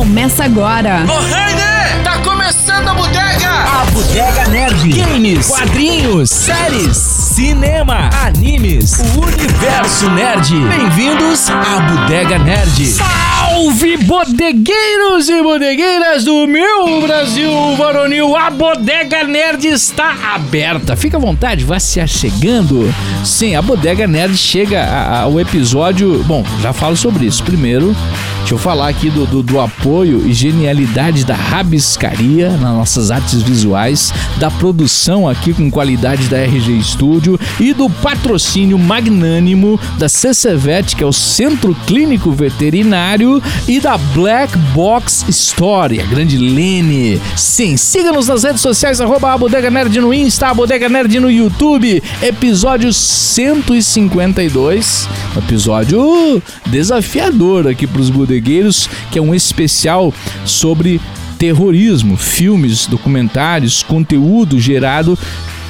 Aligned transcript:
Começa 0.00 0.44
agora. 0.44 1.04
Ô, 1.04 1.18
Rainer, 1.18 2.04
tá 2.04 2.18
começando 2.22 2.86
a 2.86 2.94
bodega! 2.94 3.50
A 3.50 3.84
Bodega 3.86 4.48
Nerd. 4.48 4.88
Games, 4.92 5.48
quadrinhos, 5.48 6.30
séries, 6.30 6.96
cinema, 6.96 8.08
animes, 8.24 9.00
o 9.16 9.26
universo 9.26 10.08
nerd. 10.10 10.54
Bem-vindos 10.68 11.50
à 11.50 11.80
Bodega 11.80 12.38
Nerd. 12.38 13.00
Salve 13.40 13.96
bodegueiros 13.96 15.28
e 15.30 15.42
bodegueiras 15.42 16.24
do 16.24 16.46
meu 16.46 17.00
Brasil 17.00 17.50
varonil! 17.76 18.36
A 18.36 18.50
Bodega 18.50 19.24
Nerd 19.24 19.66
está 19.66 20.34
aberta. 20.34 20.94
Fica 20.94 21.16
à 21.16 21.20
vontade, 21.20 21.64
vá 21.64 21.80
se 21.80 22.00
achegando. 22.00 22.92
Sim, 23.24 23.54
a 23.56 23.62
Bodega 23.62 24.06
Nerd 24.06 24.36
chega 24.36 24.84
ao 25.22 25.40
episódio. 25.40 26.22
Bom, 26.24 26.44
já 26.60 26.72
falo 26.72 26.96
sobre 26.96 27.26
isso. 27.26 27.42
Primeiro, 27.42 27.96
deixa 28.40 28.54
eu 28.54 28.58
falar 28.58 28.88
aqui 28.88 29.08
do, 29.10 29.26
do, 29.26 29.42
do 29.42 29.60
apoio 29.60 30.26
e 30.26 30.32
genialidade 30.32 31.24
da 31.24 31.34
rabiscaria 31.34 32.50
nas 32.50 32.74
nossas 32.74 33.10
artes 33.10 33.42
visuais, 33.42 34.12
da 34.38 34.50
produção 34.50 35.28
aqui 35.28 35.52
com 35.52 35.70
qualidade 35.70 36.28
da 36.28 36.38
RG 36.38 36.82
Studio 36.82 37.38
e 37.58 37.72
do 37.72 37.88
patrocínio 37.88 38.78
magnânimo 38.78 39.78
da 39.98 40.08
CCVET, 40.08 40.96
que 40.96 41.04
é 41.04 41.06
o 41.06 41.12
Centro 41.12 41.74
Clínico 41.86 42.30
Veterinário, 42.30 43.29
e 43.68 43.78
da 43.78 43.98
Black 43.98 44.56
Box 44.74 45.26
Store, 45.28 46.00
a 46.00 46.06
grande 46.06 46.38
Lene. 46.38 47.20
Sim, 47.36 47.76
siga-nos 47.76 48.28
nas 48.28 48.42
redes 48.42 48.60
sociais, 48.60 49.00
arroba 49.00 49.32
a 49.32 49.38
Bodega 49.38 49.70
Nerd 49.70 50.00
no 50.00 50.14
Insta, 50.14 50.48
a 50.48 50.54
Bodega 50.54 50.88
Nerd 50.88 51.20
no 51.20 51.30
YouTube, 51.30 52.02
episódio 52.22 52.92
152, 52.92 55.08
um 55.36 55.38
episódio 55.38 56.42
desafiador 56.66 57.68
aqui 57.68 57.86
para 57.86 58.00
os 58.00 58.10
bodegueiros, 58.10 58.88
que 59.10 59.18
é 59.18 59.22
um 59.22 59.34
especial 59.34 60.12
sobre 60.44 61.00
terrorismo, 61.38 62.16
filmes, 62.16 62.86
documentários, 62.86 63.82
conteúdo 63.82 64.60
gerado 64.60 65.18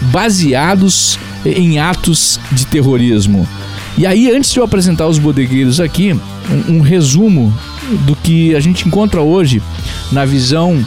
baseados 0.01 1.19
em 1.45 1.79
atos 1.79 2.41
de 2.53 2.67
terrorismo. 2.67 3.47
E 3.99 4.07
aí, 4.07 4.31
antes 4.31 4.53
de 4.53 4.59
eu 4.59 4.65
apresentar 4.65 5.07
os 5.07 5.19
bodegueiros 5.19 5.81
aqui, 5.81 6.13
um, 6.13 6.77
um 6.77 6.81
resumo 6.81 7.53
do 8.07 8.15
que 8.17 8.55
a 8.55 8.61
gente 8.61 8.87
encontra 8.87 9.21
hoje 9.21 9.63
na 10.13 10.25
visão 10.25 10.85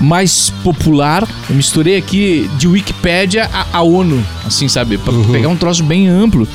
mais 0.00 0.50
popular. 0.62 1.26
Eu 1.48 1.56
misturei 1.56 1.96
aqui 1.96 2.50
de 2.58 2.66
Wikipédia 2.66 3.48
a, 3.52 3.78
a 3.78 3.82
ONU, 3.82 4.22
assim, 4.44 4.68
sabe? 4.68 4.98
Pra 4.98 5.12
pegar 5.30 5.48
um 5.48 5.56
troço 5.56 5.84
bem 5.84 6.08
amplo. 6.08 6.46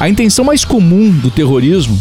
A 0.00 0.08
intenção 0.08 0.44
mais 0.44 0.64
comum 0.64 1.10
do 1.10 1.30
terrorismo 1.30 1.98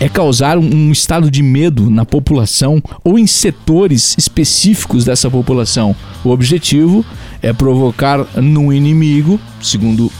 é 0.00 0.08
causar 0.08 0.56
um, 0.58 0.64
um 0.64 0.92
estado 0.92 1.30
de 1.30 1.42
medo 1.42 1.90
na 1.90 2.04
população 2.04 2.80
ou 3.02 3.18
em 3.18 3.26
setores 3.26 4.14
específicos 4.16 5.04
dessa 5.04 5.28
população. 5.28 5.94
O 6.22 6.30
objetivo 6.30 7.04
é 7.42 7.52
provocar 7.52 8.24
no 8.36 8.72
inimigo, 8.72 9.40
segundo 9.60 10.06
o 10.06 10.12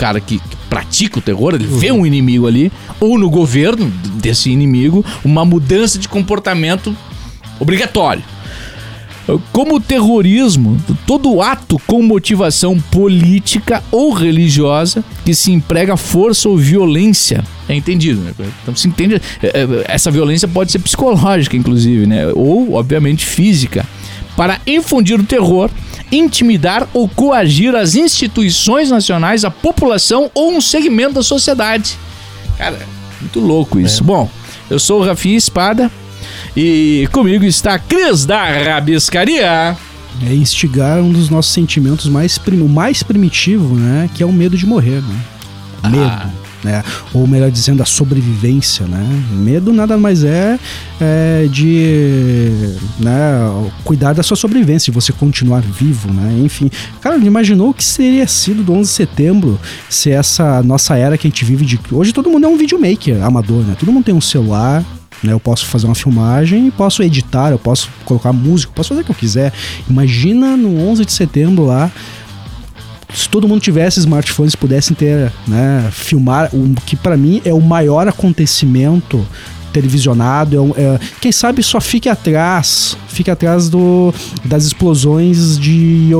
cara 0.00 0.18
que, 0.18 0.38
que 0.38 0.56
pratica 0.70 1.18
o 1.18 1.22
terror, 1.22 1.54
ele 1.54 1.66
vê 1.66 1.92
um 1.92 2.06
inimigo 2.06 2.46
ali, 2.46 2.72
ou 2.98 3.18
no 3.18 3.28
governo 3.28 3.92
desse 4.14 4.50
inimigo, 4.50 5.04
uma 5.22 5.44
mudança 5.44 5.98
de 5.98 6.08
comportamento 6.08 6.96
obrigatório. 7.60 8.22
Como 9.52 9.76
o 9.76 9.80
terrorismo, 9.80 10.80
todo 11.06 11.42
ato 11.42 11.78
com 11.86 12.02
motivação 12.02 12.80
política 12.80 13.84
ou 13.92 14.12
religiosa 14.12 15.04
que 15.22 15.34
se 15.34 15.52
emprega 15.52 15.98
força 15.98 16.48
ou 16.48 16.56
violência. 16.56 17.44
É 17.68 17.74
entendido, 17.74 18.22
né? 18.22 18.32
Então 18.62 18.74
se 18.74 18.88
entende. 18.88 19.20
é, 19.42 19.46
é, 19.46 19.84
Essa 19.86 20.10
violência 20.10 20.48
pode 20.48 20.72
ser 20.72 20.78
psicológica, 20.78 21.56
inclusive, 21.56 22.06
né? 22.06 22.28
Ou, 22.34 22.72
obviamente, 22.72 23.24
física. 23.26 23.86
Para 24.36 24.60
infundir 24.66 25.18
o 25.20 25.24
terror, 25.24 25.70
intimidar 26.10 26.88
ou 26.94 27.08
coagir 27.08 27.74
as 27.74 27.94
instituições 27.94 28.90
nacionais, 28.90 29.44
a 29.44 29.50
população 29.50 30.30
ou 30.34 30.52
um 30.52 30.60
segmento 30.60 31.14
da 31.14 31.22
sociedade. 31.22 31.98
Cara, 32.56 32.78
muito 33.20 33.40
louco 33.40 33.78
isso. 33.78 34.02
Bom, 34.04 34.30
eu 34.68 34.78
sou 34.78 35.00
o 35.00 35.04
Rafinha 35.04 35.36
Espada. 35.36 35.90
E 36.56 37.08
comigo 37.12 37.44
está 37.44 37.74
a 37.74 37.78
Cris 37.78 38.24
da 38.24 38.44
Rabiscaria. 38.44 39.76
É 40.26 40.34
instigar 40.34 40.98
um 40.98 41.12
dos 41.12 41.30
nossos 41.30 41.52
sentimentos 41.52 42.06
mais, 42.06 42.36
prim- 42.38 42.66
mais 42.66 43.02
primitivo, 43.02 43.74
né? 43.74 44.10
Que 44.14 44.22
é 44.22 44.26
o 44.26 44.32
medo 44.32 44.56
de 44.56 44.66
morrer, 44.66 45.00
né? 45.02 45.20
Medo. 45.90 46.04
Ah. 46.04 46.28
Né? 46.62 46.82
Ou 47.14 47.26
melhor 47.26 47.50
dizendo, 47.50 47.82
a 47.82 47.86
sobrevivência, 47.86 48.86
né? 48.86 49.06
Medo 49.32 49.72
nada 49.72 49.96
mais 49.96 50.22
é, 50.22 50.58
é 51.00 51.48
de 51.50 52.50
né, 52.98 53.10
cuidar 53.82 54.12
da 54.12 54.22
sua 54.22 54.36
sobrevivência, 54.36 54.92
você 54.92 55.10
continuar 55.10 55.62
vivo, 55.62 56.12
né? 56.12 56.38
Enfim, 56.44 56.70
cara, 57.00 57.16
imaginou 57.16 57.70
o 57.70 57.74
que 57.74 57.84
seria 57.84 58.26
sido 58.26 58.62
do 58.62 58.74
11 58.74 58.90
de 58.90 58.94
setembro 58.94 59.60
se 59.88 60.10
essa 60.10 60.62
nossa 60.62 60.96
era 60.96 61.16
que 61.16 61.26
a 61.26 61.30
gente 61.30 61.44
vive 61.44 61.64
de... 61.64 61.80
Hoje 61.90 62.12
todo 62.12 62.28
mundo 62.28 62.44
é 62.44 62.48
um 62.48 62.58
videomaker 62.58 63.24
amador, 63.24 63.62
né? 63.62 63.74
Todo 63.78 63.90
mundo 63.90 64.04
tem 64.04 64.14
um 64.14 64.20
celular, 64.20 64.84
né? 65.22 65.32
Eu 65.32 65.40
posso 65.40 65.66
fazer 65.66 65.86
uma 65.86 65.94
filmagem, 65.94 66.70
posso 66.70 67.02
editar, 67.02 67.50
eu 67.50 67.58
posso 67.58 67.88
colocar 68.04 68.32
música, 68.32 68.72
posso 68.74 68.90
fazer 68.90 69.02
o 69.02 69.04
que 69.04 69.10
eu 69.10 69.16
quiser. 69.16 69.52
Imagina 69.88 70.56
no 70.56 70.78
11 70.88 71.04
de 71.04 71.12
setembro 71.12 71.64
lá, 71.64 71.90
se 73.14 73.28
todo 73.28 73.48
mundo 73.48 73.60
tivesse 73.60 74.00
smartphones 74.00 74.54
pudessem 74.54 74.94
ter, 74.94 75.32
né, 75.46 75.88
filmar 75.92 76.50
o 76.52 76.74
que 76.86 76.96
pra 76.96 77.16
mim 77.16 77.40
é 77.44 77.52
o 77.52 77.60
maior 77.60 78.08
acontecimento 78.08 79.26
televisionado, 79.72 80.56
é 80.56 80.60
um- 80.60 80.72
é- 80.76 80.98
quem 81.20 81.32
sabe 81.32 81.62
só 81.62 81.80
fique 81.80 82.08
atrás, 82.08 82.96
fique 83.08 83.30
atrás 83.30 83.68
do, 83.68 84.12
das 84.44 84.64
explosões 84.64 85.58
de 85.58 86.12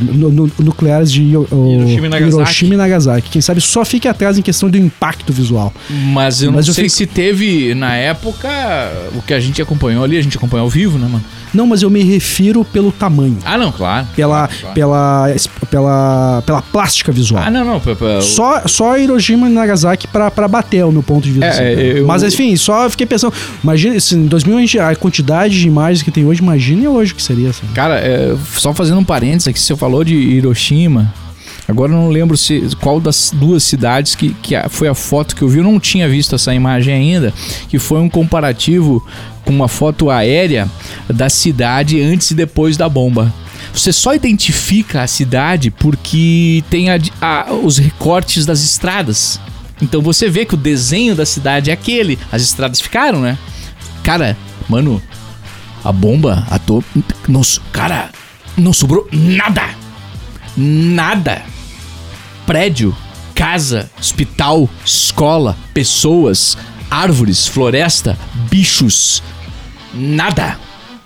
nu- 0.00 0.50
nucleares 0.58 1.10
de 1.12 1.36
oh, 1.36 1.42
Hiroshima 1.72 2.06
e 2.06 2.08
Nagasaki. 2.08 2.34
Hiroshima 2.36 2.74
e 2.74 2.76
Nagasaki. 2.76 3.30
Quem 3.30 3.42
sabe 3.42 3.60
só 3.60 3.84
fique 3.84 4.08
atrás 4.08 4.38
em 4.38 4.42
questão 4.42 4.68
do 4.70 4.76
impacto 4.78 5.32
visual. 5.32 5.72
Mas 6.12 6.42
eu 6.42 6.52
Mas 6.52 6.66
não 6.66 6.70
eu 6.70 6.74
sei 6.74 6.84
fico- 6.84 6.96
se 6.96 7.06
teve, 7.06 7.74
na 7.74 7.94
época, 7.96 8.48
o 9.14 9.22
que 9.22 9.34
a 9.34 9.40
gente 9.40 9.60
acompanhou 9.60 10.04
ali, 10.04 10.16
a 10.16 10.22
gente 10.22 10.36
acompanhou 10.36 10.64
ao 10.64 10.70
vivo, 10.70 10.98
né, 10.98 11.06
mano? 11.10 11.24
Não, 11.52 11.66
mas 11.66 11.82
eu 11.82 11.90
me 11.90 12.02
refiro 12.02 12.64
pelo 12.64 12.90
tamanho, 12.90 13.36
Ah, 13.44 13.58
não, 13.58 13.70
claro. 13.70 14.06
pela, 14.16 14.48
Claro, 14.48 14.52
claro. 14.60 14.74
pela, 14.74 15.28
pela, 15.70 16.42
pela 16.46 16.62
plástica 16.62 17.12
visual. 17.12 17.42
Ah, 17.46 17.50
não, 17.50 17.62
não. 17.62 18.22
Só, 18.22 18.62
só 18.66 18.96
Hiroshima 18.96 19.50
e 19.50 19.52
Nagasaki 19.52 20.08
pra, 20.08 20.30
pra 20.30 20.48
bater, 20.48 20.82
o 20.86 20.90
meu 20.90 21.02
ponto 21.02 21.24
de 21.24 21.30
vista. 21.32 21.46
É, 21.46 21.50
assim, 21.50 21.62
é, 21.82 21.98
eu- 22.00 22.06
Mas 22.06 22.22
enfim, 22.22 22.56
só 22.62 22.88
fiquei 22.90 23.06
pensando. 23.06 23.32
Imagina, 23.62 23.98
se 24.00 24.14
em 24.14 24.26
2000 24.26 24.58
a 24.82 24.94
quantidade 24.96 25.58
de 25.60 25.66
imagens 25.66 26.02
que 26.02 26.10
tem 26.10 26.24
hoje, 26.24 26.40
imagine 26.40 26.86
hoje 26.88 27.12
o 27.12 27.16
que 27.16 27.22
seria. 27.22 27.50
Assim. 27.50 27.66
Cara, 27.74 27.98
é, 27.98 28.36
só 28.56 28.72
fazendo 28.72 28.98
um 29.00 29.04
parênteses 29.04 29.48
aqui, 29.48 29.58
você 29.60 29.76
falou 29.76 30.04
de 30.04 30.14
Hiroshima. 30.14 31.12
Agora 31.68 31.92
eu 31.92 31.96
não 31.96 32.08
lembro 32.08 32.36
se 32.36 32.60
qual 32.80 33.00
das 33.00 33.30
duas 33.32 33.62
cidades 33.62 34.14
que, 34.16 34.34
que 34.42 34.54
a- 34.54 34.68
foi 34.68 34.88
a 34.88 34.94
foto 34.94 35.34
que 35.36 35.42
eu 35.42 35.48
vi. 35.48 35.58
Eu 35.58 35.64
não 35.64 35.78
tinha 35.78 36.08
visto 36.08 36.34
essa 36.34 36.52
imagem 36.52 36.92
ainda. 36.92 37.32
Que 37.68 37.78
foi 37.78 38.00
um 38.00 38.08
comparativo 38.08 39.04
com 39.44 39.52
uma 39.52 39.68
foto 39.68 40.10
aérea 40.10 40.68
da 41.08 41.28
cidade 41.28 42.00
antes 42.02 42.30
e 42.32 42.34
depois 42.34 42.76
da 42.76 42.88
bomba. 42.88 43.32
Você 43.72 43.92
só 43.92 44.12
identifica 44.14 45.02
a 45.02 45.06
cidade 45.06 45.70
porque 45.70 46.62
tem 46.68 46.90
a- 46.90 46.98
a- 47.20 47.52
os 47.52 47.78
recortes 47.78 48.44
das 48.44 48.60
estradas. 48.62 49.40
Então 49.82 50.00
você 50.00 50.30
vê 50.30 50.46
que 50.46 50.54
o 50.54 50.56
desenho 50.56 51.14
da 51.16 51.26
cidade 51.26 51.68
é 51.70 51.72
aquele. 51.74 52.18
As 52.30 52.40
estradas 52.40 52.80
ficaram, 52.80 53.20
né? 53.20 53.36
Cara, 54.04 54.36
mano, 54.68 55.02
a 55.84 55.90
bomba, 55.92 56.46
a 56.48 56.58
to... 56.58 56.82
so- 57.44 57.60
cara, 57.72 58.10
não 58.56 58.72
sobrou 58.72 59.08
nada. 59.12 59.68
Nada. 60.56 61.42
Prédio, 62.46 62.96
casa, 63.34 63.90
hospital, 63.98 64.68
escola, 64.84 65.56
pessoas, 65.74 66.56
árvores, 66.90 67.46
floresta, 67.48 68.16
bichos. 68.50 69.22
Nada. 69.92 70.58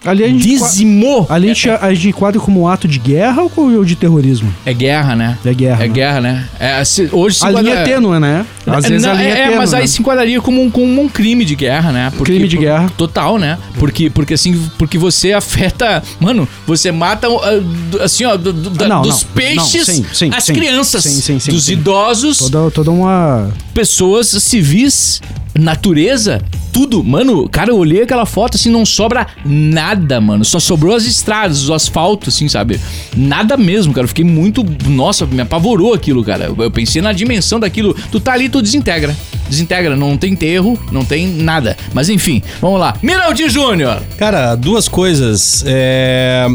Ali 0.05 0.22
a 0.22 0.28
gente, 0.28 0.43
Dizimou. 0.47 1.27
ali 1.28 1.51
a 1.51 1.54
gente, 1.54 1.69
a 1.69 1.93
gente 1.95 2.09
enquadra 2.09 2.41
como 2.41 2.60
um 2.63 2.69
ato 2.69 2.87
de 2.87 2.98
guerra 2.98 3.43
ou 3.57 3.84
de 3.84 3.97
terrorismo? 3.97 4.53
É 4.65 4.72
guerra, 4.72 5.16
né? 5.16 5.37
É 5.45 5.53
guerra. 5.53 5.84
É 5.84 5.89
né? 5.89 5.93
guerra, 5.95 6.21
né? 6.21 6.48
É, 6.60 6.84
se- 6.84 7.09
hoje 7.10 7.37
se 7.39 7.45
A 7.47 7.51
linha 7.51 7.75
é 7.75 7.84
tênue, 7.84 8.21
né? 8.21 8.47
Às 8.66 8.84
É, 8.84 8.89
vezes 8.89 9.03
não, 9.04 9.10
a 9.13 9.15
linha 9.15 9.28
é, 9.28 9.31
é, 9.31 9.41
é, 9.41 9.43
tênue. 9.45 9.57
mas 9.59 9.75
aí 9.75 9.81
né? 9.81 9.87
se 9.89 10.01
enquadraria 10.01 10.41
como 10.41 10.63
um, 10.63 10.71
como 10.71 11.03
um 11.03 11.09
crime 11.09 11.45
de 11.45 11.54
guerra, 11.57 11.91
né? 11.91 12.13
Crime 12.22 12.47
de 12.47 12.57
guerra. 12.57 12.91
Total, 12.97 13.37
né? 13.39 13.59
Porque, 13.78 14.09
porque 14.10 14.34
assim, 14.34 14.60
porque 14.78 14.97
você 14.97 15.33
afeta. 15.33 16.03
Mano, 16.21 16.49
você 16.66 16.92
mata 16.92 17.27
ah, 17.27 18.04
assim, 18.04 18.25
ó, 18.25 18.37
do- 18.37 18.53
do- 18.53 18.89
Não, 18.89 19.03
dos 19.03 19.22
não, 19.25 19.31
peixes 19.34 19.87
sim, 19.87 20.04
sim, 20.13 20.31
as 20.33 20.45
sim. 20.45 20.54
crianças, 20.54 21.03
Sim, 21.03 21.21
sim, 21.21 21.39
sim, 21.41 21.51
dos 21.51 21.69
idosos, 21.69 22.39
Toda, 22.39 22.71
toda 22.71 22.91
uma. 22.92 23.51
pessoas 23.75 24.28
civis, 24.28 25.21
natureza, 25.58 26.42
tudo. 26.72 27.03
Mano, 27.03 27.48
cara, 27.48 27.70
eu 27.70 27.76
olhei 27.78 28.03
aquela 28.03 28.26
foto 28.26 28.56
assim, 28.56 28.70
não 28.70 28.84
sobra 28.84 29.26
nada, 29.44 30.20
mano. 30.20 30.44
Só 30.44 30.58
sobrou 30.60 30.94
as 30.94 31.04
estradas, 31.04 31.62
os 31.62 31.70
asfaltos, 31.70 32.34
assim, 32.34 32.48
sabe? 32.48 32.78
Nada 33.16 33.56
mesmo, 33.56 33.92
cara. 33.92 34.04
Eu 34.04 34.08
fiquei 34.08 34.24
muito. 34.24 34.64
Nossa, 34.88 35.24
me 35.26 35.41
apavorou 35.41 35.94
aquilo, 35.94 36.22
cara. 36.24 36.44
Eu, 36.44 36.56
eu 36.58 36.70
pensei 36.70 37.00
na 37.00 37.12
dimensão 37.12 37.58
daquilo. 37.58 37.94
Tu 38.12 38.20
tá 38.20 38.32
ali, 38.32 38.48
tu 38.48 38.60
desintegra. 38.60 39.16
Desintegra, 39.48 39.97
não 39.97 40.16
tem 40.16 40.32
enterro, 40.32 40.78
não 40.91 41.04
tem 41.04 41.26
nada. 41.28 41.76
Mas 41.94 42.08
enfim, 42.08 42.42
vamos 42.60 42.80
lá. 42.80 42.94
Miraldi 43.03 43.48
Júnior! 43.48 44.03
Cara, 44.18 44.54
duas 44.56 44.88
coisas. 44.88 45.62
É, 45.66 46.47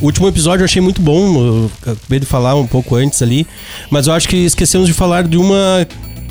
O 0.00 0.04
último 0.06 0.28
episódio 0.28 0.62
eu 0.62 0.64
achei 0.66 0.80
muito 0.80 1.00
bom. 1.02 1.36
Eu 1.36 1.70
acabei 1.82 2.20
de 2.20 2.26
falar 2.26 2.54
um 2.54 2.66
pouco 2.66 2.94
antes 2.94 3.20
ali. 3.20 3.46
Mas 3.90 4.06
eu 4.06 4.12
acho 4.14 4.28
que 4.28 4.36
esquecemos 4.36 4.86
de 4.86 4.94
falar 4.94 5.24
de 5.24 5.36
uma 5.36 5.86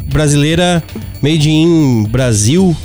brasileira 0.05 0.83
made 1.21 1.49
in 1.49 2.03
Brasil. 2.09 2.75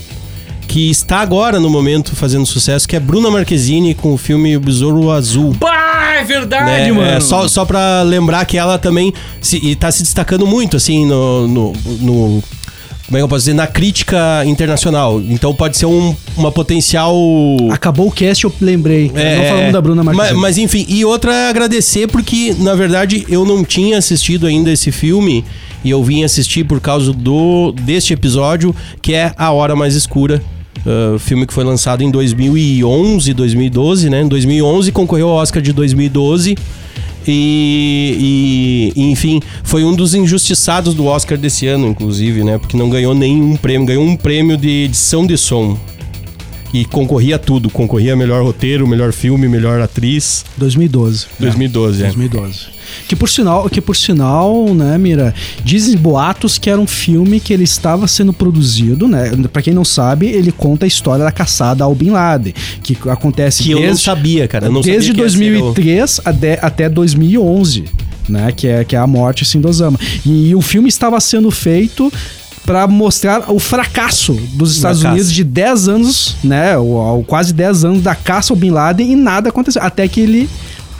Que 0.69 0.89
está 0.89 1.19
agora 1.19 1.59
no 1.59 1.69
momento 1.69 2.15
fazendo 2.15 2.47
sucesso, 2.47 2.87
que 2.87 2.95
é 2.95 3.01
Bruna 3.01 3.29
Marquezine 3.29 3.93
com 3.93 4.15
o 4.15 4.17
filme 4.17 4.57
O 4.57 4.61
Besouro 4.61 5.11
Azul. 5.11 5.53
Bah, 5.59 6.13
é 6.21 6.23
verdade, 6.23 6.65
né? 6.65 6.93
mano. 6.93 7.09
É, 7.11 7.19
só, 7.19 7.49
só 7.49 7.65
pra 7.65 8.03
lembrar 8.03 8.45
que 8.45 8.57
ela 8.57 8.79
também 8.79 9.13
se, 9.41 9.57
e 9.57 9.75
tá 9.75 9.91
se 9.91 10.05
destacando 10.05 10.47
muito, 10.47 10.77
assim, 10.77 11.05
no. 11.05 11.49
no, 11.49 11.73
no- 12.01 12.43
como 13.11 13.19
é 13.19 13.21
que 13.21 13.25
eu 13.25 13.29
posso 13.29 13.41
dizer? 13.41 13.55
Na 13.55 13.67
crítica 13.67 14.45
internacional. 14.47 15.21
Então 15.21 15.53
pode 15.53 15.77
ser 15.77 15.87
um, 15.87 16.15
uma 16.37 16.53
potencial. 16.53 17.13
Acabou 17.73 18.07
o 18.07 18.13
cast, 18.13 18.45
eu 18.45 18.53
lembrei. 18.61 19.11
É, 19.17 19.37
não 19.37 19.45
falamos 19.47 19.73
da 19.73 19.81
Bruna 19.81 20.05
mas, 20.05 20.17
Marquezine. 20.17 20.41
mas 20.41 20.59
enfim, 20.59 20.87
e 20.89 21.05
outra 21.05 21.35
é 21.35 21.49
agradecer 21.49 22.07
porque, 22.07 22.55
na 22.61 22.77
verdade, 22.77 23.27
eu 23.29 23.45
não 23.45 23.65
tinha 23.65 23.99
assistido 23.99 24.47
ainda 24.47 24.71
esse 24.71 24.93
filme 24.93 25.45
e 25.83 25.91
eu 25.91 26.01
vim 26.05 26.23
assistir 26.23 26.63
por 26.63 26.81
causa 26.81 27.13
do 27.13 27.73
deste 27.73 28.13
episódio, 28.13 28.73
que 29.03 29.13
é 29.13 29.33
A 29.37 29.51
Hora 29.51 29.75
Mais 29.75 29.97
Escura. 29.97 30.41
Uh, 30.87 31.19
filme 31.19 31.45
que 31.49 31.53
foi 31.53 31.65
lançado 31.65 32.05
em 32.05 32.13
2011, 32.13 33.35
2012, 33.35 34.09
né? 34.09 34.23
Em 34.23 34.29
2011 34.29 34.93
concorreu 34.93 35.31
ao 35.31 35.35
Oscar 35.35 35.61
de 35.61 35.73
2012. 35.73 36.57
E, 37.27 38.93
e, 38.97 39.11
enfim, 39.11 39.41
foi 39.63 39.85
um 39.85 39.95
dos 39.95 40.15
injustiçados 40.15 40.95
do 40.95 41.07
Oscar 41.07 41.37
desse 41.37 41.67
ano, 41.67 41.87
inclusive, 41.87 42.43
né? 42.43 42.59
Porque 42.59 42.77
não 42.77 42.89
ganhou 42.89 43.15
nenhum 43.15 43.57
prêmio, 43.57 43.87
ganhou 43.87 44.05
um 44.05 44.17
prêmio 44.17 44.57
de 44.57 44.85
edição 44.85 45.27
de 45.27 45.37
som. 45.37 45.79
E 46.73 46.85
concorria 46.85 47.37
a 47.37 47.39
tudo, 47.39 47.69
concorria 47.71 48.13
a 48.13 48.17
melhor 48.17 48.43
roteiro, 48.45 48.87
melhor 48.87 49.13
filme, 49.13 49.49
melhor 49.49 49.81
atriz. 49.81 50.45
2012. 50.57 51.27
2012, 51.39 52.01
é. 52.01 52.07
2012. 52.07 52.81
Que 53.09 53.15
por 53.15 53.29
sinal, 53.29 53.69
que 53.71 53.81
por 53.81 53.95
sinal, 53.97 54.75
né, 54.75 54.99
Mira, 54.99 55.33
dizem 55.65 55.97
boatos 55.97 56.59
que 56.59 56.69
era 56.69 56.81
um 56.81 56.87
filme 56.89 57.39
que 57.39 57.53
ele 57.53 57.63
estava 57.65 58.07
sendo 58.09 58.33
produzido, 58.33 59.07
né? 59.07 59.31
Pra 59.53 59.63
quem 59.63 59.73
não 59.73 59.85
sabe, 59.85 60.27
ele 60.27 60.51
conta 60.51 60.87
a 60.87 60.89
história 60.89 61.25
da 61.25 61.31
caçada 61.31 61.85
ao 61.85 61.95
Bin 61.95 62.11
Laden, 62.11 62.53
que 62.83 62.97
acontece 63.09 63.63
Que 63.63 63.71
eu 63.73 63.77
não 63.79 63.87
desde 63.87 64.03
sabia, 64.05 64.49
cara. 64.49 64.67
Eu 64.67 64.73
não 64.73 64.81
desde 64.81 65.09
sabia 65.09 65.23
que 65.23 65.29
esse 65.29 65.43
era 65.45 65.55
o- 65.57 65.61
2003 65.63 66.21
até, 66.25 66.59
até 66.63 66.89
2011, 66.89 67.85
né? 68.29 68.53
Que 68.53 68.67
é, 68.69 68.85
que 68.85 68.97
é 68.97 68.99
a 68.99 69.07
morte 69.07 69.43
assim, 69.45 69.61
do 69.61 69.69
Osama. 69.69 69.99
E, 70.27 70.53
o 70.55 70.61
filme 70.61 70.89
estava 70.89 71.21
sendo 71.21 71.51
feito 71.51 72.13
para 72.71 72.87
mostrar 72.87 73.51
o 73.51 73.59
fracasso 73.59 74.35
dos 74.55 74.77
Estados. 74.77 75.03
Unidos 75.03 75.33
de 75.33 75.43
10 75.43 75.89
anos, 75.89 76.37
né? 76.45 76.79
O, 76.79 77.19
o 77.19 77.25
quase 77.25 77.53
10 77.53 77.85
anos 77.85 78.03
da 78.03 78.15
caça 78.15 78.53
ao 78.53 78.57
Bin 78.57 78.71
Laden 78.71 79.11
e 79.11 79.17
nada 79.17 79.49
aconteceu. 79.49 79.83
Até 79.83 80.07
que 80.07 80.21
ele 80.21 80.49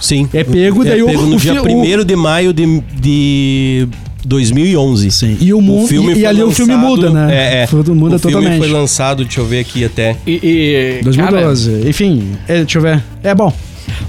Sim. 0.01 0.29
É 0.33 0.43
pego, 0.43 0.85
daí 0.85 1.01
o- 1.01 1.07
pego 1.07 1.23
no 1.27 1.37
o 1.37 1.39
dia 1.39 1.53
fi- 1.55 1.59
o- 1.61 1.81
1 2.01 2.05
de 2.05 2.17
maio 2.17 2.53
de, 2.53 2.83
de 3.01 3.87
2011. 4.25 5.11
Sim. 5.13 5.37
E 5.41 5.55
o 5.55 5.61
mundo 5.61 5.85
e, 5.93 5.97
foi 6.05 6.19
e 6.19 6.27
ali 6.27 6.43
o 6.43 6.51
filme 6.51 6.73
lançado- 6.75 6.89
muda, 6.91 7.11
né? 7.11 7.29
É, 7.37 7.61
é. 7.61 7.65
O 7.67 7.69
filme 7.69 8.01
muda 8.01 8.17
o 8.17 8.19
filme 8.19 8.35
totalmente. 8.37 8.59
foi 8.59 8.69
lançado, 8.69 9.23
deixa 9.25 9.41
eu 9.41 9.47
ver 9.47 9.61
aqui 9.61 9.85
até. 9.85 10.17
E, 10.27 10.99
e, 11.01 11.05
2012. 11.05 11.89
Enfim, 11.89 12.33
é, 12.49 12.57
deixa 12.65 12.79
eu 12.79 12.83
ver. 12.83 13.01
É 13.23 13.33
bom. 13.33 13.53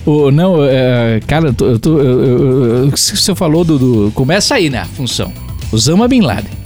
O, 0.05 0.31
não, 0.31 0.57
é, 0.63 1.19
cara, 1.27 1.49
eu 1.49 1.53
tô, 1.53 1.65
eu 1.67 1.79
eu- 1.99 2.65
eu- 2.65 2.87
o 2.87 2.91
você 2.97 3.35
falou 3.35 3.63
do, 3.63 3.77
do- 3.77 4.11
Começa 4.15 4.55
aí, 4.55 4.67
né? 4.69 4.79
A 4.79 4.85
função. 4.85 5.31
Osama 5.71 6.07
Bin 6.07 6.21
Laden. 6.21 6.60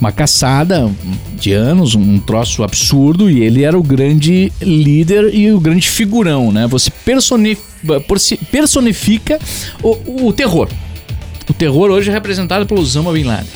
Uma 0.00 0.12
caçada 0.12 0.90
de 1.38 1.52
anos, 1.52 1.94
um 1.94 2.18
troço 2.18 2.62
absurdo, 2.62 3.28
e 3.28 3.42
ele 3.42 3.64
era 3.64 3.78
o 3.78 3.82
grande 3.82 4.52
líder 4.60 5.34
e 5.34 5.50
o 5.50 5.58
grande 5.58 5.88
figurão, 5.88 6.52
né? 6.52 6.66
Você 6.68 6.90
personifica 8.50 9.38
o, 9.82 10.26
o 10.26 10.32
terror. 10.32 10.68
O 11.48 11.52
terror 11.52 11.90
hoje 11.90 12.10
é 12.10 12.12
representado 12.12 12.64
pelo 12.66 12.80
Osama 12.80 13.12
Bin 13.12 13.24
Laden. 13.24 13.48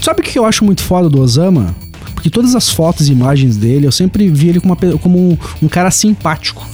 Sabe 0.00 0.20
o 0.20 0.24
que 0.24 0.38
eu 0.38 0.44
acho 0.44 0.64
muito 0.64 0.82
foda 0.82 1.08
do 1.08 1.20
Osama? 1.20 1.76
Porque 2.14 2.30
todas 2.30 2.54
as 2.54 2.70
fotos 2.70 3.08
e 3.08 3.12
imagens 3.12 3.56
dele, 3.56 3.86
eu 3.86 3.92
sempre 3.92 4.28
vi 4.28 4.48
ele 4.48 4.60
como, 4.60 4.76
uma 4.80 4.98
como 4.98 5.18
um, 5.18 5.38
um 5.62 5.68
cara 5.68 5.90
simpático. 5.90 6.66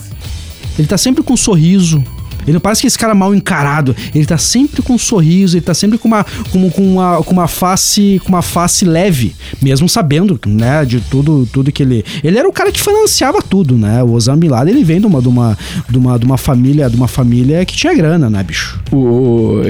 Ele 0.78 0.86
tá 0.86 0.96
sempre 0.96 1.22
com 1.22 1.32
um 1.32 1.36
sorriso. 1.36 2.04
Ele 2.48 2.54
não 2.54 2.60
parece 2.60 2.80
que 2.80 2.86
esse 2.86 2.98
cara 2.98 3.14
mal 3.14 3.34
encarado. 3.34 3.94
Ele 4.14 4.24
tá 4.26 4.38
sempre 4.38 4.82
com 4.82 4.94
um 4.94 4.98
sorriso, 4.98 5.56
ele 5.56 5.64
tá 5.64 5.74
sempre 5.74 5.98
com 5.98 6.08
uma, 6.08 6.24
com, 6.50 6.70
com 6.70 6.82
uma, 6.82 7.22
com 7.22 7.32
uma 7.32 7.46
face 7.48 8.20
com 8.24 8.28
uma 8.30 8.42
face 8.42 8.84
leve, 8.84 9.34
mesmo 9.62 9.88
sabendo, 9.88 10.38
né, 10.46 10.84
de 10.84 11.00
tudo, 11.00 11.48
tudo 11.52 11.70
que 11.70 11.82
ele. 11.82 12.04
Ele 12.24 12.38
era 12.38 12.48
o 12.48 12.52
cara 12.52 12.72
que 12.72 12.80
financiava 12.80 13.40
tudo, 13.42 13.76
né? 13.76 14.02
O 14.02 14.12
Osama 14.12 14.38
Bin 14.38 14.48
Laden, 14.48 14.74
ele 14.74 14.84
vem 14.84 15.00
de 15.00 15.06
uma, 15.06 15.20
de 15.22 15.28
uma, 15.28 15.58
de 15.88 15.98
uma, 15.98 16.18
de 16.18 16.24
uma 16.24 16.38
família, 16.38 16.88
de 16.90 16.96
uma 16.96 17.08
família 17.08 17.64
que 17.64 17.76
tinha 17.76 17.94
grana, 17.94 18.28
né, 18.30 18.42
bicho? 18.42 18.80
O, 18.90 19.60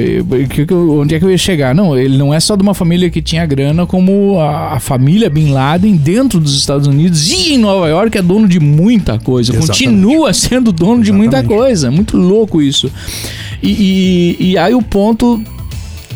o- 0.70 1.00
onde 1.00 1.14
é 1.14 1.18
que 1.18 1.24
eu 1.24 1.30
ia 1.30 1.38
chegar? 1.38 1.74
Não, 1.74 1.96
ele 1.96 2.16
não 2.18 2.32
é 2.32 2.40
só 2.40 2.56
de 2.56 2.62
uma 2.62 2.74
família 2.74 3.10
que 3.10 3.20
tinha 3.22 3.44
grana, 3.46 3.86
como 3.86 4.38
a, 4.40 4.74
a 4.74 4.80
família 4.80 5.28
Bin 5.30 5.50
Laden 5.50 5.96
dentro 5.96 6.38
dos 6.40 6.54
Estados 6.56 6.86
Unidos 6.86 7.28
e 7.30 7.54
em 7.54 7.58
Nova 7.58 7.88
York 7.88 8.16
é 8.16 8.22
dono 8.22 8.46
de 8.48 8.60
muita 8.60 9.18
coisa. 9.18 9.52
Exatamente. 9.52 9.84
Continua 9.84 10.32
sendo 10.32 10.72
dono 10.72 11.02
de 11.02 11.12
muita 11.12 11.38
Exatamente. 11.38 11.58
coisa. 11.58 11.90
Muito 11.90 12.16
louco 12.16 12.60
isso. 12.62 12.67
E, 13.62 14.36
e, 14.40 14.50
e 14.50 14.58
aí 14.58 14.74
o 14.74 14.82
ponto 14.82 15.42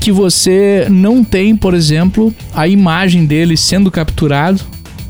que 0.00 0.10
você 0.10 0.86
não 0.90 1.22
tem, 1.22 1.56
por 1.56 1.74
exemplo, 1.74 2.34
a 2.54 2.66
imagem 2.66 3.24
dele 3.24 3.56
sendo 3.56 3.90
capturado, 3.90 4.60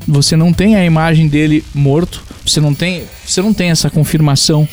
você 0.07 0.37
não 0.37 0.53
tem 0.53 0.77
a 0.77 0.85
imagem 0.85 1.29
dele 1.29 1.65
morto, 1.75 2.23
você 2.45 2.61
não 2.61 2.75
tem, 2.75 3.03
você 3.25 3.41
não 3.41 3.55
tem 3.55 3.71
essa 3.71 3.89
confirmação 3.89 4.69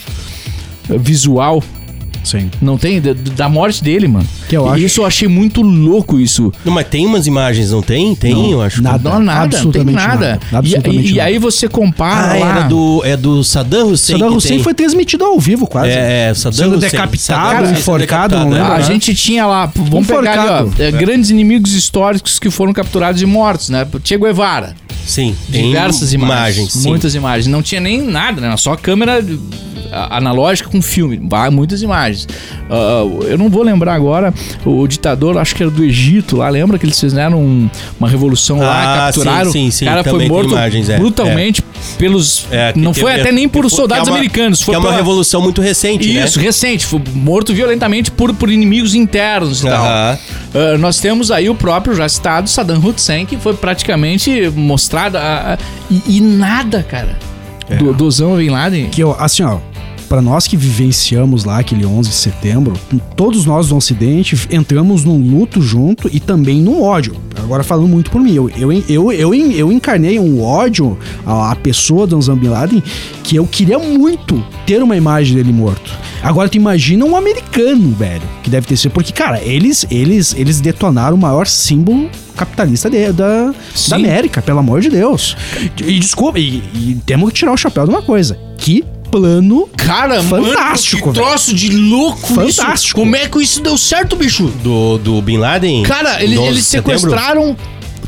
visual 0.89 1.63
Sim. 2.23 2.49
não 2.61 2.77
tem? 2.77 2.99
Da, 3.01 3.13
da 3.13 3.49
morte 3.49 3.83
dele, 3.83 4.07
mano. 4.07 4.27
Que 4.47 4.55
eu 4.57 4.67
acho- 4.69 4.83
Isso 4.83 5.01
eu 5.01 5.05
achei 5.05 5.27
muito 5.27 5.61
louco, 5.61 6.19
isso. 6.19 6.51
Não, 6.65 6.73
mas 6.73 6.87
tem 6.87 7.05
umas 7.05 7.27
imagens, 7.27 7.71
não 7.71 7.81
tem? 7.81 8.15
Tem, 8.15 8.33
Não, 8.33 8.51
eu 8.51 8.61
acho. 8.61 8.81
nada. 8.81 9.09
Não, 9.09 9.19
nada, 9.19 9.41
não 9.41 9.71
tem 9.71 9.81
absolutamente 9.81 9.95
nada. 10.07 10.27
nada, 10.31 10.39
E- 10.51 10.55
absolutamente 10.55 11.11
e, 11.11 11.15
e 11.15 11.19
aí 11.21 11.37
você 11.39 11.67
compara 11.67 12.33
Ah, 12.35 12.39
lá... 12.39 12.49
era 12.59 12.61
do, 12.67 13.01
é 13.05 13.15
do 13.17 13.43
Saddam 13.43 13.91
Hussein. 13.91 14.17
Saddam 14.17 14.31
que 14.31 14.37
Hussein 14.37 14.55
tem. 14.55 14.63
foi 14.63 14.73
transmitido 14.73 15.23
ao 15.25 15.39
vivo, 15.39 15.67
quase. 15.67 15.89
É, 15.89 16.29
é, 16.29 16.33
Saddam 16.33 16.57
Sendo 16.57 16.75
Hussein. 16.77 16.89
decapitado, 16.91 17.55
Saddam 17.57 17.71
enforcado, 17.71 17.99
decapitado, 17.99 18.49
não 18.49 18.55
é. 18.57 18.59
lembro. 18.61 18.73
A 18.73 18.81
gente 18.81 19.13
tinha 19.15 19.45
lá, 19.45 19.71
vamos 19.75 20.07
pegar 20.07 20.19
ali, 20.33 20.39
ó, 20.49 20.61
Enforcado. 20.67 20.83
é, 20.83 20.91
grandes 20.91 21.29
inimigos 21.29 21.73
históricos 21.73 22.39
que 22.39 22.49
foram 22.49 22.73
capturados 22.73 23.21
e 23.21 23.25
mortos, 23.25 23.69
né? 23.69 23.87
Che 24.03 24.17
Guevara, 24.17 24.75
Sim, 25.05 25.35
diversas 25.47 26.13
imagens, 26.13 26.71
sim. 26.73 26.87
muitas 26.89 27.15
imagens. 27.15 27.47
Não 27.47 27.61
tinha 27.61 27.81
nem 27.81 28.01
nada, 28.01 28.39
né? 28.41 28.55
Só 28.57 28.75
câmera 28.75 29.23
analógica 29.91 30.69
com 30.69 30.81
filme, 30.81 31.19
muitas 31.51 31.81
imagens. 31.81 32.27
Ah, 32.69 33.03
eu 33.27 33.37
não 33.37 33.49
vou 33.49 33.63
lembrar 33.63 33.93
agora, 33.93 34.33
o 34.65 34.87
ditador, 34.87 35.37
acho 35.37 35.55
que 35.55 35.63
era 35.63 35.71
do 35.71 35.83
Egito 35.83 36.37
lá, 36.37 36.49
lembra 36.49 36.77
que 36.77 36.85
eles 36.85 36.99
fizeram 36.99 37.39
um- 37.41 37.69
uma 37.99 38.07
revolução 38.09 38.59
lá, 38.59 38.81
Ah, 38.81 38.97
capturaram, 39.05 39.51
sim, 39.51 39.65
sim, 39.65 39.71
sim, 39.71 39.85
o 39.85 39.87
cara 39.89 40.03
foi 40.03 40.11
também 40.11 40.27
tem 40.27 40.35
morto 40.37 40.51
imagens, 40.51 40.89
é, 40.89 40.97
brutalmente 40.97 41.63
pelos... 41.97 42.45
É, 42.51 42.73
que 42.73 42.79
não 42.79 42.93
foi 42.93 43.13
até 43.19 43.31
nem 43.31 43.47
por 43.49 43.63
que 43.63 43.69
foi- 43.69 43.77
soldados 43.77 44.03
que 44.03 44.09
é 44.09 44.11
uma- 44.13 44.19
americanos, 44.19 44.61
foi 44.61 44.71
que 44.73 44.75
é 44.75 44.79
uma 44.79 44.87
pela- 44.89 44.97
revolução 44.97 45.41
muito 45.41 45.61
recente, 45.61 46.11
né? 46.13 46.23
Isso, 46.25 46.39
recente, 46.39 46.85
foi 46.85 47.01
morto 47.13 47.53
violentamente 47.53 48.11
por, 48.11 48.33
por 48.33 48.49
inimigos 48.49 48.93
internos 48.95 49.61
e 49.61 49.63
tal. 49.67 49.85
Aham. 49.85 50.17
Ah, 50.53 50.77
nós 50.77 50.99
temos 50.99 51.31
aí 51.31 51.49
o 51.49 51.55
próprio 51.55 51.95
já 51.95 52.07
citado 52.09 52.49
Saddam 52.49 52.79
Hussein, 52.83 53.25
que 53.25 53.37
foi 53.37 53.53
praticamente 53.53 54.49
mostrado 54.55 55.17
a- 55.17 55.53
a- 55.53 55.57
e, 55.89 56.17
e 56.17 56.21
nada, 56.21 56.83
cara, 56.83 57.17
do, 57.77 57.93
do 57.93 58.05
Osama 58.05 58.37
Bin 58.37 58.49
Laden. 58.49 58.89
Que 58.89 59.01
eu, 59.03 59.15
assim, 59.19 59.43
ó, 59.43 59.57
pra 60.09 60.21
nós 60.21 60.47
que 60.47 60.57
vivenciamos 60.57 61.45
lá 61.45 61.59
aquele 61.59 61.85
11 61.85 62.09
de 62.09 62.15
setembro, 62.15 62.73
todos 63.15 63.45
nós 63.45 63.69
do 63.69 63.77
Ocidente 63.77 64.35
entramos 64.51 65.05
num 65.05 65.17
luto 65.17 65.61
junto 65.61 66.09
e 66.11 66.19
também 66.19 66.59
num 66.61 66.81
ódio. 66.81 67.15
Agora 67.37 67.63
falando 67.63 67.87
muito 67.87 68.09
por 68.11 68.19
mim, 68.19 68.33
eu, 68.33 68.49
eu, 68.57 68.71
eu, 68.71 69.11
eu, 69.13 69.33
eu 69.33 69.71
encarnei 69.71 70.19
um 70.19 70.41
ódio 70.43 70.97
à, 71.25 71.51
à 71.51 71.55
pessoa 71.55 72.05
do 72.07 72.17
Osama 72.17 72.41
Bin 72.41 72.47
Laden 72.49 72.83
que 73.23 73.35
eu 73.35 73.45
queria 73.45 73.77
muito 73.79 74.43
ter 74.65 74.81
uma 74.81 74.97
imagem 74.97 75.35
dele 75.35 75.53
morto. 75.53 75.91
Agora 76.21 76.49
tu 76.49 76.57
imagina 76.57 77.05
um 77.05 77.15
americano, 77.15 77.91
velho, 77.93 78.23
que 78.43 78.49
deve 78.49 78.67
ter 78.67 78.75
sido. 78.75 78.91
Porque, 78.91 79.13
cara, 79.13 79.39
eles, 79.41 79.85
eles, 79.89 80.35
eles 80.37 80.59
detonaram 80.59 81.15
o 81.15 81.19
maior 81.19 81.47
símbolo 81.47 82.09
capitalista 82.35 82.89
de- 82.89 83.11
da, 83.13 83.53
Sim. 83.73 83.89
da 83.91 83.95
América, 83.95 84.41
pelo 84.41 84.59
amor 84.59 84.81
de 84.81 84.89
Deus. 84.89 85.37
E 85.85 85.97
desculpa, 85.99 86.37
e, 86.39 86.61
e 86.73 86.97
temos 87.05 87.29
que 87.29 87.35
tirar 87.39 87.53
o 87.53 87.57
chapéu 87.57 87.85
de 87.85 87.89
uma 87.91 88.01
coisa. 88.01 88.37
Que 88.57 88.83
plano 89.09 89.67
Cara, 89.75 90.21
Fantástico, 90.21 91.07
mano, 91.07 91.13
que 91.13 91.19
troço 91.19 91.53
de 91.53 91.69
louco 91.75 92.27
Fantástico. 92.27 92.73
isso. 92.73 92.95
Como 92.95 93.15
é 93.15 93.27
que 93.27 93.41
isso 93.41 93.61
deu 93.61 93.77
certo, 93.77 94.15
bicho? 94.15 94.47
Do, 94.63 94.97
do 94.97 95.21
Bin 95.21 95.37
Laden? 95.37 95.83
Cara, 95.83 96.23
eles, 96.23 96.35
12 96.35 96.49
eles 96.49 96.65
sequestraram 96.65 97.57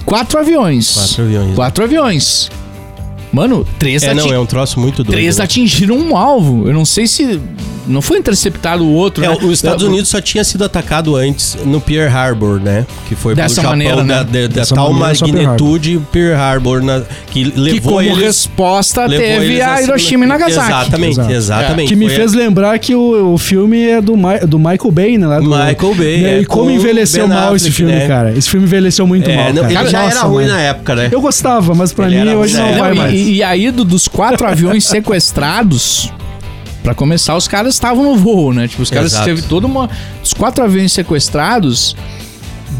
quatro 0.05 0.39
aviões. 0.39 0.93
Quatro 0.93 1.23
aviões. 1.23 1.55
Quatro 1.55 1.83
aviões. 1.83 2.51
Mano, 3.31 3.65
três, 3.79 4.03
É, 4.03 4.13
não, 4.13 4.31
é 4.31 4.37
um 4.37 4.45
troço 4.45 4.79
muito 4.79 5.03
doido. 5.03 5.11
três 5.11 5.37
né? 5.37 5.43
atingiram 5.43 5.95
um 5.97 6.17
alvo. 6.17 6.67
Eu 6.67 6.73
não 6.73 6.83
sei 6.85 7.07
se. 7.07 7.39
Não 7.91 8.01
foi 8.01 8.17
interceptado 8.17 8.83
o 8.83 8.93
outro, 8.93 9.23
É, 9.23 9.27
né? 9.27 9.37
os 9.41 9.51
Estados 9.53 9.83
Unidos 9.83 10.09
só 10.09 10.19
tinha 10.21 10.43
sido 10.43 10.63
atacado 10.63 11.15
antes 11.15 11.57
no 11.65 11.79
Pearl 11.81 12.09
Harbor, 12.15 12.59
né? 12.59 12.85
Que 13.07 13.15
foi 13.15 13.35
Dessa 13.35 13.55
pelo 13.55 13.55
Japão, 13.55 13.71
maneira, 13.71 14.03
né? 14.03 14.13
da, 14.15 14.23
da- 14.23 14.41
da 14.41 14.47
Dessa 14.47 14.75
tal 14.75 14.93
magnitude 14.93 16.01
Pearl 16.11 16.35
Harbor, 16.39 16.81
na- 16.81 17.01
que 17.29 17.51
Que 17.51 17.59
levou 17.59 17.93
como 17.97 18.01
eles... 18.01 18.17
resposta 18.17 19.05
levou 19.05 19.25
teve 19.25 19.61
a 19.61 19.81
Hiroshima 19.81 20.25
e 20.25 20.27
Nagasaki. 20.27 20.71
Exatamente, 20.71 21.11
Exato. 21.19 21.31
exatamente. 21.31 21.87
Que 21.89 21.95
me 21.95 22.07
Foi 22.07 22.15
fez 22.15 22.33
lembrar 22.33 22.77
que 22.79 22.95
o, 22.95 23.33
o 23.33 23.37
filme 23.37 23.81
é 23.89 24.01
do, 24.01 24.15
Ma- 24.17 24.37
do 24.37 24.57
Michael 24.59 24.91
Bay, 24.91 25.17
né? 25.17 25.27
lá 25.27 25.39
do- 25.39 25.45
Michael 25.49 25.95
Bay, 25.95 26.17
né, 26.21 26.33
é, 26.37 26.41
e 26.41 26.45
como 26.45 26.65
com 26.65 26.71
envelheceu 26.71 27.27
Ben 27.27 27.35
mal 27.37 27.55
esse 27.55 27.67
Affleck, 27.69 27.75
filme, 27.77 27.91
né? 27.93 28.07
cara. 28.07 28.31
Esse 28.37 28.49
filme 28.49 28.65
envelheceu 28.65 29.05
muito 29.07 29.29
É, 29.29 29.35
mal, 29.35 29.53
não, 29.53 29.61
cara. 29.63 29.73
ele 29.73 29.89
já 29.89 30.01
Nossa, 30.03 30.17
era 30.17 30.27
ruim 30.27 30.43
mano. 30.45 30.55
na 30.55 30.61
época, 30.61 30.95
né? 30.95 31.09
Eu 31.11 31.21
gostava, 31.21 31.73
mas 31.75 31.91
pra 31.93 32.07
Ele 32.07 32.21
mim 32.23 32.33
hoje 32.35 32.57
não 32.57 32.73
vai 32.77 32.93
mais. 32.93 33.13
E, 33.13 33.41
aí, 33.43 33.71
do- 33.71 33.83
dos 33.85 34.07
quatro 34.07 34.47
aviões 34.47 34.83
sequestrados, 35.41 36.11
pra 36.83 36.93
começar, 36.93 37.35
os 37.35 37.47
caras 37.47 37.73
estavam 37.73 38.03
no 38.03 38.15
voo, 38.15 38.53
né? 38.53 38.67
Tipo, 38.67 38.81
os 38.83 38.89
caras 38.89 39.11
Exato. 39.13 39.25
teve 39.25 39.41
toda 39.43 39.67
uma. 39.67 39.89
Os 40.23 40.33
quatro 40.33 40.63
aviões 40.63 40.91
sequestrados, 40.91 41.95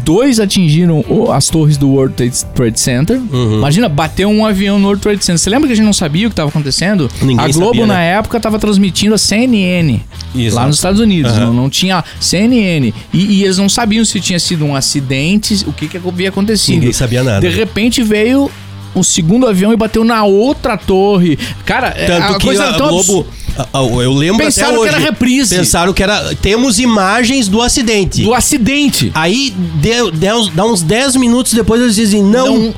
dois 0.04 0.40
atingiram 0.40 1.04
as 1.32 1.48
torres 1.48 1.76
do 1.76 1.88
World 1.90 2.14
Trade- 2.54 2.78
Center. 2.80 3.20
Uhum. 3.32 3.54
Imagina, 3.58 3.88
bateu 3.88 4.28
um 4.28 4.44
avião 4.44 4.78
no 4.78 4.86
World 4.86 5.02
Trade 5.02 5.24
Center. 5.24 5.38
Você 5.38 5.50
lembra 5.50 5.66
que 5.68 5.72
a 5.72 5.76
gente 5.76 5.84
não 5.84 5.92
sabia 5.92 6.26
o 6.26 6.30
que 6.30 6.32
estava 6.32 6.48
acontecendo? 6.48 7.08
Ninguém 7.20 7.38
a 7.38 7.48
Globo, 7.48 7.66
sabia, 7.66 7.86
né? 7.86 7.94
na 7.94 8.00
época, 8.00 8.36
estava 8.38 8.58
transmitindo 8.58 9.14
a 9.14 9.18
CNN. 9.18 10.00
Exato. 10.34 10.56
Lá 10.56 10.66
nos 10.66 10.76
Estados 10.76 11.00
Unidos, 11.00 11.30
Aham. 11.32 11.46
não, 11.46 11.54
não 11.54 11.70
tinha 11.70 12.02
CNN. 12.18 12.92
E, 13.12 13.18
e 13.38 13.44
eles 13.44 13.58
não 13.58 13.68
sabiam 13.68 14.04
se 14.04 14.18
tinha 14.20 14.38
sido 14.40 14.64
um 14.64 14.74
acidente, 14.74 15.62
o 15.68 15.72
que, 15.72 15.86
que 15.86 15.96
havia 15.96 16.30
acontecido. 16.30 16.74
Ninguém 16.76 16.92
sabia 16.92 17.22
nada. 17.22 17.40
De 17.40 17.54
repente 17.54 18.02
veio 18.02 18.50
o 18.94 19.02
segundo 19.04 19.46
avião 19.46 19.72
e 19.72 19.76
bateu 19.76 20.04
na 20.04 20.24
outra 20.24 20.76
torre. 20.76 21.38
Cara, 21.64 21.94
é- 21.96 22.06
Tanto 22.06 22.34
a 22.34 22.38
que 22.38 22.46
coisa 22.46 22.64
a 22.70 22.72
tão 22.74 22.88
Globo... 22.88 23.26
abs- 23.56 23.68
a- 23.72 23.78
a- 23.78 23.82
Eu 24.02 24.12
lembro 24.12 24.44
Pensaram 24.44 24.68
até 24.70 24.76
que 24.76 24.80
hoje. 24.88 24.94
era 24.94 24.98
reprise. 24.98 25.54
Pensaram 25.56 25.92
que 25.92 26.02
era... 26.02 26.34
Temos 26.36 26.78
imagens 26.78 27.48
do 27.48 27.60
acidente. 27.60 28.22
do 28.22 28.34
acidente. 28.34 29.10
Aí, 29.14 29.52
deu, 29.80 30.10
deu- 30.10 30.48
dá 30.48 30.64
uns 30.66 30.82
10 30.82 31.16
minutos 31.16 31.52
depois, 31.52 31.80
eles 31.80 31.94
dizem, 31.96 32.22
não... 32.22 32.58
Não. 32.58 32.74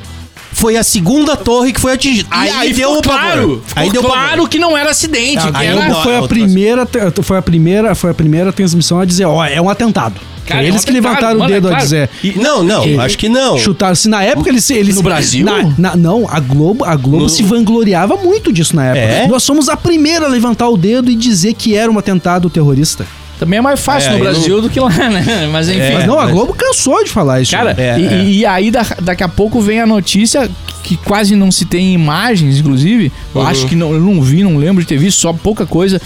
Foi 0.55 0.77
a 0.77 0.83
segunda 0.83 1.37
torre 1.37 1.73
que 1.73 1.81
foi 1.81 1.93
atingida. 1.93 2.29
Aí, 2.31 2.51
Aí, 2.51 2.73
deu 2.73 2.93
o 2.97 3.03
claro. 3.03 3.63
Aí 3.77 3.91
deu 3.91 4.03
claro 4.03 4.31
pavor. 4.31 4.49
que 4.49 4.59
não 4.59 4.77
era 4.77 4.91
acidente. 4.91 5.39
A 5.47 5.53
que 5.53 5.57
Aí 5.59 5.67
era... 5.67 5.95
foi 5.97 6.17
a 6.17 6.23
primeira, 6.23 6.89
foi 7.23 7.37
a 7.39 7.43
primeira, 7.43 7.95
foi 7.95 8.11
a 8.11 8.15
primeira 8.15 8.53
transmissão 8.53 9.01
a 9.01 9.05
dizer, 9.05 9.25
ó, 9.27 9.45
é 9.45 9.61
um 9.61 9.69
atentado. 9.69 10.21
Cara, 10.47 10.61
Foi 10.61 10.67
é 10.67 10.69
eles 10.69 10.85
que 10.85 10.91
atentado, 10.91 11.09
levantaram 11.15 11.39
mano, 11.39 11.51
o 11.51 11.53
é 11.53 11.55
dedo 11.55 11.67
a 11.67 11.71
claro. 11.71 11.85
dizer. 11.85 12.11
E- 12.23 12.33
não, 12.39 12.63
não, 12.63 12.83
Que- 12.83 12.99
acho 12.99 13.17
que 13.19 13.29
não. 13.31 13.57
Chutaram. 13.59 13.95
Se 13.95 14.09
na 14.11 14.23
época 14.23 14.51
eles. 14.51 14.69
eles 14.71 14.95
No 14.97 15.03
Brasil? 15.03 15.45
na- 15.45 15.73
na- 15.79 15.97
não, 15.97 16.29
a 16.29 16.39
Globo, 16.39 16.85
a 16.85 16.95
Globo 16.97 17.23
No- 17.25 17.29
se 17.31 17.43
vangloriava 17.43 18.17
muito 18.17 18.53
disso 18.53 18.77
na 18.77 18.85
época. 18.87 19.01
É? 19.01 19.27
Nós 19.27 19.43
somos 19.43 19.71
a 19.71 19.77
primeira 19.77 20.27
a 20.27 20.29
levantar 20.29 20.69
o 20.69 20.77
dedo 20.77 21.11
e 21.11 21.15
dizer 21.15 21.55
que 21.55 21.75
era 21.75 21.91
um 21.91 21.99
atentado 21.99 22.51
terrorista. 22.51 23.07
Também 23.45 23.59
é 23.59 23.63
mais 23.63 23.81
fácil 23.81 24.11
É, 24.11 24.13
no 24.15 24.19
Brasil 24.21 24.61
do 24.63 24.71
que 24.71 24.81
lá, 24.81 24.89
né? 25.11 25.49
Mas 25.53 25.69
enfim. 25.69 25.79
É, 25.81 25.95
mas 25.95 26.07
não, 26.07 26.19
a 26.19 26.25
mas- 26.25 26.33
Globo 26.33 26.55
cansou 26.55 27.03
de 27.05 27.11
falar 27.11 27.41
isso. 27.43 27.51
Cara, 27.53 27.75
É, 27.79 27.99
e, 27.99 28.07
é. 28.07 28.25
e 28.25 28.47
aí 28.47 28.71
da- 28.71 28.87
daqui 29.03 29.23
a 29.23 29.29
pouco 29.29 29.61
vem 29.61 29.81
a 29.81 29.87
notícia 29.87 30.51
que 30.83 30.97
quase 30.97 31.35
não 31.37 31.51
se 31.51 31.65
tem 31.65 31.93
imagens, 31.95 32.59
inclusive. 32.59 33.11
Eu 33.35 33.41
Uhum. 33.41 33.47
acho 33.47 33.67
que 33.67 33.75
não, 33.75 33.93
eu 33.93 34.01
não 34.01 34.21
vi, 34.23 34.43
não 34.43 34.57
lembro 34.57 34.83
de 34.83 34.89
ter 34.89 34.99
visto, 34.99 35.19
só 35.21 35.33
pouca 35.33 35.65
coisa 35.67 36.01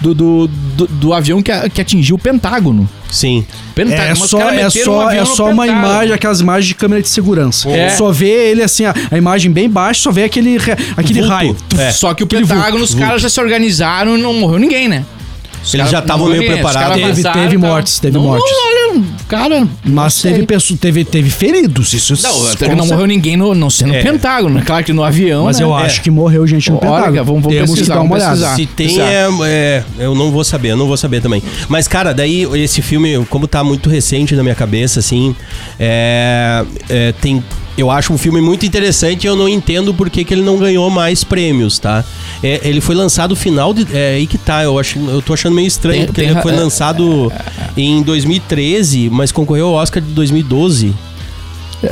do, 0.00 0.12
do, 0.14 0.46
do, 0.48 0.86
do 0.86 1.12
avião 1.14 1.40
que, 1.42 1.50
a- 1.52 1.68
que 1.68 1.80
atingiu 1.80 2.16
o 2.16 2.18
Pentágono. 2.18 2.88
Sim. 3.10 3.44
Pentágono. 3.74 4.02
É 4.06 4.08
mas 4.10 4.20
os 4.22 4.30
só, 4.30 4.40
é 4.50 4.66
um 4.66 4.70
só, 4.70 5.08
avião 5.08 5.22
é 5.22 5.24
só 5.26 5.50
uma 5.50 5.66
imagem, 5.68 6.12
aquelas 6.14 6.40
imagens 6.40 6.66
de 6.66 6.74
câmera 6.74 7.00
de 7.00 7.08
segurança. 7.08 7.68
É. 7.70 7.90
Só 7.90 8.10
vê 8.10 8.50
ele 8.50 8.62
assim, 8.62 8.84
a, 8.84 8.94
a 9.10 9.16
imagem 9.16 9.50
bem 9.52 9.68
baixa, 9.70 10.00
só 10.00 10.10
vê 10.10 10.24
aquele, 10.24 10.58
aquele 10.96 11.20
Vulto. 11.20 11.28
raio. 11.34 11.56
É. 11.78 11.92
Só 11.92 12.12
que 12.12 12.22
o 12.22 12.26
Aquele 12.26 12.42
Pentágono, 12.46 12.82
os 12.84 12.90
vulto. 12.92 13.06
caras 13.06 13.22
já 13.22 13.28
se 13.28 13.40
organizaram 13.40 14.18
e 14.18 14.20
não 14.20 14.34
morreu 14.34 14.58
ninguém, 14.58 14.88
né? 14.88 15.04
Os 15.64 15.72
Eles 15.74 15.90
já 15.90 15.98
estavam 16.00 16.28
não 16.28 16.36
meio 16.36 16.46
preparados. 16.52 16.94
Teve- 16.96 17.22
teve 17.22 17.56
e 17.56 17.58
tal. 17.58 17.70
mortes, 17.70 17.98
teve 17.98 18.16
não, 18.18 18.24
mortes. 18.24 18.50
Não, 18.50 18.96
olha, 18.96 19.04
cara. 19.26 19.60
não 19.60 19.70
Mas 19.84 20.20
teve, 20.20 20.46
pessoa, 20.46 20.78
teve, 20.80 21.04
teve 21.04 21.30
feridos. 21.30 21.92
Isso 21.94 22.14
Não, 22.22 22.48
até 22.50 22.66
com 22.66 22.70
que 22.72 22.76
não 22.76 22.86
morreu 22.86 23.06
ninguém 23.06 23.36
no, 23.36 23.54
não 23.54 23.70
sei, 23.70 23.86
no 23.86 23.94
É. 23.94 24.02
Pentágono. 24.02 24.56
né? 24.56 24.62
Claro 24.64 24.84
que 24.84 24.92
no 24.92 25.02
avião. 25.02 25.44
Mas 25.44 25.58
né? 25.58 25.64
eu 25.64 25.76
É. 25.78 25.82
acho 25.86 26.02
que 26.02 26.10
morreu 26.10 26.46
gente 26.46 26.70
no 26.70 26.76
Olha, 26.76 26.82
Pentágono. 26.86 27.24
vamos- 27.24 27.42
vamos 27.42 27.56
Temos 27.56 27.70
que 27.70 27.76
pesquisar, 27.76 27.94
dar 27.94 28.00
uma 28.02 28.14
olhada. 28.14 28.30
pesquisar. 28.32 28.56
Se 28.56 28.66
tem, 28.66 29.00
é, 29.00 29.26
é, 29.46 29.84
Eu 29.98 30.14
não 30.14 30.30
vou 30.30 30.44
saber, 30.44 30.72
eu 30.72 30.76
não 30.76 30.86
vou 30.86 30.96
saber 30.96 31.20
também. 31.22 31.42
Mas, 31.68 31.88
cara, 31.88 32.12
daí 32.12 32.42
esse 32.62 32.82
filme, 32.82 33.24
como 33.30 33.48
tá 33.48 33.64
muito 33.64 33.88
recente 33.88 34.34
na 34.36 34.42
minha 34.42 34.54
cabeça, 34.54 35.00
assim, 35.00 35.34
é, 35.80 36.64
é, 36.90 37.12
tem. 37.20 37.42
Eu 37.76 37.90
acho 37.90 38.12
um 38.12 38.18
filme 38.18 38.40
muito 38.40 38.64
interessante 38.64 39.24
e 39.24 39.26
eu 39.26 39.34
não 39.34 39.48
entendo 39.48 39.92
por 39.92 40.08
que, 40.08 40.24
que 40.24 40.32
ele 40.32 40.42
não 40.42 40.58
ganhou 40.58 40.88
mais 40.90 41.24
prêmios, 41.24 41.78
tá? 41.78 42.04
É, 42.42 42.60
ele 42.64 42.80
foi 42.80 42.94
lançado 42.94 43.34
final 43.34 43.74
de. 43.74 43.86
É 43.92 44.14
aí 44.14 44.26
que 44.26 44.38
tá, 44.38 44.62
eu, 44.62 44.78
acho, 44.78 44.98
eu 44.98 45.20
tô 45.20 45.34
achando 45.34 45.54
meio 45.54 45.66
estranho, 45.66 45.98
Tem- 45.98 46.06
porque 46.06 46.20
tem 46.20 46.28
ele 46.30 46.34
ra- 46.36 46.42
foi 46.42 46.52
é, 46.52 46.56
lançado 46.56 47.32
em 47.76 48.00
2013, 48.02 49.10
mas 49.10 49.32
concorreu 49.32 49.66
ao 49.68 49.74
Oscar 49.74 50.02
de 50.02 50.10
2012. 50.12 50.94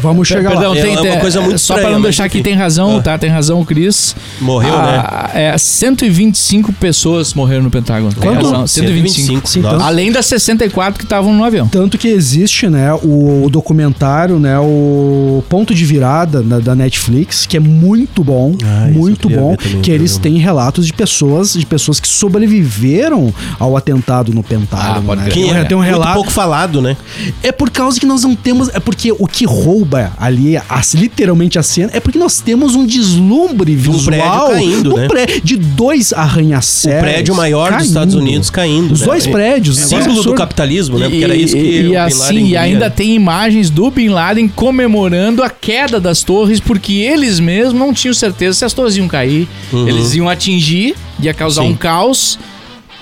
Vamos 0.01 0.29
chegar 0.29 0.51
Perdão, 0.51 0.73
lá. 0.73 0.79
É 0.79 0.83
tem, 0.83 0.93
uma 0.97 1.03
tem- 1.03 1.19
coisa 1.21 1.41
muito 1.41 1.59
Só 1.59 1.75
estranha, 1.75 1.83
para 1.89 1.95
não 1.97 2.03
deixar 2.03 2.25
aqui, 2.25 2.39
enfim. 2.39 2.45
tem 2.51 2.55
razão, 2.55 2.99
Ah. 2.99 3.03
tá? 3.03 3.19
Tem 3.19 3.31
razão 3.31 3.61
o 3.61 3.65
Cris. 3.67 4.15
Morreu, 4.41 4.73
né? 4.73 5.03
Ah, 5.05 5.31
É, 5.35 5.57
125 5.59 6.73
pessoas 6.75 7.35
morreram 7.35 7.63
no 7.65 7.71
Pentágono. 7.71 8.13
Tem 8.13 8.23
Quanto? 8.31 8.45
razão, 8.51 8.67
125. 8.67 9.47
Sim, 9.49 9.61
Nossa. 9.61 9.77
tanto- 9.77 9.85
Além 9.87 10.13
das 10.13 10.27
64 10.27 10.99
que 10.99 11.05
estavam 11.05 11.33
no 11.33 11.45
avião. 11.45 11.67
Tanto 11.69 11.97
que 11.99 12.09
existe, 12.09 12.69
né, 12.69 12.93
o, 12.95 13.45
o 13.45 13.51
documentário, 13.51 14.39
né, 14.39 14.59
o 14.59 15.43
Ponto 15.49 15.75
de 15.75 15.85
Virada 15.85 16.43
da, 16.43 16.59
da 16.59 16.75
Netflix, 16.75 17.47
que 17.47 17.57
é 17.57 17.61
muito 17.61 18.23
bom, 18.23 18.55
Ah, 18.65 18.89
muito 18.93 19.29
bom, 19.29 19.57
também, 19.57 19.81
que 19.81 19.91
eles 19.91 20.17
têm 20.19 20.39
relatos 20.39 20.87
de 20.87 20.93
pessoas, 20.93 21.53
de 21.55 21.65
pessoas 21.67 21.99
que 22.01 22.09
sobreviveram 22.09 23.33
ao 23.59 23.77
atentado 23.77 24.33
no 24.33 24.43
Pentágono, 24.43 24.99
Ah, 24.99 25.03
pode 25.05 25.23
né? 25.23 25.31
crer. 25.31 25.35
Tem, 25.45 25.53
um- 25.53 25.57
É, 25.57 25.65
tem 25.65 25.77
um 25.77 25.81
relato 25.81 26.15
pouco 26.15 26.31
falado, 26.31 26.81
né? 26.83 26.97
É 27.43 27.51
por 27.53 27.71
causa 27.71 27.99
que 27.99 28.07
nós 28.07 28.23
não 28.23 28.35
temos. 28.35 28.69
É 28.75 28.81
porque 28.81 29.13
o 29.13 29.27
que 29.27 29.45
rouba 29.83 30.13
ali, 30.19 30.57
as- 30.69 30.95
literalmente 30.95 31.59
a 31.59 31.63
cena, 31.63 31.91
é 31.93 32.01
porque 32.01 32.19
nós 32.19 32.41
temos 32.41 32.75
um 32.75 32.87
deslumbre 32.87 33.75
visual. 33.75 34.03
prédio 34.05 34.49
caindo, 34.51 34.91
do 34.91 34.97
né? 34.97 35.09
pré- 35.09 35.41
de 35.43 35.57
dois 35.57 36.13
arranha-céus. 36.13 36.99
O 36.99 37.01
prédio 37.01 37.35
maior 37.35 37.65
dos 37.69 37.71
caindo. 37.77 37.87
Estados 37.89 38.15
Unidos 38.15 38.51
caindo. 38.51 38.93
Os 38.93 39.01
né? 39.01 39.07
dois 39.07 39.27
É- 39.27 39.31
prédios. 39.31 39.77
né? 39.79 39.85
Símbolo 39.87 40.23
do 40.23 40.35
capitalismo, 40.35 40.99
né? 40.99 41.09
Porque 41.09 41.25
era 41.25 41.35
isso 41.35 41.55
que 41.57 41.63
E, 41.63 41.89
o 41.89 41.93
e 41.93 41.97
assim, 41.97 42.47
e 42.47 42.57
ainda 42.57 42.89
tem 42.91 43.15
imagens 43.15 43.69
do 43.71 43.91
Bin 43.91 44.09
Laden 44.09 44.49
comemorando 44.49 45.43
a 45.43 45.51
queda 45.51 45.99
das 46.01 46.23
torres, 46.23 46.61
porque 46.61 46.93
eles 46.95 47.41
mesmos 47.41 47.75
não 47.75 47.93
tinham 47.93 48.15
certeza 48.15 48.59
se 48.59 48.65
as 48.65 48.73
torres 48.73 48.97
iam 48.97 49.09
cair. 49.09 49.49
Eles 49.73 50.15
iam 50.15 50.29
atingir, 50.29 50.95
ia 51.21 51.35
causar 51.35 51.63
Uhum. 51.63 51.69
Sim. 51.69 51.73
um 51.75 51.77
caos. 51.77 52.39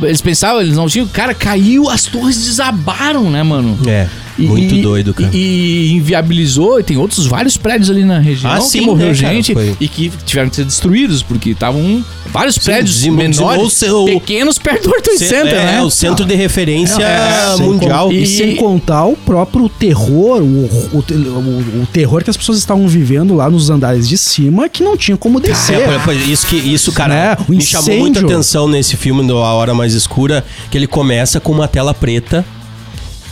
Eles 0.03 0.21
pensavam, 0.23 0.63
eles 0.63 0.77
não 0.77 0.89
tinham. 0.89 1.07
Cara, 1.09 1.35
caiu, 1.35 1.91
as 1.91 2.07
torres 2.07 2.43
desabaram, 2.43 3.31
né, 3.31 3.43
mano? 3.43 3.77
É, 3.87 4.07
E- 4.07 4.30
muito 4.47 4.75
e- 4.75 4.83
doido, 4.83 5.15
cara. 5.15 5.31
E, 5.33 5.39
e 5.39 5.93
inviabilizou, 5.95 6.79
e 6.81 6.83
tem 6.83 6.97
outros 6.97 7.27
vários 7.27 7.57
prédios 7.57 7.91
ali 7.91 8.05
na 8.05 8.19
região 8.19 8.53
Ah, 8.53 8.59
que 8.59 8.65
sim, 8.65 8.81
morreu 8.83 9.09
né, 9.09 9.15
cara, 9.15 9.35
gente 9.35 9.53
foi. 9.55 9.77
e 9.81 9.89
que 9.89 10.11
tiveram 10.25 10.49
que 10.51 10.57
ser 10.57 10.65
destruídos, 10.65 11.23
porque 11.23 11.51
estavam 11.51 12.05
vários 12.33 12.59
prédios 12.59 12.95
dizim- 12.97 13.11
menores, 13.11 13.37
dizimou 13.39 13.65
o 13.67 13.71
seu- 13.71 14.05
pequenos 14.05 14.59
perto 14.59 14.89
do 14.89 15.11
Ce- 15.19 15.27
Center, 15.29 15.55
é, 15.55 15.65
né? 15.73 15.83
o 15.83 15.91
centro 15.91 16.25
de 16.25 16.35
referência 16.35 17.03
É, 17.03 17.57
sem 17.57 17.67
mundial. 17.67 18.13
E, 18.13 18.23
E- 18.23 18.27
sem 18.27 18.57
contar 18.57 19.05
o 19.07 19.17
próprio 19.17 19.69
terror, 19.69 20.41
o, 20.41 20.45
o, 20.45 20.99
o- 20.99 21.83
o 21.83 21.87
terror 21.93 22.23
que 22.23 22.31
as 22.31 22.37
pessoas 22.37 22.59
estavam 22.59 22.87
vivendo 22.87 23.35
lá 23.35 23.51
nos 23.51 23.71
andares 23.71 24.09
de 24.09 24.17
cima, 24.17 24.69
que 24.69 24.83
não 24.83 24.97
tinha 24.97 25.17
como 25.17 25.41
descer. 25.41 25.77
É, 25.81 26.15
isso, 26.31 26.47
que, 26.47 26.57
isso, 26.57 26.93
cara, 26.93 27.11
Né? 27.15 27.37
O 27.49 27.53
me 27.53 27.61
chamou 27.61 27.87
muita 27.99 28.19
incêndio. 28.21 28.37
atenção 28.37 28.69
nesse 28.69 28.97
filme 28.97 29.27
do 29.27 29.39
A 29.39 29.53
Hora 29.55 29.75
Mais 29.75 29.95
Escura, 29.95 30.45
que 30.71 30.79
ele 30.79 30.87
começa 30.87 31.41
com 31.41 31.53
uma 31.53 31.67
tela 31.69 31.93
preta 31.95 32.45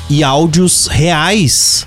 e 0.09 0.23
áudios 0.25 0.87
reais 0.87 1.87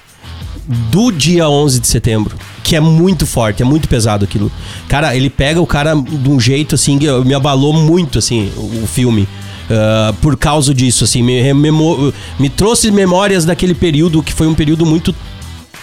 do 0.91 1.11
dia 1.11 1.49
11 1.49 1.79
de 1.79 1.87
setembro. 1.87 2.35
Que 2.63 2.75
é 2.75 2.79
muito 2.79 3.25
forte, 3.25 3.61
é 3.61 3.65
muito 3.65 3.87
pesado 3.89 4.23
aquilo. 4.23 4.51
Cara, 4.87 5.15
ele 5.15 5.29
pega 5.29 5.59
o 5.59 5.65
cara 5.67 5.93
de 5.95 6.29
um 6.29 6.39
jeito 6.39 6.75
assim, 6.75 6.97
me 7.25 7.33
abalou 7.33 7.73
muito, 7.73 8.19
assim, 8.19 8.51
o, 8.55 8.83
o 8.83 8.87
filme. 8.87 9.27
Ah, 9.69 10.13
por 10.21 10.37
causa 10.37 10.73
disso, 10.73 11.03
assim, 11.03 11.23
me, 11.23 11.41
rememo- 11.41 12.13
me 12.37 12.49
trouxe 12.49 12.91
memórias 12.91 13.45
daquele 13.45 13.73
período 13.73 14.21
que 14.21 14.33
foi 14.33 14.47
um 14.47 14.53
período 14.53 14.85
muito 14.85 15.15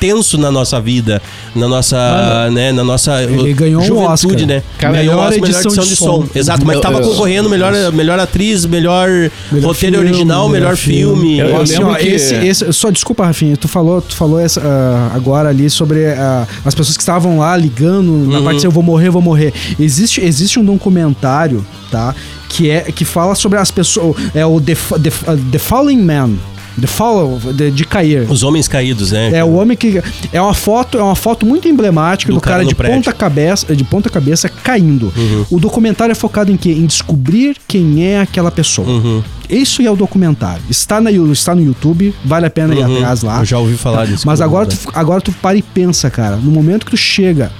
tenso 0.00 0.38
na 0.38 0.50
nossa 0.50 0.81
vida, 0.81 1.21
na 1.55 1.67
nossa, 1.69 2.49
né, 2.52 2.73
na 2.73 2.85
nossa 2.85 3.23
Ele 3.23 3.52
ganhou 3.52 3.83
um 3.83 3.85
juventude, 3.85 4.35
Oscar. 4.35 4.47
né? 4.47 4.62
Cara, 4.78 4.93
ganhou 4.99 5.14
melhor 5.17 5.25
o 5.26 5.28
Oscar, 5.35 5.50
edição 5.50 5.85
de 5.85 5.97
som. 5.97 6.26
Exato, 6.35 6.64
mas 6.67 6.81
tava 6.81 7.00
concorrendo 7.00 7.49
melhor, 7.49 7.73
melhor 7.93 8.19
atriz, 8.19 8.64
melhor, 8.64 9.09
Melhor 9.50 9.67
roteiro 9.69 9.97
filme, 9.97 10.11
original, 10.11 10.49
melhor, 10.49 10.76
filme. 10.76 11.38
Eu- 11.38 11.49
eu 11.49 11.61
Assim, 11.62 11.73
lembro 11.75 11.90
ó, 11.90 11.95
que- 11.97 12.09
esse, 12.09 12.35
esse- 12.35 12.73
só 12.73 12.90
desculpa, 12.90 13.25
Rafinha, 13.26 13.57
tu 13.57 13.67
falou, 13.69 14.00
tu 14.00 14.14
falou 14.14 14.38
essa, 14.38 14.61
ah, 14.64 15.11
agora 15.14 15.49
ali 15.49 15.69
sobre 15.69 16.07
ah, 16.07 16.47
as 16.64 16.75
pessoas 16.75 16.97
que 16.97 17.02
estavam 17.02 17.38
lá 17.38 17.57
ligando 17.57 18.09
Uhum. 18.11 18.26
na 18.31 18.40
parte 18.43 18.61
de 18.61 18.67
eu 18.67 18.71
vou 18.71 18.83
morrer, 18.83 19.09
eu 19.09 19.12
vou 19.12 19.23
morrer. 19.23 19.52
Existe, 19.78 20.21
existe 20.21 20.59
um 20.59 20.64
documentário, 20.64 21.64
tá? 21.90 22.14
Que 22.49 22.71
é 22.71 22.81
que 22.83 23.05
fala 23.05 23.35
sobre 23.35 23.59
as 23.59 23.71
pessoas, 23.71 24.17
é 24.35 24.45
o 24.47 24.61
The, 24.61 24.75
The, 24.75 25.11
The 25.52 25.59
Falling 25.59 26.00
Man. 26.02 26.31
The 26.80 26.87
Fall, 26.87 27.38
de, 27.54 27.70
de 27.70 27.85
cair. 27.85 28.30
Os 28.30 28.42
homens 28.42 28.68
caídos, 28.68 29.12
né? 29.12 29.30
É 29.35 29.44
o 29.44 29.52
homem 29.54 29.76
que 29.76 30.00
é 30.32 30.40
uma 30.40 30.54
foto, 30.54 30.99
é 30.99 31.02
uma 31.02 31.16
foto 31.16 31.44
muito 31.47 31.68
emblemática 31.68 32.32
do, 32.32 32.37
Do 32.37 32.40
cara 32.40 32.56
cara, 32.58 32.68
de 32.68 32.75
prédio. 32.75 32.97
ponta 32.97 33.12
cabeça, 33.12 33.75
de 33.76 33.85
ponta 33.85 34.11
cabeça 34.11 34.49
caindo. 34.49 35.12
O 35.50 35.58
documentário 35.58 36.12
é 36.12 36.14
focado 36.14 36.50
em 36.52 36.56
quê? 36.56 36.70
Em 36.70 36.87
descobrir 36.87 37.56
quem 37.66 38.04
é 38.06 38.20
aquela 38.20 38.50
pessoa. 38.50 38.88
Uhum. 38.88 39.23
Isso 39.49 39.80
é 39.80 39.90
o 39.90 39.97
documentário. 39.97 40.62
Está 40.68 41.00
na 41.00 41.11
está 41.11 41.54
no 41.54 41.62
YouTube, 41.62 42.14
vale 42.25 42.47
a 42.47 42.50
pena 42.50 42.75
ir 42.75 42.78
Uhum. 42.85 42.97
atrás 42.97 43.23
lá. 43.23 43.38
Eu 43.40 43.44
já 43.44 43.58
ouvi 43.58 43.76
falar 43.76 44.06
disso. 44.06 44.26
Mas 44.26 44.40
agora 44.40 44.66
tu, 44.66 44.76
agora 44.94 45.20
tu 45.20 45.32
para 45.32 45.56
e 45.56 45.62
pensa, 45.62 46.11
cara. 46.11 46.37
No 46.37 46.50
momento 46.50 46.85
que 46.85 46.90
tu 46.92 46.97
chega. 46.97 47.50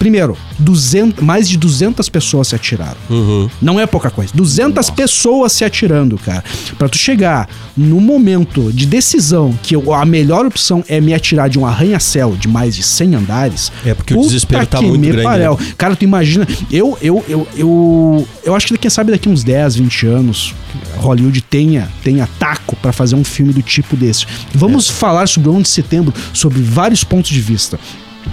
Primeiro, 0.00 0.34
200, 0.58 1.22
mais 1.22 1.46
de 1.46 1.58
200 1.58 2.08
pessoas 2.08 2.48
se 2.48 2.54
atiraram. 2.54 2.96
Uhum. 3.10 3.50
Não 3.60 3.78
é 3.78 3.86
pouca 3.86 4.10
coisa. 4.10 4.32
200 4.34 4.88
pessoas 4.88 5.52
se 5.52 5.62
atirando, 5.62 6.16
cara. 6.16 6.42
Pra 6.78 6.88
tu 6.88 6.96
chegar 6.96 7.46
no 7.76 8.00
momento 8.00 8.72
de 8.72 8.86
decisão 8.86 9.52
que 9.62 9.76
eu- 9.76 9.92
a 9.92 10.06
melhor 10.06 10.46
opção 10.46 10.82
é 10.88 11.02
me 11.02 11.12
atirar 11.12 11.50
de 11.50 11.58
um 11.58 11.66
arranha-céu 11.66 12.34
de 12.34 12.48
mais 12.48 12.74
de 12.74 12.82
100 12.82 13.14
andares. 13.14 13.70
É, 13.84 13.92
porque 13.92 14.14
o 14.14 14.22
desespero 14.22 14.66
tá 14.66 14.80
muito 14.80 15.02
grande, 15.06 15.22
parel. 15.22 15.58
né? 15.60 15.66
Cara, 15.76 15.94
tu 15.94 16.02
imagina. 16.02 16.48
Eu, 16.70 16.96
eu, 17.02 17.22
eu, 17.28 17.46
eu, 17.54 18.28
eu 18.42 18.54
acho 18.56 18.68
que 18.68 18.78
quem 18.78 18.90
sabe 18.90 19.12
daqui 19.12 19.28
uns 19.28 19.44
10, 19.44 19.76
20 19.76 20.06
anos, 20.06 20.54
Hollywood 20.96 21.42
tenha, 21.42 21.90
tenha 22.02 22.26
taco 22.38 22.74
pra 22.76 22.90
fazer 22.90 23.16
um 23.16 23.24
filme 23.24 23.52
do 23.52 23.60
tipo 23.60 23.94
desse. 23.96 24.24
Vamos 24.54 24.88
É. 24.88 24.92
falar 24.92 25.28
sobre 25.28 25.50
o 25.50 25.52
11 25.52 25.62
de 25.64 25.68
setembro 25.68 26.14
sobre 26.32 26.62
vários 26.62 27.04
pontos 27.04 27.30
de 27.30 27.40
vista. 27.42 27.78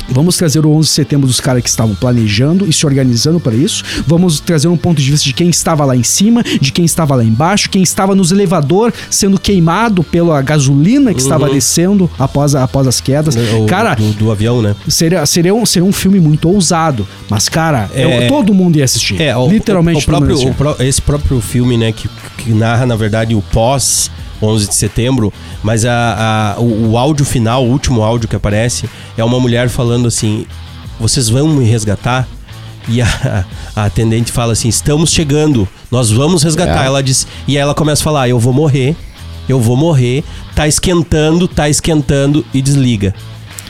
Vamos 0.10 0.38
trazer 0.38 0.66
o 0.66 0.72
11 0.72 0.88
de 0.90 0.94
setembro 0.94 1.28
dos 1.28 1.40
caras 1.40 1.62
que 1.64 1.70
estavam 1.70 1.94
planejando 1.96 2.68
e 2.68 2.74
se 2.74 2.86
organizando 2.86 3.40
para 3.40 3.54
isso. 3.56 3.84
Vamos 4.06 4.40
trazer 4.40 4.68
um 4.68 4.78
ponto 4.78 5.02
de 5.02 5.12
vista 5.12 5.26
de 5.26 5.34
quem 5.34 5.50
estava 5.50 5.84
lá 5.86 5.96
em 5.96 6.04
cima, 6.04 6.44
de 6.44 6.72
quem 6.72 6.86
estava 6.86 7.16
lá 7.16 7.24
embaixo, 7.24 7.70
quem 7.70 7.82
estava 7.84 8.16
nos 8.16 8.32
elevador 8.32 8.94
sendo 9.10 9.40
queimado 9.40 10.04
pela 10.04 10.42
gasolina 10.42 11.14
que 11.14 11.20
estava 11.22 11.50
descendo 11.50 12.10
após, 12.18 12.56
após 12.56 12.88
as 12.88 13.02
quedas. 13.02 13.36
Uhum. 13.36 13.64
O- 13.64 13.68
cara, 13.68 13.96
do, 13.96 14.12
do 14.14 14.32
avião, 14.32 14.62
né? 14.62 14.76
seria, 14.88 15.26
seria, 15.26 15.54
um, 15.54 15.66
seria 15.66 15.88
um 15.88 15.94
filme 15.94 16.20
muito 16.20 16.50
ousado. 16.50 17.08
Mas, 17.30 17.50
cara, 17.50 17.90
É. 17.94 18.26
eu- 18.26 18.28
todo 18.30 18.54
mundo 18.54 18.78
ia 18.78 18.86
assistir. 18.86 19.22
É, 19.22 19.36
o, 19.36 19.48
Literalmente 19.50 20.00
o, 20.00 20.02
o 20.02 20.06
próprio, 20.54 20.86
esse 20.86 21.02
próprio 21.02 21.42
filme, 21.42 21.78
né, 21.78 21.92
que, 21.92 22.10
que 22.38 22.52
narra, 22.52 22.86
na 22.86 22.96
verdade, 22.96 23.36
o 23.36 23.42
pós 23.42 24.10
11 24.42 24.68
de 24.68 24.76
setembro, 24.76 25.34
mas 25.64 25.86
a, 25.86 26.56
a- 26.58 26.60
o, 26.60 26.92
o 26.92 26.98
áudio 26.98 27.26
final, 27.26 27.66
o 27.66 27.70
último 27.72 28.02
áudio 28.04 28.28
que 28.30 28.36
aparece, 28.36 28.90
é 29.18 29.24
uma 29.24 29.40
mulher 29.40 29.70
falando 29.70 30.08
assim: 30.08 30.46
vocês 31.00 31.30
vão 31.30 31.48
me 31.48 31.66
resgatar? 31.66 32.28
E 32.90 33.02
a, 33.02 33.46
a 33.76 33.86
atendente 33.86 34.32
fala 34.32 34.54
assim: 34.54 34.68
estamos 34.70 35.12
chegando, 35.12 35.68
nós 35.92 36.10
vamos 36.12 36.44
resgatar. 36.44 36.84
É. 36.84 36.86
Ela 36.88 37.04
diz, 37.04 37.28
e 37.48 37.52
aí 37.58 37.62
ela 37.62 37.74
começa 37.76 38.02
a 38.02 38.04
falar: 38.04 38.30
eu 38.30 38.40
vou 38.40 38.54
morrer, 38.54 38.96
eu 39.50 39.60
vou 39.60 39.76
morrer, 39.76 40.24
tá 40.56 40.68
esquentando, 40.68 41.48
tá 41.48 41.68
esquentando, 41.70 42.46
e 42.54 42.62
desliga. 42.62 43.14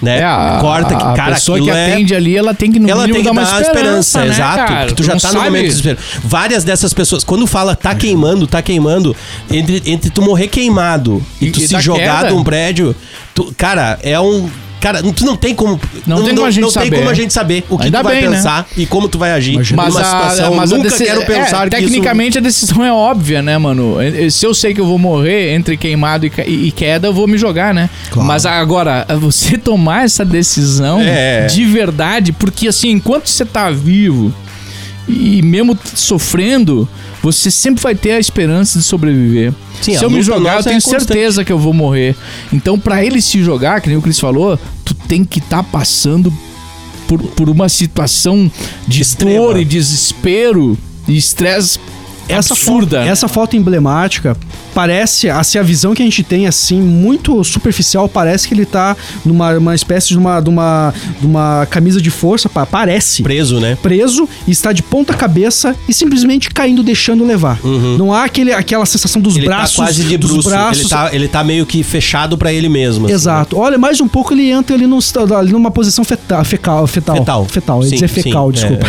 Né? 0.01 0.19
É, 0.19 0.23
a, 0.23 0.57
Corta 0.61 0.93
a, 0.93 0.97
que, 0.97 1.03
cara, 1.17 1.31
a 1.31 1.35
pessoa 1.35 1.59
que 1.59 1.69
é- 1.69 1.93
atende 1.93 2.13
ali, 2.15 2.35
ela 2.37 2.53
tem 2.53 2.71
que 2.71 2.79
no 2.79 2.89
ela 2.89 3.05
tem 3.05 3.15
que 3.15 3.23
dar 3.23 3.31
uma 3.31 3.41
uma 3.41 3.61
esperança, 3.61 4.19
né, 4.21 4.27
exato. 4.27 4.57
cara? 4.57 4.79
porque 4.85 4.93
tu 4.95 5.03
já 5.03 5.13
não 5.13 5.19
tá 5.19 5.27
no 5.29 5.33
sabe. 5.33 5.45
momento 5.45 5.61
de 5.63 5.67
desespero. 5.69 5.97
Várias 6.23 6.63
dessas 6.63 6.93
pessoas, 6.93 7.23
quando 7.23 7.47
fala 7.47 7.75
tá 7.75 7.95
queimando, 7.95 8.45
tá 8.45 8.61
queimando, 8.61 9.15
entre, 9.49 9.81
entre 9.85 10.09
tu 10.09 10.21
morrer 10.21 10.47
queimado 10.47 11.23
e, 11.41 11.47
E- 11.47 11.51
tu 11.51 11.59
e 11.61 11.67
se 11.67 11.79
jogar 11.79 12.17
queda. 12.19 12.27
de 12.29 12.33
um 12.35 12.43
prédio, 12.43 12.95
tu- 13.33 13.53
cara, 13.57 13.97
é 14.03 14.19
um. 14.19 14.49
Cara, 14.87 15.03
tu 15.13 15.25
não 15.25 15.35
tem 15.35 15.53
como. 15.53 15.79
Não 16.05 16.23
tem 16.23 16.33
como 16.33 16.47
a 16.47 16.51
gente 16.51 16.61
não 16.61 16.71
tem 16.71 16.83
saber. 16.85 16.95
como 16.97 17.09
a 17.09 17.13
gente 17.13 17.33
saber 17.33 17.63
o 17.69 17.77
que 17.77 17.85
Ainda 17.85 17.99
tu 17.99 18.03
vai 18.05 18.15
bem, 18.21 18.29
né? 18.29 18.35
pensar 18.37 18.67
e 18.77 18.85
como 18.85 19.09
tu 19.09 19.17
vai 19.17 19.31
agir 19.31 19.53
Imagina. 19.53 19.83
Mas, 19.83 19.93
numa 19.93 20.03
situação. 20.05 20.53
a, 20.53 20.55
mas 20.55 20.71
a 20.71 20.77
nunca 20.77 20.89
deci- 20.89 21.03
quero 21.03 21.21
é, 21.21 21.25
pensar 21.25 21.69
que 21.69 21.75
tecnicamente 21.75 22.37
a 22.37 22.41
decisão 22.41 22.85
é 22.85 22.91
óbvia, 22.91 23.41
né, 23.41 23.57
mano? 23.57 23.97
Se 24.31 24.45
eu 24.45 24.53
sei 24.53 24.73
que 24.73 24.79
eu 24.79 24.85
vou 24.85 24.97
morrer 24.97 25.53
entre 25.53 25.75
queimado 25.75 26.25
e, 26.25 26.31
e 26.67 26.71
queda, 26.71 27.07
eu 27.07 27.13
vou 27.13 27.27
me 27.27 27.37
jogar, 27.37 27.73
né? 27.73 27.89
Claro. 28.09 28.27
Mas 28.27 28.45
agora, 28.45 29.05
você 29.19 29.57
tomar 29.57 30.05
essa 30.05 30.23
decisão 30.23 30.99
É. 31.01 31.45
de 31.47 31.65
verdade, 31.65 32.31
porque 32.31 32.67
assim, 32.69 32.89
enquanto 32.91 33.27
você 33.27 33.43
tá 33.45 33.69
vivo 33.69 34.33
e 35.07 35.41
mesmo 35.41 35.77
sofrendo, 35.95 36.87
você 37.21 37.49
sempre 37.49 37.81
vai 37.81 37.95
ter 37.95 38.11
a 38.11 38.19
esperança 38.19 38.79
de 38.79 38.85
sobreviver. 38.85 39.53
Sim, 39.81 39.97
Se 39.97 40.03
eu 40.03 40.09
me 40.09 40.21
jogar, 40.21 40.51
eu 40.51 40.55
nossa 40.57 40.69
tenho 40.69 40.77
é 40.77 40.81
certeza 40.81 41.45
que 41.45 41.51
eu 41.51 41.57
vou 41.59 41.71
morrer. 41.73 42.15
Então, 42.51 42.77
pra 42.79 43.03
ele 43.05 43.21
se 43.21 43.41
jogar, 43.43 43.79
que 43.79 43.87
nem 43.89 43.97
o 43.97 44.01
Chris 44.01 44.19
falou, 44.19 44.59
tem 45.07 45.23
que 45.23 45.39
estar 45.39 45.63
passando 45.63 46.33
por, 47.07 47.21
por 47.21 47.49
uma 47.49 47.69
situação 47.69 48.51
de 48.87 49.01
Extrema. 49.01 49.39
dor 49.39 49.59
e 49.59 49.65
desespero 49.65 50.77
e 51.07 51.17
estresse 51.17 51.79
essa 52.27 52.53
absurda. 52.53 52.97
Foto, 52.97 53.05
né? 53.05 53.11
essa 53.11 53.27
foto 53.27 53.55
emblemática 53.55 54.37
parece, 54.77 55.27
assim, 55.27 55.57
a 55.57 55.63
visão 55.63 55.95
que 55.95 56.03
a 56.03 56.05
gente 56.05 56.21
tem, 56.21 56.45
assim, 56.45 56.79
muito 56.79 57.43
superficial, 57.43 58.07
parece 58.07 58.47
que 58.47 58.53
ele 58.53 58.63
tá 58.63 58.95
numa 59.25 59.57
uma 59.57 59.73
espécie 59.73 60.09
de 60.09 60.17
uma, 60.19 60.39
de 60.39 60.49
uma, 60.49 60.93
de 61.19 61.25
uma 61.25 61.65
camisa 61.67 61.99
de 61.99 62.11
força, 62.11 62.47
pa- 62.47 62.63
parece. 62.63 63.23
Preso, 63.23 63.59
né? 63.59 63.75
Preso 63.81 64.29
está 64.47 64.71
de 64.71 64.83
ponta 64.83 65.15
cabeça 65.15 65.75
e 65.89 65.93
simplesmente 65.93 66.51
caindo, 66.51 66.83
deixando 66.83 67.25
levar. 67.25 67.59
Não 67.97 68.13
há 68.13 68.25
aquele, 68.25 68.53
aquela 68.53 68.85
sensação 68.85 69.19
dos 69.19 69.33
Uhum. 69.33 69.39
Ele 69.39 69.47
braços. 69.47 69.75
tá 69.77 69.83
quase 69.83 70.03
de 70.03 70.15
dos 70.15 70.31
bruxo. 70.31 70.49
braços. 70.49 70.79
Ele, 70.81 70.89
tá, 70.89 71.09
ele 71.11 71.27
tá 71.27 71.43
meio 71.43 71.65
que 71.65 71.81
fechado 71.81 72.37
pra 72.37 72.53
ele 72.53 72.69
mesmo. 72.69 73.05
assim, 73.05 73.15
Exato. 73.15 73.57
Olha, 73.57 73.79
mais 73.79 73.99
um 73.99 74.07
pouco 74.07 74.31
ele 74.31 74.51
entra 74.51 74.75
ali, 74.75 74.85
num, 74.85 74.99
ali 75.35 75.51
numa 75.53 75.71
posição 75.71 76.03
fetal. 76.05 76.45
Fecal. 76.45 76.85
Fetal. 76.85 77.15
Fetal. 77.17 77.45
Fetal. 77.45 77.81
Sim, 77.81 77.89
dizer 77.95 78.09
sim, 78.09 78.21
fecal, 78.21 78.49
é, 78.49 78.53
desculpa. 78.53 78.85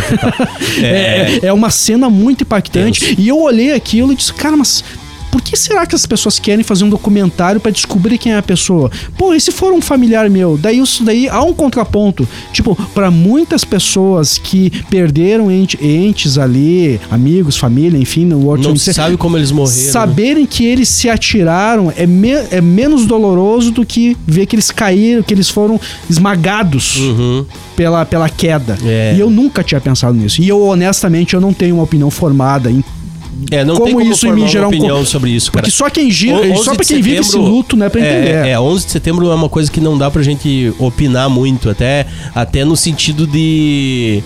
é. 0.82 0.86
É, 0.86 1.40
é- 1.44 1.46
é 1.46 1.52
uma 1.52 1.70
cena 1.70 2.10
muito 2.10 2.42
impactante. 2.42 3.00
Tenso. 3.00 3.20
E 3.20 3.26
eu 3.28 3.40
olhei 3.40 3.72
aquilo 3.72 4.12
e 4.12 4.16
disse, 4.16 4.34
cara, 4.34 4.54
mas. 4.54 4.84
Por 5.30 5.42
que 5.42 5.56
será 5.56 5.86
que 5.86 5.94
as 5.94 6.06
pessoas 6.06 6.38
querem 6.38 6.64
fazer 6.64 6.84
um 6.84 6.88
documentário 6.88 7.60
pra 7.60 7.70
descobrir 7.70 8.16
quem 8.18 8.32
é 8.32 8.38
a 8.38 8.42
pessoa? 8.42 8.90
Pô, 9.16 9.34
e 9.34 9.40
se 9.40 9.52
for 9.52 9.72
um 9.72 9.80
familiar 9.80 10.28
meu? 10.30 10.56
Daí 10.56 10.78
isso 10.78 11.04
daí 11.04 11.28
há 11.28 11.42
um 11.42 11.52
contraponto. 11.52 12.26
Tipo, 12.52 12.74
pra 12.94 13.10
muitas 13.10 13.64
pessoas 13.64 14.38
que 14.38 14.70
perderam 14.90 15.50
ente- 15.50 15.78
entes 15.84 16.38
ali, 16.38 17.00
amigos, 17.10 17.56
família, 17.56 17.98
enfim, 17.98 18.24
no 18.24 18.38
World 18.40 18.66
Não 18.68 18.76
se 18.76 18.92
sabe 18.94 19.16
como 19.16 19.36
eles 19.36 19.50
morreram. 19.52 19.92
Saberem 19.92 20.46
que 20.46 20.64
eles 20.64 20.88
se 20.88 21.08
atiraram 21.10 21.92
é, 21.96 22.06
me- 22.06 22.30
é 22.50 22.60
menos 22.60 23.04
doloroso 23.06 23.70
do 23.70 23.84
que 23.84 24.16
ver 24.26 24.46
que 24.46 24.56
eles 24.56 24.70
caíram, 24.70 25.22
que 25.22 25.32
eles 25.34 25.48
foram 25.48 25.78
esmagados 26.08 26.96
Uhum. 26.96 27.44
pela, 27.76 28.04
pela 28.04 28.28
queda. 28.28 28.76
É. 28.84 29.14
E 29.16 29.20
eu 29.20 29.30
nunca 29.30 29.62
tinha 29.62 29.80
pensado 29.80 30.14
nisso. 30.16 30.40
E 30.42 30.48
eu, 30.48 30.62
honestamente, 30.66 31.34
eu 31.34 31.40
não 31.40 31.52
tenho 31.52 31.76
uma 31.76 31.84
opinião 31.84 32.10
formada 32.10 32.70
em. 32.70 32.82
É, 33.50 33.64
não 33.64 33.74
Como 33.74 33.86
tem 33.86 33.94
como 33.94 34.12
isso 34.12 34.26
em 34.26 34.28
formar 34.30 34.34
mim 34.34 34.42
uma 34.42 34.48
gerar 34.48 34.66
um 34.66 34.68
opinião 34.68 35.04
sobre 35.04 35.30
isso, 35.30 35.52
cara. 35.52 35.62
Porque 35.62 35.76
só 35.76 35.88
quem 35.88 36.10
gira, 36.10 36.36
só 36.36 36.60
11 36.60 36.64
pra 36.64 36.84
de 36.84 36.84
quem 36.94 37.02
vive 37.02 37.16
esse 37.18 37.36
luto, 37.36 37.76
né, 37.76 37.88
pra 37.88 38.00
entender. 38.00 38.46
É, 38.46 38.50
é, 38.50 38.60
11 38.60 38.86
de 38.86 38.92
setembro 38.92 39.30
é 39.30 39.34
uma 39.34 39.48
coisa 39.48 39.70
que 39.70 39.80
não 39.80 39.96
dá 39.96 40.10
pra 40.10 40.22
gente 40.22 40.72
opinar 40.78 41.30
muito, 41.30 41.70
até, 41.70 42.06
até 42.34 42.64
no 42.64 42.76
sentido 42.76 43.26
de 43.26 44.22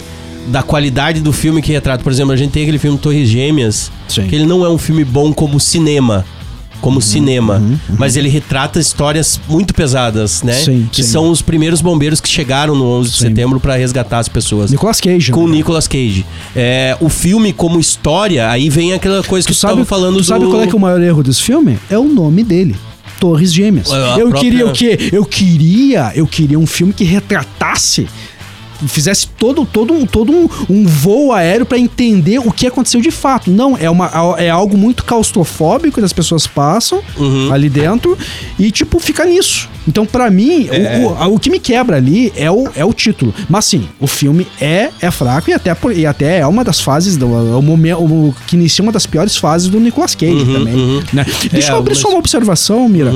da 0.49 0.63
qualidade 0.63 1.21
do 1.21 1.33
filme 1.33 1.63
que 1.63 1.73
retrata. 1.73 2.03
Por 2.03 2.11
exemplo, 2.11 2.33
a 2.33 2.37
gente 2.37 2.51
tem 2.51 2.63
aquele 2.63 2.79
filme 2.79 2.99
Torres 2.99 3.29
Gêmeas, 3.29 3.93
Sim. 4.09 4.27
que 4.27 4.35
ele 4.35 4.47
não 4.47 4.65
é 4.65 4.69
um 4.69 4.79
filme 4.79 5.05
bom 5.05 5.33
como 5.33 5.61
cinema. 5.61 6.25
Como 6.83 6.97
Uhum, 6.97 7.01
cinema, 7.01 7.63
mas 7.97 8.17
ele 8.17 8.29
retrata 8.29 8.79
histórias 8.79 9.41
muito 9.49 9.73
pesadas, 9.73 10.43
né? 10.43 10.53
Sim, 10.53 10.87
que 10.93 11.03
sim. 11.03 11.11
são 11.11 11.31
os 11.31 11.41
primeiros 11.41 11.81
bombeiros 11.81 12.21
que 12.21 12.29
chegaram 12.29 12.75
no 12.75 12.85
11 12.85 13.11
de 13.11 13.17
Sim. 13.17 13.23
setembro 13.29 13.59
pra 13.59 13.77
resgatar 13.77 14.19
as 14.19 14.29
pessoas. 14.29 14.71
Nicolas 14.71 15.01
Cage. 15.01 15.33
Com 15.33 15.45
o 15.45 15.49
né? 15.49 15.55
Nicolas 15.57 15.87
Cage. 15.89 16.27
É, 16.55 16.95
o 17.01 17.09
filme 17.09 17.53
como 17.55 17.81
história, 17.81 18.51
aí 18.51 18.69
vem 18.69 18.93
aquela 18.93 19.23
coisa 19.23 19.47
que 19.47 19.55
Tu 19.55 19.57
tu 19.57 19.61
sabe, 19.61 19.75
tava 19.75 19.85
falando 19.87 20.17
tu 20.19 20.25
sabe 20.25 20.45
do... 20.45 20.51
qual 20.51 20.63
é, 20.63 20.67
que 20.67 20.73
é 20.75 20.77
o 20.77 20.81
maior 20.81 21.01
erro 21.01 21.23
desse 21.23 21.41
filme? 21.43 21.79
É 21.89 21.97
o 21.99 22.05
nome 22.05 22.43
dele. 22.45 22.77
Torres 23.21 23.53
Gêmeas. 23.55 23.89
É, 23.93 23.95
a 23.95 24.19
eu 24.19 24.29
própria- 24.31 24.41
queria 24.41 24.67
o 24.67 24.73
quê? 24.73 24.99
Eu 25.13 25.25
queria, 25.25 26.11
eu 26.17 26.27
queria 26.27 26.59
um 26.59 26.67
filme 26.67 26.93
que 26.93 27.05
retratasse 27.05 28.09
fizesse 28.89 29.27
todo, 29.39 29.65
todo, 29.65 29.93
um, 29.93 30.07
todo 30.07 30.33
um, 30.33 30.49
um 30.69 30.87
voo 30.87 31.33
aéreo 31.33 31.65
pra 31.67 31.79
entender 31.79 32.39
o 32.39 32.51
que 32.53 32.67
aconteceu 32.67 33.01
de 33.01 33.11
fato. 33.11 33.51
Não, 33.51 33.77
é, 33.77 33.89
uma, 33.91 34.11
é 34.39 34.51
algo 34.51 34.77
muito 34.77 35.05
claustrofóbico 35.05 35.99
que 35.99 36.05
as 36.05 36.13
pessoas 36.13 36.47
passam 36.47 37.03
Uhum. 37.17 37.53
ali 37.53 37.69
dentro 37.69 38.17
e, 38.59 38.71
tipo, 38.71 38.99
fica 38.99 39.25
nisso. 39.25 39.69
Então, 39.87 40.07
pra 40.07 40.31
mim, 40.31 40.69
É. 40.71 40.99
o, 41.05 41.09
o, 41.31 41.35
o 41.35 41.39
que 41.41 41.51
me 41.51 41.59
quebra 41.59 41.97
ali 41.97 42.33
é 42.37 42.51
o, 42.51 42.69
é 42.77 42.85
o 42.85 42.93
título. 42.93 43.35
Mas, 43.49 43.65
sim, 43.65 43.89
o 43.99 44.07
filme 44.07 44.47
é, 44.61 44.91
é 45.01 45.11
fraco 45.11 45.51
e 45.51 45.53
até, 45.53 45.77
e 45.95 46.07
até 46.07 46.39
é 46.39 46.47
uma 46.47 46.63
das 46.63 46.81
fases, 46.81 47.17
do, 47.17 47.27
é 47.27 47.57
o 47.57 47.63
momento 47.63 48.35
que 48.47 48.55
inicia 48.57 48.83
uma 48.83 48.93
das 48.93 49.07
piores 49.07 49.37
fases 49.37 49.69
do 49.69 49.81
Nicolas 49.81 50.15
Cage 50.15 50.33
Uhum, 50.33 50.53
também. 50.55 50.75
uhum. 50.75 51.03
né? 51.13 51.27
Deixa 51.51 51.73
eu 51.73 51.79
abrir 51.79 51.93
algumas- 51.93 51.99
só 51.99 52.09
uma 52.11 52.19
observação, 52.19 52.89
Mira. 52.89 53.13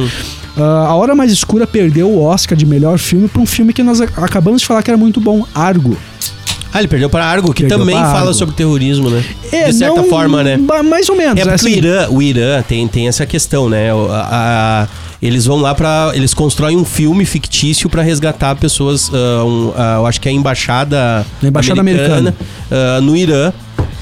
Ah, 0.57 0.87
a 0.89 0.95
Hora 0.95 1.15
Mais 1.15 1.31
Escura 1.31 1.67
perdeu 1.67 2.09
o 2.09 2.23
Oscar 2.23 2.57
de 2.57 2.65
melhor 2.67 2.99
filme 2.99 3.29
pra 3.29 3.41
um 3.43 3.47
filme 3.47 3.73
que 3.73 3.83
nós 3.83 4.01
acabamos 4.01 4.61
de 4.63 4.67
falar 4.67 4.83
que 4.83 4.91
era 4.91 4.97
muito 4.99 5.21
bom, 5.21 5.45
Argo. 5.55 5.97
Ah, 6.73 6.81
ele 6.81 6.89
perdeu 6.89 7.09
para 7.09 7.25
Argo, 7.25 7.55
que 7.55 7.63
Perdeu 7.63 7.79
também 7.79 7.95
fala 7.95 8.19
Argo. 8.21 8.35
sobre 8.35 8.55
terrorismo, 8.55 9.09
né? 9.09 9.25
É, 9.51 9.69
de 9.71 9.75
certa 9.77 10.03
não- 10.03 10.09
forma, 10.11 10.43
né? 10.43 10.59
Mais 10.85 11.09
ou 11.09 11.17
menos. 11.17 11.39
É 11.41 11.43
porque 11.43 11.55
assim. 11.55 11.75
o 11.75 11.79
Irã, 11.79 12.09
o 12.11 12.21
Irã 12.23 12.63
tem, 12.63 12.87
tem 12.89 13.09
essa 13.09 13.25
questão, 13.25 13.69
né? 13.69 13.91
A- 13.93 14.29
a- 14.31 14.89
eles 15.21 15.47
vão 15.47 15.59
lá 15.59 15.75
pra. 15.75 16.13
Eles 16.15 16.35
constroem 16.35 16.77
um 16.77 16.85
filme 16.85 17.25
fictício 17.25 17.89
pra 17.89 18.03
resgatar 18.03 18.55
pessoas. 18.57 19.11
ah, 19.13 19.45
um, 19.45 19.73
ah, 19.77 19.97
eu 19.99 20.07
acho 20.07 20.21
que 20.21 20.29
é 20.29 20.31
a 20.31 20.35
embaixada, 20.35 21.27
A 21.43 21.47
embaixada 21.47 21.81
ah, 21.81 23.01
no 23.01 23.17
Irã. 23.17 23.53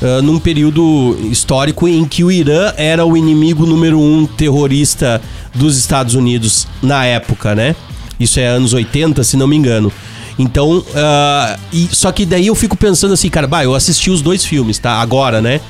ah, 0.03 0.23
num 0.23 0.39
período 0.39 1.17
histórico 1.31 1.89
em 1.89 2.05
que 2.05 2.25
o 2.25 2.31
Irã 2.31 2.73
era 2.77 3.07
o 3.07 3.17
inimigo 3.17 3.65
número 3.65 3.99
um 3.99 4.27
terrorista 4.27 5.21
dos 5.55 5.79
Estados 5.79 6.15
Unidos 6.15 6.67
na 6.83 7.05
época, 7.05 7.55
né? 7.55 7.77
Isso 8.19 8.39
é 8.39 8.47
anos 8.47 8.73
80, 8.73 9.23
se 9.25 9.37
não 9.37 9.47
me 9.47 9.57
engano. 9.57 9.93
Então, 10.39 10.85
ah, 10.97 11.57
e, 11.73 11.89
só 11.93 12.11
que 12.11 12.27
daí 12.27 12.49
eu 12.49 12.55
fico 12.55 12.77
pensando 12.77 13.15
assim, 13.15 13.29
cara, 13.29 13.47
bah, 13.47 13.65
eu 13.65 13.75
assisti 13.75 14.11
os 14.11 14.21
dois 14.21 14.45
filmes, 14.45 14.79
tá? 14.79 15.01
Agora, 15.01 15.41
né? 15.41 15.61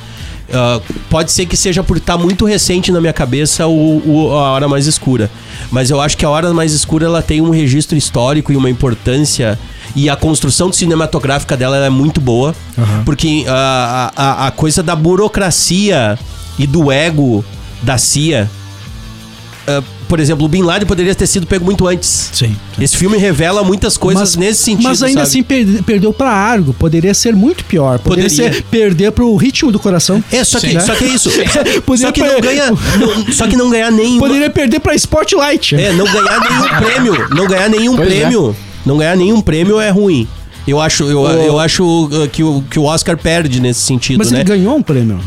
Ah, 0.54 0.80
pode 1.10 1.32
ser 1.32 1.46
que 1.46 1.56
seja 1.56 1.82
por 1.82 1.96
estar 1.96 2.16
muito 2.16 2.44
recente 2.44 2.92
na 2.92 3.00
minha 3.00 3.12
cabeça 3.12 3.66
o, 3.66 4.02
o- 4.06 4.30
A 4.32 4.52
Hora 4.52 4.68
Mais 4.68 4.86
Escura. 4.86 5.30
Mas 5.70 5.90
eu 5.90 6.00
acho 6.00 6.16
que 6.16 6.24
A 6.24 6.30
Hora 6.30 6.52
Mais 6.54 6.72
Escura 6.72 7.06
ela 7.06 7.20
tem 7.22 7.40
um 7.40 7.50
registro 7.50 7.96
histórico 7.98 8.52
e 8.52 8.56
uma 8.56 8.70
importância. 8.70 9.58
E 9.96 10.08
a 10.10 10.16
construção 10.16 10.72
cinematográfica 10.72 11.56
dela 11.56 11.76
ela 11.76 11.86
é 11.86 11.90
muito 11.90 12.20
boa. 12.20 12.54
Porque 13.04 13.44
ah, 13.48 14.12
a, 14.16 14.22
a, 14.44 14.46
a 14.46 14.50
coisa 14.50 14.82
da 14.82 14.94
burocracia 14.96 16.18
e 16.58 16.66
do 16.66 16.90
ego 16.92 17.44
da 17.82 17.98
CIA. 17.98 18.48
ah, 19.68 19.82
por 20.08 20.20
exemplo, 20.20 20.44
o 20.44 20.48
Bin 20.48 20.62
Laden 20.62 20.86
poderia 20.86 21.14
ter 21.14 21.26
sido 21.26 21.46
pego 21.46 21.64
muito 21.64 21.86
antes. 21.86 22.30
Sim. 22.32 22.56
Esse 22.80 22.96
filme 22.96 23.16
revela 23.18 23.62
muitas 23.64 23.96
coisas 23.96 24.36
nesse 24.36 24.62
sentido. 24.62 24.84
Mas 24.88 25.02
ainda 25.02 25.20
sabe? 25.24 25.28
assim 25.28 25.42
per- 25.42 25.82
perdeu 25.84 26.12
pra 26.12 26.30
Argo. 26.30 26.72
Poderia 26.74 27.14
ser 27.14 27.34
muito 27.34 27.64
pior. 27.64 27.98
Poderia, 27.98 28.28
Poderia. 28.30 28.52
ser 28.54 28.62
perder 28.64 29.12
pro 29.12 29.34
ritmo 29.36 29.70
do 29.72 29.78
coração. 29.78 30.22
É, 30.32 30.42
só 30.44 30.60
que, 30.60 30.70
Sim. 30.70 30.80
só 30.80 30.94
que 30.94 31.04
é 31.04 31.08
isso. 31.08 31.30
Poderia 31.86 32.06
só 32.08 32.12
que 32.12 32.22
não 32.22 32.40
ganha. 32.40 32.70
não- 32.70 33.26
só 33.32 33.46
que 33.46 33.56
não 33.56 33.70
ganhar 33.70 33.90
nem. 33.90 34.18
Poderia 34.18 34.50
perder 34.50 34.80
pra 34.80 34.94
Spotlight. 34.94 35.74
É, 35.74 35.92
não 35.92 36.04
ganhar 36.04 36.40
nenhum 36.40 36.68
prêmio. 36.78 37.28
Não 37.30 37.46
ganhar 37.46 37.68
nenhum 37.68 37.96
Pois 37.96 38.12
é. 38.12 38.20
prêmio. 38.20 38.56
Não 38.84 38.98
ganhar 38.98 39.16
nenhum 39.16 39.40
prêmio 39.40 39.80
é 39.80 39.90
ruim. 39.90 40.26
Eu 40.66 40.80
acho, 40.80 41.04
eu, 41.04 41.26
eu 41.26 41.58
acho 41.58 41.84
uh, 42.06 42.26
que, 42.28 42.42
o, 42.42 42.62
que 42.70 42.78
o 42.78 42.84
Oscar 42.84 43.18
perde 43.18 43.60
nesse 43.60 43.80
sentido, 43.80 44.18
Mas 44.18 44.30
né? 44.30 44.38
ele 44.40 44.48
ganhou 44.48 44.74
um 44.76 44.82
prêmio. 44.82 45.20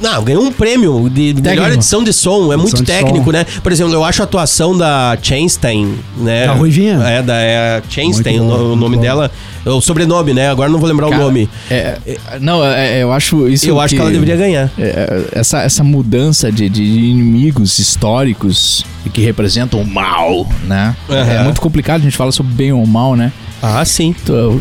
Não, 0.00 0.22
ganhou 0.24 0.42
um 0.42 0.52
prêmio 0.52 1.08
de 1.10 1.34
melhor 1.34 1.42
Técnico. 1.42 1.74
edição 1.74 2.02
de 2.02 2.12
som. 2.12 2.52
É 2.52 2.56
muito 2.56 2.76
de 2.76 2.82
técnico, 2.84 3.30
né? 3.30 3.44
Por 3.62 3.70
exemplo, 3.72 3.92
eu 3.92 4.04
acho 4.04 4.22
a 4.22 4.24
atuação 4.24 4.76
da 4.76 5.16
Chainstein, 5.20 5.94
né? 6.16 6.46
Da 6.46 6.52
Ruivinha? 6.54 6.94
É, 7.04 7.22
da 7.22 7.34
é, 7.36 7.82
Chainstein, 7.88 8.38
Muito 8.40 8.52
o, 8.54 8.56
bom, 8.56 8.62
o 8.64 8.68
muito 8.68 8.80
nome 8.80 8.96
bom. 8.96 9.02
dela. 9.02 9.30
O 9.66 9.80
sobrenome, 9.80 10.34
né? 10.34 10.50
Agora 10.50 10.68
não 10.70 10.78
vou 10.78 10.88
lembrar 10.88 11.08
Cara, 11.08 11.22
o 11.22 11.24
nome. 11.24 11.48
É, 11.70 11.96
não, 12.40 12.62
é- 12.64 12.98
é, 12.98 13.02
eu 13.02 13.10
acho 13.12 13.48
isso. 13.48 13.66
Eu 13.68 13.80
acho 13.80 13.94
que 13.94 14.00
ela 14.00 14.10
deveria 14.10 14.36
ganhar. 14.36 14.70
é, 14.78 15.24
essa, 15.32 15.62
essa 15.62 15.82
mudança 15.82 16.52
de, 16.52 16.68
de 16.68 16.82
inimigos 16.82 17.78
históricos 17.78 18.84
e 19.06 19.08
que 19.10 19.22
representam 19.22 19.80
o 19.80 19.86
mal, 19.86 20.46
né? 20.64 20.94
É 21.08 21.14
Aham. 21.38 21.44
muito 21.44 21.60
complicado 21.60 22.00
a 22.00 22.04
gente 22.04 22.16
falar 22.16 22.32
sobre 22.32 22.52
bem 22.52 22.72
ou 22.72 22.86
mal, 22.86 23.16
né? 23.16 23.32
Ah, 23.62 23.82
sim. 23.84 24.14
O, 24.28 24.60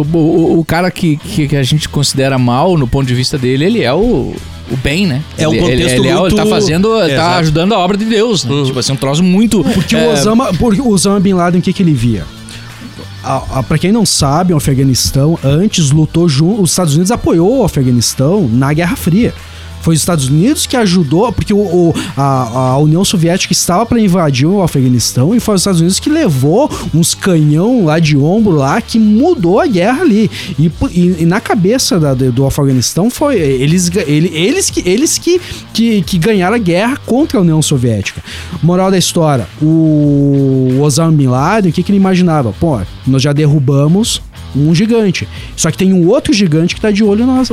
o- 0.00 0.16
o- 0.18 0.58
o 0.58 0.64
cara 0.64 0.90
que, 0.90 1.16
que, 1.16 1.46
que 1.46 1.56
a 1.56 1.62
gente 1.62 1.88
considera 1.88 2.36
mal, 2.36 2.76
no 2.76 2.88
ponto 2.88 3.06
de 3.06 3.14
vista 3.14 3.38
dele, 3.38 3.64
ele 3.64 3.82
é 3.84 3.92
o, 3.94 4.34
o 4.70 4.76
bem, 4.76 5.06
né? 5.06 5.22
É 5.36 5.48
um 5.48 5.52
ele, 5.52 5.58
ele, 5.58 5.70
contexto 5.72 5.98
ele, 5.98 6.08
é- 6.08 6.10
ele 6.12 6.34
tá 6.34 6.42
muito- 6.44 6.46
fazendo, 6.50 6.96
É, 7.00 7.08
tá 7.08 7.12
exato. 7.14 7.38
ajudando 7.40 7.72
a 7.74 7.78
obra 7.78 7.96
de 7.96 8.04
Deus, 8.04 8.44
né? 8.44 8.62
Tipo 8.64 8.78
assim, 8.78 8.92
um 8.92 8.96
troço 8.96 9.22
muito. 9.22 9.62
Porque 9.64 9.96
é, 9.96 10.06
o 10.08 10.12
Osama, 10.12 10.52
porque 10.54 10.80
o 10.80 10.88
Osama 10.88 11.18
Bin 11.20 11.32
Laden, 11.34 11.60
o 11.60 11.62
que, 11.62 11.72
que 11.72 11.82
ele 11.82 11.92
via? 11.94 12.24
A, 13.22 13.58
a, 13.58 13.62
pra 13.62 13.76
quem 13.76 13.92
não 13.92 14.06
sabe, 14.06 14.54
o 14.54 14.56
Afeganistão 14.56 15.38
antes 15.44 15.90
lutou 15.90 16.26
junto. 16.28 16.62
Os 16.62 16.70
Estados 16.70 16.94
Unidos 16.94 17.10
apoiou 17.10 17.58
o 17.60 17.64
Afeganistão 17.64 18.48
na 18.50 18.72
Guerra 18.72 18.96
Fria. 18.96 19.34
Foi 19.80 19.94
os 19.94 20.00
Estados 20.00 20.28
Unidos 20.28 20.66
que 20.66 20.76
ajudou, 20.76 21.32
porque 21.32 21.52
o, 21.54 21.58
o- 21.58 21.94
a, 22.16 22.70
a 22.72 22.78
União 22.78 23.04
Soviética 23.04 23.52
estava 23.52 23.84
para 23.86 24.00
invadir 24.00 24.46
o 24.46 24.62
Afeganistão 24.62 25.34
e 25.34 25.40
foi 25.40 25.54
os 25.54 25.60
Estados 25.62 25.80
Unidos 25.80 25.98
que 25.98 26.10
levou 26.10 26.70
uns 26.94 27.14
canhão 27.14 27.84
lá 27.84 27.98
de 27.98 28.16
ombro 28.16 28.52
lá 28.56 28.80
que 28.80 28.98
mudou 28.98 29.58
a 29.60 29.66
guerra 29.66 30.02
ali. 30.02 30.30
E, 30.58 30.70
e- 30.90 31.16
e 31.20 31.26
na 31.26 31.40
cabeça 31.40 31.98
da- 31.98 32.14
do 32.14 32.46
Afeganistão 32.46 33.08
foi 33.10 33.36
eles, 33.38 33.90
ele- 34.06 34.30
eles, 34.34 34.70
que, 34.70 34.88
eles 34.88 35.18
que, 35.18 35.40
que, 35.72 36.02
que 36.02 36.18
ganharam 36.18 36.56
a 36.56 36.58
guerra 36.58 36.96
contra 37.06 37.38
a 37.38 37.40
União 37.42 37.60
Soviética. 37.62 38.22
Moral 38.62 38.90
da 38.90 38.98
história: 38.98 39.46
o 39.62 40.78
Osama 40.80 41.12
Bin 41.12 41.26
Laden, 41.26 41.70
o 41.70 41.74
que, 41.74 41.82
que 41.82 41.90
ele 41.90 41.98
imaginava? 41.98 42.52
Pô, 42.58 42.80
nós 43.06 43.22
já 43.22 43.32
derrubamos 43.32 44.20
um 44.54 44.74
gigante. 44.74 45.28
Só 45.56 45.70
que 45.70 45.78
tem 45.78 45.92
um 45.92 46.08
outro 46.08 46.32
gigante 46.32 46.74
que 46.74 46.80
tá 46.80 46.90
de 46.90 47.04
olho 47.04 47.22
em 47.22 47.26
nós, 47.26 47.50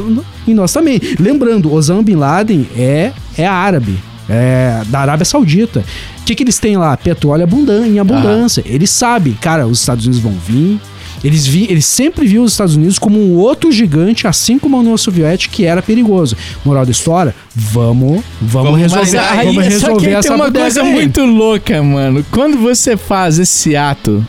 em 0.48 0.54
nós 0.54 0.72
também. 0.72 1.00
Lembrando, 1.20 1.74
Osama 1.74 2.04
Bin 2.04 2.16
Laden 2.16 2.68
é, 2.78 3.12
é 3.38 3.46
árabe. 3.46 3.98
É 4.30 4.82
da 4.88 5.00
Arábia 5.00 5.24
Saudita. 5.24 5.86
O 6.20 6.24
que, 6.26 6.36
que 6.36 6.44
eles 6.44 6.60
têm 6.60 6.76
lá? 6.76 6.98
Petróleo 6.98 7.44
abundan 7.44 7.88
em 7.88 7.98
abundância. 7.98 8.62
Eles 8.66 8.90
sabem, 8.90 9.34
cara, 9.34 9.66
os 9.66 9.80
Estados 9.80 10.06
Unidos 10.06 10.22
vão 10.22 10.34
vir. 10.34 10.80
Eles, 11.24 11.48
vi, 11.48 11.66
eles 11.70 11.86
sempre 11.86 12.28
viam 12.28 12.44
os 12.44 12.52
Estados 12.52 12.76
Unidos 12.76 13.00
como 13.00 13.20
um 13.20 13.36
outro 13.38 13.72
gigante, 13.72 14.28
assim 14.28 14.60
como 14.60 14.78
a 14.78 14.80
União 14.80 14.98
Soviética, 14.98 15.54
que 15.54 15.66
era 15.66 15.82
perigoso. 15.82 16.36
Moral 16.64 16.86
da 16.86 16.92
história, 16.92 17.34
vamos, 17.56 18.24
vamos, 18.42 18.70
Vamos 18.70 18.80
resolver, 18.80 19.06
Mas 19.06 19.16
aí, 19.16 19.46
vamos 19.46 19.74
só 19.74 19.88
que 19.98 20.06
resolver 20.06 20.12
essa 20.12 20.28
tem 20.28 20.38
uma 20.38 20.52
coisa 20.52 20.84
aí. 20.84 20.94
muito 20.94 21.26
louca, 21.26 21.82
mano. 21.82 22.26
Quando 22.32 22.58
você 22.58 22.96
faz 22.96 23.40
esse 23.40 23.76
ato 23.76 24.26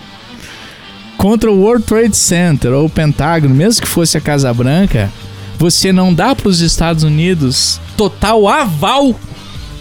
contra 1.19 1.51
o 1.51 1.61
World 1.61 1.85
Trade 1.85 2.17
Center 2.17 2.73
ou 2.73 2.87
o 2.87 2.91
Pentágono, 2.91 3.55
mesmo 3.55 3.83
que 3.83 3.89
fosse 3.89 4.17
a 4.17 4.21
Casa 4.21 4.55
Branca, 4.55 5.11
você 5.59 5.93
não 5.93 6.15
dá 6.15 6.35
para 6.35 6.49
os 6.49 6.61
Estados 6.61 7.03
Unidos 7.03 7.79
total 7.97 8.49
aval 8.49 9.15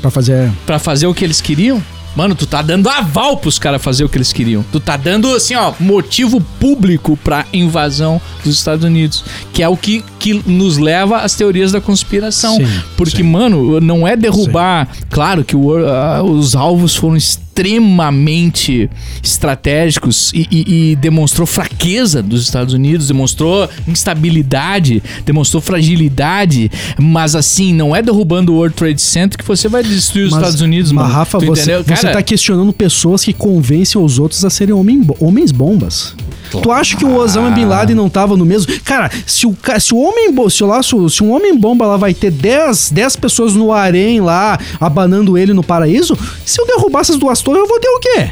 Pra 0.02 0.12
fazer... 0.12 0.52
Pra 0.66 0.80
fazer 0.80 1.08
o 1.08 1.14
que 1.14 1.24
eles 1.24 1.42
queriam? 1.42 1.84
Mano, 2.16 2.34
tu 2.34 2.48
tá 2.48 2.62
dando 2.62 2.90
aval 2.90 3.38
pros 3.38 3.60
caras 3.60 3.82
fazer 3.82 4.04
o 4.04 4.10
que 4.10 4.18
eles 4.18 4.34
queriam. 4.34 4.66
Tu 4.72 4.80
tá 4.80 4.98
dando, 4.98 5.36
assim, 5.36 5.54
ó, 5.54 5.74
motivo 5.80 6.42
público 6.60 7.16
pra 7.24 7.46
invasão 7.54 8.20
dos 8.44 8.56
Estados 8.56 8.84
Unidos. 8.84 9.24
Que 9.54 9.62
é 9.62 9.70
o 9.70 9.78
que, 9.78 10.04
que 10.34 10.50
nos 10.50 10.78
leva 10.78 11.18
às 11.20 11.36
teorias 11.36 11.72
da 11.72 11.80
conspiração. 11.82 12.56
Sim, 12.58 12.68
Porque, 12.96 13.18
sim. 13.18 13.24
mano, 13.24 13.80
não 13.80 14.08
é 14.08 14.16
derrubar. 14.16 14.88
Claro 15.10 15.44
que 15.44 15.56
o- 15.56 15.78
ah, 15.88 16.22
os 16.24 16.56
alvos 16.56 16.96
foram 16.96 17.16
extremamente 17.16 18.90
estratégicos 19.24 20.32
e, 20.34 20.48
e- 20.52 20.92
e 20.92 20.96
demonstrou 20.96 21.46
fraqueza 21.48 22.22
dos 22.22 22.44
Estados 22.44 22.74
Unidos, 22.74 23.08
demonstrou 23.08 23.68
instabilidade, 23.88 25.02
demonstrou 25.26 25.62
fragilidade. 25.62 26.70
Mas, 27.00 27.36
assim, 27.36 27.74
não 27.74 27.96
é 27.96 28.02
derrubando 28.02 28.52
o 28.54 28.56
World 28.58 28.76
Trade 28.76 29.02
Center 29.02 29.38
que 29.38 29.46
você 29.46 29.68
vai 29.68 29.84
destruir 29.84 30.26
os 30.26 30.32
Mas, 30.32 30.40
Estados 30.42 30.62
Unidos, 30.62 30.92
mas, 30.92 31.04
mano. 31.06 31.16
Rafa, 31.16 31.40
você, 31.40 31.62
entendeu? 31.62 31.84
você 31.84 31.94
Cara, 32.04 32.14
tá 32.14 32.22
questionando 32.22 32.72
pessoas 32.74 33.24
que 33.24 33.34
convencem 33.34 34.00
os 34.02 34.20
outros 34.20 34.44
a 34.46 34.50
serem 34.50 34.74
homem, 34.74 35.06
homens 35.20 35.52
bombas. 35.52 36.16
Tu 36.50 36.72
acha 36.72 36.96
que 36.96 37.04
o 37.04 37.14
Osama 37.18 37.52
Bin 37.52 37.66
Laden 37.66 37.94
não 37.94 38.08
tava 38.10 38.38
no 38.38 38.46
mesmo? 38.46 38.72
Cara, 38.86 39.12
se 39.26 39.46
o, 39.46 39.54
se 39.82 39.94
o 39.94 39.98
homem 40.18 40.50
se, 40.50 40.64
lá, 40.64 40.82
se, 40.82 41.24
um 41.24 41.32
homem 41.32 41.56
bomba 41.58 41.86
lá 41.86 41.98
vai 41.98 42.14
ter 42.14 42.32
10, 42.32 42.92
10 42.92 43.16
pessoas 43.18 43.54
no 43.54 43.72
harém 43.72 44.20
lá, 44.20 44.60
abanando 44.80 45.38
ele 45.38 45.54
no 45.54 45.64
paraíso, 45.64 46.18
se 46.46 46.60
eu 46.60 46.66
derrubar 46.66 47.02
essas 47.02 47.18
duas 47.18 47.42
torres, 47.42 47.62
eu 47.62 47.68
vou 47.68 47.80
ter 47.80 47.90
o 47.90 48.00
quê? 48.00 48.30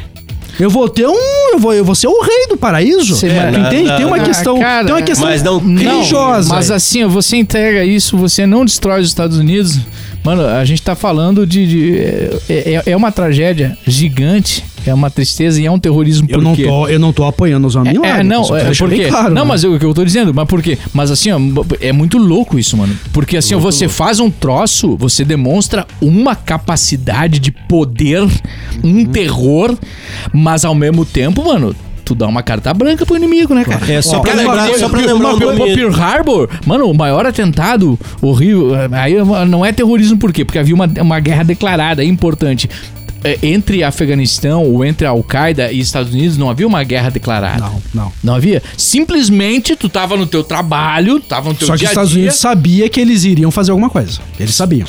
Eu 0.58 0.70
vou 0.70 0.88
ter 0.88 1.06
um. 1.06 1.14
Eu 1.52 1.58
vou, 1.58 1.74
eu 1.74 1.84
vou 1.84 1.94
ser 1.94 2.06
o 2.08 2.18
rei 2.22 2.46
do 2.48 2.56
paraíso? 2.56 3.14
Sim, 3.14 3.28
Tu 3.28 3.34
mas- 3.34 3.66
entende? 3.66 3.88
não, 3.90 3.96
tem 3.98 4.06
uma 4.06 4.16
não. 4.16 4.24
questão. 4.24 4.56
Ah, 4.56 4.60
cara, 4.60 4.84
tem 4.86 4.94
uma 4.94 5.02
questão 5.02 5.28
mas 5.28 5.42
não- 5.42 5.58
religiosa. 5.58 6.48
Mas 6.54 6.70
assim, 6.70 7.04
você 7.06 7.36
entrega 7.36 7.84
isso, 7.84 8.16
você 8.16 8.46
não 8.46 8.64
destrói 8.64 9.02
os 9.02 9.08
Estados 9.08 9.36
Unidos. 9.38 9.78
Mano, 10.24 10.42
a 10.44 10.64
gente 10.64 10.82
tá 10.82 10.94
falando 10.96 11.46
de. 11.46 11.66
de- 11.66 11.98
é, 12.48 12.74
é- 12.74 12.82
é 12.92 12.96
uma 12.96 13.12
tragédia 13.12 13.78
gigante, 13.86 14.64
é 14.84 14.92
uma 14.92 15.08
tristeza 15.10 15.60
e 15.60 15.66
é 15.66 15.70
um 15.70 15.78
terrorismo 15.78 16.26
eu, 16.30 16.40
não 16.40 16.54
tô, 16.56 16.88
eu 16.88 16.98
não 16.98 17.12
tô 17.12 17.24
apoiando 17.24 17.66
os 17.66 17.76
homens 17.76 17.96
É, 17.96 18.00
lá. 18.16 18.24
não, 18.24 18.42
é, 18.44 18.46
quero 18.48 18.64
deixar 18.64 18.84
por 18.84 18.90
bem 18.90 19.00
quê? 19.00 19.08
claro, 19.08 19.28
não, 19.34 19.42
né? 19.44 19.48
mas 19.48 19.62
eu- 19.64 19.74
o 19.74 19.78
que 19.78 19.84
eu 19.84 19.94
tô 19.94 20.04
dizendo, 20.04 20.34
mas 20.34 20.46
por 20.48 20.60
quê? 20.62 20.76
Mas 20.92 21.10
assim, 21.10 21.30
ó, 21.30 21.38
é 21.80 21.92
muito 21.92 22.18
louco 22.18 22.58
isso, 22.58 22.76
mano. 22.76 22.96
Porque 23.12 23.36
assim, 23.36 23.54
ó, 23.54 23.58
você 23.58 23.88
faz 23.88 24.18
um 24.20 24.30
troço, 24.30 24.96
você 24.96 25.24
demonstra 25.24 25.86
uma 26.00 26.34
capacidade 26.34 27.38
de 27.38 27.50
poder, 27.52 28.22
um 28.82 29.04
terror, 29.04 29.76
mas 30.32 30.64
ao 30.64 30.74
mesmo 30.74 31.04
tempo, 31.04 31.44
mano, 31.44 31.74
tu 32.06 32.14
dá 32.14 32.26
uma 32.28 32.40
carta 32.42 32.72
branca 32.72 33.04
pro 33.04 33.16
inimigo, 33.16 33.52
né, 33.52 33.64
cara? 33.64 33.92
É, 33.92 34.00
só 34.00 34.18
Ó, 34.18 34.20
pra 34.20 34.32
lembrar, 34.32 34.68
só 34.78 34.88
pra 34.88 35.00
lembrar 35.00 35.34
o 35.34 35.40
nome- 35.40 35.74
Pearl 35.74 35.92
Harbor, 35.92 36.48
mano, 36.64 36.88
o 36.88 36.94
maior 36.94 37.26
atentado 37.26 37.98
horrível. 38.22 38.70
Aí 38.92 39.14
não 39.48 39.66
é 39.66 39.72
terrorismo 39.72 40.16
por 40.16 40.32
quê? 40.32 40.44
Porque 40.44 40.58
havia 40.58 40.74
uma, 40.74 40.88
uma 41.00 41.18
guerra 41.18 41.42
declarada, 41.42 42.02
é 42.04 42.06
importante. 42.06 42.70
É, 43.24 43.38
Entre 43.42 43.82
Afeganistão 43.82 44.62
ou 44.64 44.84
entre 44.84 45.06
Al-Qaeda 45.06 45.72
e 45.72 45.80
Estados 45.80 46.12
Unidos 46.12 46.36
não 46.36 46.48
havia 46.50 46.66
uma 46.66 46.82
guerra 46.84 47.10
declarada. 47.10 47.60
Não, 47.60 47.82
não. 47.94 48.12
Não 48.22 48.34
havia? 48.34 48.62
Simplesmente 48.76 49.76
tu 49.76 49.88
tava 49.88 50.16
no 50.16 50.26
teu 50.26 50.42
trabalho, 50.42 51.20
tava 51.20 51.50
no 51.50 51.54
teu 51.54 51.66
Só 51.66 51.72
que 51.74 51.80
dia 51.80 51.86
os 51.86 51.90
Estados 51.92 52.10
dia. 52.10 52.20
Unidos 52.22 52.38
sabia 52.38 52.88
que 52.88 53.00
eles 53.00 53.24
iriam 53.24 53.50
fazer 53.50 53.70
alguma 53.72 53.90
coisa. 53.90 54.20
Eles 54.38 54.54
sabiam. 54.54 54.86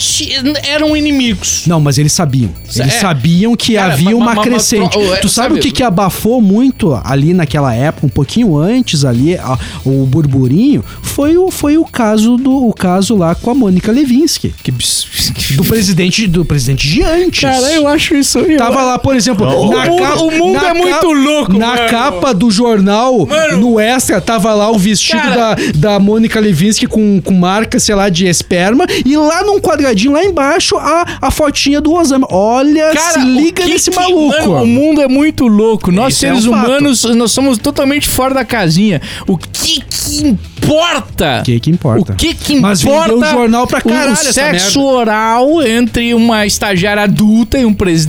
Eram 0.63 0.95
inimigos. 0.95 1.63
Não, 1.67 1.79
mas 1.79 1.97
eles 1.97 2.13
sabiam. 2.13 2.51
Eles 2.75 2.93
É. 2.95 2.99
sabiam 2.99 3.55
que 3.55 3.73
Cara, 3.75 3.93
havia 3.93 4.11
ma- 4.11 4.15
uma 4.17 4.25
ma- 4.27 4.35
ma- 4.35 4.43
crescente. 4.43 4.97
é, 4.97 5.15
tu 5.17 5.29
sabe, 5.29 5.47
sabe- 5.49 5.59
o 5.59 5.61
que, 5.61 5.71
que 5.71 5.83
abafou 5.83 6.41
muito 6.41 6.93
ali 7.03 7.33
naquela 7.33 7.73
época, 7.73 8.05
um 8.05 8.09
pouquinho 8.09 8.57
antes 8.57 9.03
ali, 9.05 9.35
a- 9.37 9.57
o 9.85 10.05
burburinho? 10.05 10.83
Foi 11.01 11.37
o, 11.37 11.51
foi 11.51 11.77
o 11.77 11.85
caso 11.85 12.37
do 12.37 12.67
o 12.67 12.73
caso 12.73 13.15
lá 13.15 13.35
com 13.35 13.51
a 13.51 13.55
Mônica 13.55 13.91
Levinsky. 13.91 14.53
Que, 14.63 14.71
bis- 14.71 15.05
Do 15.57 15.63
presidente, 15.63 16.27
do 16.27 16.43
presidente 16.45 16.87
de 16.87 17.01
antes. 17.03 17.41
Cara, 17.41 17.71
eu 17.73 17.87
acho 17.87 18.15
isso. 18.19 18.39
Tava 18.57 18.83
lá, 18.83 18.99
por 18.99 19.15
exemplo, 19.15 19.45
O 19.47 19.71
na 19.71 19.85
mundo- 19.85 20.01
capa- 20.01 20.15
o 20.23 20.31
mundo 20.31 20.57
é 20.65 20.73
muito 20.73 21.11
louco, 21.11 21.53
Na 21.57 21.67
mano. 21.75 21.89
capa 21.89 22.33
do 22.33 22.49
jornal, 22.51 23.25
Mano. 23.25 23.57
no 23.57 23.79
extra, 23.79 24.19
tava 24.21 24.53
lá 24.53 24.69
o 24.71 24.77
vestido 24.77 25.21
Cara. 25.21 25.55
da, 25.75 25.91
da 25.93 25.99
Mônica 25.99 26.39
Levinsky 26.39 26.87
com, 26.87 27.21
com 27.21 27.33
marca, 27.33 27.79
sei 27.79 27.95
lá, 27.95 28.09
de 28.09 28.25
esperma. 28.27 28.85
E 29.05 29.15
lá 29.17 29.43
num 29.43 29.59
quadradinho, 29.59 30.13
lá 30.13 30.23
embaixo, 30.23 30.75
a, 30.77 31.17
a 31.21 31.31
fotinha 31.31 31.79
do 31.81 31.93
Osama. 31.93 32.27
Olha, 32.29 32.91
se 32.97 33.19
o 33.19 33.23
liga 33.23 33.63
que 33.63 33.69
nesse 33.69 33.89
que- 33.91 33.95
maluco. 33.95 34.27
mano, 34.49 34.63
o 34.63 34.67
mundo 34.67 35.01
é 35.01 35.07
muito 35.07 35.47
louco. 35.47 35.91
Nós, 35.91 36.15
é 36.15 36.27
seres 36.27 36.45
um 36.45 36.51
fato. 36.51 36.67
humanos, 36.67 37.03
nós 37.03 37.31
somos 37.31 37.57
totalmente 37.57 38.07
fora 38.07 38.33
da 38.33 38.45
casinha. 38.45 39.01
O 39.27 39.37
que 39.37 39.81
que 39.81 40.27
importa? 40.61 41.39
O 41.41 41.43
que 41.43 41.59
que 41.59 41.69
importa? 41.69 42.13
O 42.13 42.15
que 42.15 42.33
que 42.33 42.59
Mas 42.59 42.81
importa? 42.81 43.13
vendeu 43.13 43.27
o 43.27 43.31
jornal 43.31 43.67
pra 43.67 43.81
caralho 43.81 44.13
O 44.13 44.15
sexo 44.15 44.81
oral 44.83 45.61
entre 45.61 46.13
uma 46.13 46.45
estagiária 46.45 47.03
adulta 47.03 47.57
e 47.57 47.65
um 47.65 47.73
presidente, 47.73 48.06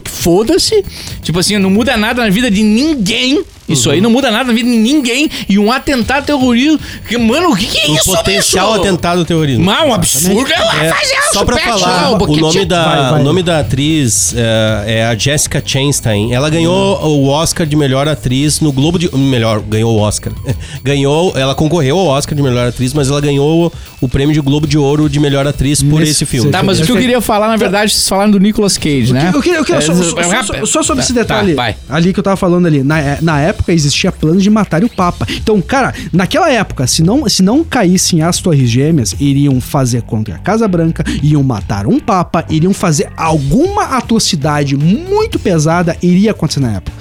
que 0.00 0.10
foda-se. 0.10 0.84
Tipo 1.22 1.38
assim, 1.38 1.58
não 1.58 1.70
muda 1.70 1.96
nada 1.96 2.22
na 2.22 2.30
vida 2.30 2.50
de 2.50 2.62
ninguém. 2.62 3.44
Isso 3.68 3.88
Uhum. 3.88 3.94
aí 3.94 4.00
não 4.00 4.10
muda 4.10 4.30
nada 4.30 4.44
na 4.44 4.52
vida 4.52 4.68
de 4.68 4.76
ninguém. 4.76 5.30
E 5.48 5.58
um 5.58 5.70
atentado 5.70 6.24
terrorista. 6.26 6.78
que- 7.08 7.16
Mano, 7.16 7.50
o 7.52 7.56
que, 7.56 7.66
que 7.66 7.78
é 7.78 7.88
Um 7.90 7.94
isso, 7.94 8.04
potencial 8.04 8.72
bicho? 8.72 8.80
atentado 8.86 9.24
terrorismo. 9.24 9.64
Mas 9.64 9.88
um 9.88 9.94
absurdo. 9.94 10.52
Ela 10.52 10.84
É, 10.84 10.88
fazer 10.92 11.16
só 11.32 11.44
pra 11.44 11.56
falar, 11.58 12.02
não, 12.10 12.18
o 12.18 12.36
nome, 12.36 12.64
da, 12.64 12.84
Vai, 12.84 13.10
vai. 13.12 13.20
o 13.20 13.24
nome 13.24 13.42
da 13.42 13.60
atriz 13.60 14.34
é, 14.36 14.84
é 14.98 15.04
a 15.06 15.14
Jessica 15.16 15.62
Chastain. 15.64 16.32
Ela 16.32 16.50
ganhou 16.50 17.00
o 17.06 17.28
Oscar 17.28 17.66
de 17.66 17.76
melhor 17.76 18.08
atriz 18.08 18.60
no 18.60 18.72
Globo 18.72 18.98
de. 18.98 19.08
Melhor, 19.16 19.60
ganhou 19.60 19.96
o 19.96 20.00
Oscar. 20.00 20.32
ganhou, 20.82 21.32
ela 21.36 21.54
concorreu 21.54 21.98
ao 21.98 22.06
Oscar 22.06 22.34
de 22.34 22.42
melhor 22.42 22.66
atriz, 22.68 22.92
mas 22.92 23.08
ela 23.10 23.20
ganhou 23.20 23.72
o 24.00 24.08
prêmio 24.08 24.34
de 24.34 24.40
Globo 24.40 24.66
de 24.66 24.76
Ouro 24.76 25.08
de 25.08 25.20
melhor 25.20 25.46
atriz 25.46 25.82
por 25.82 26.00
Nesse- 26.00 26.12
esse 26.12 26.26
filme. 26.26 26.50
Tá, 26.50 26.62
mas 26.62 26.80
o 26.80 26.84
que 26.84 26.90
eu 26.92 26.96
queria 26.96 27.20
falar, 27.20 27.48
na 27.48 27.56
verdade, 27.56 27.92
vocês 27.92 28.08
falaram 28.08 28.30
do 28.32 28.40
Nicolas 28.40 28.76
Cage, 28.76 29.12
né? 29.12 29.30
Eu 29.32 29.40
queria, 29.40 29.58
eu 29.58 29.64
queria 29.64 29.78
É, 29.78 29.80
só, 29.82 29.94
só- 29.94 30.18
é, 30.20 30.42
só- 30.42 30.66
só- 30.66 30.82
sobre 30.82 30.96
tá, 31.02 31.04
esse 31.04 31.12
detalhe 31.12 31.54
tá, 31.54 31.62
vai. 31.62 31.76
ali 31.88 32.12
que 32.12 32.18
eu 32.18 32.24
tava 32.24 32.36
falando 32.36 32.66
ali. 32.66 32.82
Na, 32.82 32.98
é, 32.98 33.18
na 33.22 33.40
época 33.40 33.51
existia 33.68 34.12
plano 34.12 34.40
de 34.40 34.50
matar 34.50 34.84
o 34.84 34.88
Papa. 34.88 35.26
Então, 35.30 35.60
cara, 35.60 35.94
naquela 36.12 36.50
época, 36.50 36.86
se 36.86 37.02
não, 37.02 37.28
se 37.28 37.42
não 37.42 37.64
caíssem 37.64 38.22
as 38.22 38.38
Torres 38.38 38.68
Gêmeas, 38.68 39.14
iriam 39.18 39.60
fazer 39.60 40.02
contra 40.02 40.34
a 40.34 40.38
Casa 40.38 40.66
Branca, 40.68 41.04
iam 41.22 41.42
matar 41.42 41.86
um 41.86 41.98
Papa, 41.98 42.44
iriam 42.48 42.72
fazer 42.72 43.10
alguma 43.16 43.96
atrocidade 43.96 44.76
muito 44.76 45.38
pesada, 45.38 45.96
iria 46.02 46.30
acontecer 46.30 46.60
na 46.60 46.76
época. 46.76 46.96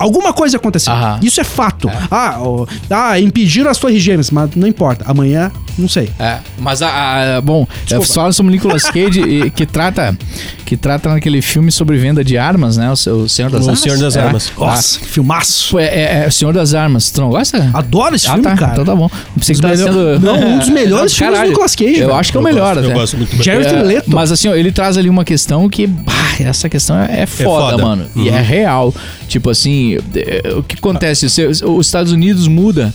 Alguma 0.00 0.32
coisa 0.32 0.56
aconteceu. 0.56 0.94
Aham. 0.94 1.20
Isso 1.22 1.42
é 1.42 1.44
fato. 1.44 1.90
Ah, 2.10 2.38
ó, 2.40 2.66
ah, 2.88 3.20
impediram 3.20 3.70
as 3.70 3.76
Torres 3.76 4.02
Gêmeas, 4.02 4.30
mas 4.30 4.50
não 4.56 4.66
importa. 4.66 5.04
Amanhã, 5.06 5.52
não 5.80 5.88
sei. 5.88 6.10
É, 6.18 6.38
mas 6.58 6.82
a, 6.82 7.36
a- 7.36 7.40
bom, 7.40 7.66
é, 7.90 8.00
fala 8.02 8.32
sobre 8.32 8.50
o 8.50 8.52
Nicolas 8.54 8.84
Cage 8.84 9.20
e- 9.20 9.50
que 9.50 9.66
trata 9.66 10.16
que 10.64 10.76
trata 10.76 11.08
naquele 11.08 11.42
filme 11.42 11.72
sobre 11.72 11.96
venda 11.98 12.22
de 12.22 12.38
armas, 12.38 12.76
né? 12.76 12.88
O, 12.90 12.92
o 12.92 13.28
Senhor 13.28 13.50
das 13.50 13.62
O 13.62 13.70
Armas. 13.70 13.80
Senhor 13.80 13.98
das 13.98 14.14
É. 14.14 14.20
Armas. 14.20 14.52
Nossa, 14.56 14.98
que 15.00 15.06
filmaço. 15.06 15.78
É, 15.78 15.84
é, 15.84 16.24
é 16.24 16.28
o 16.28 16.32
Senhor 16.32 16.52
das 16.54 16.74
Armas. 16.74 17.10
Tu 17.10 17.20
não 17.20 17.30
gosta? 17.30 17.70
Adoro 17.74 18.14
esse 18.14 18.26
Ah, 18.28 18.34
filme, 18.34 18.44
tá. 18.44 18.56
cara. 18.56 18.72
Então 18.72 18.84
tá 18.84 18.94
bom. 18.94 19.10
Pensei 19.36 19.56
que 19.56 19.64
Um 19.66 19.68
melhor- 19.68 19.86
sendo... 19.88 20.20
Não, 20.20 20.36
um 20.38 20.58
dos 20.58 20.68
melhores 20.68 21.12
filmes 21.16 21.40
do. 21.40 21.46
Nicolas 21.46 21.74
Cage, 21.74 21.90
Eu 21.98 22.06
velho. 22.08 22.14
acho 22.14 22.30
que 22.30 22.36
é 22.36 22.40
o 22.40 22.44
melhor 22.44 22.74
gosto, 22.76 22.88
eu 22.88 22.94
gosto 22.94 23.16
muito 23.16 23.30
bem. 23.34 23.42
Jared 23.42 23.66
É, 23.74 23.82
Leto. 23.82 24.10
Mas 24.10 24.30
assim, 24.30 24.46
ó, 24.48 24.54
ele 24.54 24.70
traz 24.70 24.96
ali 24.96 25.08
uma 25.08 25.24
questão 25.24 25.68
que, 25.68 25.88
bah, 25.88 26.12
essa 26.38 26.68
questão 26.68 26.96
é, 27.00 27.22
é 27.22 27.26
foda, 27.26 27.72
foda. 27.72 27.82
mano. 27.82 28.06
E 28.14 28.28
Uhum. 28.28 28.36
é 28.36 28.40
real. 28.40 28.94
Tipo 29.26 29.50
assim, 29.50 29.96
é, 30.14 30.52
o 30.56 30.62
que 30.62 30.76
acontece? 30.76 31.26
Os 31.26 31.86
Estados 31.86 32.12
Unidos 32.12 32.46
muda. 32.46 32.92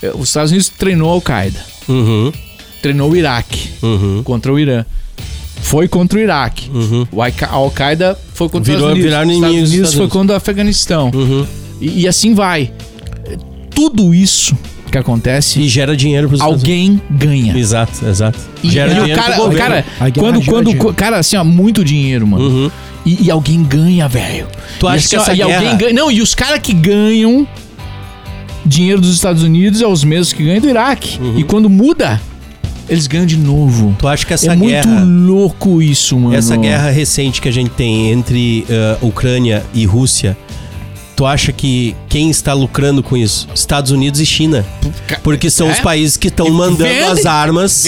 É, 0.00 0.10
Os 0.14 0.28
Estados 0.28 0.50
Unidos 0.52 0.68
treinou 0.78 1.10
a 1.10 1.12
Al-Qaeda, 1.14 1.58
Uhum, 1.88 2.32
treinou 2.82 3.10
o 3.10 3.16
Iraque 3.16 3.70
uhum. 3.82 4.22
contra 4.22 4.52
o 4.52 4.58
Irã. 4.58 4.84
Foi 5.62 5.86
contra 5.88 6.18
o 6.18 6.22
Iraque. 6.22 6.70
Uhum. 6.72 7.06
O 7.12 7.22
Al- 7.22 7.30
a 7.42 7.52
Al-Qaeda 7.54 8.18
foi 8.34 8.48
contra 8.48 8.62
os 8.72 8.78
Virou- 8.78 8.80
Estados 8.80 8.92
Unidos. 8.92 9.10
viraram 9.10 9.28
Os 9.28 9.36
inimigos 9.36 9.54
Estados 9.54 9.70
dos 9.70 9.72
Unidos 9.74 9.94
foi 9.94 10.08
contra 10.20 10.34
o 10.34 10.36
Afeganistão. 10.36 11.10
Uhum. 11.14 11.46
E, 11.80 12.00
e 12.02 12.08
assim 12.08 12.34
vai. 12.34 12.72
Tudo 13.74 14.14
isso 14.14 14.56
que 14.90 14.98
acontece, 14.98 15.60
E 15.60 15.68
gera 15.68 15.96
dinheiro 15.96 16.28
pros 16.28 16.40
Estados 16.40 16.60
alguém 16.62 17.00
ganha. 17.10 17.56
Exato, 17.56 18.04
exato. 18.06 18.38
E, 18.62 18.70
gera 18.70 18.90
e 18.90 18.92
o 18.92 18.98
dinheiro 19.00 19.20
cara, 19.22 19.34
pro 19.36 19.44
o 19.48 19.54
cara 19.54 19.84
A 20.00 20.08
guerra 20.08 20.32
quando, 20.32 20.44
quando, 20.44 20.66
dinheiro. 20.70 20.94
cara, 20.94 21.18
assim, 21.18 21.36
ó, 21.36 21.44
muito 21.44 21.84
dinheiro, 21.84 22.26
mano. 22.26 22.44
Uhum. 22.48 22.70
E, 23.06 23.26
e 23.26 23.30
alguém 23.30 23.62
ganha, 23.62 24.08
velho. 24.08 24.46
Tu 24.80 24.86
E 24.86 24.88
acha 24.88 24.96
assim, 24.96 25.08
que 25.10 25.16
ó, 25.16 25.22
essa 25.22 25.32
e 25.32 25.36
guerra- 25.36 25.54
alguém 25.60 25.76
ganha. 25.78 25.92
Não, 25.92 26.10
e 26.10 26.20
os 26.20 26.34
caras 26.34 26.58
que 26.60 26.72
ganham 26.74 27.46
dinheiro 28.64 29.00
dos 29.00 29.14
Estados 29.14 29.42
Unidos 29.42 29.80
é 29.80 29.86
os 29.86 30.04
mesmos 30.04 30.32
que 30.32 30.44
ganham 30.44 30.60
do 30.60 30.68
Iraque. 30.68 31.18
Uhum. 31.20 31.38
E 31.38 31.44
quando 31.44 31.68
muda, 31.68 32.20
eles 32.88 33.06
ganham 33.06 33.26
de 33.26 33.36
novo. 33.36 33.94
Tu 33.98 34.08
acha 34.08 34.26
que 34.26 34.34
essa 34.34 34.52
é 34.52 34.56
muito 34.56 34.70
guerra. 34.70 35.04
louco 35.04 35.80
isso, 35.80 36.18
mano. 36.18 36.34
Essa 36.34 36.56
guerra 36.56 36.90
recente 36.90 37.40
que 37.40 37.48
a 37.48 37.52
gente 37.52 37.70
tem 37.70 38.10
entre 38.10 38.64
eh, 38.68 38.96
Ucrânia 39.00 39.64
e 39.72 39.86
Rússia, 39.86 40.36
tu 41.20 41.26
acha 41.26 41.52
que 41.52 41.94
quem 42.08 42.30
está 42.30 42.54
lucrando 42.54 43.02
com 43.02 43.14
isso? 43.14 43.46
Estados 43.54 43.90
Unidos 43.90 44.22
e 44.22 44.24
China. 44.24 44.64
Porque 45.22 45.50
são 45.50 45.68
É? 45.68 45.72
os 45.72 45.78
países 45.80 46.16
que 46.16 46.28
estão 46.28 46.48
mandando 46.48 46.84
vende. 46.84 47.02
as 47.02 47.26
armas 47.26 47.84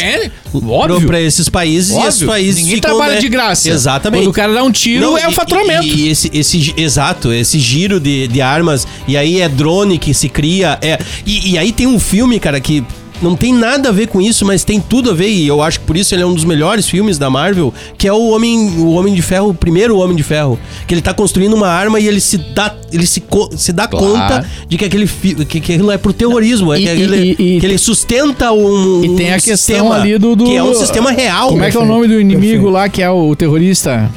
óbvio. 0.68 1.06
pra 1.06 1.18
esses 1.18 1.48
países 1.48 1.92
e 1.92 1.98
esses 2.00 2.14
Óbvio. 2.16 2.26
países 2.28 2.56
Ninguém 2.56 2.74
ficam, 2.74 2.90
trabalha 2.90 3.14
né? 3.14 3.20
de 3.20 3.28
graça. 3.30 3.70
Exatamente. 3.70 4.20
Quando 4.24 4.30
o 4.30 4.34
cara 4.34 4.52
dá 4.52 4.62
um 4.62 4.70
tiro, 4.70 5.00
Não, 5.06 5.16
é 5.16 5.26
o 5.26 5.30
e- 5.30 5.34
faturamento. 5.34 5.86
E, 5.86 6.02
e 6.02 6.08
esse, 6.10 6.30
esse, 6.34 6.74
exato, 6.76 7.32
esse 7.32 7.58
giro 7.58 7.98
de, 7.98 8.28
de 8.28 8.42
armas, 8.42 8.86
e 9.08 9.16
aí 9.16 9.40
é 9.40 9.48
drone 9.48 9.96
que 9.98 10.12
se 10.12 10.28
cria. 10.28 10.78
É, 10.82 10.98
e, 11.24 11.52
e 11.52 11.58
aí 11.58 11.72
tem 11.72 11.86
um 11.86 11.98
filme, 11.98 12.38
cara, 12.38 12.60
que 12.60 12.84
não 13.22 13.36
tem 13.36 13.52
nada 13.54 13.88
a 13.88 13.92
ver 13.92 14.08
com 14.08 14.20
isso, 14.20 14.44
mas 14.44 14.64
tem 14.64 14.80
tudo 14.80 15.10
a 15.10 15.14
ver, 15.14 15.28
e 15.28 15.46
eu 15.46 15.62
acho 15.62 15.80
que 15.80 15.86
por 15.86 15.96
isso 15.96 16.14
ele 16.14 16.22
é 16.22 16.26
um 16.26 16.34
dos 16.34 16.44
melhores 16.44 16.88
filmes 16.88 17.18
da 17.18 17.30
Marvel, 17.30 17.72
que 17.96 18.06
é 18.08 18.12
o 18.12 18.28
Homem, 18.30 18.58
o 18.78 18.92
Homem 18.94 19.14
de 19.14 19.22
Ferro, 19.22 19.50
o 19.50 19.54
primeiro 19.54 19.96
Homem 19.98 20.16
de 20.16 20.22
Ferro. 20.22 20.58
Que 20.86 20.94
ele 20.94 21.00
tá 21.02 21.14
construindo 21.14 21.54
uma 21.54 21.68
arma 21.68 22.00
e 22.00 22.06
ele 22.08 22.20
se 22.20 22.36
dá, 22.38 22.74
ele 22.92 23.06
se, 23.06 23.22
se 23.56 23.72
dá 23.72 23.86
Claro. 23.86 24.06
conta 24.06 24.46
de 24.68 24.76
que 24.76 24.84
aquele 24.84 25.06
que, 25.06 25.44
que 25.44 25.58
aquilo 25.72 25.90
é 25.90 25.96
pro 25.98 26.12
terrorismo, 26.12 26.72
é 26.72 26.80
E- 26.80 26.82
que, 26.82 26.88
e- 26.88 26.92
aquele- 26.92 27.36
e- 27.38 27.56
e- 27.56 27.60
que 27.60 27.66
ele 27.66 27.78
sustenta 27.78 28.52
um. 28.52 29.04
E 29.04 29.16
tem 29.16 29.26
um 29.30 29.30
a 29.30 29.34
questão 29.34 29.56
sistema 29.56 29.94
ali 29.96 30.18
do, 30.18 30.34
do- 30.36 30.44
Que 30.44 30.56
é 30.56 30.62
um 30.62 30.74
sistema 30.74 31.10
real. 31.12 31.48
Como 31.50 31.62
é 31.64 31.70
que 31.70 31.76
é 31.76 31.80
o 31.80 31.86
nome 31.86 32.08
do 32.08 32.20
inimigo 32.20 32.68
lá, 32.68 32.88
que 32.88 33.00
é 33.02 33.10
o 33.10 33.34
terrorista 33.36 34.10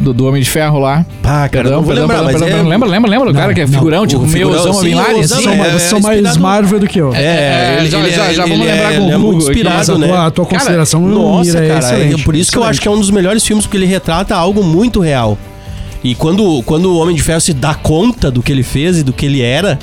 do, 0.00 0.12
do 0.14 0.26
Homem 0.26 0.42
de 0.42 0.48
Ferro 0.48 0.78
lá? 0.78 1.04
Pá, 1.22 1.48
cara, 1.48 1.48
Perdão, 1.50 1.72
não 1.72 1.78
vou 1.82 1.86
perdão, 1.94 2.02
lembrar, 2.02 2.16
perdão, 2.18 2.32
mas 2.40 2.42
perdão, 2.50 2.66
é... 2.66 2.68
Lembra, 2.68 2.88
lembra, 2.88 3.10
lembra? 3.10 3.30
O 3.30 3.34
cara 3.34 3.54
que 3.54 3.60
é 3.60 3.66
figurão, 3.66 4.06
tipo, 4.06 4.22
o 4.22 4.26
meio 4.26 4.46
figurão, 4.48 4.60
Osama 4.60 4.74
sim, 4.80 4.86
Bin 4.88 4.94
Laden, 4.94 5.20
assim? 5.20 5.34
Osama, 5.34 5.78
São, 5.78 5.98
é, 5.98 6.00
mais, 6.00 6.36
é 6.36 6.38
Marvel 6.38 6.80
do 6.80 6.86
que 6.86 6.98
eu. 7.00 7.14
É, 7.14 7.22
É, 7.22 7.76
ele, 7.80 7.90
já- 7.90 7.98
ele- 7.98 8.10
já- 8.10 8.32
já 8.32 8.42
ele 8.44 8.52
vamos 8.52 8.66
é- 8.66 8.72
lembrar 8.72 8.88
com 8.94 9.02
ele 9.02 9.10
é 9.12 9.16
o 9.16 9.20
muito 9.20 9.38
inspirado, 9.42 9.92
a 9.92 9.98
né? 9.98 10.06
tua, 10.06 10.26
a 10.26 10.30
tua 10.30 10.46
Cara, 10.46 10.58
consideração 10.60 11.00
Nossa, 11.02 11.44
mira 11.52 11.64
é 11.64 11.68
cara, 11.68 11.74
é 11.78 11.78
excelente. 12.00 12.22
por 12.24 12.34
isso 12.36 12.52
que 12.52 12.58
eu 12.58 12.64
acho 12.64 12.80
que 12.80 12.88
é 12.88 12.90
um 12.90 12.98
dos 12.98 13.10
melhores 13.10 13.44
filmes, 13.44 13.66
porque 13.66 13.76
ele 13.76 13.86
retrata 13.86 14.34
algo 14.34 14.62
muito 14.62 15.00
real. 15.00 15.36
E 16.04 16.14
quando, 16.14 16.62
quando 16.62 16.86
o 16.94 16.98
Homem 16.98 17.16
de 17.16 17.22
Ferro 17.22 17.40
se 17.40 17.52
dá 17.52 17.74
conta 17.74 18.30
do 18.30 18.40
que 18.42 18.52
ele 18.52 18.62
fez 18.62 18.98
e 18.98 19.02
do 19.02 19.12
que 19.12 19.26
ele 19.26 19.42
era, 19.42 19.78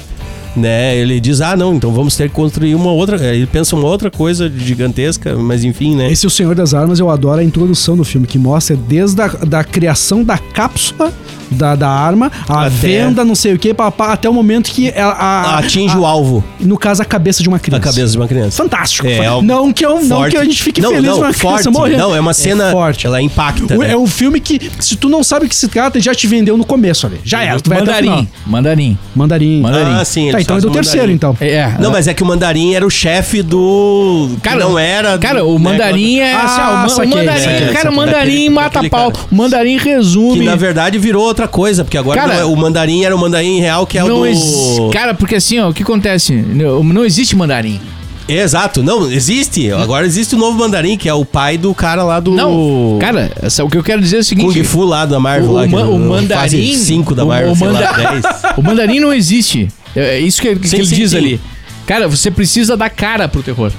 né? 0.56 0.96
Ele 0.96 1.20
diz, 1.20 1.42
ah, 1.42 1.56
não, 1.56 1.74
então 1.76 1.92
vamos 1.92 2.16
ter 2.16 2.30
que 2.30 2.36
construir 2.36 2.76
uma 2.76 2.92
outra... 2.92 3.18
Ele 3.36 3.46
pensa 3.46 3.76
uma 3.76 3.88
outra 3.88 4.10
coisa 4.12 4.52
gigantesca, 4.56 5.36
mas 5.36 5.64
enfim, 5.64 5.96
né? 5.96 6.12
Esse 6.12 6.26
O 6.26 6.30
Senhor 6.30 6.56
das 6.56 6.74
Armas, 6.74 7.00
eu 7.00 7.10
adoro 7.10 7.40
a 7.40 7.44
introdução 7.44 7.96
do 7.98 8.04
filme, 8.04 8.26
que 8.28 8.38
mostra 8.38 8.76
desde 8.76 9.22
a 9.22 9.28
da 9.28 9.64
criação 9.64 10.24
da 10.24 10.38
cápsula 10.38 11.14
da, 11.52 11.76
da 11.76 11.88
arma, 11.90 12.32
a 12.50 12.62
Até- 12.66 12.70
venda, 12.70 13.24
não 13.24 13.36
sei 13.36 13.54
o 13.54 13.60
que, 13.60 13.72
papá, 13.74 14.14
até 14.14 14.28
o 14.28 14.34
momento 14.34 14.72
que 14.72 14.90
ela, 14.90 15.12
a, 15.14 15.60
Atinge 15.60 15.94
a- 15.96 16.00
o 16.00 16.06
alvo, 16.06 16.44
no 16.60 16.76
caso, 16.78 17.02
a 17.04 17.06
cabeça 17.06 17.44
de 17.44 17.48
uma 17.48 17.58
a 17.58 17.60
criança. 17.60 17.84
cabeça 17.84 18.12
de 18.14 18.18
uma 18.18 18.28
criança. 18.28 18.52
Fantástico. 18.64 19.08
É, 19.08 19.42
não, 19.44 19.72
que 19.72 19.86
eu, 19.86 20.04
não 20.04 20.28
que 20.28 20.36
a 20.38 20.44
gente 20.44 20.64
fique 20.64 20.82
não, 20.82 20.90
feliz 20.90 21.06
não, 21.06 21.18
uma 21.18 21.26
forte. 21.34 21.40
criança 21.40 21.72
morrer. 21.72 21.98
Não, 21.98 22.16
é 22.16 22.20
uma 22.20 22.34
cena... 22.34 22.72
forte. 22.72 23.06
Ela 23.06 23.22
impacta, 23.22 23.76
O- 23.76 23.80
né? 23.80 23.92
É 23.92 23.98
um 23.98 24.08
filme 24.08 24.40
que, 24.40 24.60
se 24.80 24.96
tu 24.96 25.08
não 25.08 25.24
sabe 25.24 25.46
o 25.46 25.50
que 25.50 25.56
se 25.56 25.68
trata, 25.68 26.00
já 26.00 26.16
te 26.16 26.26
vendeu 26.26 26.58
no 26.58 26.66
começo 26.66 27.06
ali. 27.06 27.20
Já 27.24 27.44
era. 27.44 27.60
Tu 27.60 27.70
vai 27.70 27.80
Mandarim, 27.80 28.28
mandarim. 28.48 28.98
Mandarim. 29.16 29.62
Mandarim. 29.62 29.92
Ah, 29.94 30.04
sim, 30.06 30.32
Tá, 30.32 30.40
então 30.46 30.58
é 30.58 30.62
do 30.62 30.72
terceiro, 30.72 31.12
então. 31.12 31.36
É, 31.42 31.74
Não, 31.80 31.92
mas 31.92 32.08
é 32.08 32.14
que 32.14 32.24
o 32.24 32.26
Mandarim 32.26 32.74
era 32.74 32.86
o 32.86 32.90
chefe 32.90 33.42
do... 33.42 34.30
Cara, 34.42 34.60
não 34.60 34.78
era... 34.80 35.18
Cara, 35.18 35.44
o 35.46 35.58
mandarim 35.60 36.20
é 36.20 36.34
Ah, 36.34 36.44
assim, 36.44 36.62
ó, 36.62 36.66
o 36.66 37.08
ma- 37.10 37.16
mandarim, 37.18 37.42
saquei, 37.44 37.68
cara, 37.74 37.90
o 37.92 37.96
mandarim 37.96 38.50
mata 38.50 38.70
daquele 38.70 38.90
pau. 38.90 39.12
cara. 39.12 39.26
O 39.32 39.36
mandarim 39.36 39.78
resume. 39.78 40.40
Que 40.40 40.46
na 40.46 40.56
verdade 40.56 40.98
virou 40.98 41.24
outra 41.24 41.48
coisa, 41.48 41.84
porque 41.84 41.98
agora 41.98 42.20
Cara, 42.22 42.34
não 42.36 42.42
é- 42.42 42.46
o 42.46 42.56
mandarim 42.56 43.04
era 43.04 43.16
o 43.16 43.20
mandarim 43.20 43.60
real, 43.60 43.86
que 43.86 43.98
é 43.98 44.04
não 44.04 44.22
o 44.22 44.26
do. 44.26 44.90
Cara, 44.92 45.14
porque 45.14 45.36
assim, 45.36 45.60
ó, 45.60 45.70
o 45.70 45.74
que 45.74 45.84
acontece? 45.84 46.34
Não, 46.34 46.84
não 46.84 47.04
existe 47.06 47.36
mandarim. 47.36 47.80
Exato, 48.28 48.82
não, 48.82 49.12
existe. 49.12 49.72
Agora 49.72 50.06
existe 50.06 50.34
o 50.34 50.38
novo 50.38 50.58
mandarim, 50.58 50.98
que 50.98 51.08
é 51.08 51.14
o 51.14 51.24
pai 51.24 51.58
do 51.58 51.74
cara 51.76 52.04
lá 52.04 52.20
do. 52.20 52.32
Não, 52.32 52.98
cara, 53.00 53.32
essa- 53.42 53.64
o 53.64 53.70
que 53.70 53.78
eu 53.78 53.84
quero 53.84 54.02
dizer 54.02 54.18
é 54.18 54.20
o 54.20 54.24
seguinte. 54.24 54.54
Kung 54.58 54.64
Fu 54.64 54.84
lá 54.84 55.06
da 55.06 55.20
Marvel. 55.20 55.50
O, 55.52 55.54
lá, 55.54 55.64
o, 55.64 55.70
ma- 55.70 55.82
o 55.84 56.00
mandarim. 56.00 56.42
Fase 56.42 56.76
5 56.76 57.14
da 57.14 57.24
o- 57.24 57.28
Marvel, 57.28 57.52
o, 57.52 57.56
sei 57.56 57.68
manda- 57.68 57.80
lá, 57.82 57.92
10. 58.52 58.58
o 58.58 58.62
mandarim 58.64 59.00
não 59.00 59.14
existe. 59.14 59.68
É 59.96 60.16
é 60.18 60.20
isso 60.20 60.42
que, 60.42 60.56
que 60.56 60.68
Sim, 60.68 60.78
ele 60.78 60.86
sim, 60.88 60.96
diz 60.96 61.12
sim. 61.12 61.18
ali. 61.18 61.42
Cara, 61.86 62.08
você 62.08 62.32
precisa 62.32 62.76
dar 62.76 62.90
cara 62.90 63.28
pro 63.28 63.44
terror. 63.44 63.72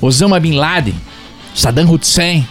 Osama 0.00 0.40
Bin 0.40 0.52
Laden, 0.54 0.94
Saddam 1.54 1.90
Hussein, 1.92 2.46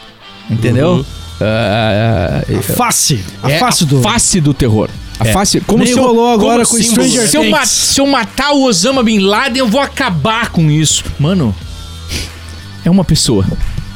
entendeu? 0.50 0.90
Uhum. 0.98 1.06
Ah, 1.42 2.42
ah, 2.48 2.62
Face. 2.62 3.20
A 3.42 3.52
é 3.52 3.58
face 3.60 3.86
do. 3.86 4.02
face 4.02 4.40
do 4.42 4.54
terror. 4.54 4.90
A 5.20 5.28
É. 5.28 5.34
face. 5.34 5.60
Como 5.62 5.84
Nem 5.84 5.94
se 5.94 6.00
rolou 6.00 6.32
agora 6.32 6.66
com 6.66 6.76
se- 6.78 6.84
Stranger 6.84 7.28
se 7.28 7.38
eu, 7.38 7.44
ma- 7.50 7.58
Things. 7.60 7.70
se 7.70 8.00
eu 8.02 8.06
matar 8.08 8.52
o 8.52 8.64
Osama 8.64 9.02
Bin 9.04 9.20
Laden, 9.20 9.58
eu 9.60 9.68
vou 9.68 9.82
acabar 9.82 10.50
com 10.50 10.70
isso. 10.70 11.04
Mano, 11.20 11.56
é 12.86 12.90
uma 12.90 13.04
pessoa. 13.04 13.46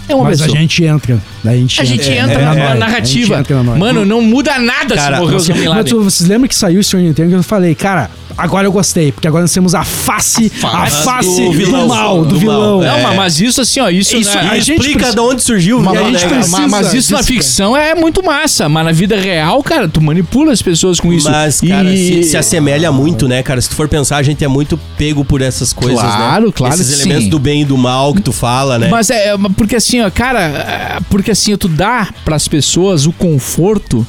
é 0.09 0.15
uma 0.15 0.25
Mas 0.25 0.39
pessoa. 0.41 0.57
a 0.57 0.59
gente 0.61 0.83
entra. 0.83 1.21
Daí 1.43 1.57
a 1.57 1.61
gente 1.61 1.79
A 1.81 1.83
gente 1.85 2.09
entra 2.11 2.33
é, 2.41 2.45
na, 2.45 2.51
é, 2.51 2.55
na 2.55 2.63
a 2.65 2.67
gente 2.69 2.79
narrativa. 2.79 3.39
entra 3.39 3.63
na. 3.63 3.75
Mano, 3.75 4.03
não 4.05 4.21
muda 4.21 4.57
nada 4.59 4.95
Cara, 4.95 5.15
se 5.17 5.21
morrer 5.21 5.35
o 5.35 5.39
você- 5.39 5.53
Bin 5.53 5.67
Laden. 5.67 5.93
vocês 6.03 6.27
lembram 6.27 6.47
que 6.49 6.55
saiu 6.55 6.79
o 6.79 6.83
Stranger 6.83 7.13
Things? 7.13 7.31
Eu 7.31 7.43
falei, 7.43 7.73
cara, 7.75 8.09
agora 8.37 8.67
eu 8.67 8.71
gostei, 8.71 9.11
porque 9.11 9.27
agora 9.27 9.43
nós 9.43 9.53
temos 9.53 9.73
a 9.75 9.83
face, 9.83 10.51
a 10.63 10.85
face 10.87 11.03
face 11.03 11.29
do 11.41 11.45
do, 11.47 11.51
vilão. 11.53 11.87
mal, 11.87 12.21
do, 12.23 12.29
Do 12.29 12.39
vilão. 12.39 12.59
mal, 12.59 12.81
Não, 12.81 12.97
é. 12.97 13.03
mas- 13.03 13.15
mas 13.15 13.39
isso 13.41 13.61
assim, 13.61 13.79
ó, 13.79 13.89
isso, 13.89 14.15
Isso 14.15 14.35
né, 14.35 14.49
a 14.51 14.55
gente 14.59 14.71
explica 14.73 14.93
precisa- 14.99 15.15
de 15.15 15.19
onde 15.21 15.43
surgiu 15.43 15.77
o 15.79 15.83
Mas 15.83 15.93
vilão, 15.93 16.07
a 16.07 16.11
gente 16.11 16.25
né, 16.33 16.45
mas, 16.49 16.71
mas 16.71 16.93
isso 16.93 17.13
na 17.13 17.23
ficção 17.23 17.75
é 17.77 17.93
muito 17.95 18.23
massa, 18.23 18.67
mas 18.67 18.85
na 18.85 18.91
vida 18.91 19.15
real, 19.19 19.61
cara, 19.63 19.87
tu 19.87 20.01
manipula 20.01 20.51
as 20.51 20.61
pessoas 20.61 20.99
com 20.99 21.11
isso. 21.13 21.29
Mas, 21.29 21.61
cara, 21.61 21.89
E- 21.93 22.23
se, 22.23 22.29
se 22.31 22.37
assemelha 22.37 22.91
muito, 22.91 23.27
né, 23.27 23.41
cara? 23.43 23.61
Se 23.61 23.69
tu 23.69 23.75
for 23.75 23.87
pensar, 23.87 24.17
a 24.17 24.23
gente 24.23 24.43
é 24.43 24.47
muito 24.47 24.79
pego 24.97 25.23
por 25.23 25.41
essas 25.41 25.71
coisas, 25.73 25.99
Claro, 26.01 26.47
né? 26.47 26.51
claro 26.55 26.73
Esses 26.75 26.87
que 26.95 27.01
elementos 27.01 27.23
sim. 27.25 27.29
do 27.29 27.39
bem 27.39 27.61
e 27.61 27.65
do 27.65 27.77
mal 27.77 28.13
que 28.13 28.21
tu 28.21 28.31
fala, 28.31 28.77
né? 28.79 28.87
Mas 28.89 29.09
é, 29.09 29.29
é, 29.29 29.37
porque 29.55 29.75
assim, 29.75 30.01
ó, 30.01 30.09
cara, 30.09 30.39
é, 30.41 30.97
porque 31.09 31.31
assim, 31.31 31.55
tu 31.57 31.67
dá 31.67 32.09
pras 32.25 32.47
pessoas 32.47 33.05
o 33.05 33.11
conforto 33.11 34.05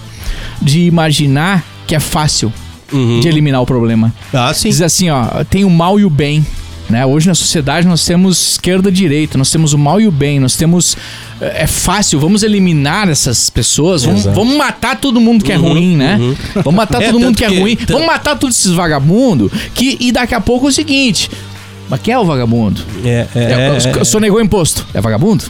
de 0.61 0.81
imaginar 0.87 1.65
que 1.87 1.95
é 1.95 2.01
fácil 2.01 2.53
Uhum. 2.93 3.21
de 3.21 3.29
eliminar 3.29 3.63
o 3.63 3.67
problema. 3.67 4.13
Ah, 4.33 4.53
sim. 4.55 4.69
Diz 4.69 4.81
assim, 4.83 5.09
ó, 5.11 5.45
tem 5.49 5.65
o 5.65 5.71
mal 5.71 5.99
e 5.99 6.05
o 6.05 6.11
bem. 6.11 6.45
Né? 6.91 7.07
Hoje 7.07 7.27
na 7.27 7.35
sociedade 7.35 7.87
nós 7.87 8.05
temos 8.05 8.51
esquerda 8.53 8.89
e 8.91 8.93
direita, 8.93 9.39
nós 9.39 9.51
temos 9.51 9.73
o 9.73 9.79
mal 9.79 10.01
e 10.01 10.07
o 10.07 10.11
bem, 10.11 10.39
nós 10.41 10.57
temos. 10.57 10.97
É 11.41 11.63
é 11.63 11.67
fácil, 11.67 12.21
vamos 12.21 12.43
eliminar 12.43 13.09
essas 13.09 13.49
pessoas, 13.51 14.05
vamos, 14.05 14.25
vamos 14.25 14.57
matar 14.57 14.97
todo 15.01 15.21
mundo 15.21 15.45
que 15.45 15.53
é 15.53 15.57
ruim, 15.57 15.97
né? 15.97 16.19
Vamos 16.57 16.75
matar 16.75 17.01
É, 17.03 17.07
todo 17.07 17.15
mundo 17.19 17.27
tanto 17.37 17.39
que 17.39 17.45
é 17.45 17.49
que- 17.49 17.59
ruim, 17.61 17.79
vamos 17.89 18.07
matar 18.07 18.37
todos 18.37 18.59
esses 18.59 18.73
vagabundos. 18.73 19.51
Que, 19.75 19.97
e 20.01 20.13
daqui 20.13 20.35
a 20.35 20.41
pouco 20.41 20.67
é 20.67 20.69
o 20.69 20.73
seguinte: 20.73 21.31
mas 21.89 22.01
quem 22.01 22.13
é 22.15 22.19
o 22.19 22.25
vagabundo? 22.25 22.81
É, 23.05 23.27
é, 23.35 23.41
É, 23.41 24.01
é, 24.01 24.05
Sonegou 24.05 24.41
imposto, 24.41 24.87
é 24.93 25.01
vagabundo? 25.01 25.45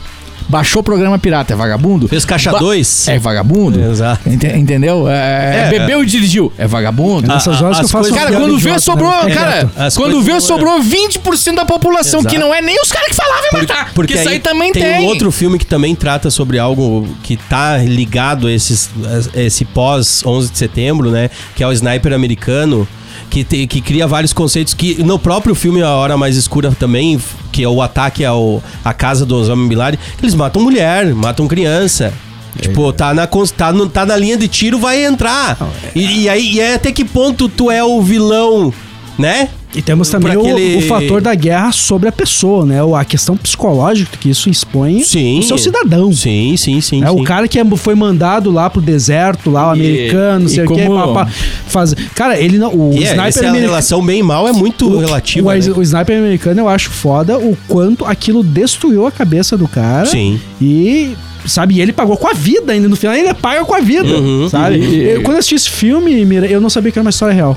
Baixou 0.52 0.80
o 0.80 0.82
programa 0.82 1.18
pirata, 1.18 1.54
é 1.54 1.56
vagabundo? 1.56 2.06
Fez 2.08 2.26
caixa 2.26 2.52
Ba- 2.52 2.58
2. 2.58 3.08
É 3.08 3.18
vagabundo? 3.18 3.80
Exato. 3.80 4.28
Ente- 4.28 4.46
entendeu? 4.48 5.08
É, 5.08 5.64
É. 5.64 5.70
bebeu 5.70 6.02
e 6.02 6.06
dirigiu, 6.06 6.52
é 6.58 6.66
vagabundo? 6.66 7.30
Ah, 7.32 7.36
Nessas 7.36 7.62
horas 7.62 7.78
que 7.78 7.84
eu 7.86 7.88
faço 7.88 8.14
Cara, 8.14 8.32
quando 8.32 8.52
vê, 8.58 8.64
idiota, 8.68 8.80
sobrou. 8.80 9.10
né? 9.24 9.32
É 9.32 9.34
Cara. 9.34 9.70
As 9.76 9.96
quando 9.96 10.20
vê, 10.22 10.38
sobrou 10.42 10.78
20% 10.82 11.54
da 11.56 11.64
população, 11.64 12.20
Exato. 12.20 12.34
que 12.34 12.38
não 12.38 12.52
é 12.52 12.60
nem 12.60 12.78
os 12.82 12.92
caras 12.92 13.08
que 13.08 13.14
falavam 13.14 13.44
em 13.54 13.56
matar. 13.62 13.94
Porque, 13.94 14.12
isso 14.12 14.28
aí, 14.28 14.40
também 14.40 14.72
tem. 14.72 15.00
um 15.00 15.06
outro 15.06 15.32
filme 15.32 15.58
que 15.58 15.64
também 15.64 15.94
trata 15.94 16.30
sobre 16.30 16.58
algo 16.58 17.08
que 17.22 17.38
tá 17.38 17.78
ligado 17.78 18.46
a, 18.46 18.52
esses, 18.52 18.90
a 19.34 19.40
esse 19.40 19.64
pós 19.64 20.22
11 20.26 20.52
de 20.52 20.58
setembro, 20.58 21.10
né? 21.10 21.30
Que 21.56 21.62
é 21.64 21.66
o 21.66 21.72
Sniper 21.72 22.12
americano. 22.12 22.86
Que, 23.30 23.42
te- 23.44 23.66
que 23.66 23.80
cria 23.80 24.06
vários 24.06 24.34
conceitos 24.34 24.74
que 24.74 25.02
no 25.02 25.18
próprio 25.18 25.54
filme 25.54 25.80
A 25.80 25.88
Hora 25.88 26.18
Mais 26.18 26.36
Escura 26.36 26.70
também, 26.78 27.18
que 27.52 27.62
é 27.62 27.68
o 27.68 27.80
ataque 27.82 28.24
ao, 28.24 28.62
à 28.84 28.92
casa 28.94 29.24
do 29.24 29.36
Osama 29.36 29.68
Bin 29.68 29.76
Laden, 29.76 30.00
eles 30.20 30.34
matam 30.34 30.62
mulher, 30.62 31.14
matam 31.14 31.46
criança. 31.46 32.12
Tipo, 32.60 32.92
tá 32.92 33.14
na, 33.14 33.26
tá, 33.26 33.72
no- 33.72 33.88
tá 33.88 34.04
na 34.04 34.16
linha 34.16 34.36
de 34.36 34.46
tiro, 34.48 34.78
vai 34.78 35.04
entrar. 35.04 35.56
E, 35.94 36.22
e 36.24 36.28
aí, 36.28 36.52
e 36.54 36.60
aí 36.60 36.74
até 36.74 36.90
que 36.92 37.04
ponto 37.04 37.48
tu 37.48 37.70
é 37.70 37.82
o 37.84 38.02
vilão, 38.02 38.72
né? 39.18 39.48
E 39.74 39.80
temos 39.80 40.10
também 40.10 40.34
Por 40.34 40.44
o, 40.44 40.50
aquele- 40.52 40.76
o 40.76 40.80
fator 40.82 41.20
da 41.22 41.34
guerra 41.34 41.72
sobre 41.72 42.08
a 42.08 42.12
pessoa, 42.12 42.66
né? 42.66 42.76
A 42.98 43.04
questão 43.04 43.36
psicológica 43.36 44.18
que 44.20 44.28
isso 44.28 44.50
expõe 44.50 45.02
Sim. 45.02 45.38
o 45.38 45.42
seu 45.42 45.56
cidadão. 45.56 46.12
Sim, 46.12 46.56
sim, 46.58 46.80
sim. 46.80 47.02
É, 47.02 47.08
sim. 47.08 47.20
o 47.20 47.24
cara 47.24 47.48
que 47.48 47.58
é- 47.58 47.64
foi 47.76 47.94
mandado 47.94 48.50
lá 48.50 48.68
pro 48.68 48.82
deserto, 48.82 49.50
lá, 49.50 49.68
o 49.68 49.70
americano, 49.70 50.40
não 50.40 50.46
e 50.46 50.50
sei 50.50 50.64
o 50.64 50.68
que, 50.68 50.84
como-. 50.84 51.26
Cara, 52.14 52.38
ele 52.38 52.58
não. 52.58 52.70
O 52.74 52.92
E 52.92 52.98
é, 52.98 53.06
sniper 53.06 53.26
essa 53.26 53.40
americano. 53.40 53.66
relação 53.66 54.04
bem 54.04 54.22
mal 54.22 54.46
é 54.46 54.52
muito 54.52 54.88
O, 54.90 54.98
relativa. 54.98 55.48
o, 55.48 55.52
né? 55.54 55.72
o 55.76 55.82
sniper 55.82 56.18
americano 56.18 56.60
eu 56.60 56.68
acho 56.68 56.90
foda 56.90 57.38
o 57.38 57.56
quanto 57.66 58.04
aquilo 58.04 58.42
destruiu 58.42 59.06
a 59.06 59.10
cabeça 59.10 59.56
do 59.56 59.66
cara. 59.66 60.06
Sim. 60.06 60.38
E, 60.60 61.16
sabe, 61.46 61.76
e 61.76 61.80
ele 61.80 61.92
pagou 61.92 62.16
com 62.16 62.28
a 62.28 62.34
vida 62.34 62.72
ainda 62.72 62.88
no 62.88 62.96
final, 62.96 63.14
ele 63.16 63.32
paga 63.34 63.64
com 63.64 63.74
a 63.74 63.80
vida, 63.80 64.04
Uhum. 64.04 64.48
sabe? 64.50 64.76
E- 64.78 65.02
Eu- 65.14 65.22
quando 65.22 65.34
eu 65.36 65.38
assisti 65.38 65.54
esse 65.54 65.70
filme, 65.70 66.24
Mira, 66.26 66.46
eu 66.46 66.60
não 66.60 66.68
sabia 66.70 66.92
que 66.92 66.98
era 66.98 67.04
uma 67.04 67.10
história 67.10 67.34
real. 67.34 67.56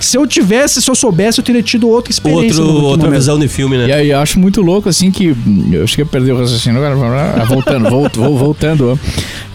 Se 0.00 0.16
eu 0.16 0.26
tivesse, 0.26 0.80
se 0.80 0.90
eu 0.90 0.94
soubesse, 0.94 1.40
eu 1.40 1.44
teria 1.44 1.62
tido 1.62 1.88
outra 1.88 2.10
experiência. 2.12 2.62
Outro, 2.62 2.84
outra 2.84 3.06
momento. 3.06 3.18
visão 3.20 3.38
de 3.38 3.48
filme, 3.48 3.76
né? 3.78 3.88
E 3.88 3.92
aí 3.92 4.10
eu 4.10 4.18
acho 4.20 4.38
muito 4.38 4.60
louco, 4.60 4.88
assim, 4.88 5.10
que. 5.10 5.34
Eu 5.72 5.84
acho 5.84 5.96
que 5.96 6.02
eu 6.02 6.06
perdi 6.06 6.30
o 6.30 6.38
raciocínio 6.38 6.84
agora. 6.84 7.34
ah, 7.40 7.44
Voltando, 7.44 7.88
vol- 7.90 8.08
vol- 8.14 8.38
voltando. 8.38 8.98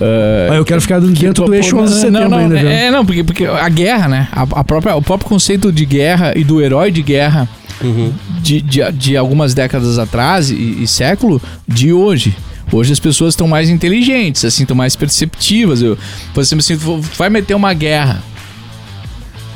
Ah, 0.01 0.45
Mas 0.49 0.57
eu 0.57 0.65
quero 0.65 0.81
ficar 0.81 0.99
dentro 0.99 1.45
do 1.45 1.53
eixo 1.55 1.77
11 1.77 1.93
de 1.93 1.99
setembro 2.01 2.21
não, 2.23 2.29
não, 2.29 2.37
ainda, 2.39 2.59
viu? 2.59 2.67
É, 2.69 2.91
não, 2.91 3.05
porque, 3.05 3.23
porque 3.23 3.45
a 3.45 3.69
guerra, 3.69 4.07
né? 4.07 4.27
A, 4.31 4.41
a 4.41 4.63
própria, 4.63 4.95
o 4.95 5.01
próprio 5.01 5.29
conceito 5.29 5.71
de 5.71 5.85
guerra 5.85 6.33
e 6.35 6.43
do 6.43 6.61
herói 6.61 6.91
de 6.91 7.01
guerra 7.01 7.47
Uhum. 7.81 8.13
de, 8.41 8.61
de, 8.61 8.91
de 8.93 9.17
algumas 9.17 9.53
décadas 9.53 9.97
atrás 9.99 10.49
e, 10.49 10.83
e 10.83 10.87
século 10.87 11.41
de 11.67 11.91
hoje. 11.91 12.33
Hoje 12.71 12.93
as 12.93 12.99
pessoas 12.99 13.33
estão 13.33 13.47
mais 13.47 13.69
inteligentes, 13.69 14.45
assim, 14.45 14.63
estão 14.63 14.75
mais 14.75 14.95
perceptivas. 14.95 15.81
Eu, 15.81 15.97
por 16.33 16.41
exemplo, 16.41 16.59
assim, 16.63 16.77
vai 17.17 17.29
meter 17.29 17.53
uma 17.55 17.73
guerra. 17.73 18.23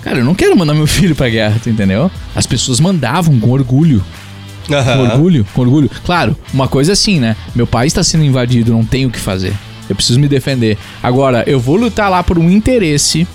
Cara, 0.01 0.19
eu 0.19 0.25
não 0.25 0.35
quero 0.35 0.55
mandar 0.57 0.73
meu 0.73 0.87
filho 0.87 1.15
pra 1.15 1.29
guerra, 1.29 1.59
tu 1.61 1.69
entendeu? 1.69 2.09
As 2.35 2.45
pessoas 2.45 2.79
mandavam 2.79 3.39
com 3.39 3.49
orgulho. 3.51 4.03
Com 4.67 4.73
Aham. 4.73 5.11
orgulho, 5.11 5.47
com 5.53 5.61
orgulho. 5.61 5.89
Claro, 6.05 6.35
uma 6.53 6.67
coisa 6.67 6.93
assim, 6.93 7.19
né? 7.19 7.35
Meu 7.55 7.65
país 7.65 7.91
está 7.91 8.03
sendo 8.03 8.23
invadido, 8.23 8.73
não 8.73 8.83
tenho 8.83 9.07
o 9.07 9.11
que 9.11 9.19
fazer. 9.19 9.53
Eu 9.89 9.95
preciso 9.95 10.19
me 10.19 10.27
defender. 10.27 10.77
Agora, 11.01 11.43
eu 11.47 11.59
vou 11.59 11.77
lutar 11.77 12.09
lá 12.11 12.21
por 12.21 12.37
um 12.37 12.49
interesse 12.49 13.25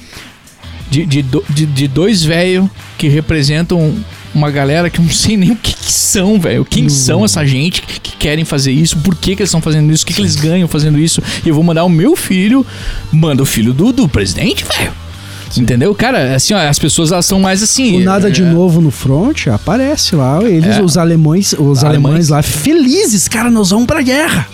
de, 0.91 1.07
de, 1.07 1.23
de, 1.23 1.67
de 1.67 1.89
dois 1.89 2.23
velhos 2.23 2.69
que 2.99 3.09
representam 3.09 3.95
uma 4.35 4.51
galera 4.51 4.91
que 4.91 4.99
eu 4.99 5.05
não 5.05 5.11
sei 5.11 5.37
nem 5.37 5.51
o 5.53 5.57
que, 5.57 5.73
que 5.73 5.93
são, 5.93 6.39
velho. 6.39 6.65
Quem 6.65 6.89
são 6.89 7.25
essa 7.25 7.47
gente 7.47 7.81
que, 7.83 8.01
que 8.01 8.17
querem 8.17 8.45
fazer 8.45 8.73
isso? 8.73 8.99
Por 8.99 9.15
que, 9.15 9.35
que 9.35 9.43
eles 9.43 9.49
estão 9.49 9.61
fazendo 9.63 9.91
isso? 9.93 10.05
O 10.05 10.07
que, 10.07 10.15
que 10.15 10.21
eles 10.21 10.37
ganham 10.37 10.69
fazendo 10.69 10.99
isso? 10.99 11.23
E 11.45 11.49
eu 11.49 11.55
vou 11.55 11.65
mandar 11.65 11.85
o 11.85 11.89
meu 11.89 12.15
filho, 12.15 12.67
manda 13.11 13.43
o 13.43 13.47
filho 13.47 13.73
do, 13.73 13.93
do 13.93 14.09
presidente, 14.09 14.65
velho. 14.65 14.93
Entendeu? 15.57 15.95
Cara, 15.95 16.35
assim, 16.35 16.55
ó, 16.55 16.59
as 16.59 16.79
pessoas 16.79 17.13
elas 17.13 17.27
são 17.27 17.41
mais 17.41 17.63
assim. 17.63 18.01
O 18.01 18.05
nada 18.05 18.31
de 18.31 18.43
é, 18.43 18.45
novo 18.47 18.81
no 18.81 18.91
front 18.91 19.47
aparece 19.49 20.15
lá, 20.17 20.43
eles, 20.43 20.77
É. 20.79 20.83
os 20.83 20.97
alemães, 20.97 21.53
os 21.53 21.59
Alemães. 21.59 21.85
alemães 21.85 22.29
lá 22.31 22.43
felizes, 22.43 23.29
cara, 23.29 23.51
nós 23.51 23.71
vamos 23.71 23.87
pra 23.87 24.01
guerra. 24.03 24.47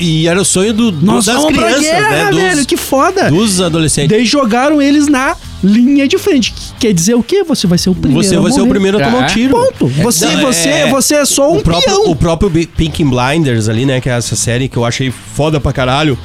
E 0.00 0.26
era 0.26 0.40
o 0.40 0.44
sonho 0.44 0.72
do, 0.72 0.90
do- 0.90 1.06
Nós 1.06 1.24
das 1.26 1.36
vamos 1.36 1.52
pra 1.52 1.66
crianças, 1.66 1.82
guerra, 1.86 2.08
né? 2.10 2.30
Dos, 2.30 2.40
velho, 2.40 2.66
que 2.66 2.76
foda. 2.76 3.30
dos 3.30 3.60
adolescentes. 3.60 4.10
Daí 4.10 4.24
jogaram 4.24 4.82
eles 4.82 5.06
na 5.06 5.36
linha 5.62 6.08
de 6.08 6.18
frente. 6.18 6.52
Que 6.52 6.88
Quer 6.88 6.92
dizer 6.92 7.14
o 7.14 7.22
quê? 7.22 7.44
Você 7.44 7.68
vai 7.68 7.78
ser 7.78 7.90
o 7.90 7.94
primeiro. 7.94 8.24
Você 8.26 8.34
a 8.34 8.40
vai 8.40 8.50
ser 8.50 8.60
o 8.60 8.66
primeiro 8.66 8.98
a 8.98 9.04
tomar 9.04 9.18
um 9.18 9.22
É. 9.22 9.26
tiro. 9.26 9.52
Ponto. 9.54 9.86
Você, 10.02 10.26
Não, 10.26 10.40
você, 10.42 10.68
é- 10.68 10.90
você 10.90 11.14
é 11.14 11.24
só 11.24 11.52
um 11.52 11.58
o 11.58 11.62
próprio, 11.62 11.84
peão. 11.94 12.10
o 12.10 12.16
próprio 12.16 12.50
Pink 12.76 13.04
Blinders 13.04 13.68
ali, 13.68 13.86
né? 13.86 14.00
Que 14.00 14.08
é 14.10 14.16
essa 14.16 14.34
série 14.34 14.68
que 14.68 14.76
eu 14.76 14.84
achei 14.84 15.12
foda 15.12 15.60
pra 15.60 15.72
caralho. 15.72 16.18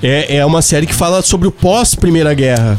É, 0.00 0.36
é 0.36 0.46
uma 0.46 0.62
série 0.62 0.86
que 0.86 0.94
fala 0.94 1.20
sobre 1.20 1.48
o 1.48 1.50
pós-Primeira 1.50 2.32
Guerra. 2.32 2.78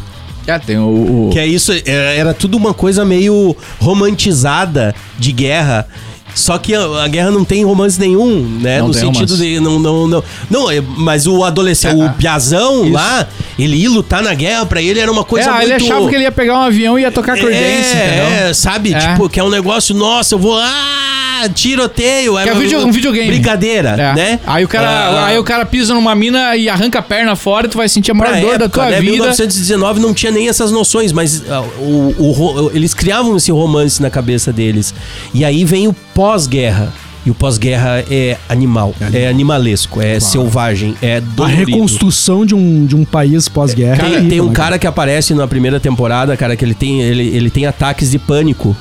Ah, 0.52 0.60
tem 0.60 0.78
o. 0.78 1.28
o- 1.28 1.30
Que 1.32 1.40
é 1.40 1.48
isso, 1.48 1.72
é- 1.72 2.18
era 2.18 2.34
tudo 2.34 2.58
uma 2.58 2.74
coisa 2.74 3.04
meio 3.06 3.56
romantizada 3.80 4.94
de 5.18 5.32
guerra. 5.32 5.88
Só 6.34 6.58
que 6.58 6.74
a, 6.74 7.04
a 7.04 7.08
guerra 7.10 7.30
não 7.30 7.44
tem 7.44 7.66
romance 7.66 8.00
nenhum, 8.00 8.40
né? 8.62 8.80
Não 8.80 8.88
no 8.88 8.94
tem 8.94 9.02
sentido 9.04 9.32
romance. 9.34 9.50
de. 9.54 9.60
Não, 9.60 9.80
não, 9.80 10.08
não. 10.08 10.24
Não, 10.50 10.72
é- 10.72 10.80
mas 10.82 11.28
o 11.28 11.44
adolescente, 11.44 12.02
Ah, 12.02 12.06
o 12.06 12.14
Piazão 12.14 12.84
isso. 12.86 12.94
lá, 12.94 13.28
ele 13.60 13.76
ir 13.76 13.90
lutar 13.90 14.24
na 14.24 14.34
guerra, 14.34 14.66
pra 14.66 14.82
ele 14.82 15.00
era 15.02 15.12
uma 15.12 15.24
É, 15.24 15.26
coisa 15.26 15.52
muito. 15.52 15.64
ele 15.64 15.74
achava 15.74 16.08
que 16.08 16.16
ele 16.16 16.24
ia 16.24 16.32
pegar 16.32 16.58
um 16.58 16.62
avião 16.62 16.98
e 16.98 17.02
ia 17.02 17.12
tocar 17.12 17.38
entendeu? 17.38 17.54
é, 17.54 18.50
é, 18.50 18.54
sabe? 18.54 18.94
É. 18.94 18.98
Tipo, 19.00 19.28
que 19.30 19.40
é 19.42 19.44
um 19.44 19.50
negócio, 19.50 19.94
nossa, 19.94 20.36
eu 20.36 20.40
vou. 20.40 20.58
Ah, 20.58 21.21
tiroteio. 21.50 22.34
Que 22.42 22.50
é 22.50 22.54
video- 22.54 22.86
um 22.86 22.92
videogame. 22.92 23.28
Brincadeira, 23.28 23.90
É. 23.90 24.14
né? 24.16 24.40
Aí 24.46 24.64
o, 24.64 24.68
cara, 24.68 24.88
Ah, 24.90 25.26
aí 25.28 25.38
o 25.38 25.44
cara 25.44 25.66
pisa 25.66 25.94
numa 25.94 26.14
mina 26.16 26.56
e 26.56 26.68
arranca 26.70 27.00
a 27.00 27.02
perna 27.02 27.36
fora 27.36 27.68
e 27.68 27.70
tu 27.70 27.78
vai 27.78 27.88
sentir 27.90 28.12
a 28.12 28.14
maior 28.14 28.40
dor 28.40 28.58
da 28.58 28.66
época, 28.66 28.70
tua 28.70 28.86
né, 28.92 29.00
vida. 29.00 29.12
1919 29.14 30.00
não 30.00 30.14
tinha 30.14 30.32
nem 30.32 30.48
essas 30.50 30.72
noções, 30.72 31.12
mas 31.12 31.44
ah, 31.50 31.62
o, 31.80 32.16
o 32.18 32.72
eles 32.74 32.94
criavam 32.94 33.36
esse 33.38 33.52
romance 33.52 34.02
na 34.02 34.10
cabeça 34.10 34.52
deles. 34.54 34.94
E 35.34 35.44
aí 35.46 35.64
vem 35.66 35.88
o 35.88 35.94
pós-guerra. 36.14 36.92
E 37.24 37.30
o 37.30 37.36
pós-guerra 37.36 38.04
é 38.10 38.36
animal, 38.50 38.96
é 39.14 39.28
animalesco, 39.28 40.02
é 40.02 40.20
selvagem, 40.20 40.96
é 41.04 41.18
A 41.18 41.20
dolorido. 41.20 41.66
reconstrução 41.72 42.44
de 42.44 42.56
um, 42.56 42.84
de 42.84 42.96
um 42.96 43.06
país 43.06 43.48
pós-guerra. 43.48 44.04
Tem, 44.04 44.16
é 44.16 44.22
tem 44.28 44.42
um 44.42 44.48
né, 44.48 44.54
cara 44.56 44.80
que 44.80 44.88
aparece 44.88 45.36
na 45.36 45.48
primeira 45.48 45.80
temporada, 45.80 46.36
cara, 46.36 46.56
que 46.56 46.66
ele 46.66 46.74
tem, 46.74 47.00
ele, 47.04 47.28
ele 47.28 47.52
tem 47.52 47.68
ataques 47.68 48.10
de 48.10 48.18
pânico. 48.18 48.76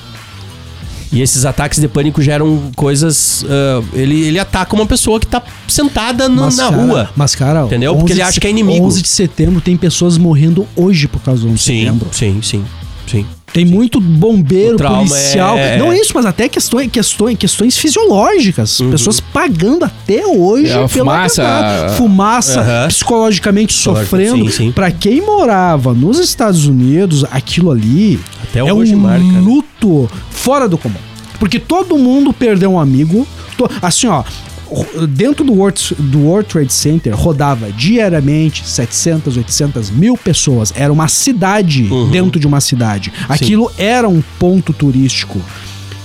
E 1.13 1.21
esses 1.21 1.45
ataques 1.45 1.81
de 1.81 1.89
pânico 1.89 2.23
geram 2.23 2.71
coisas. 2.77 3.45
ah, 3.49 3.83
ele, 3.93 4.21
ele 4.23 4.39
ataca 4.39 4.75
uma 4.77 4.87
pessoa 4.87 5.19
que 5.19 5.27
tá 5.27 5.43
sentada 5.67 6.29
no- 6.29 6.43
Mas, 6.43 6.57
na 6.57 6.71
cara, 6.71 6.77
rua. 6.83 7.11
Mas, 7.17 7.35
cara, 7.35 7.65
Entendeu? 7.65 7.93
11 7.93 7.99
Porque 7.99 8.13
ele 8.13 8.21
de 8.21 8.23
acha 8.23 8.41
que 8.41 8.47
é 8.47 8.51
inimigo. 8.51 8.87
11 8.87 9.03
de 9.03 9.09
setembro 9.09 9.61
tem 9.61 9.77
pessoas 9.77 10.17
morrendo 10.17 10.67
hoje 10.77 11.09
por 11.09 11.21
causa 11.21 11.43
do 11.43 11.49
11 11.49 11.57
de 11.57 11.63
Sim, 11.65 11.79
setembro. 11.85 12.09
sim, 12.13 12.41
sim, 12.43 12.65
sim. 13.07 13.27
Tem 13.53 13.65
muito 13.65 14.01
bombeiro, 14.01 14.77
policial. 14.77 15.59
é- 15.59 15.77
Não 15.79 15.93
isso, 15.93 16.13
mas 16.15 16.25
até 16.25 16.49
questões, 16.49 16.89
questões, 16.91 17.37
questões 17.37 17.77
fisiológicas. 17.77 18.79
Uhum. 18.81 18.91
Pessoas 18.91 19.19
pagando 19.21 19.85
até 19.85 20.25
hoje 20.27 20.71
É, 20.73 20.87
fumaça-. 20.89 21.89
Fumaça, 21.97 22.61
Aham. 22.61 22.89
psicologicamente 22.89 23.73
sofrendo. 23.73 24.45
Sim, 24.47 24.51
sim. 24.51 24.73
Pra 24.73 24.91
quem 24.91 25.21
morava 25.21 25.93
nos 25.93 26.19
Estados 26.19 26.67
Unidos, 26.67 27.25
aquilo 27.31 27.71
ali 27.71 28.21
Até 28.45 28.61
é 28.61 28.73
hoje 28.73 28.95
um 28.95 28.99
marca, 29.01 29.25
né? 29.25 29.41
luto 29.41 30.09
fora 30.31 30.69
do 30.69 30.79
comum. 30.79 30.95
Porque 31.39 31.59
todo 31.59 31.97
mundo 31.99 32.33
perdeu 32.33 32.73
um 32.73 32.79
amigo. 32.79 33.27
To- 33.57 33.69
Assim, 33.83 34.07
ó. 34.07 34.23
Ro- 34.71 35.07
dentro 35.07 35.45
do 35.45 35.53
World, 35.53 35.95
do 35.99 36.21
World 36.27 36.49
Trade 36.49 36.73
Center 36.73 37.15
rodava 37.15 37.71
diariamente 37.73 38.67
700, 38.67 39.37
800 39.37 39.91
mil 39.91 40.17
pessoas. 40.17 40.73
Era 40.77 40.93
uma 40.93 41.09
cidade 41.09 41.85
Uhum. 41.91 42.09
dentro 42.11 42.39
de 42.41 42.47
uma 42.47 42.61
cidade. 42.61 43.13
Aquilo 43.29 43.71
era 43.77 44.09
um 44.09 44.23
ponto 44.39 44.73
turístico. 44.73 45.41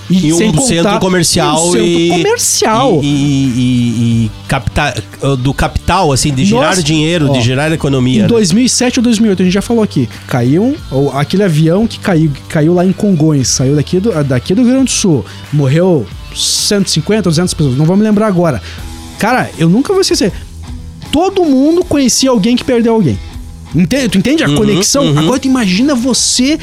E 0.08 0.32
um 0.32 0.60
centro 0.60 1.00
comercial 1.00 1.66
um 1.68 1.72
centro 1.72 1.84
e- 1.88 2.08
comercial. 2.10 3.00
E, 3.02 3.06
e- 3.06 3.10
e- 3.10 4.24
e 4.26 4.30
capta- 4.46 5.02
do 5.42 5.52
capital, 5.52 6.12
assim, 6.12 6.32
de 6.32 6.44
gerar 6.44 6.68
Nossa, 6.68 6.82
dinheiro, 6.82 7.28
ó, 7.28 7.32
de 7.32 7.40
gerar 7.40 7.72
economia. 7.72 8.20
Em 8.20 8.22
né? 8.22 8.28
2007 8.28 9.00
ou 9.00 9.02
2008, 9.02 9.42
a 9.42 9.44
gente 9.44 9.54
já 9.54 9.62
falou 9.62 9.82
aqui. 9.82 10.08
Caiu 10.28 10.76
ou 10.92 11.10
aquele 11.10 11.42
avião 11.42 11.88
que 11.88 11.98
caiu, 11.98 12.30
que 12.30 12.40
caiu 12.42 12.72
lá 12.72 12.86
em 12.86 12.92
Congonhas, 12.92 13.48
saiu 13.48 13.74
daqui 13.74 13.98
do, 13.98 14.12
daqui 14.22 14.54
do 14.54 14.62
Rio 14.62 14.70
Grande 14.74 14.84
do 14.84 14.90
Sul. 14.92 15.24
Morreu 15.52 16.06
150, 16.36 17.22
200 17.22 17.54
pessoas, 17.54 17.76
não 17.76 17.84
vou 17.84 17.96
me 17.96 18.02
lembrar 18.02 18.26
agora. 18.26 18.62
Cara, 19.18 19.50
eu 19.58 19.68
nunca 19.68 19.92
vou 19.92 20.02
esquecer. 20.02 20.32
Todo 21.10 21.44
mundo 21.44 21.84
conhecia 21.84 22.30
alguém 22.30 22.56
que 22.56 22.64
perdeu 22.64 22.92
alguém. 22.94 23.18
Entende? 23.74 24.08
Tu 24.10 24.18
entende 24.18 24.44
a 24.44 24.48
Uhum, 24.48 24.56
conexão? 24.56 25.04
uhum. 25.06 25.18
Agora 25.18 25.38
tu 25.40 25.48
imagina 25.48 25.94
você. 25.94 26.58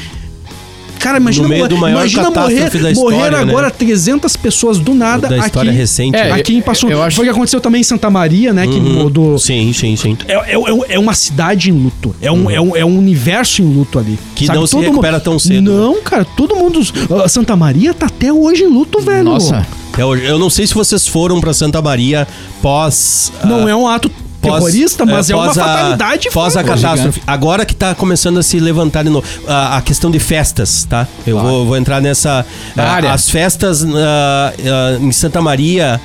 Cara, 1.04 1.18
imagina, 1.18 1.42
No 1.42 1.48
meio 1.50 1.62
morrer- 1.64 1.74
do 1.74 1.80
maior 1.80 1.98
imagina 1.98 2.22
catástrofe 2.24 2.54
morrer, 2.64 2.82
da 2.82 2.90
história, 2.90 3.18
morrer 3.18 3.30
né? 3.30 3.38
agora 3.52 3.70
300 3.70 4.36
pessoas 4.36 4.78
do 4.78 4.94
nada 4.94 5.28
Da 5.28 5.36
história 5.36 5.70
aqui, 5.70 5.78
recente. 5.78 6.16
É, 6.16 6.24
né? 6.24 6.32
aqui 6.32 6.56
em 6.56 6.62
Passo 6.62 6.88
eu 6.88 7.02
acho- 7.02 7.16
Foi 7.16 7.24
o 7.24 7.28
que 7.28 7.30
aconteceu 7.30 7.60
também 7.60 7.82
em 7.82 7.84
Santa 7.84 8.08
Maria, 8.08 8.54
né? 8.54 8.66
Que 8.66 8.76
Uhum. 8.78 9.10
do, 9.10 9.38
Sim, 9.38 9.70
sim, 9.74 9.94
sim. 9.96 10.16
é, 10.26 10.32
é, 10.32 10.54
é- 10.54 10.94
é 10.94 10.98
uma 10.98 11.12
cidade 11.12 11.68
em 11.68 11.72
luto. 11.74 12.14
É 12.22 12.32
um, 12.32 12.48
é, 12.50 12.58
um, 12.58 12.74
é 12.74 12.84
um 12.84 12.96
universo 12.98 13.60
em 13.60 13.66
luto 13.66 13.98
ali. 13.98 14.12
Uhum. 14.12 14.16
Que 14.34 14.46
não 14.48 14.66
se 14.66 14.72
Todo 14.72 14.84
recupera 14.84 15.12
mundo- 15.18 15.22
tão 15.24 15.38
cedo. 15.38 15.60
Não, 15.70 16.00
cara, 16.00 16.24
todo 16.24 16.56
mundo. 16.56 16.80
Santa 17.28 17.54
Maria 17.54 17.92
tá 17.92 18.06
até 18.06 18.32
hoje 18.32 18.62
em 18.64 18.68
luto, 18.68 18.98
velho. 19.00 19.24
Nossa. 19.24 19.66
Eu 19.98 20.38
não 20.38 20.48
sei 20.48 20.66
se 20.66 20.72
vocês 20.74 21.06
foram 21.06 21.38
pra 21.40 21.52
Santa 21.52 21.80
Maria 21.82 22.26
pós. 22.62 23.30
Não 23.44 23.66
ah, 23.66 23.70
é 23.70 23.76
um 23.76 23.86
ato 23.86 24.10
terrorista, 24.52 25.06
mas 25.06 25.30
é, 25.30 25.34
uma 25.34 25.46
pós 25.46 25.58
a- 25.58 25.64
fatalidade. 25.64 26.30
Pós 26.30 26.56
a 26.56 26.64
catástrofe. 26.64 27.22
Agora 27.26 27.64
que 27.64 27.74
tá 27.74 27.94
começando 27.94 28.38
a 28.38 28.42
se 28.42 28.58
levantar 28.58 29.02
de 29.02 29.10
novo. 29.10 29.26
A, 29.46 29.78
a 29.78 29.82
questão 29.82 30.10
de 30.10 30.18
festas, 30.18 30.84
tá? 30.88 31.06
Eu 31.26 31.38
vou, 31.38 31.66
vou 31.66 31.76
entrar 31.76 32.00
nessa. 32.00 32.44
Área. 32.76 33.12
As 33.12 33.28
festas 33.28 33.84
ah, 33.84 34.52
ah, 34.58 34.98
em 35.00 35.12
Santa 35.12 35.40
Maria. 35.40 36.00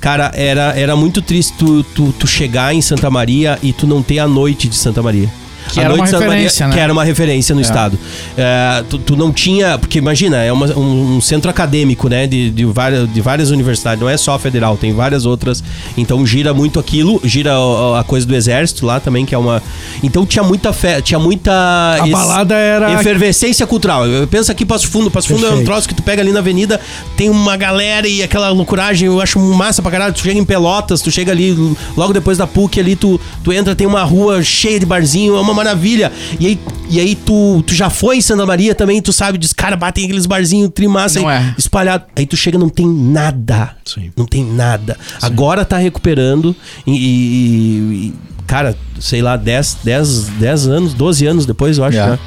Cara, 0.00 0.30
era, 0.34 0.78
era 0.78 0.94
muito 0.94 1.20
triste 1.20 1.52
tu, 1.58 1.82
tu, 1.82 2.12
tu 2.12 2.24
chegar 2.26 2.72
em 2.72 2.80
Santa 2.80 3.10
Maria 3.10 3.58
e 3.62 3.72
tu 3.72 3.84
não 3.84 4.00
ter 4.00 4.20
a 4.20 4.28
noite 4.28 4.68
de 4.68 4.76
Santa 4.76 5.02
Maria. 5.02 5.28
Que 5.72 5.80
A 5.80 5.84
era 5.84 5.96
noite 5.96 6.10
uma 6.14 6.20
referência, 6.20 6.66
Maria, 6.66 6.68
né? 6.68 6.72
Que 6.74 6.80
era 6.80 6.92
uma 6.92 7.04
referência 7.04 7.54
no 7.54 7.60
estado. 7.60 7.98
É, 8.36 8.82
tu, 8.88 8.98
tu 8.98 9.16
não 9.16 9.32
tinha. 9.32 9.78
Porque 9.78 9.98
imagina, 9.98 10.38
é 10.42 10.52
uma- 10.52 10.66
um, 10.76 11.16
um 11.16 11.20
centro 11.20 11.50
acadêmico, 11.50 12.08
né? 12.08 12.26
De, 12.26 12.50
de, 12.50 12.64
várias, 12.64 13.12
de 13.12 13.20
várias 13.20 13.50
universidades. 13.50 14.00
Não 14.00 14.08
é 14.08 14.16
só 14.16 14.34
a 14.34 14.38
federal, 14.38 14.76
tem 14.76 14.92
várias 14.92 15.26
outras. 15.26 15.62
Então 15.96 16.24
gira 16.26 16.52
muito 16.54 16.78
aquilo. 16.80 17.20
Gira 17.24 17.52
a, 17.54 18.00
a 18.00 18.04
coisa 18.04 18.26
do 18.26 18.34
exército 18.34 18.86
lá 18.86 18.98
também, 19.00 19.24
que 19.26 19.34
é 19.34 19.38
uma. 19.38 19.62
Então 20.02 20.24
tinha 20.24 20.42
muita 20.42 20.72
fé. 20.72 21.00
Tinha 21.00 21.18
muita. 21.18 21.52
A 22.00 22.06
balada 22.06 22.54
era- 22.54 22.92
Efervescência 22.94 23.66
cultural. 23.66 24.06
Eu 24.06 24.26
penso 24.26 24.50
aqui 24.50 24.64
Passo 24.64 24.88
Fundo. 24.88 25.10
Passo 25.10 25.28
Fundo 25.28 25.44
é 25.44 25.48
um 25.48 25.50
Perfeito. 25.50 25.66
troço 25.66 25.88
que 25.88 25.94
tu 25.94 26.02
pega 26.02 26.22
ali 26.22 26.32
na 26.32 26.40
avenida, 26.40 26.80
tem 27.16 27.28
uma 27.30 27.56
galera 27.56 28.06
e 28.08 28.22
aquela 28.22 28.48
loucuragem. 28.50 29.06
Eu 29.06 29.20
acho 29.20 29.38
massa 29.38 29.82
pra 29.82 29.90
caralho. 29.90 30.12
Tu 30.14 30.20
chega 30.22 30.38
em 30.38 30.44
Pelotas, 30.44 31.00
tu 31.02 31.10
chega 31.10 31.32
ali, 31.32 31.56
logo 31.96 32.12
depois 32.12 32.38
da 32.38 32.46
PUC 32.46 32.80
ali, 32.80 32.96
tu, 32.96 33.20
tu 33.44 33.52
entra, 33.52 33.74
tem 33.74 33.86
uma 33.86 34.02
rua 34.02 34.42
cheia 34.42 34.78
de 34.80 34.86
barzinho, 34.86 35.36
é 35.36 35.40
uma 35.40 35.54
maravilha. 35.58 36.10
E 36.40 36.46
aí, 36.46 36.58
e 36.88 37.00
aí 37.00 37.14
tu, 37.14 37.62
tu 37.66 37.74
já 37.74 37.90
foi 37.90 38.16
em 38.16 38.20
Santa 38.20 38.46
Maria 38.46 38.74
também, 38.74 39.02
tu 39.02 39.12
sabe, 39.12 39.36
diz, 39.38 39.52
cara, 39.52 39.76
batem 39.76 40.04
aqueles 40.04 40.24
barzinhos 40.26 40.70
trimassa 40.74 41.18
aí, 41.18 41.24
é. 41.26 41.54
espalhado. 41.58 42.04
Aí 42.16 42.24
tu 42.26 42.36
chega, 42.36 42.56
não 42.58 42.68
tem 42.68 42.86
nada. 42.86 43.76
Sim. 43.84 44.10
Não 44.16 44.24
tem 44.26 44.44
nada. 44.44 44.96
Agora 45.20 45.64
tá 45.64 45.76
recuperando 45.78 46.54
e, 46.86 46.92
e- 46.92 48.06
e, 48.08 48.14
cara, 48.46 48.76
sei 49.00 49.20
lá, 49.20 49.36
10, 49.36 49.78
10, 49.84 50.22
10 50.38 50.66
anos, 50.68 50.94
12 50.94 51.26
anos 51.26 51.44
depois, 51.46 51.78
eu 51.78 51.84
acho, 51.84 51.98
É. 51.98 52.10
né? 52.10 52.18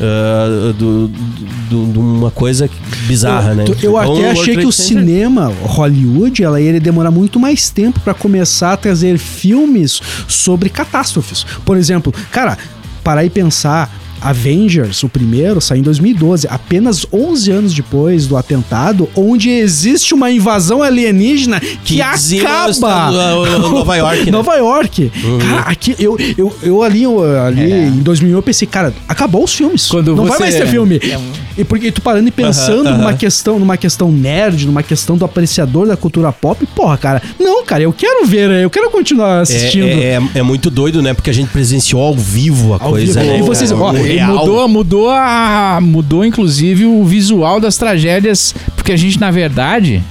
Ah, 0.00 0.72
do, 0.78 1.08
do- 1.08 1.92
de 1.92 1.98
uma 1.98 2.30
coisa 2.30 2.68
bizarra, 3.06 3.54
né? 3.54 3.64
Eu, 3.68 3.76
eu 3.82 4.00
Então, 4.00 4.16
até 4.16 4.30
achei 4.30 4.56
que 4.56 4.66
o 4.66 4.72
Center- 4.72 5.04
cinema, 5.04 5.52
Hollywood, 5.62 6.42
ela 6.42 6.60
ia 6.60 6.80
demorar 6.80 7.10
muito 7.10 7.38
mais 7.38 7.68
tempo 7.70 8.00
pra 8.00 8.14
começar 8.14 8.72
a 8.72 8.76
trazer 8.76 9.18
filmes 9.18 10.00
sobre 10.26 10.68
catástrofes. 10.70 11.44
Por 11.64 11.76
exemplo, 11.76 12.14
cara, 12.32 12.56
parar 13.04 13.24
e 13.24 13.30
pensar. 13.30 13.94
Avengers, 14.20 15.02
o 15.02 15.08
primeiro, 15.08 15.60
saiu 15.60 15.80
em 15.80 15.82
2012, 15.82 16.46
apenas 16.48 17.06
11 17.12 17.50
anos 17.50 17.72
depois 17.74 18.26
do 18.26 18.36
atentado, 18.36 19.08
onde 19.16 19.50
existe 19.50 20.14
uma 20.14 20.30
invasão 20.30 20.82
alienígena 20.82 21.60
que, 21.60 21.96
Que 21.96 22.00
acaba 22.02 23.10
Nova 23.70 23.96
York, 23.96 24.24
né? 24.26 24.30
Nova 24.30 24.54
York. 24.56 25.12
Cara, 25.40 25.60
aqui, 25.70 25.94
eu, 25.98 26.16
eu, 26.36 26.54
eu 26.62 26.82
ali, 26.82 27.02
eu, 27.02 27.20
ali 27.40 27.72
É. 27.72 27.86
em 27.86 27.98
2001 28.02 28.36
eu 28.36 28.42
pensei, 28.42 28.66
cara, 28.68 28.92
acabou 29.08 29.44
os 29.44 29.54
filmes. 29.54 29.86
Quando 29.88 30.14
Não 30.14 30.26
vai 30.26 30.38
mais 30.38 30.54
ter 30.54 30.66
filme. 30.66 31.00
É 31.02 31.16
um- 31.18 31.32
E 31.58 31.64
porque 31.64 31.90
tu 31.92 32.00
parando 32.00 32.28
e 32.28 32.30
pensando 32.30 32.88
Aham, 32.88 32.98
numa 32.98 33.08
aham. 33.10 33.16
questão, 33.18 33.58
numa 33.58 33.76
questão 33.76 34.10
nerd, 34.10 34.66
numa 34.66 34.82
questão 34.82 35.16
do 35.16 35.24
apreciador 35.24 35.86
da 35.86 35.96
cultura 35.96 36.32
pop, 36.32 36.64
porra, 36.74 36.96
cara. 36.96 37.22
Não, 37.38 37.64
cara, 37.64 37.82
eu 37.82 37.92
quero 37.92 38.24
ver, 38.26 38.50
eu 38.50 38.70
quero 38.70 38.90
continuar 38.90 39.40
assistindo. 39.40 39.86
É, 39.86 40.14
é, 40.14 40.20
é 40.36 40.42
muito 40.42 40.70
doido, 40.70 41.02
né? 41.02 41.12
Porque 41.12 41.28
a 41.30 41.32
gente 41.34 41.48
presenciou 41.50 42.00
ao 42.02 42.14
vivo 42.14 42.72
a 42.74 42.82
Ao 42.82 42.90
coisa, 42.90 43.20
vivo. 43.20 43.32
né? 43.32 43.38
E 43.38 43.42
vocês- 43.42 43.72
ó, 43.72 43.92
E 44.10 44.16
real. 44.16 44.34
mudou, 44.38 44.68
mudou 44.68 45.10
a. 45.10 45.78
Mudou, 45.80 46.24
inclusive, 46.24 46.84
o 46.86 47.04
visual 47.04 47.60
das 47.60 47.76
tragédias. 47.76 48.54
Porque 48.90 49.00
a 49.00 49.04
gente, 49.04 49.20
na 49.20 49.30
verdade, 49.30 50.02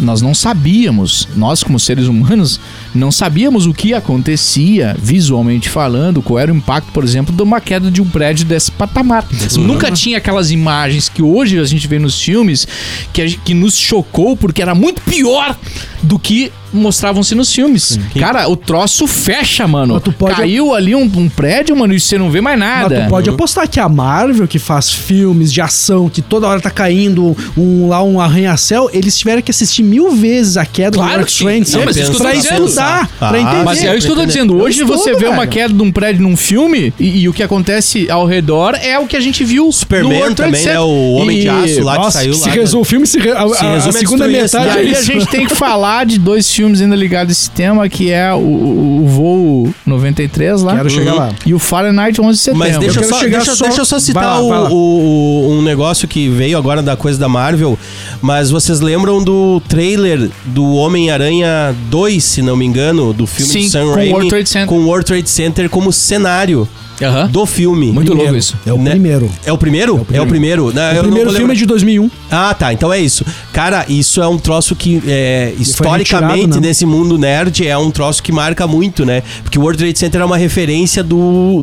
nós 0.00 0.22
não 0.22 0.32
sabíamos, 0.32 1.26
nós 1.34 1.64
como 1.64 1.76
seres 1.80 2.06
humanos, 2.06 2.60
não 2.94 3.10
sabíamos 3.10 3.66
o 3.66 3.74
que 3.74 3.92
acontecia, 3.92 4.94
visualmente 4.96 5.68
falando, 5.68 6.22
qual 6.22 6.38
era 6.38 6.52
o 6.52 6.56
impacto, 6.56 6.92
por 6.92 7.02
exemplo, 7.02 7.34
de 7.34 7.42
uma 7.42 7.60
queda 7.60 7.90
de 7.90 8.00
um 8.00 8.04
prédio 8.08 8.44
desse 8.46 8.70
patamar. 8.70 9.26
Nunca 9.56 9.90
tinha 9.90 10.18
aquelas 10.18 10.52
imagens 10.52 11.08
que 11.08 11.20
hoje 11.20 11.58
a 11.58 11.64
gente 11.64 11.88
vê 11.88 11.98
nos 11.98 12.20
filmes 12.20 12.68
que, 13.12 13.22
a 13.22 13.26
gen- 13.26 13.40
que 13.44 13.54
nos 13.54 13.76
chocou 13.76 14.36
porque 14.36 14.62
era 14.62 14.74
muito 14.74 15.00
pior 15.02 15.56
do 16.00 16.16
que 16.16 16.52
mostravam-se 16.72 17.34
nos 17.34 17.52
filmes. 17.52 17.98
Cara, 18.20 18.46
o 18.48 18.54
troço 18.54 19.06
fecha, 19.06 19.66
mano. 19.66 19.94
Mas 19.94 20.02
tu 20.02 20.12
pode- 20.12 20.36
Caiu 20.36 20.74
ali 20.74 20.94
um, 20.94 21.10
um 21.16 21.28
prédio, 21.28 21.74
mano, 21.74 21.92
e 21.94 21.98
você 21.98 22.18
não 22.18 22.30
vê 22.30 22.40
mais 22.42 22.58
Mas 22.58 22.68
nada. 22.68 23.04
tu 23.04 23.08
pode 23.08 23.30
apostar 23.30 23.66
que 23.66 23.80
a 23.80 23.88
Marvel, 23.88 24.46
que 24.46 24.58
faz 24.58 24.92
filmes 24.92 25.50
de 25.52 25.60
ação, 25.62 26.08
que 26.10 26.20
toda 26.20 26.46
hora 26.46 26.60
tá 26.60 26.70
caindo 26.70 27.34
um, 27.56 27.88
lá 27.88 28.02
um 28.04 28.20
arranha-céu, 28.28 28.88
eles 28.92 29.16
tiveram 29.18 29.42
que 29.42 29.50
assistir 29.50 29.82
mil 29.82 30.10
vezes 30.12 30.56
a 30.56 30.64
queda 30.64 30.96
Claro 30.96 31.20
do 31.20 31.26
que 31.26 31.32
sim. 31.32 31.44
Trade 31.44 31.72
Não, 31.72 31.84
mas 31.84 31.96
isso 31.96 32.10
que 32.10 32.16
eu 32.16 32.18
tô 32.18 32.24
pra 32.24 32.32
dizendo. 32.34 32.64
estudar, 32.66 33.10
Ah, 33.20 33.28
pra 33.28 33.40
entender. 33.40 33.64
Mas 33.64 33.84
é 33.84 33.96
isso 33.96 34.06
que 34.06 34.12
eu 34.12 34.16
tô 34.16 34.26
dizendo. 34.26 34.56
Hoje 34.60 34.80
Eu 34.80 34.86
você 34.86 35.10
estudo, 35.10 35.18
vê 35.20 35.26
uma 35.28 35.38
velho. 35.38 35.50
queda 35.50 35.74
de 35.74 35.82
um 35.82 35.90
prédio 35.92 36.22
num 36.22 36.36
filme 36.36 36.92
e, 36.98 37.20
e 37.22 37.28
o 37.28 37.32
que 37.32 37.42
acontece 37.42 38.10
ao 38.10 38.26
redor 38.26 38.74
é 38.80 38.98
o 38.98 39.06
que 39.06 39.16
a 39.16 39.20
gente 39.20 39.44
viu 39.44 39.70
Superman 39.72 40.34
também, 40.34 40.64
né? 40.64 40.78
O 40.80 41.14
Homem 41.14 41.40
de 41.40 41.46
E- 41.46 41.48
Aço 41.48 41.82
lá 41.82 41.92
que 41.96 41.98
Nossa, 41.98 42.18
saiu 42.18 42.34
se 42.34 42.48
lá. 42.48 42.54
resume, 42.54 42.82
o 42.82 42.84
filme 42.84 43.06
se, 43.06 43.18
re- 43.18 43.30
a, 43.32 43.48
Se 43.48 43.64
a- 43.64 43.68
a 43.68 43.74
resume 43.74 43.94
a 43.96 43.98
segunda 43.98 44.28
E 44.28 44.32
metade 44.32 44.68
é 44.68 44.72
aí 44.72 44.88
a 44.88 44.92
isso. 44.92 45.02
gente 45.04 45.26
tem 45.26 45.46
que 45.46 45.54
falar 45.54 46.06
de 46.06 46.18
dois 46.18 46.50
filmes 46.52 46.80
ainda 46.80 46.94
ligados 46.96 47.30
a 47.30 47.32
esse 47.32 47.50
tema, 47.50 47.88
que 47.88 48.10
é 48.10 48.32
o, 48.32 48.38
o, 48.38 49.02
o 49.04 49.06
Voo 49.08 49.74
93 49.86 50.62
lá. 50.62 50.76
Quero 50.76 50.90
chegar 50.90 51.14
lá. 51.14 51.30
E 51.46 51.54
o 51.54 51.58
Fahrenheit 51.58 52.20
11 52.20 52.32
de 52.32 52.38
setembro. 52.44 52.68
Mas 52.68 52.78
deixa 52.78 53.00
Eu 53.00 53.08
só, 53.08 53.20
deixa, 53.24 53.54
só- 53.56 53.64
deixa 53.64 53.80
eu 53.80 53.84
só 53.84 53.98
citar 53.98 54.40
lá, 54.42 54.68
o- 54.70 55.48
um 55.58 55.62
negócio 55.62 56.06
que 56.06 56.28
veio 56.28 56.56
agora 56.58 56.82
da 56.82 56.96
coisa 56.96 57.18
da 57.18 57.28
Marvel. 57.28 57.78
Mas 58.22 58.50
vocês 58.50 58.80
lembram 58.80 59.22
do 59.22 59.60
trailer 59.68 60.30
do 60.46 60.64
Homem-Aranha 60.74 61.74
2, 61.90 62.22
se 62.24 62.42
não 62.42 62.56
me 62.56 62.64
engano, 62.66 63.12
do 63.12 63.26
filme 63.26 63.52
Sim, 63.52 63.62
do 63.64 63.70
Sam 63.70 63.84
com 63.84 63.90
o 63.90 63.94
Raimi, 63.94 64.12
World 64.12 64.28
Trade 64.30 64.48
Center. 64.48 64.68
com 64.68 64.78
o 64.78 64.86
World 64.86 65.06
Trade 65.06 65.30
Center 65.30 65.70
como 65.70 65.92
cenário 65.92 66.68
Aham. 67.00 67.28
do 67.28 67.46
filme. 67.46 67.86
Muito 67.92 68.08
louco 68.08 68.16
Primeiro. 68.24 68.36
isso. 68.38 68.56
É 68.66 68.72
o 68.72 68.78
Né? 68.78 68.90
primeiro. 68.90 69.30
É 69.46 69.52
o 69.52 69.58
primeiro? 69.58 70.06
É 70.12 70.20
o 70.20 70.26
primeiro. 70.26 70.62
Eu 70.62 70.68
O 70.68 70.72
não 70.74 71.02
primeiro 71.02 71.30
vou 71.30 71.38
filme 71.38 71.52
é 71.54 71.56
de 71.56 71.64
2001. 71.66 72.10
Ah, 72.30 72.52
tá. 72.54 72.72
Então 72.72 72.92
é 72.92 73.00
isso. 73.00 73.24
Cara, 73.52 73.86
isso 73.88 74.20
é 74.20 74.26
um 74.28 74.36
troço 74.38 74.74
que, 74.74 75.00
é, 75.06 75.52
historicamente, 75.58 76.12
retirado, 76.14 76.60
né? 76.60 76.66
nesse 76.68 76.84
mundo 76.84 77.16
nerd, 77.16 77.66
é 77.66 77.78
um 77.78 77.90
troço 77.90 78.22
que 78.22 78.32
marca 78.32 78.66
muito, 78.66 79.06
né? 79.06 79.22
Porque 79.44 79.58
o 79.58 79.62
World 79.62 79.78
Trade 79.78 79.98
Center 79.98 80.20
é 80.20 80.24
uma 80.24 80.36
referência 80.36 81.02
do 81.04 81.62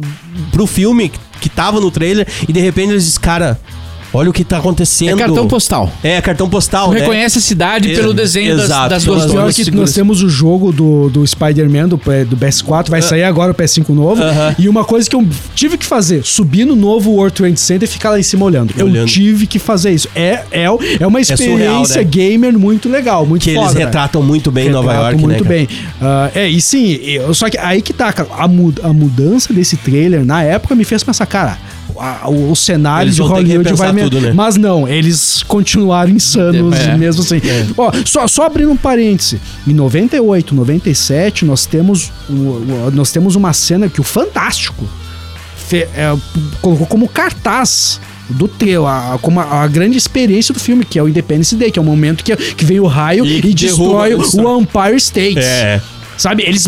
pro 0.52 0.66
filme 0.66 1.12
que 1.42 1.50
tava 1.50 1.80
no 1.82 1.92
trailer 1.92 2.26
e 2.48 2.52
de 2.54 2.60
repente 2.60 2.92
eles 2.92 3.04
dizem, 3.04 3.20
cara, 3.22 3.60
olha 4.16 4.30
o 4.30 4.34
que 4.34 4.44
tá 4.44 4.56
É 4.56 4.60
acontecendo. 4.60 5.18
cartão 5.18 5.48
postal. 5.48 5.92
É, 6.04 6.22
cartão 6.22 6.50
postal, 6.50 6.88
Tu 6.90 6.94
né? 6.96 7.00
reconhece 7.02 7.38
a 7.38 7.42
cidade 7.42 7.92
É, 7.92 7.96
pelo 7.96 8.14
desenho 8.14 8.56
das, 8.56 8.66
exato. 8.66 8.90
das 8.90 9.04
Pelas 9.04 9.22
duas 9.26 9.32
Pior 9.56 9.66
que 9.66 9.72
nós 9.72 9.94
temos 9.94 10.24
o 10.24 10.30
jogo 10.30 10.72
do, 10.72 11.10
do 11.10 11.26
Spider-Man 11.26 11.88
do, 11.90 11.98
P- 11.98 12.26
do 12.26 12.38
PS4, 12.38 12.90
vai 12.90 13.02
sair 13.02 13.24
agora 13.24 13.52
o 13.52 13.56
PS5 13.56 13.90
novo. 13.90 14.22
Aham. 14.22 14.56
E 14.58 14.68
uma 14.70 14.84
coisa 14.86 15.10
que 15.10 15.16
eu 15.16 15.28
tive 15.54 15.78
que 15.78 15.86
fazer, 15.86 16.24
subir 16.24 16.66
no 16.66 16.76
novo 16.76 17.12
World 17.12 17.36
Trade 17.36 17.60
Center 17.60 17.88
e 17.88 17.92
ficar 17.92 18.12
lá 18.12 18.20
em 18.20 18.24
cima 18.24 18.46
olhando. 18.46 18.74
Eu 18.78 18.86
Olhando. 18.86 19.08
tive 19.08 19.46
que 19.48 19.60
fazer 19.60 19.92
isso. 19.92 20.08
É, 20.16 20.44
é, 20.52 20.64
é 20.64 20.68
uma 21.08 21.24
surreal, 21.24 21.84
experiência 21.84 21.98
né? 22.02 22.04
gamer 22.10 22.58
muito 22.58 22.88
legal, 22.90 23.26
muito 23.26 23.44
Que 23.44 23.50
eles 23.52 23.62
foda, 23.62 23.74
velho. 23.74 23.86
retratam 23.86 24.22
muito 24.24 24.52
bem 24.52 24.70
Nova 24.70 24.94
York, 24.94 25.22
muito 25.22 25.44
né? 25.44 25.50
bem. 25.50 25.68
Ah, 26.02 26.30
é, 26.34 26.48
e 26.48 26.62
sim, 26.62 26.94
eu- 27.04 27.34
só 27.34 27.50
que 27.50 27.58
aí 27.58 27.82
que 27.82 27.94
tá, 27.94 28.12
cara. 28.14 28.30
A, 28.38 28.48
mu- 28.48 28.74
a 28.84 28.94
mudança 28.94 29.54
desse 29.54 29.76
trailer 29.78 30.24
na 30.26 30.42
época 30.44 30.76
me 30.76 30.84
fez 30.84 31.04
pensar, 31.04 31.26
cara, 31.26 31.58
a- 31.98 32.30
o, 32.30 32.52
o 32.52 32.56
cenário 32.56 33.06
Eles 33.08 33.16
de 33.16 33.22
Hollywood 33.22 33.74
vai. 33.74 33.94
me- 33.94 34.04
tudo, 34.04 34.20
né? 34.22 34.32
Mas 34.34 34.56
não, 34.58 34.88
eles 34.88 35.44
continuaram 35.44 36.12
insanos 36.12 36.76
É. 36.78 36.98
mesmo 36.98 37.22
assim. 37.22 37.40
Ó, 37.78 37.92
só, 38.06 38.28
só 38.28 38.46
abrindo 38.46 38.72
um 38.72 38.78
parêntese. 38.78 39.40
Em 39.68 39.74
98, 39.74 40.54
97, 40.56 41.46
nós 41.46 41.66
temos, 41.66 42.12
o- 42.30 42.34
o- 42.34 42.92
nós 42.94 43.12
temos 43.12 43.36
uma 43.36 43.54
cena 43.54 43.88
que 43.90 44.02
o 44.02 44.04
Fantástico 44.04 44.84
fe- 45.56 45.88
é, 45.96 46.16
colocou 46.62 46.88
como 46.88 47.08
cartaz 47.08 48.00
do 48.28 48.48
teu, 48.48 48.88
a, 48.88 49.20
como 49.22 49.40
a, 49.40 49.62
a 49.64 49.68
grande 49.68 49.98
experiência 49.98 50.52
do 50.54 50.60
filme, 50.60 50.84
que 50.84 50.98
é 50.98 51.04
o 51.04 51.08
Independence 51.08 51.56
Day, 51.56 51.70
que 51.70 51.78
é 51.78 51.82
o 51.82 51.86
momento 51.86 52.24
que, 52.24 52.36
que 52.36 52.66
vem 52.66 52.80
o 52.80 52.88
raio 52.88 53.24
E 53.24 53.38
e, 53.38 53.54
destrói 53.54 54.10
derruba 54.10 54.50
o 54.58 54.62
Empire 54.62 54.96
State. 54.98 55.38
É. 55.40 55.80
Sabe, 56.18 56.44
eles. 56.44 56.68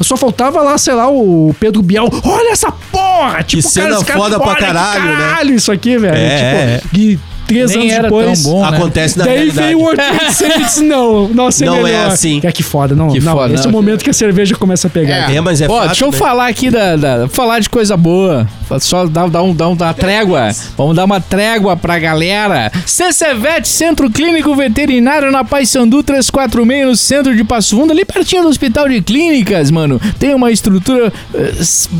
Só 0.00 0.16
faltava 0.16 0.62
lá, 0.62 0.78
sei 0.78 0.94
lá, 0.94 1.08
o 1.08 1.54
Pedro 1.58 1.82
Bial. 1.82 2.08
Olha 2.24 2.52
essa 2.52 2.72
porra! 2.92 3.42
Tipo, 3.42 3.62
cena 3.62 3.96
esse 3.96 4.04
foda 4.04 4.38
pra 4.38 4.48
olha 4.48 4.56
que 4.56 4.64
caralho, 4.64 5.04
né? 5.04 5.16
caralho, 5.16 5.54
isso 5.54 5.72
aqui, 5.72 5.98
velho. 5.98 6.16
É, 6.16 6.78
tipo, 6.78 6.96
e 6.96 7.18
três 7.54 7.70
Nem 7.70 7.80
anos 7.82 7.92
era 7.92 8.02
depois. 8.04 8.42
tão 8.42 8.52
bom, 8.52 8.70
né? 8.70 8.76
Acontece 8.76 9.18
na 9.18 9.24
Daí 9.24 9.34
realidade. 9.34 9.66
veio 9.68 9.78
o 9.84 10.32
Center 10.32 10.60
e 10.60 10.64
disse, 10.64 10.82
não, 10.84 11.28
nossa, 11.28 11.64
é 11.64 11.66
Não 11.66 11.76
é 11.78 11.82
melhor. 11.82 12.06
assim. 12.08 12.40
É 12.42 12.52
que 12.52 12.62
foda, 12.62 12.94
não. 12.94 13.08
Que 13.10 13.20
não, 13.20 13.32
foda, 13.32 13.54
esse 13.54 13.66
é 13.66 13.68
o 13.68 13.72
momento 13.72 14.02
que 14.04 14.10
a 14.10 14.14
cerveja 14.14 14.54
começa 14.56 14.86
a 14.86 14.90
pegar. 14.90 15.32
É, 15.32 15.40
mas 15.40 15.60
é 15.60 15.66
Ó, 15.68 15.76
fato, 15.78 15.86
deixa 15.86 16.04
eu 16.04 16.10
né? 16.10 16.18
falar 16.18 16.48
aqui 16.48 16.70
da, 16.70 16.96
da- 16.96 17.28
falar 17.28 17.60
de 17.60 17.68
coisa 17.70 17.96
boa. 17.96 18.46
Só 18.80 19.06
dar, 19.06 19.28
dar, 19.28 19.42
um, 19.42 19.50
um, 19.50 19.54
dar 19.54 19.68
uma 19.68 19.94
trégua. 19.94 20.50
Vamos 20.76 20.96
dar 20.96 21.04
uma 21.04 21.20
trégua 21.20 21.76
pra 21.76 21.98
galera. 21.98 22.72
CCVET, 22.86 23.68
Centro 23.68 24.10
Clínico 24.10 24.54
Veterinário 24.54 25.30
na 25.30 25.44
Paysandu 25.44 26.02
346, 26.02 26.86
no 26.86 26.96
centro 26.96 27.36
de 27.36 27.44
Passo 27.44 27.76
Fundo, 27.76 27.92
ali 27.92 28.04
pertinho 28.04 28.42
do 28.42 28.48
Hospital 28.48 28.88
de 28.88 29.00
Clínicas, 29.00 29.70
mano. 29.70 30.00
Tem 30.18 30.34
uma 30.34 30.50
estrutura 30.50 31.12
eh, 31.34 31.52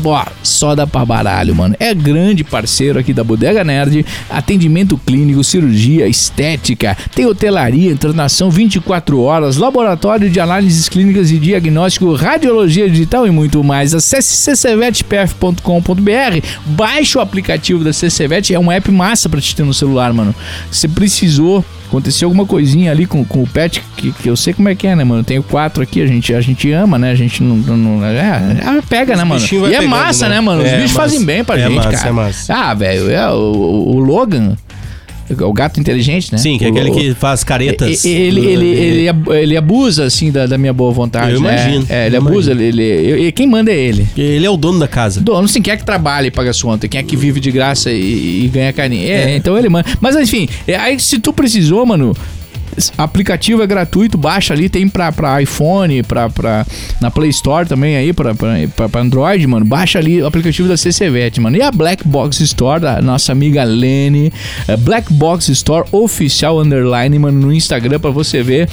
ó, 0.03 0.25
só 0.43 0.75
dá 0.75 0.85
pra 0.87 1.05
baralho, 1.05 1.55
mano. 1.55 1.75
É 1.79 1.93
grande 1.93 2.43
parceiro 2.43 2.99
aqui 2.99 3.13
da 3.13 3.23
Bodega 3.23 3.63
Nerd. 3.63 4.05
Atendimento 4.29 4.97
clínico, 5.05 5.43
cirurgia, 5.45 6.07
estética, 6.07 6.97
tem 7.15 7.25
hotelaria, 7.25 7.91
internação 7.91 8.49
24 8.49 9.19
horas, 9.21 9.57
laboratório 9.57 10.29
de 10.29 10.39
análises 10.39 10.89
clínicas 10.89 11.31
e 11.31 11.37
diagnóstico, 11.37 12.13
radiologia 12.13 12.89
digital 12.89 13.27
e 13.27 13.31
muito 13.31 13.63
mais. 13.63 13.93
Acesse 13.93 14.55
ccvetpf.com.br, 14.55 16.45
baixe 16.65 17.17
o 17.17 17.21
aplicativo 17.21 17.83
da 17.83 17.91
CCVET, 17.93 18.53
é 18.53 18.59
um 18.59 18.71
app 18.71 18.91
massa 18.91 19.29
pra 19.29 19.39
te 19.41 19.55
ter 19.55 19.63
no 19.63 19.73
celular, 19.73 20.13
mano. 20.13 20.33
Você 20.71 20.87
precisou, 20.87 21.63
aconteceu 21.87 22.27
alguma 22.27 22.45
coisinha 22.45 22.91
ali 22.91 23.05
com, 23.05 23.23
com 23.23 23.43
o 23.43 23.47
pet, 23.47 23.81
que, 23.97 24.11
que 24.11 24.29
eu 24.29 24.35
sei 24.35 24.53
como 24.53 24.69
é 24.69 24.75
que 24.75 24.87
é, 24.87 24.95
né, 24.95 25.03
mano? 25.03 25.21
Eu 25.21 25.25
tenho 25.25 25.43
quatro 25.43 25.81
aqui, 25.83 26.01
a 26.01 26.07
gente, 26.07 26.33
a 26.33 26.41
gente 26.41 26.71
ama, 26.71 26.97
né? 26.97 27.11
A 27.11 27.15
gente 27.15 27.43
não. 27.43 27.55
não, 27.57 27.77
não- 27.77 28.05
é, 28.05 28.17
é, 28.77 28.81
pega, 28.87 29.15
né, 29.15 29.23
mano? 29.23 29.41
E 29.45 29.55
é 29.55 29.59
pegando, 29.79 29.89
massa, 29.89 30.27
né? 30.29 30.35
né, 30.35 30.41
mano? 30.41 30.61
Os 30.61 30.67
É 30.67 30.75
bichos 30.77 30.91
massa. 30.93 31.01
fazem 31.09 31.25
bem 31.25 31.43
pra 31.43 31.57
É 31.59 31.67
gente, 31.67 31.75
massa, 31.75 31.91
cara. 31.91 32.09
é 32.09 32.11
massa. 32.11 32.53
Ah, 32.53 32.73
velho, 32.73 33.09
é 33.09 33.29
o, 33.31 33.35
o 33.95 33.99
Logan. 33.99 34.55
O 35.41 35.53
gato 35.53 35.79
inteligente, 35.79 36.31
né? 36.31 36.37
Sim, 36.37 36.57
que 36.57 36.65
é 36.65 36.67
aquele 36.69 36.89
o- 36.91 36.93
que 36.93 37.13
faz 37.15 37.43
caretas. 37.43 38.05
Ele, 38.05 38.41
ele, 38.45 38.65
ele, 38.67 39.09
ele 39.41 39.57
abusa, 39.57 40.05
assim, 40.05 40.31
da, 40.31 40.45
da 40.45 40.57
minha 40.57 40.71
boa 40.73 40.91
vontade. 40.91 41.33
Eu 41.33 41.41
né? 41.41 41.53
imagino, 41.53 41.85
É, 41.89 42.05
ele 42.07 42.15
abusa, 42.17 42.51
ele, 42.51 42.63
ele- 42.63 43.27
e 43.27 43.31
quem 43.31 43.47
manda 43.47 43.71
é 43.71 43.75
ele. 43.77 44.07
Ele 44.15 44.45
é 44.45 44.49
o 44.49 44.55
dono 44.57 44.77
da 44.79 44.87
casa. 44.87 45.19
Dono, 45.21 45.47
sim, 45.47 45.61
quem 45.61 45.73
é 45.73 45.77
que 45.77 45.83
trabalha 45.83 46.27
e 46.27 46.31
paga 46.31 46.53
sua 46.53 46.71
conta? 46.73 46.87
Quem 46.87 46.99
é 46.99 47.03
que 47.03 47.15
vive 47.15 47.39
de 47.39 47.51
graça 47.51 47.91
e, 47.91 48.45
e 48.45 48.47
ganha 48.53 48.71
carinho? 48.71 49.03
É, 49.09 49.31
É. 49.33 49.35
então 49.35 49.57
ele 49.57 49.67
manda. 49.69 49.85
Mas 49.99 50.15
enfim, 50.15 50.47
é, 50.67 50.75
aí 50.75 50.99
se 50.99 51.17
tu 51.19 51.33
precisou, 51.33 51.85
mano. 51.85 52.15
Aplicativo 52.97 53.61
é 53.61 53.67
gratuito, 53.67 54.17
baixa 54.17 54.53
ali, 54.53 54.69
tem 54.69 54.87
pra, 54.87 55.11
pra 55.11 55.41
iPhone, 55.41 56.03
pra, 56.03 56.29
pra, 56.29 56.65
na 57.01 57.09
Play 57.09 57.29
Store 57.29 57.67
também 57.67 57.95
aí, 57.95 58.13
pra, 58.13 58.33
pra, 58.35 58.89
pra, 58.89 59.01
Android, 59.01 59.45
mano. 59.47 59.65
Baixa 59.65 59.99
ali 59.99 60.21
o 60.21 60.27
aplicativo 60.27 60.67
da 60.67 60.75
CCVET, 60.75 61.39
mano. 61.39 61.57
E 61.57 61.61
a 61.61 61.71
Black 61.71 62.07
Box 62.07 62.41
Store, 62.41 62.79
da 62.79 63.01
nossa 63.01 63.31
amiga 63.31 63.63
Lene, 63.63 64.31
é 64.67 64.75
Black 64.77 65.11
Box 65.13 65.49
Store 65.49 65.87
oficial 65.91 66.59
underline, 66.59 67.17
mano, 67.19 67.47
no 67.47 67.53
Instagram 67.53 67.99
pra 67.99 68.11
você 68.11 68.43
ver 68.43 68.69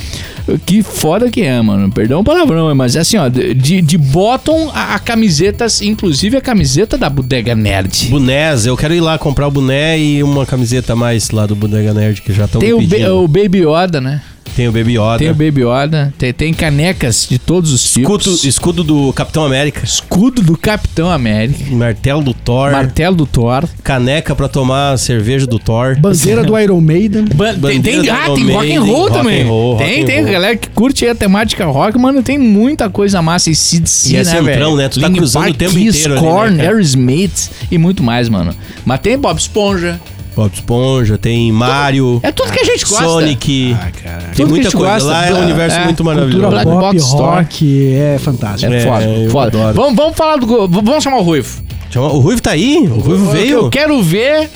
que 0.66 0.82
foda 0.82 1.30
que 1.30 1.42
é, 1.42 1.61
mano. 1.61 1.90
Perdão 1.90 2.20
o 2.20 2.24
palavrão, 2.24 2.74
mas 2.74 2.96
é 2.96 3.00
assim, 3.00 3.16
ó, 3.16 3.28
de, 3.28 3.80
de 3.80 3.98
bottom 3.98 4.70
a, 4.74 4.94
a 4.94 4.98
camisetas, 4.98 5.80
inclusive 5.82 6.36
a 6.36 6.40
camiseta 6.40 6.96
da 6.98 7.09
Bodega 7.09 7.55
Nerd. 7.55 8.09
Bonés, 8.09 8.66
eu 8.66 8.76
quero 8.76 8.94
ir 8.94 9.00
lá 9.00 9.18
comprar 9.18 9.46
o 9.46 9.50
boné 9.50 9.98
e 9.98 10.22
uma 10.22 10.46
camiseta 10.46 10.96
mais 10.96 11.30
lá 11.30 11.46
do 11.46 11.55
Bodega 11.55 11.92
Nerd, 11.94 12.22
que 12.22 12.32
já 12.32 12.44
estão 12.46 12.61
Tem 12.61 12.76
pedindo. 12.76 13.22
o 13.22 13.28
Baby 13.28 13.64
Yoda, 13.66 13.91
né? 14.01 14.20
Tem 14.55 14.68
o 14.68 14.72
Baby 14.72 14.99
Yoda. 14.99 15.18
Tem 15.18 15.30
o 15.30 15.34
Baby 15.34 15.62
Yoda, 15.62 16.12
tem, 16.18 16.30
tem 16.30 16.53
canecas 16.53 17.26
de 17.26 17.38
todos 17.38 17.72
os 17.72 17.86
escudo, 17.86 18.18
tipos. 18.18 18.45
escudo 18.45 18.84
do 18.84 19.11
Capitão 19.14 19.47
América. 19.47 19.80
Escudo 19.82 20.43
do 20.43 20.59
Capitão 20.59 21.11
América. 21.11 21.74
Martelo 21.74 22.22
do 22.22 22.34
Thor. 22.34 22.70
Martelo 22.70 23.16
do 23.16 23.24
Thor. 23.24 23.66
Caneca 23.82 24.34
pra 24.34 24.49
tomar 24.49 24.99
cerveja 24.99 25.47
do 25.47 25.59
Thor. 25.59 25.99
Bandeira 25.99 26.45
do 26.45 26.59
Iron 26.59 26.82
Maiden. 26.82 27.24
Ba- 27.34 27.55
Tem, 27.55 27.80
tem, 27.80 28.11
ah, 28.11 28.24
tem 28.26 28.26
rock 28.26 28.43
and 28.43 28.45
Maiden, 28.59 28.78
roll 28.80 29.01
rock 29.05 29.12
também. 29.12 29.40
and 29.43 29.47
roll, 29.47 29.72
rock 29.76 29.84
tem, 29.90 30.03
and 30.03 30.07
tem 30.07 30.20
roll. 30.22 30.32
galera 30.32 30.57
que 30.57 30.68
curte 30.68 31.05
aí 31.07 31.11
a 31.12 31.14
temática 31.14 31.64
rock, 31.64 31.97
mano. 31.99 32.22
Tem 32.22 32.36
muita 32.36 32.90
coisa 32.90 33.22
massa. 33.22 33.49
E 33.51 33.55
CDC, 33.55 34.12
E 34.12 34.16
é 34.16 34.18
né, 34.18 34.24
centrão, 34.24 34.45
velho? 34.45 34.76
né? 34.76 34.88
Tu 34.90 35.01
tá 35.01 35.07
Linkin 35.07 35.18
cruzando 35.20 35.43
Park, 35.45 35.55
o 35.55 35.59
tempo 35.59 35.72
Kiss, 35.72 35.88
inteiro 35.99 36.12
ali, 36.12 36.22
né, 36.22 36.28
Korn? 36.30 36.61
Aerosmith 36.61 37.51
e 37.70 37.78
muito 37.78 38.03
mais, 38.03 38.28
mano. 38.28 38.55
Mas 38.84 39.01
tem 39.01 39.16
Bob 39.16 39.38
Esponja. 39.38 39.99
Bob 40.35 40.51
Esponja, 40.53 41.18
tem 41.18 41.53
Mario. 41.53 42.20
É 42.22 42.33
tudo 42.33 42.51
que 42.53 42.61
a 42.61 42.64
gente 42.64 42.85
gosta. 42.87 43.05
Sonic. 43.05 43.76
Ah, 43.78 43.91
cara. 44.03 44.22
Tem 44.35 44.47
muita 44.47 44.70
coisa. 44.70 44.93
gosta. 44.95 45.09
Lá 45.09 45.26
é 45.26 45.35
um 45.35 45.43
universo 45.43 45.76
É, 45.78 45.85
muito 45.85 46.05
maravilhoso. 46.05 46.49
Black 46.49 46.64
pop, 46.70 46.80
Box 46.80 47.03
rock, 47.12 47.95
é 47.95 48.18
fantástico. 48.18 48.72
É, 48.72 48.76
É, 48.78 48.80
foda, 48.87 49.05
eu 49.05 49.30
foda. 49.30 49.47
adoro. 49.59 49.74
Vamos, 49.74 49.97
vamos 49.97 50.16
falar 50.16 50.37
do. 50.37 50.68
Vamos 50.68 51.05
chamar 51.05 51.18
o 51.18 51.22
Ruivo. 51.22 51.61
O 51.95 52.18
Ruivo 52.18 52.41
tá 52.41 52.53
aí? 52.53 52.78
O 52.78 53.01
Ruivo 53.01 53.30
veio? 53.30 53.59
Eu 53.59 53.70
quero 53.70 54.01
ver 54.03 54.49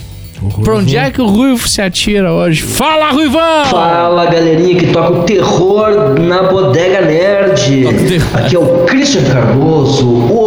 pra 0.65 0.77
onde 0.77 0.97
é 0.97 1.11
que 1.11 1.21
o 1.21 1.27
Ruivo 1.27 1.67
se 1.69 1.81
atira 1.83 2.33
hoje. 2.33 2.63
Fala, 2.63 3.11
Ruivão! 3.11 3.65
Fala 3.67 4.27
galerinha 4.27 4.75
que 4.79 4.87
toca 4.87 5.19
o 5.19 5.23
terror 5.25 6.19
na 6.21 6.43
Bodega 6.45 7.01
Nerd. 7.03 7.87
Aqui 8.35 8.57
é 8.57 8.59
o 8.59 8.85
Christian 8.85 9.23
Cardoso, 9.25 10.07
o, 10.07 10.15
o 10.15 10.29
Ruivo 10.29 10.46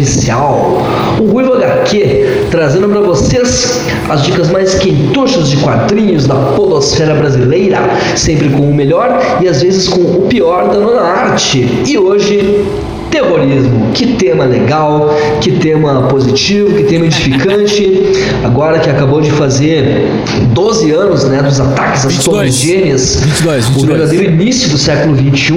Oficial, 0.00 0.82
o 1.20 1.24
Ruivo 1.24 1.52
HQ, 1.52 2.46
trazendo 2.50 2.88
pra 2.88 3.00
vocês 3.00 3.84
as 4.08 4.22
dicas 4.22 4.50
mais 4.50 4.74
quentuchas 4.76 5.50
de 5.50 5.58
quadrinhos 5.58 6.26
da 6.26 6.36
podosfera 6.56 7.14
brasileira, 7.14 7.76
sempre 8.16 8.48
com 8.48 8.62
o 8.62 8.74
melhor 8.74 9.20
e 9.42 9.46
às 9.46 9.60
vezes 9.60 9.88
com 9.88 10.00
o 10.00 10.22
pior 10.26 10.68
da 10.70 10.78
nona 10.78 11.02
arte. 11.02 11.82
E 11.86 11.98
hoje 11.98 12.64
Terrorismo, 13.10 13.90
que 13.92 14.14
tema 14.14 14.44
legal, 14.44 15.12
que 15.40 15.50
tema 15.52 16.02
positivo, 16.02 16.76
que 16.76 16.84
tema 16.84 17.06
edificante. 17.06 18.00
Agora 18.44 18.78
que 18.78 18.88
acabou 18.88 19.20
de 19.20 19.30
fazer 19.32 20.06
12 20.52 20.92
anos 20.92 21.24
né, 21.24 21.42
dos 21.42 21.60
ataques 21.60 22.06
às 22.06 22.12
22. 22.12 22.24
Torres 22.24 22.54
Gêmeas, 22.54 23.16
22, 23.16 23.64
o 23.64 23.68
22. 23.72 23.98
verdadeiro 23.98 24.32
início 24.32 24.70
do 24.70 24.78
século 24.78 25.16
XXI, 25.16 25.54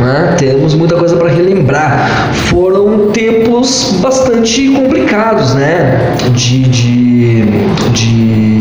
né, 0.00 0.34
temos 0.38 0.74
muita 0.74 0.96
coisa 0.96 1.16
para 1.16 1.28
relembrar. 1.28 2.08
Foram 2.48 3.10
tempos 3.12 3.96
bastante 4.00 4.68
complicados, 4.70 5.54
né? 5.54 6.14
De, 6.34 6.62
de, 6.64 7.44
de 7.92 8.56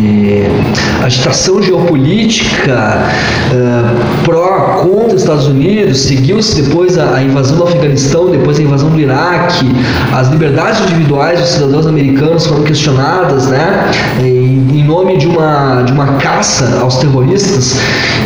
agitação 1.03 1.61
geopolítica 1.61 3.11
eh, 3.51 4.23
pró 4.23 4.81
contra 4.81 5.15
os 5.15 5.21
Estados 5.21 5.47
Unidos, 5.47 5.99
seguiu-se 6.01 6.61
depois 6.61 6.97
a, 6.97 7.17
a 7.17 7.23
invasão 7.23 7.57
do 7.57 7.63
Afeganistão, 7.63 8.29
depois 8.29 8.59
a 8.59 8.63
invasão 8.63 8.89
do 8.89 8.99
Iraque, 8.99 9.65
as 10.13 10.29
liberdades 10.29 10.81
individuais 10.81 11.39
dos 11.39 11.49
cidadãos 11.49 11.85
americanos 11.85 12.47
foram 12.47 12.63
questionadas, 12.63 13.47
né? 13.47 13.91
Em, 14.19 14.65
em 14.79 14.83
nome 14.83 15.17
de 15.17 15.27
uma, 15.27 15.83
de 15.83 15.91
uma 15.91 16.13
caça 16.17 16.79
aos 16.81 16.97
terroristas, 16.97 17.77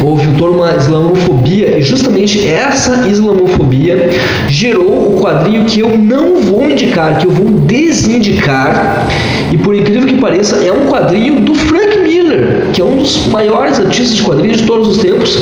houve 0.01 0.27
toda 0.37 0.51
uma 0.51 0.75
islamofobia 0.75 1.77
e 1.77 1.81
justamente 1.81 2.47
essa 2.47 2.88
islamofobia 3.07 4.09
gerou 4.47 5.15
o 5.15 5.21
quadrinho 5.21 5.65
que 5.65 5.79
eu 5.79 5.97
não 5.97 6.41
vou 6.41 6.69
indicar, 6.69 7.17
que 7.17 7.27
eu 7.27 7.31
vou 7.31 7.49
desindicar 7.61 9.07
e 9.51 9.57
por 9.57 9.75
incrível 9.75 10.07
que 10.07 10.15
pareça 10.15 10.57
é 10.57 10.71
um 10.71 10.87
quadrinho 10.87 11.41
do 11.41 11.55
Frank 11.55 12.08
Miller, 12.29 12.67
que 12.73 12.81
é 12.81 12.85
um 12.85 12.97
dos 12.97 13.27
maiores 13.27 13.79
artistas 13.79 14.15
de 14.15 14.23
quadrinhos 14.23 14.57
de 14.57 14.67
todos 14.67 14.87
os 14.87 14.97
tempos, 14.99 15.39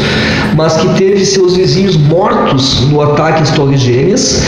mas 0.56 0.78
que 0.78 0.88
teve 0.96 1.26
seus 1.26 1.56
vizinhos 1.56 1.98
mortos 1.98 2.90
no 2.90 3.02
ataque 3.02 3.44
às 3.44 3.52
Torres 3.52 3.82
Gêmeas 3.82 4.42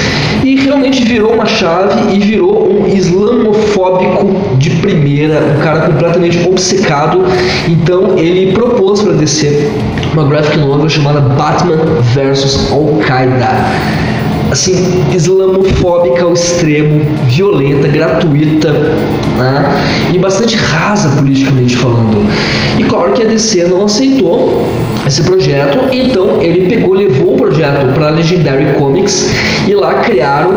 e 0.43 0.55
realmente 0.55 1.03
virou 1.03 1.33
uma 1.33 1.45
chave 1.45 2.15
e 2.15 2.19
virou 2.19 2.69
um 2.71 2.87
islamofóbico 2.87 4.57
de 4.57 4.69
primeira, 4.71 5.55
um 5.57 5.61
cara 5.61 5.81
completamente 5.81 6.47
obcecado. 6.47 7.23
Então 7.67 8.17
ele 8.17 8.53
propôs 8.53 9.01
para 9.01 9.13
DC 9.13 9.69
uma 10.13 10.23
graphic 10.25 10.57
novel 10.57 10.89
chamada 10.89 11.19
Batman 11.19 11.77
vs 12.13 12.71
Al-Qaeda 12.71 14.28
assim, 14.51 15.03
islamofóbica 15.13 16.23
ao 16.23 16.33
extremo, 16.33 17.01
violenta, 17.25 17.87
gratuita, 17.87 18.71
né? 18.71 20.09
e 20.13 20.17
bastante 20.17 20.55
rasa 20.55 21.09
politicamente 21.09 21.75
falando. 21.77 22.25
E 22.77 22.83
claro 22.83 23.13
que 23.13 23.23
a 23.23 23.25
DC 23.25 23.65
não 23.65 23.85
aceitou 23.85 24.65
esse 25.05 25.23
projeto, 25.23 25.77
então 25.91 26.41
ele 26.41 26.67
pegou, 26.67 26.93
levou 26.93 27.33
o 27.33 27.37
projeto 27.37 27.93
para 27.93 28.07
a 28.07 28.09
Legendary 28.11 28.73
Comics 28.77 29.29
e 29.67 29.73
lá 29.73 29.95
criaram 29.95 30.51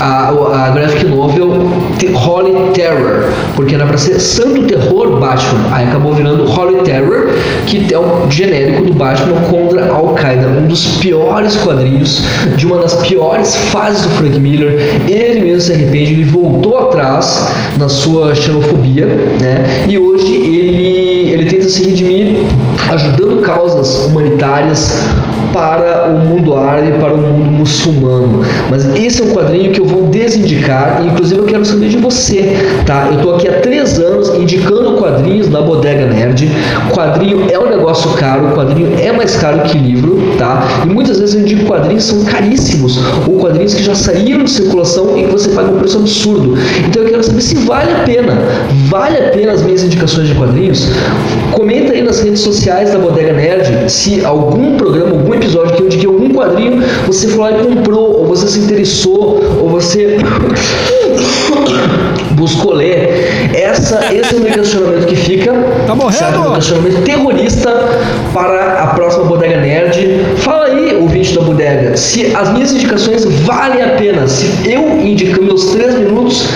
a, 0.00 0.28
a 0.28 0.70
graphic 0.70 1.06
novel 1.06 1.68
Holy 2.14 2.72
Terror, 2.72 3.24
porque 3.54 3.74
era 3.74 3.86
pra 3.86 3.96
ser 3.96 4.18
Santo 4.18 4.62
Terror 4.64 5.18
Batman. 5.18 5.68
Aí 5.72 5.86
acabou 5.86 6.12
virando 6.12 6.44
Holy 6.44 6.82
Terror, 6.82 7.28
que 7.66 7.92
é 7.92 7.98
o 7.98 8.30
genérico 8.30 8.82
do 8.84 8.92
Batman 8.92 9.40
contra 9.50 9.90
Al-Qaeda. 9.92 10.46
Um 10.46 10.66
dos 10.66 10.98
piores 10.98 11.56
quadrinhos, 11.56 12.22
de 12.56 12.66
uma 12.66 12.78
das 12.78 12.94
piores 13.38 13.54
fases 13.70 14.02
do 14.02 14.10
Frank 14.10 14.38
Miller. 14.40 14.78
Ele 15.08 15.40
mesmo 15.40 15.60
se 15.60 15.72
arrepende, 15.72 16.12
ele 16.12 16.24
voltou 16.24 16.78
atrás 16.78 17.48
na 17.78 17.88
sua 17.88 18.34
xenofobia, 18.34 19.06
né? 19.06 19.86
E 19.88 19.98
hoje 19.98 20.34
ele, 20.34 21.30
ele 21.30 21.44
tenta 21.44 21.68
se 21.68 21.84
redimir 21.84 22.36
ajudando 22.90 23.42
causas 23.42 24.06
humanitárias 24.06 25.02
para 25.52 26.08
o 26.08 26.18
mundo 26.18 26.56
árabe, 26.56 26.92
para 26.98 27.12
o 27.12 27.18
mundo 27.18 27.50
muçulmano. 27.50 28.42
Mas 28.70 28.84
esse 28.96 29.22
é 29.22 29.24
um 29.24 29.32
quadrinho 29.32 29.72
que 29.72 29.80
eu 29.80 29.84
vou 29.84 30.02
desindicar 30.04 31.00
e 31.02 31.08
inclusive 31.08 31.40
eu 31.40 31.46
quero 31.46 31.64
saber 31.64 31.88
de 31.88 31.96
você, 31.96 32.56
tá? 32.86 33.08
Eu 33.10 33.18
estou 33.18 33.34
aqui 33.34 33.48
há 33.48 33.60
três 33.60 33.98
anos 33.98 34.28
indicando 34.30 34.96
quadrinhos 34.96 35.48
na 35.48 35.60
Bodega 35.60 36.06
Nerd. 36.06 36.50
Quadrinho 36.92 37.46
é 37.50 37.58
um 37.58 37.68
negócio 37.68 38.10
caro, 38.12 38.52
quadrinho 38.54 38.98
é 38.98 39.12
mais 39.12 39.36
caro 39.36 39.60
que 39.62 39.78
livro, 39.78 40.18
tá? 40.38 40.66
E 40.84 40.88
muitas 40.88 41.18
vezes 41.18 41.34
eu 41.34 41.42
indico 41.42 41.66
quadrinhos 41.66 42.04
que 42.04 42.16
são 42.16 42.24
caríssimos 42.24 42.98
ou 43.26 43.38
quadrinhos 43.38 43.74
que 43.74 43.82
já 43.82 43.94
saíram 43.94 44.44
de 44.44 44.50
circulação 44.50 45.16
e 45.18 45.24
que 45.24 45.32
você 45.32 45.50
paga 45.50 45.70
um 45.70 45.78
preço 45.78 45.98
absurdo. 45.98 46.56
Então 46.86 47.02
eu 47.02 47.08
quero 47.08 47.24
saber 47.24 47.40
se 47.40 47.54
vale 47.56 47.92
a 47.92 48.04
pena. 48.04 48.38
Vale 48.88 49.18
a 49.18 49.30
pena 49.30 49.52
as 49.52 49.62
minhas 49.62 49.82
indicações 49.82 50.28
de 50.28 50.34
quadrinhos? 50.34 50.88
Comenta 51.52 51.92
aí 51.92 52.02
nas 52.02 52.20
redes 52.20 52.40
sociais 52.40 52.92
da 52.92 52.98
Bodega 52.98 53.32
Nerd 53.32 53.90
se 53.90 54.24
algum 54.24 54.76
programa, 54.76 55.10
algum 55.10 55.34
episódio 55.38 55.76
que 55.76 55.82
eu 55.82 55.86
indiquei 55.86 56.08
algum 56.08 56.30
quadrinho, 56.30 56.82
você 57.06 57.28
foi 57.28 57.38
lá 57.38 57.52
e 57.52 57.64
comprou, 57.64 58.18
ou 58.18 58.26
você 58.26 58.46
se 58.46 58.58
interessou, 58.60 59.40
ou 59.60 59.68
você 59.68 60.18
buscou 62.32 62.74
ler. 62.74 63.50
Essa, 63.54 64.14
esse 64.14 64.34
é 64.34 64.38
o 64.38 64.40
meu 64.40 64.52
questionamento 64.52 65.06
que 65.06 65.16
fica. 65.16 65.52
Tá 65.86 65.94
morrendo? 65.94 66.18
Certo? 66.18 66.40
Meu 66.40 66.52
questionamento 66.52 67.02
terrorista 67.02 67.70
para 68.32 68.82
a 68.82 68.86
próxima 68.88 69.24
Bodega 69.24 69.60
Nerd. 69.60 70.24
Fala 70.38 70.66
aí, 70.66 70.96
ouvinte 70.96 71.34
da 71.34 71.42
Bodega, 71.42 71.96
se 71.96 72.34
as 72.34 72.52
minhas 72.52 72.72
indicações 72.72 73.24
valem 73.24 73.82
a 73.82 73.90
pena. 73.90 74.26
Se 74.28 74.70
eu 74.70 75.00
indico 75.00 75.42
meus 75.42 75.66
três 75.66 75.98
minutos, 75.98 76.48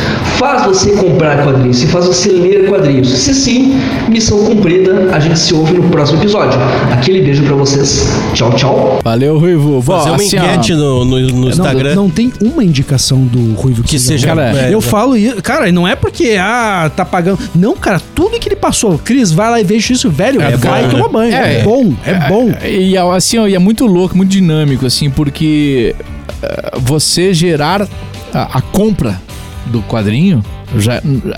faz 0.42 0.64
você 0.64 0.90
comprar 0.96 1.44
quadrinhos, 1.44 1.76
se 1.76 1.86
faz 1.86 2.04
você 2.04 2.28
ler 2.32 2.68
quadrinhos. 2.68 3.08
Se 3.08 3.32
sim, 3.32 3.76
missão 4.08 4.44
cumprida. 4.44 5.14
A 5.14 5.20
gente 5.20 5.38
se 5.38 5.54
ouve 5.54 5.74
no 5.74 5.88
próximo 5.88 6.18
episódio. 6.20 6.58
Aquele 6.92 7.22
beijo 7.22 7.44
pra 7.44 7.54
vocês. 7.54 8.08
Tchau, 8.34 8.52
tchau. 8.54 8.98
Valeu, 9.04 9.38
Ruivo. 9.38 9.80
Vó, 9.80 9.98
Fazer 9.98 10.10
uma 10.10 10.16
assim, 10.16 10.36
enquete 10.36 10.74
no, 10.74 11.04
no, 11.04 11.20
no 11.20 11.48
Instagram. 11.48 11.94
Não, 11.94 12.02
não 12.04 12.10
tem 12.10 12.32
uma 12.40 12.64
indicação 12.64 13.24
do 13.24 13.54
Ruivo 13.54 13.84
Que 13.84 14.00
seja 14.00 14.18
seja- 14.18 14.34
ruim. 14.34 14.58
é, 14.58 14.74
eu 14.74 14.78
é. 14.78 14.82
falo 14.82 15.16
isso. 15.16 15.40
Cara, 15.42 15.70
não 15.70 15.86
é 15.86 15.94
porque, 15.94 16.36
ah, 16.40 16.90
tá 16.96 17.04
pagando. 17.04 17.38
Não, 17.54 17.76
cara, 17.76 18.02
tudo 18.12 18.36
que 18.40 18.48
ele 18.48 18.56
passou. 18.56 18.98
Cris, 18.98 19.30
vai 19.30 19.48
lá 19.48 19.60
e 19.60 19.64
veja 19.64 19.92
isso, 19.92 20.10
velho. 20.10 20.42
É 20.42 20.56
vai 20.56 20.82
bom, 20.82 20.90
tomar 20.90 21.04
né? 21.04 21.08
banho. 21.12 21.34
É, 21.34 21.60
É, 21.60 21.62
bom, 21.62 21.94
é, 22.04 22.28
bom. 22.28 22.50
E 22.68 22.98
assim, 22.98 23.38
ó, 23.38 23.46
e 23.46 23.54
é 23.54 23.58
muito 23.60 23.86
louco, 23.86 24.16
muito 24.16 24.30
dinâmico, 24.30 24.86
assim, 24.86 25.08
porque 25.08 25.94
eh, 26.42 26.72
você 26.80 27.32
gerar 27.32 27.86
a, 28.34 28.58
a 28.58 28.60
compra 28.60 29.20
do 29.66 29.80
quadrinho, 29.82 30.44
já, 30.78 30.94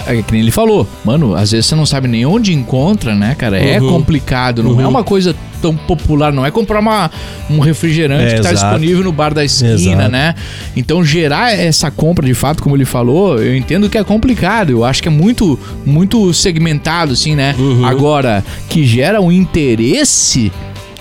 é 0.06 0.22
que 0.22 0.32
nem 0.32 0.40
ele 0.40 0.50
falou, 0.50 0.88
mano, 1.04 1.34
às 1.34 1.50
vezes 1.50 1.66
você 1.66 1.74
não 1.74 1.84
sabe 1.84 2.08
nem 2.08 2.24
onde 2.24 2.54
encontra, 2.54 3.14
né, 3.14 3.34
cara? 3.36 3.58
É 3.58 3.80
Uhum. 3.80 3.88
complicado, 3.90 4.62
não 4.62 4.80
é 4.80 4.86
uma 4.86 5.04
coisa 5.04 5.34
tão 5.60 5.74
popular, 5.76 6.32
não 6.32 6.44
é 6.44 6.50
comprar 6.50 6.78
uma, 6.80 7.10
um 7.50 7.58
refrigerante 7.58 8.24
É, 8.32 8.36
que 8.36 8.42
tá 8.42 8.52
exato. 8.52 8.72
disponível 8.78 9.04
no 9.04 9.12
bar 9.12 9.32
da 9.34 9.44
esquina, 9.44 9.74
Exato. 9.74 10.10
né? 10.10 10.34
Então 10.76 11.04
gerar 11.04 11.52
essa 11.52 11.90
compra 11.90 12.24
de 12.26 12.34
fato, 12.34 12.62
como 12.62 12.76
ele 12.76 12.84
falou, 12.84 13.38
eu 13.38 13.56
entendo 13.56 13.88
que 13.90 13.98
é 13.98 14.04
complicado, 14.04 14.70
eu 14.70 14.84
acho 14.84 15.02
que 15.02 15.08
é 15.08 15.12
muito 15.12 15.58
muito 15.84 16.32
segmentado 16.34 17.12
assim, 17.12 17.34
né? 17.34 17.54
Uhum. 17.58 17.84
Agora 17.84 18.44
que 18.68 18.84
gera 18.84 19.20
um 19.20 19.30
interesse 19.32 20.52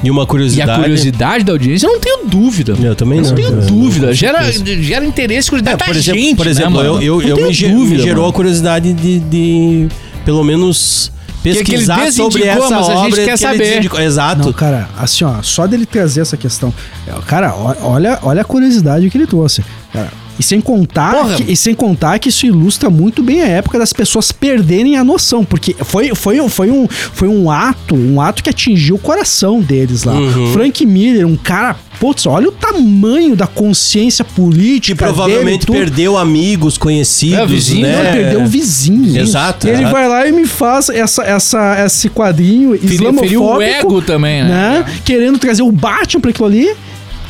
E 0.04 0.12
uma 0.12 0.24
e 0.24 0.28
curiosidade. 0.28 0.70
a 0.72 0.76
curiosidade 0.80 1.44
da 1.46 1.54
audiência, 1.54 1.88
eu 1.88 1.94
não 1.94 2.00
tenho 2.00 2.26
dúvida. 2.26 2.76
Eu 2.82 2.96
também 2.96 3.22
não. 3.22 3.34
tenho 3.34 3.48
É, 3.48 3.66
dúvida. 3.66 4.08
com 4.08 4.14
Gera, 4.14 4.52
gera 4.52 5.06
interesse 5.06 5.48
e 5.48 5.50
curiosidade 5.50 5.82
É, 5.82 5.86
por 5.86 5.96
exemplo, 5.96 6.20
gente, 6.22 6.36
por 6.36 6.46
né, 6.46 6.52
exemplo 6.52 6.72
mano? 6.74 7.02
eu, 7.02 7.22
eu, 7.22 7.30
Não 7.30 7.40
eu 7.40 7.48
me, 7.48 7.54
ge- 7.54 7.70
dúvida, 7.70 7.96
me 7.98 8.02
gerou 8.04 8.18
mano. 8.24 8.30
a 8.30 8.34
curiosidade 8.34 8.94
de, 8.94 9.20
de, 9.20 9.88
pelo 10.26 10.44
menos 10.44 11.12
que 11.42 11.50
ele 11.50 11.60
pesquisar 11.64 12.12
sobre 12.12 12.40
desindicou, 12.42 12.66
essa 12.68 12.76
mas 12.76 12.90
a 12.90 12.94
gente 12.96 13.06
obra 13.14 13.26
quer 13.26 13.32
que 13.32 13.38
saber. 13.38 14.02
Exato. 14.02 14.46
Não, 14.46 14.54
cara, 14.54 14.90
assim, 14.98 15.24
ó, 15.24 15.42
só 15.42 15.66
dele 15.68 15.86
trazer 15.86 16.22
essa 16.22 16.36
questão. 16.38 16.74
é, 17.08 17.12
Cara, 17.26 17.54
olha, 17.56 18.20
olha 18.24 18.42
a 18.42 18.46
curiosidade 18.46 19.10
que 19.10 19.18
ele 19.18 19.28
trouxe. 19.28 19.64
Cara, 19.92 20.10
e 20.40 20.44
sem 20.44 20.60
contar 20.60 21.14
Porra. 21.14 21.36
que, 21.36 21.52
e 21.52 21.56
sem 21.56 21.74
contar 21.76 22.20
que 22.20 22.30
isso 22.30 22.46
ilustra 22.46 22.90
muito 22.90 23.22
bem 23.22 23.42
a 23.42 23.48
época 23.48 23.78
das 23.78 23.94
pessoas 23.94 24.32
perderem 24.32 24.98
a 24.98 25.04
noção, 25.04 25.44
porque 25.46 25.76
foi, 25.84 26.14
foi, 26.16 26.48
foi, 26.50 26.72
um, 26.72 26.88
foi 26.88 27.28
um 27.28 27.50
ato, 27.52 27.96
um 27.96 28.20
ato 28.20 28.44
que 28.44 28.50
atingiu 28.50 28.96
o 28.96 29.00
coração 29.00 29.62
deles 29.62 30.04
lá. 30.04 30.14
Uhum. 30.14 30.54
Frank 30.54 30.86
Miller, 30.86 31.28
um 31.28 31.36
cara, 31.36 31.76
putz, 32.00 32.26
olha 32.26 32.50
o 32.50 32.52
tamanho 32.52 33.36
da 33.36 33.48
consciência 33.48 34.26
que 34.26 34.34
política 34.34 35.06
provavelmente 35.06 35.66
dele, 35.66 35.80
perdeu 35.80 36.18
amigos 36.18 36.78
conhecidos, 36.78 37.40
É, 37.40 37.46
vizinho, 37.46 37.82
né? 37.82 38.00
Ele 38.00 38.24
perdeu 38.24 38.44
o 38.44 38.48
vizinho. 38.48 39.18
Exato, 39.20 39.68
E 39.68 39.70
ele 39.72 39.86
vai 39.86 40.08
lá 40.08 40.28
e 40.28 40.32
me 40.32 40.46
faz 40.46 40.90
essa, 40.90 41.24
essa, 41.24 41.86
esse 41.86 42.10
quadrinho 42.10 42.76
islamofóbico. 42.76 43.22
feriu 43.22 43.44
o 43.44 43.62
ego 43.62 44.02
também, 44.02 44.44
né? 44.44 44.84
né? 44.86 45.00
Querendo 45.06 45.38
trazer 45.38 45.62
o 45.62 45.72
Batman 45.72 46.22
pra 46.22 46.32
aquilo 46.32 46.48
ali. 46.48 46.74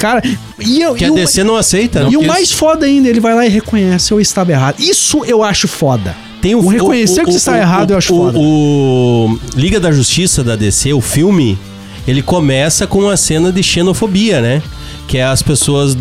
Cara, 0.04 0.22
e, 0.60 0.82
eu, 0.82 0.93
Que 0.95 1.06
e 1.06 1.08
a 1.08 1.12
o- 1.14 1.16
DC 1.16 1.45
não 1.45 1.56
aceita. 1.56 2.01
e 2.01 2.04
não 2.04 2.10
o 2.10 2.20
quis. 2.20 2.28
mais 2.28 2.51
foda 2.51 2.86
ainda, 2.86 3.08
ele 3.08 3.22
vai 3.22 3.34
lá 3.34 3.45
e 3.45 3.49
reconhece, 3.49 4.12
eu 4.12 4.20
estava 4.20 4.51
errado. 4.51 4.76
Isso 4.78 5.24
eu 5.24 5.41
acho 5.41 5.66
foda. 5.66 6.14
Tem 6.41 6.54
o 6.56 6.68
reconhecer 6.68 7.24
que 7.24 7.32
você 7.32 7.38
está 7.38 7.58
errado, 7.58 7.91
eu 7.91 7.97
acho 7.97 8.14
o, 8.14 8.18
foda. 8.18 8.38
O 8.38 9.39
Liga 9.56 9.80
da 9.80 9.93
Justiça 9.93 10.43
da 10.43 10.58
DC, 10.58 10.91
o 10.91 10.99
filme, 10.99 11.58
ele 12.06 12.22
começa 12.22 12.86
com 12.86 13.04
uma 13.04 13.16
cena 13.16 13.49
de 13.49 13.64
xenofobia, 13.64 14.41
né? 14.41 14.62
Que 15.08 15.20
é 15.20 15.24
as 15.24 15.41
pessoas, 15.41 15.95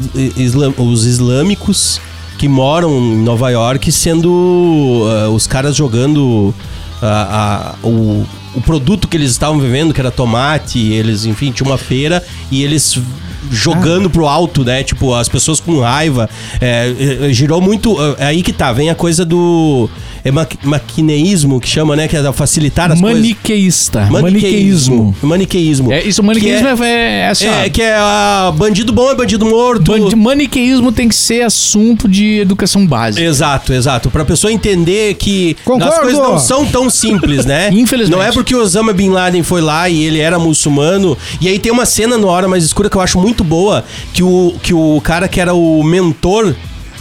os 0.77 1.07
islâmicos 1.07 2.01
que 2.39 2.49
moram 2.49 2.91
em 2.99 3.23
Nova 3.23 3.51
York 3.51 3.93
sendo 3.93 5.05
ah, 5.07 5.29
os 5.29 5.47
caras 5.47 5.77
jogando 5.77 6.53
ah, 7.01 7.75
ah, 7.81 7.87
o, 7.87 8.27
o 8.57 8.61
produto 8.63 9.07
que 9.07 9.17
eles 9.17 9.31
estavam 9.31 9.61
vivendo, 9.61 9.95
que 9.95 10.01
era 10.01 10.11
tomate, 10.11 10.81
eles, 10.81 11.25
enfim, 11.25 11.53
tinha 11.53 11.69
uma 11.69 11.79
feira 11.79 12.21
e 12.51 12.65
eles 12.65 12.99
jogando 13.51 14.09
pro 14.11 14.27
alto, 14.27 14.65
né? 14.65 14.83
Tipo, 14.83 15.15
as 15.15 15.29
pessoas 15.29 15.61
com 15.61 15.81
raiva. 15.81 16.29
É, 16.61 17.27
é, 17.29 17.33
girou 17.33 17.61
muito. 17.61 17.97
É 18.19 18.27
aí 18.27 18.43
que 18.43 18.53
tá, 18.53 18.73
vem 18.73 18.91
a 18.91 18.95
coisa 18.95 19.25
do. 19.25 19.89
É 20.25 20.31
ma 20.31 20.47
maquineísmo 20.63 21.61
que 21.61 21.69
chama, 21.69 21.97
né? 21.97 22.07
Que 22.07 22.17
é 22.17 22.33
facilitar 22.33 22.93
as 22.93 23.01
coisas. 23.01 23.21
Maniqueísta. 23.21 24.07
Maniqueísmo. 24.11 25.15
Maniqueísmo. 25.23 25.93
É, 25.93 26.03
isso, 26.03 26.23
maniqueísmo 26.23 26.69
é, 26.69 26.73
é, 26.87 27.19
é 27.21 27.29
assim, 27.29 27.47
É, 27.49 27.69
que 27.69 27.83
é 27.83 27.95
ah, 27.97 28.53
bandido 28.57 28.93
bom 28.93 29.11
é 29.11 29.15
bandido 29.15 29.45
morto. 29.47 29.83
bandi- 29.93 30.15
Maniqueísmo 30.15 30.93
tem 30.93 31.09
que 31.09 31.15
ser 31.15 31.43
assunto 31.43 32.09
de 32.09 32.39
educação 32.39 32.87
básica. 32.87 33.25
Exato, 33.25 33.73
exato. 33.73 34.11
Pra 34.11 34.25
pessoa 34.25 34.53
entender 34.53 35.15
que 35.15 35.57
Concordo. 35.65 35.93
as 35.93 35.99
coisas 36.01 36.19
não 36.23 36.39
são 36.39 36.65
tão 36.67 36.89
simples, 36.89 37.45
né? 37.45 37.71
Infelizmente. 37.75 38.17
Não 38.17 38.23
é 38.23 38.31
porque 38.31 38.55
o 38.55 38.61
Osama 38.61 38.93
Bin 38.93 39.09
Laden 39.11 39.43
foi 39.43 39.61
lá 39.61 39.89
e 39.89 40.03
ele 40.05 40.21
era 40.21 40.39
muçulmano. 40.39 41.17
E 41.41 41.49
aí 41.49 41.59
tem 41.59 41.73
uma 41.73 41.85
cena 41.87 42.17
no 42.17 42.29
Hora 42.29 42.47
Mais 42.47 42.65
Escura 42.65 42.89
que 42.89 42.97
eu 42.97 43.01
acho 43.01 43.19
muito 43.19 43.43
boa, 43.43 43.85
que 44.13 44.23
o, 44.23 44.55
que 44.63 44.73
o 44.73 45.01
cara 45.03 45.27
que 45.27 45.41
era 45.41 45.53
o 45.55 45.83
mentor 45.83 46.55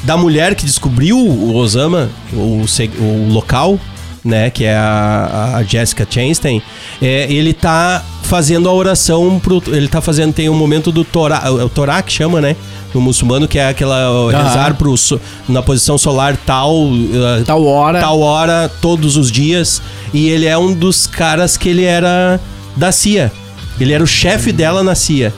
da 0.04 0.18
mulher 0.18 0.56
que 0.56 0.66
descobriu 0.66 1.18
o 1.18 1.56
Osama, 1.56 2.10
o, 2.34 2.64
o 3.00 3.34
local, 3.34 3.80
né, 4.24 4.50
que 4.50 4.64
é 4.64 4.76
a, 4.76 5.56
a 5.58 5.64
Jessica 5.64 6.08
Chastain, 6.10 6.62
é, 7.02 7.32
ele 7.32 7.54
tá 7.54 8.04
fazendo 8.24 8.70
a 8.70 8.74
oração 8.74 9.40
pro, 9.40 9.62
ele 9.68 9.88
tá 9.88 10.00
fazendo 10.00 10.34
tem 10.34 10.50
um 10.50 10.56
momento 10.56 10.92
do 10.92 11.04
Torá, 11.04 11.42
é 11.46 11.50
o 11.50 11.70
Torá 11.70 12.02
que 12.02 12.14
chama, 12.14 12.40
né, 12.40 12.56
no 12.94 13.02
muçulmano 13.02 13.48
que 13.48 13.58
é 13.58 13.68
aquela 13.68 14.32
rezar 14.32 14.76
pro 14.76 14.94
na 15.48 15.62
posição 15.62 15.98
solar 15.98 16.38
tal 16.38 16.76
uh, 16.76 17.44
Tal 17.46 17.66
hora. 17.66 18.00
tal 18.00 18.20
hora 18.20 18.70
todos 18.82 19.18
os 19.18 19.32
dias 19.32 19.82
e 20.14 20.30
ele 20.30 20.46
é 20.46 20.58
um 20.58 20.74
dos 20.74 21.08
caras 21.08 21.58
que 21.58 21.70
ele 21.70 21.84
era 21.84 22.40
da 22.76 22.92
CIA. 22.92 23.32
Ele 23.80 23.94
era 23.94 24.04
o 24.04 24.08
chefe 24.08 24.52
dela 24.52 24.84
na 24.84 24.94
CIA. 24.94 25.34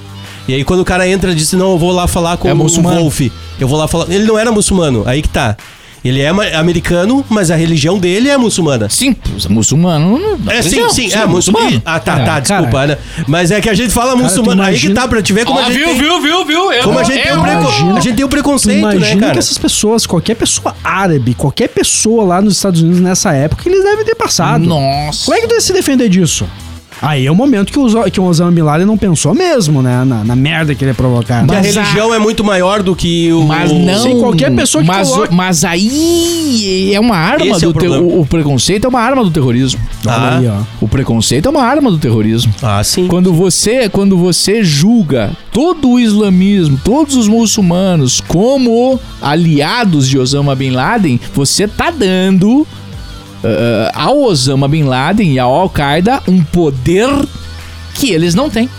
E 0.48 0.54
aí 0.54 0.64
quando 0.64 0.82
o 0.82 0.86
cara 0.86 1.08
entra, 1.08 1.34
disse: 1.34 1.56
"Não, 1.56 1.72
eu 1.72 1.78
vou 1.78 1.92
lá 1.92 2.08
falar 2.08 2.38
com 2.38 2.48
É 2.50 2.54
o 2.54 2.56
muçulmano. 2.58 3.00
Wolf. 3.02 3.22
Eu 3.60 3.68
vou 3.68 3.78
lá 3.78 3.88
falar". 3.88 4.06
Ele 4.10 4.26
não 4.26 4.38
era 4.38 4.52
muçulmano. 4.52 5.04
Aí 5.06 5.22
que 5.22 5.30
tá. 5.30 5.56
Ele 6.04 6.20
é 6.20 6.28
americano, 6.58 7.24
mas 7.30 7.50
a 7.50 7.56
religião 7.56 7.98
dele 7.98 8.28
é 8.28 8.36
muçulmana. 8.38 8.90
Sim, 8.90 9.16
muçulmano. 9.50 10.20
É, 10.50 10.62
sim, 10.62 10.90
sim, 10.90 11.10
é 11.14 11.26
muçulmano. 11.26 11.82
Ah, 11.86 11.98
tá, 11.98 12.20
É, 12.20 12.26
tá, 12.26 12.40
desculpa, 12.42 12.72
cara. 12.72 12.88
né? 12.88 13.24
Mas 13.26 13.52
é 13.52 13.62
que 13.62 13.70
a 13.70 13.74
gente 13.74 13.94
fala 13.94 14.14
muçulmano. 14.14 14.62
Aí 14.62 14.78
que 14.78 14.90
tá, 14.90 15.08
pra 15.08 15.22
te 15.22 15.32
ver 15.32 15.46
como 15.46 15.60
a 15.60 15.64
gente 15.72 15.76
viu, 15.78 15.96
viu, 15.96 16.22
viu, 16.22 16.46
viu? 16.46 16.72
Eu, 16.74 16.84
como 16.84 17.00
a 17.00 17.04
gente, 17.04 17.24
tem 17.24 17.32
imagina- 17.34 17.98
a 17.98 18.00
gente 18.02 18.16
tem 18.18 18.26
o 18.26 18.28
preconceito, 18.28 18.84
né, 18.86 18.96
imagina 18.98 19.20
cara? 19.22 19.32
que 19.32 19.40
essas 19.40 19.58
pessoas, 19.58 20.06
qualquer 20.06 20.36
pessoa 20.36 20.76
árabe, 20.84 21.34
qualquer 21.36 21.70
pessoa 21.70 22.26
lá 22.26 22.42
nos 22.42 22.58
Estados 22.58 22.82
Unidos 22.82 23.00
nessa 23.00 23.32
época, 23.32 23.64
eles 23.70 23.82
devem 23.82 24.04
ter 24.04 24.16
passado. 24.16 24.66
Nossa. 24.66 25.24
Como 25.24 25.38
é 25.38 25.40
que 25.40 25.48
tu 25.48 25.54
ia 25.56 25.62
se 25.62 25.72
defender 25.72 26.10
disso? 26.10 26.46
Aí 27.02 27.26
é 27.26 27.32
o 27.32 27.36
momento 27.36 27.72
que 27.72 27.80
o, 27.80 28.12
que 28.12 28.20
o 28.20 28.24
Osama 28.24 28.52
Bin 28.52 28.62
Laden 28.62 28.86
não 28.86 28.98
pensou 28.98 29.34
mesmo, 29.34 29.82
né? 29.82 30.04
Na, 30.06 30.24
na 30.24 30.36
merda 30.36 30.74
que 30.76 30.84
ele 30.84 30.92
ia 30.92 30.96
provocar. 30.96 31.46
Que 31.46 31.54
a 31.56 31.58
Mas 31.60 31.78
a- 31.78 31.82
religião 31.82 32.14
é 32.14 32.20
muito 32.20 32.44
maior 32.44 32.82
do 32.84 32.96
que 32.96 33.32
o. 33.34 33.44
Mas 33.44 33.72
não. 33.72 34.02
Sim, 34.04 34.20
qualquer 34.20 34.54
pessoa 34.56 34.82
que 34.84 34.88
mas, 34.88 35.10
coloque- 35.10 35.34
mas 35.34 35.64
aí 35.64 36.92
é 36.94 37.00
uma 37.00 37.16
arma 37.18 37.46
Esse 37.46 37.66
é 37.66 37.68
do 37.68 37.70
o 37.70 37.74
te- 37.74 37.88
o, 37.88 38.22
o 38.22 38.26
preconceito 38.26 38.86
é 38.86 38.88
uma 38.88 39.00
arma 39.02 39.24
do 39.24 39.32
terrorismo. 39.32 39.80
Ah. 40.06 40.38
aí, 40.38 40.48
ó. 40.48 40.62
O 40.82 40.88
preconceito 40.88 41.48
é 41.48 41.50
uma 41.50 41.64
arma 41.64 41.90
do 41.92 41.98
terrorismo. 41.98 42.54
Ah, 42.62 42.84
sim. 42.84 43.08
Quando 43.08 43.34
você, 43.34 43.90
quando 43.90 44.18
você 44.18 44.64
julga 44.64 45.32
todo 45.52 45.90
o 45.90 46.00
islamismo, 46.00 46.80
todos 46.84 47.16
os 47.16 47.28
muçulmanos 47.28 48.22
como 48.28 49.00
aliados 49.22 50.08
de 50.08 50.18
Osama 50.20 50.56
Bin 50.56 50.72
Laden, 50.72 51.20
você 51.34 51.68
tá 51.68 51.90
dando 51.92 52.66
eh, 53.44 53.92
ao 53.94 54.22
Osama 54.22 54.68
Bin 54.68 54.84
Laden 54.84 55.32
e 55.34 55.40
ao 55.40 55.54
Al-Qaeda 55.54 56.22
um 56.28 56.44
poder 56.44 57.08
que 57.96 58.12
eles 58.12 58.34
não 58.36 58.50
têm. 58.50 58.70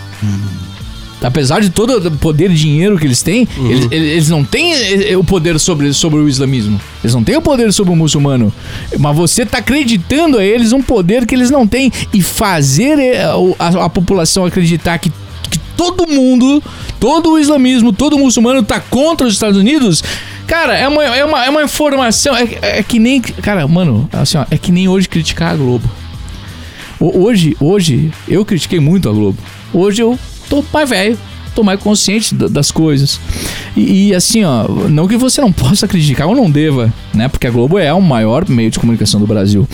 Apesar 1.23 1.61
de 1.63 1.71
todo 1.71 2.07
o 2.07 2.11
poder 2.19 2.51
e 2.51 2.55
dinheiro 2.55 2.99
que 2.99 3.07
eles 3.07 3.23
têm, 3.23 3.49
eles, 3.59 3.89
eles 3.91 4.29
não 4.29 4.45
têm 4.45 4.75
eh, 4.75 5.17
o 5.17 5.25
poder 5.25 5.59
sobre, 5.59 5.91
sobre 5.95 6.19
o 6.21 6.29
islamismo. 6.29 6.79
Eles 7.03 7.15
não 7.15 7.25
têm 7.25 7.35
o 7.37 7.41
poder 7.41 7.73
sobre 7.73 7.95
o 7.95 7.97
muçulmano. 7.97 8.53
Mas 8.99 9.17
você 9.17 9.47
tá 9.47 9.59
acreditando 9.59 10.37
a 10.39 10.45
eles 10.45 10.73
um 10.73 10.83
poder 10.83 11.25
que 11.25 11.35
eles 11.35 11.51
não 11.51 11.67
têm. 11.67 11.91
E 12.13 12.21
fazer 12.21 12.99
eh, 12.99 13.35
o- 13.35 13.57
a, 13.59 13.87
a 13.87 13.89
população 13.89 14.45
acreditar 14.45 14.99
que, 14.99 15.11
que 15.51 15.59
todo 15.75 16.07
mundo, 16.07 16.63
todo 17.01 17.31
o 17.33 17.39
islamismo, 17.39 17.91
todo 17.91 18.19
muçulmano 18.19 18.63
tá 18.63 18.79
contra 18.79 19.27
os 19.27 19.33
Estados 19.33 19.57
Unidos. 19.59 20.05
Cara, 20.47 20.77
é 20.77 20.87
uma, 20.87 21.03
é 21.05 21.25
uma, 21.25 21.45
é 21.47 21.51
uma 21.51 21.63
informação. 21.63 22.37
É, 22.37 22.79
é 22.79 22.83
que 22.83 22.99
nem. 22.99 23.21
Cara, 23.21 23.67
mano, 23.67 24.09
assim, 24.13 24.37
ó, 24.39 24.45
é 24.51 24.59
que 24.59 24.71
nem 24.71 24.89
hoje 24.89 25.09
criticar 25.09 25.53
a 25.53 25.57
Globo. 25.57 25.89
O- 27.01 27.25
Hoje, 27.25 27.57
hoje, 27.61 28.11
eu 28.29 28.45
critiquei 28.45 28.79
muito 28.81 29.09
a 29.09 29.13
Globo. 29.13 29.39
Hoje 29.73 30.03
eu 30.03 30.19
tô 30.49 30.63
mais 30.73 30.89
velho, 30.89 31.19
tô 31.55 31.63
mais 31.63 31.81
consciente 31.81 32.35
da- 32.35 32.49
das 32.49 32.71
coisas. 32.71 33.19
E, 33.77 34.09
e, 34.09 34.15
assim, 34.15 34.45
ó, 34.45 34.67
não 34.89 35.09
que 35.09 35.17
você 35.17 35.41
não 35.41 35.53
possa 35.53 35.89
criticar 35.89 36.27
ou 36.29 36.35
não 36.37 36.51
deva, 36.51 36.93
né? 37.13 37.29
Porque 37.29 37.47
a 37.47 37.51
Globo 37.51 37.79
é 37.79 37.93
o 37.93 38.01
maior 38.01 38.49
meio 38.49 38.71
de 38.71 38.79
comunicação 38.79 39.19
do 39.21 39.27
Brasil. 39.27 39.67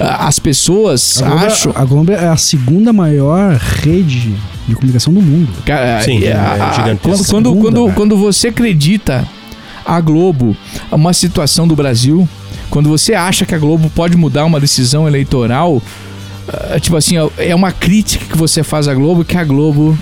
As 0.00 0.38
pessoas 0.38 1.20
A 1.22 1.28
Globo, 1.28 1.44
acham. 1.46 1.72
a 1.74 1.84
Globo 1.84 2.12
é 2.12 2.28
a 2.28 2.36
segunda 2.36 2.92
maior 2.92 3.56
rede 3.82 4.32
de 4.68 4.74
comunicação 4.74 5.12
do 5.12 5.20
mundo. 5.20 5.48
Cara, 5.64 6.00
Sim, 6.02 6.22
é, 6.22 6.30
é 6.30 6.72
gigantesco. 6.74 7.26
quando, 7.30 7.54
quando, 7.56 7.56
quando, 7.56 7.92
quando 7.94 8.16
você 8.16 8.48
acredita 8.48 9.26
a 9.88 10.02
Globo 10.02 10.54
uma 10.92 11.14
situação 11.14 11.66
do 11.66 11.74
Brasil, 11.74 12.28
quando 12.68 12.90
você 12.90 13.14
acha 13.14 13.46
que 13.46 13.54
a 13.54 13.58
Globo 13.58 13.90
pode 13.94 14.18
mudar 14.18 14.44
uma 14.44 14.60
decisão 14.60 15.08
eleitoral, 15.08 15.82
ah, 16.46 16.78
tipo 16.78 16.94
assim, 16.94 17.14
é 17.38 17.54
uma 17.54 17.72
crítica 17.72 18.26
que 18.26 18.36
você 18.36 18.62
faz 18.62 18.86
à 18.86 18.94
Globo 18.94 19.24
que 19.24 19.36
a 19.38 19.44
Globo 19.44 19.98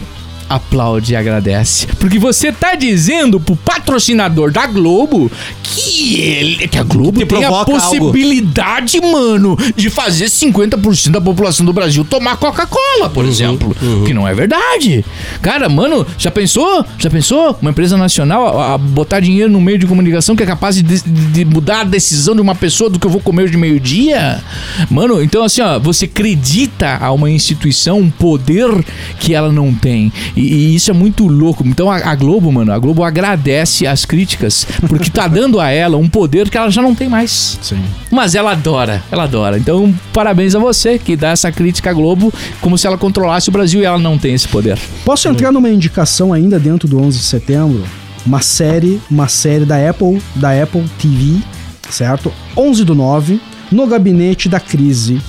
aplaude 0.48 1.12
e 1.12 1.16
agradece. 1.16 1.86
Porque 1.98 2.18
você 2.18 2.52
tá 2.52 2.74
dizendo 2.74 3.40
pro 3.40 3.56
patrocinador 3.56 4.50
da 4.52 4.66
Globo 4.66 5.30
que 5.62 6.20
ele 6.20 6.68
que 6.68 6.78
a 6.78 6.82
Globo 6.82 7.18
Que 7.20 7.26
tem 7.26 7.38
a 7.44 7.48
provoca 7.48 7.70
algo. 7.72 7.80
possibilidade, 8.12 9.00
mano, 9.00 9.56
de 9.76 9.90
fazer 9.90 10.26
50% 10.26 11.10
da 11.10 11.20
população 11.20 11.64
do 11.66 11.72
Brasil 11.72 12.04
tomar 12.04 12.36
Coca-Cola, 12.36 13.06
Uhum, 13.06 13.10
por 13.10 13.24
exemplo. 13.24 13.76
Que 14.06 14.14
não 14.14 14.26
é 14.26 14.34
verdade. 14.34 15.04
Cara, 15.42 15.68
mano, 15.68 16.06
já 16.18 16.30
pensou? 16.30 16.84
Já 16.98 17.10
pensou? 17.10 17.56
Uma 17.60 17.70
empresa 17.70 17.96
nacional 17.96 18.58
a, 18.60 18.74
a 18.74 18.78
botar 18.78 19.20
dinheiro 19.20 19.50
no 19.50 19.60
meio 19.60 19.78
de 19.78 19.86
comunicação 19.86 20.34
que 20.36 20.42
é 20.42 20.46
capaz 20.46 20.76
de, 20.76 20.82
de- 20.82 21.02
de 21.02 21.44
mudar 21.44 21.80
a 21.80 21.84
decisão 21.84 22.34
de 22.34 22.40
uma 22.40 22.54
pessoa 22.54 22.88
do 22.88 22.98
que 22.98 23.06
eu 23.06 23.10
vou 23.10 23.20
comer 23.20 23.50
de 23.50 23.56
meio-dia? 23.56 24.42
Mano, 24.90 25.22
então 25.22 25.42
assim, 25.44 25.60
ó, 25.60 25.78
você 25.78 26.04
acredita 26.06 26.98
a 27.00 27.10
uma 27.12 27.30
instituição 27.30 27.98
um 27.98 28.10
poder 28.10 28.70
que 29.18 29.34
ela 29.34 29.50
não 29.52 29.72
tem. 29.74 30.12
E, 30.36 30.40
e 30.42 30.74
isso 30.74 30.90
é 30.90 30.94
muito 30.94 31.26
louco. 31.26 31.66
Então 31.66 31.90
a, 31.90 31.96
a 31.96 32.14
Globo, 32.14 32.52
mano, 32.52 32.72
a 32.72 32.78
Globo 32.78 33.02
agradece 33.02 33.86
as 33.86 34.04
críticas 34.04 34.66
porque 34.86 35.10
tá 35.10 35.26
dando 35.26 35.58
a 35.58 35.70
ela 35.70 35.96
um 35.96 36.08
poder 36.08 36.50
que 36.50 36.58
ela 36.58 36.70
já 36.70 36.82
não 36.82 36.94
tem 36.94 37.08
mais. 37.08 37.58
Sim. 37.62 37.82
Mas 38.10 38.34
ela 38.34 38.52
adora, 38.52 39.02
ela 39.10 39.24
adora. 39.24 39.58
Então, 39.58 39.92
parabéns 40.12 40.54
a 40.54 40.58
você 40.58 40.98
que 40.98 41.16
dá 41.16 41.30
essa 41.30 41.50
crítica 41.50 41.90
à 41.90 41.92
Globo 41.92 42.32
como 42.60 42.76
se 42.76 42.86
ela 42.86 42.98
controlasse 42.98 43.48
o 43.48 43.52
Brasil 43.52 43.80
e 43.80 43.84
ela 43.84 43.98
não 43.98 44.18
tem 44.18 44.34
esse 44.34 44.46
poder. 44.46 44.78
Posso 45.04 45.28
entrar 45.28 45.50
numa 45.50 45.70
indicação 45.70 46.32
ainda 46.32 46.58
dentro 46.58 46.86
do 46.86 47.00
11 47.00 47.18
de 47.18 47.24
setembro? 47.24 47.84
Uma 48.24 48.42
série, 48.42 49.00
uma 49.10 49.28
série 49.28 49.64
da 49.64 49.88
Apple, 49.88 50.20
da 50.34 50.50
Apple 50.62 50.84
TV, 50.98 51.40
certo? 51.88 52.32
11 52.56 52.84
do 52.84 52.94
9, 52.94 53.40
no 53.70 53.86
gabinete 53.86 54.48
da 54.48 54.58
crise 54.58 55.20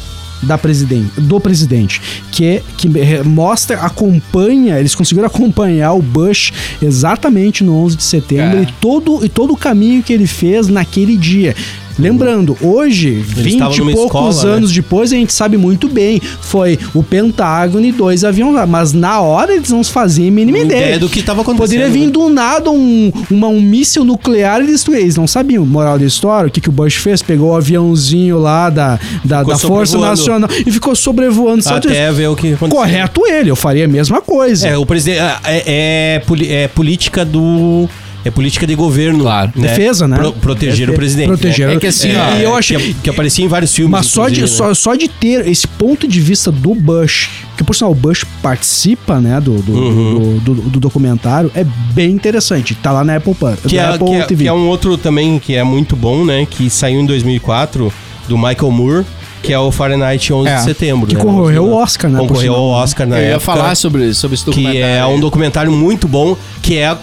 da 0.44 0.58
presidente, 0.58 1.20
do 1.20 1.40
presidente, 1.40 2.02
que 2.32 2.46
é, 2.46 2.64
que 2.78 2.88
mostra, 3.24 3.80
acompanha, 3.82 4.80
eles 4.80 4.94
conseguiram 4.96 5.28
acompanhar 5.28 5.94
o 5.94 6.02
Bush 6.02 6.52
exatamente 6.82 7.64
no 7.64 7.76
11 7.84 7.98
de 7.98 8.04
setembro 8.04 8.60
É. 8.60 8.62
e 8.64 8.66
todo 8.80 9.26
e 9.26 9.30
todo 9.30 9.54
o 9.54 9.58
caminho 9.58 10.04
que 10.04 10.14
ele 10.14 10.28
fez 10.28 10.68
naquele 10.68 11.18
dia. 11.18 11.56
Lembrando, 12.00 12.56
hoje, 12.62 13.24
estava 13.46 13.72
20 13.74 13.78
e 13.90 13.94
poucos 13.94 14.36
escola, 14.36 14.52
né? 14.52 14.58
anos 14.58 14.72
depois, 14.72 15.12
a 15.12 15.16
gente 15.16 15.34
sabe 15.34 15.58
muito 15.58 15.88
bem, 15.88 16.22
foi 16.42 16.78
o 16.94 17.02
Pentágono 17.04 17.86
e 17.86 17.92
dois 17.92 18.24
aviões 18.24 18.54
lá, 18.54 18.66
mas 18.68 18.94
na 18.94 19.20
hora 19.22 19.54
eles 19.56 19.70
não 19.70 19.84
faziam 19.84 20.28
a 20.28 20.32
mínima 20.32 20.60
Ideia 20.60 20.82
ideia. 20.82 21.00
do 21.00 21.10
que 21.10 21.22
tava 21.24 21.42
acontecendo, 21.42 21.68
Poderia 21.70 21.90
vir 21.90 22.06
né? 22.06 22.12
do 22.12 22.30
nada 22.30 22.70
um, 22.70 23.12
uma, 23.32 23.48
um 23.48 23.60
míssil 23.62 24.04
nuclear 24.04 24.62
e 24.62 24.68
destruir. 24.68 25.00
Eles 25.00 25.16
não 25.16 25.28
sabiam. 25.28 25.66
Moral 25.66 25.98
da 25.98 26.06
história, 26.06 26.48
o 26.48 26.52
que, 26.52 26.62
que 26.62 26.70
o 26.70 26.72
Bush 26.72 26.96
fez? 26.96 27.22
Pegou 27.22 27.52
o 27.52 27.56
aviãozinho 27.56 28.38
lá 28.40 28.70
da, 28.70 29.00
da, 29.26 29.44
da 29.44 29.58
Força. 29.58 29.98
Nacional 29.98 30.50
e 30.66 30.72
ficou 30.72 30.96
sobrevoando. 30.96 31.64
Até 31.68 32.12
ver 32.12 32.28
o 32.28 32.36
que 32.36 32.54
aconteceu. 32.54 32.78
Correto 32.80 33.26
ele, 33.28 33.50
eu 33.52 33.56
faria 33.56 33.86
a 33.86 33.88
mesma 33.88 34.22
coisa. 34.22 34.68
É, 34.68 34.78
o 34.78 34.86
presidente. 34.86 35.20
É, 35.44 35.64
é, 36.16 36.20
poli- 36.26 36.52
é 36.52 36.68
política 36.68 37.26
do. 37.26 37.90
É 38.26 38.32
política 38.32 38.68
de 38.68 38.76
governo. 38.76 39.20
Claro. 39.24 39.52
né? 39.56 39.68
Defesa, 39.70 40.08
né? 40.08 40.18
Pro- 40.18 40.34
proteger 40.34 40.88
Defe- 40.88 40.92
o 40.92 40.96
presidente. 40.96 41.28
proteger. 41.28 41.68
né? 41.68 41.76
É 41.76 41.80
que 41.80 41.88
assim, 41.88 42.10
ó, 42.16 42.38
e 42.38 42.44
eu 42.44 42.56
achei. 42.56 42.78
Que, 42.78 42.94
que 42.96 43.10
aparecia 43.10 43.46
em 43.46 43.48
vários 43.48 43.74
filmes. 43.74 43.92
Mas 43.92 44.06
só 44.08 44.28
de, 44.28 44.36
inclusive, 44.36 44.58
só, 44.58 44.68
né? 44.68 44.74
só 44.74 44.96
de 44.96 45.08
ter 45.08 45.48
esse 45.48 45.68
ponto 45.68 46.08
de 46.08 46.20
vista 46.20 46.52
do 46.52 46.76
Bush, 46.76 47.30
que 47.56 47.64
por 47.64 47.74
sinal 47.76 47.92
o 47.92 47.96
Bush 47.96 48.26
participa, 48.42 49.20
né, 49.22 49.40
do, 49.40 49.62
do, 49.62 49.72
Uhum. 49.72 50.40
do, 50.44 50.54
do- 50.56 50.62
do 50.70 50.80
documentário, 50.80 51.52
é 51.56 51.64
bem 51.94 52.12
interessante. 52.12 52.76
Tá 52.76 52.92
lá 52.92 53.04
na 53.04 53.16
Apple, 53.18 53.34
Pan- 53.36 53.56
Que 53.68 53.78
é, 53.78 53.86
Apple 53.86 54.08
que, 54.08 54.14
é, 54.16 54.26
TV. 54.26 54.44
que 54.44 54.48
é 54.50 54.54
um 54.54 54.68
outro 54.68 54.98
também 54.98 55.40
que 55.40 55.56
é 55.56 55.64
muito 55.64 55.96
bom, 55.96 56.26
né? 56.26 56.46
Que 56.50 56.70
saiu 56.70 57.00
em 57.00 57.06
2004, 57.06 57.92
do 58.28 58.38
Michael 58.38 58.72
Moore, 58.72 59.06
que 59.42 59.54
é 59.54 59.60
o 59.60 59.72
Fahrenheit 59.72 60.32
11 60.34 60.50
É, 60.50 60.56
de 60.58 60.64
setembro. 60.64 61.08
que 61.08 61.16
né? 61.16 61.22
concorreu 61.22 61.66
ao 61.74 61.80
Oscar, 61.82 62.10
né, 62.12 62.20
Concorreu 62.20 62.54
ao 62.56 62.66
Oscar 62.66 63.08
na 63.08 63.18
Eu 63.18 63.22
ia 63.22 63.28
época. 63.36 63.40
falar 63.46 63.76
sobre, 63.76 64.14
sobre 64.14 64.36
esse 64.36 64.44
que 64.46 64.52
documentário. 64.52 64.86
é 64.86 65.06
um 65.06 65.20
documentário 65.20 65.72
muito 65.72 66.08
bom, 66.08 66.36
que 66.62 66.78
é 66.78 66.88
ah, 66.88 67.00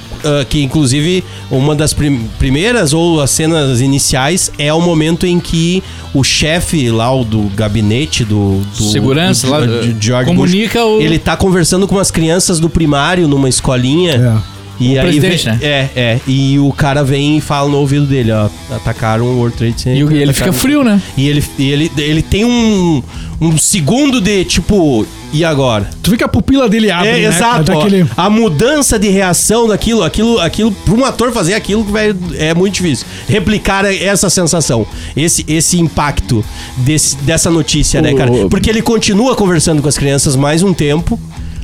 que 0.49 0.62
inclusive 0.62 1.22
uma 1.51 1.74
das 1.74 1.93
prim- 1.93 2.28
primeiras 2.39 2.93
ou 2.93 3.20
as 3.20 3.30
cenas 3.30 3.80
iniciais 3.80 4.51
é 4.59 4.72
o 4.72 4.80
momento 4.80 5.26
em 5.26 5.39
que 5.39 5.82
o 6.14 6.22
chefe 6.24 6.91
lá 6.91 7.14
o 7.14 7.24
do 7.24 7.43
gabinete 7.55 8.24
do, 8.24 8.61
do 8.76 8.85
Segurança 8.85 9.47
do- 9.47 9.53
lá, 9.53 9.61
de- 9.66 9.93
de 9.95 10.07
George 10.07 10.26
comunica 10.30 10.80
Bush, 10.82 10.99
o- 10.99 11.01
ele 11.03 11.18
tá 11.18 11.37
conversando 11.37 11.87
com 11.87 11.95
umas 11.97 12.11
crianças 12.11 12.59
do 12.59 12.68
primário 12.70 13.28
numa 13.28 13.49
escolinha. 13.49 14.14
É. 14.51 14.53
E 14.81 14.97
O 14.97 15.01
aí 15.01 15.07
presidente, 15.07 15.45
vem- 15.45 15.53
né? 15.55 15.59
É, 15.62 15.89
é. 15.95 16.20
E 16.27 16.59
o 16.59 16.72
cara 16.72 17.05
vem 17.05 17.39
e 17.39 17.41
fala 17.41 17.68
no 17.70 17.79
ouvido 17.79 18.07
dele, 18.07 18.33
ó. 18.33 18.49
Atacaram 18.75 19.25
o 19.25 19.37
World 19.39 19.57
Trade 19.57 19.81
Center. 19.81 20.11
E, 20.12 20.14
e 20.16 20.22
ele 20.22 20.33
fica 20.33 20.53
frio, 20.53 20.83
né? 20.83 21.01
E 21.16 21.29
ele, 21.29 21.45
e 21.59 21.70
ele, 21.70 21.93
ele 21.97 22.22
tem 22.22 22.45
um, 22.45 23.03
um 23.41 23.57
segundo 23.57 24.20
de 24.20 24.45
tipo, 24.45 25.07
e 25.33 25.45
agora? 25.45 25.89
Tu 26.03 26.11
vê 26.11 26.16
que 26.16 26.25
a 26.25 26.29
pupila 26.29 26.68
dele 26.68 26.91
abre, 26.91 27.09
É, 27.09 27.12
né? 27.12 27.22
exato. 27.25 27.70
ó. 27.72 27.75
Daquele... 27.79 28.05
A 28.16 28.29
mudança 28.29 28.99
de 28.99 29.09
reação 29.09 29.68
daquilo, 29.68 30.03
aquilo, 30.03 30.41
aquilo, 30.41 30.72
para 30.72 30.95
um 30.95 31.05
ator 31.05 31.31
fazer 31.33 31.55
aquilo 31.55 31.85
velho, 31.85 32.16
é 32.37 32.53
muito 32.53 32.75
difícil. 32.75 33.07
Replicar 33.29 33.85
essa 33.85 34.29
sensação, 34.29 34.85
esse, 35.16 35.45
esse 35.47 35.79
impacto 35.79 36.45
desse, 36.79 37.16
dessa 37.18 37.49
notícia, 37.49 38.03
né, 38.03 38.12
cara? 38.12 38.31
O- 38.33 38.49
Porque 38.49 38.68
ele 38.68 38.83
continua 38.83 39.37
conversando 39.37 39.81
com 39.81 39.89
as 39.89 39.97
crianças 39.97 40.35
mais 40.35 40.62
um 40.64 40.75
tempo, 40.75 41.18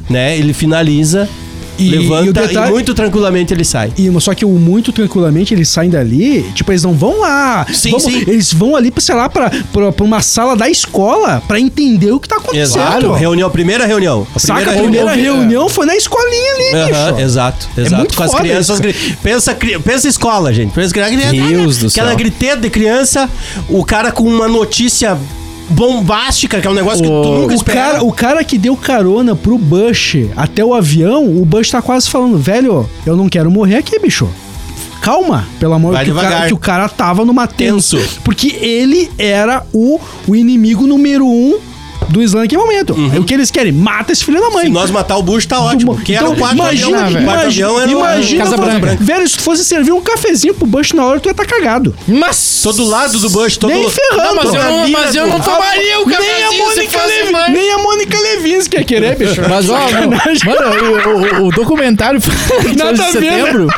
né? 0.08 0.36
Ele 0.38 0.52
finaliza, 0.52 1.28
E- 1.80 1.88
e 1.88 1.98
o 1.98 2.00
levanta 2.02 2.44
e, 2.44 2.48
detalhe- 2.48 2.70
muito 2.72 2.94
tranquilamente 2.94 3.52
ele 3.54 3.64
sai. 3.64 3.92
E, 3.96 4.10
só 4.20 4.34
que 4.34 4.44
o 4.44 4.50
muito 4.50 4.92
tranquilamente 4.92 5.54
eles 5.54 5.68
saem 5.68 5.90
dali, 5.90 6.42
tipo, 6.54 6.70
eles 6.72 6.82
não 6.82 6.94
vão 6.94 7.20
lá. 7.20 7.66
Sim, 7.72 7.90
vamos- 7.90 8.04
sim. 8.04 8.18
Eles 8.26 8.52
vão 8.52 8.76
ali, 8.76 8.92
sei 8.98 9.14
lá, 9.14 9.28
pra, 9.28 9.50
pra, 9.72 9.92
pra 9.92 10.04
uma 10.04 10.20
sala 10.20 10.56
da 10.56 10.68
escola 10.68 11.42
pra 11.46 11.58
entender 11.58 12.12
o 12.12 12.20
que 12.20 12.28
tá 12.28 12.36
acontecendo. 12.36 12.80
Exato. 12.82 13.12
Reunião, 13.12 13.50
primeira 13.50 13.86
reunião. 13.86 14.26
A 14.34 14.38
Saca? 14.38 14.70
A 14.70 14.74
primeira 14.74 15.12
reunião 15.14 15.68
foi 15.68 15.86
na 15.86 15.96
escolinha 15.96 16.54
ali, 16.54 16.74
Aham, 16.94 17.12
bicho. 17.12 17.24
exato, 17.24 17.68
exato. 17.76 17.96
muito 17.96 18.16
Com 18.16 18.22
as 18.22 18.34
crianças. 18.34 18.80
isso, 18.80 19.16
Pensa, 19.22 19.54
cri- 19.54 19.78
pensa 19.78 20.08
escola, 20.08 20.52
gente. 20.52 20.72
Pensa 20.72 20.92
criança. 20.94 21.48
Deus 21.48 21.78
do 21.78 21.86
Aquela 21.88 22.08
céu. 22.08 22.16
griteira 22.16 22.56
de 22.56 22.70
criança, 22.70 23.28
o 23.68 23.84
cara 23.84 24.10
com 24.12 24.24
uma 24.24 24.48
notícia 24.48 25.16
bombástica, 25.70 26.60
que 26.60 26.66
é 26.66 26.70
um 26.70 26.74
negócio 26.74 27.02
que 27.02 27.08
tu 27.08 27.28
nunca 27.32 27.52
O 27.52 27.56
espera. 27.56 27.80
cara, 27.80 28.04
o 28.04 28.12
cara 28.12 28.44
que 28.44 28.58
deu 28.58 28.76
carona 28.76 29.34
pro 29.34 29.56
Bush 29.56 30.16
até 30.36 30.64
o 30.64 30.74
avião, 30.74 31.24
o 31.24 31.44
Bush 31.44 31.70
tá 31.70 31.80
quase 31.80 32.10
falando, 32.10 32.36
velho, 32.38 32.88
eu 33.06 33.16
não 33.16 33.28
quero 33.28 33.50
morrer 33.50 33.76
aqui, 33.76 33.98
bicho. 33.98 34.28
Calma, 35.00 35.46
pelo 35.58 35.72
amor 35.72 35.90
o, 35.90 35.94
cara, 35.94 36.04
devagar. 36.04 36.46
que 36.48 36.52
o 36.52 36.58
cara 36.58 36.88
tava 36.88 37.24
numa 37.24 37.46
tenso. 37.46 37.96
Tenso. 37.96 38.20
Porque 38.22 38.48
ele 38.60 39.10
era 39.16 39.64
o, 39.72 39.98
o 40.28 40.36
inimigo 40.36 40.86
número 40.86 41.26
um 41.26 41.58
do 42.10 42.22
Islã 42.22 42.40
naquele 42.42 42.60
momento. 42.60 42.94
Aí 43.12 43.18
o 43.18 43.24
que 43.24 43.34
eles 43.34 43.50
querem? 43.50 43.72
Mata 43.72 44.12
esse 44.12 44.24
filho 44.24 44.40
da 44.40 44.50
mãe. 44.50 44.64
Se 44.66 44.70
nós 44.70 44.90
matar 44.90 45.16
o 45.16 45.22
Bush, 45.22 45.46
tá 45.46 45.60
ótimo. 45.60 45.96
Que 46.00 46.14
era 46.14 46.22
Então, 46.24 46.34
o 46.34 46.38
quarto 46.38 46.54
imagina, 46.56 46.98
avião. 46.98 47.08
velho. 47.12 47.20
O 47.20 47.24
quarto 47.24 47.42
imagina, 47.42 47.68
avião 47.68 47.90
imagina 48.00 48.44
Casa 48.44 48.56
você- 48.56 48.78
Branca. 48.78 48.96
Velho, 49.00 49.28
se 49.28 49.36
tu 49.36 49.42
fosse 49.42 49.64
servir 49.64 49.92
um 49.92 50.00
cafezinho 50.00 50.54
pro 50.54 50.66
Bush 50.66 50.92
na 50.92 51.04
hora, 51.04 51.20
tu 51.20 51.26
ia 51.26 51.30
estar 51.32 51.46
cagado. 51.46 51.94
Mas. 52.06 52.60
Todo 52.62 52.84
lado 52.86 53.18
do 53.18 53.30
Bush, 53.30 53.56
todo 53.56 53.70
Nem 53.72 53.88
ferrando. 53.88 54.22
Não, 54.22 54.34
mas 54.36 54.54
eu 54.54 54.62
não, 54.62 54.88
mas 54.90 55.14
eu 55.14 55.26
não 55.26 55.40
tomaria 55.40 56.00
o 56.00 56.06
Nem 56.06 56.16
a 56.16 56.18
cafezinho 56.18 56.50
se 56.52 56.58
Mônica 56.58 56.98
fosse 56.98 57.06
Levi- 57.18 57.32
mãe. 57.32 57.50
nem 57.52 57.72
a 57.72 57.78
Mônica 57.78 58.18
Levinsky 58.20 58.76
ia 58.76 58.84
querer, 58.84 59.16
bicho. 59.16 59.40
Mas, 59.48 59.68
ó, 59.70 59.78
mano, 60.44 61.40
o, 61.40 61.42
o- 61.42 61.46
o 61.48 61.50
documentário 61.50 62.20
Nada 62.76 62.92
de 62.92 62.98
né? 63.00 63.10
setembro, 63.12 63.68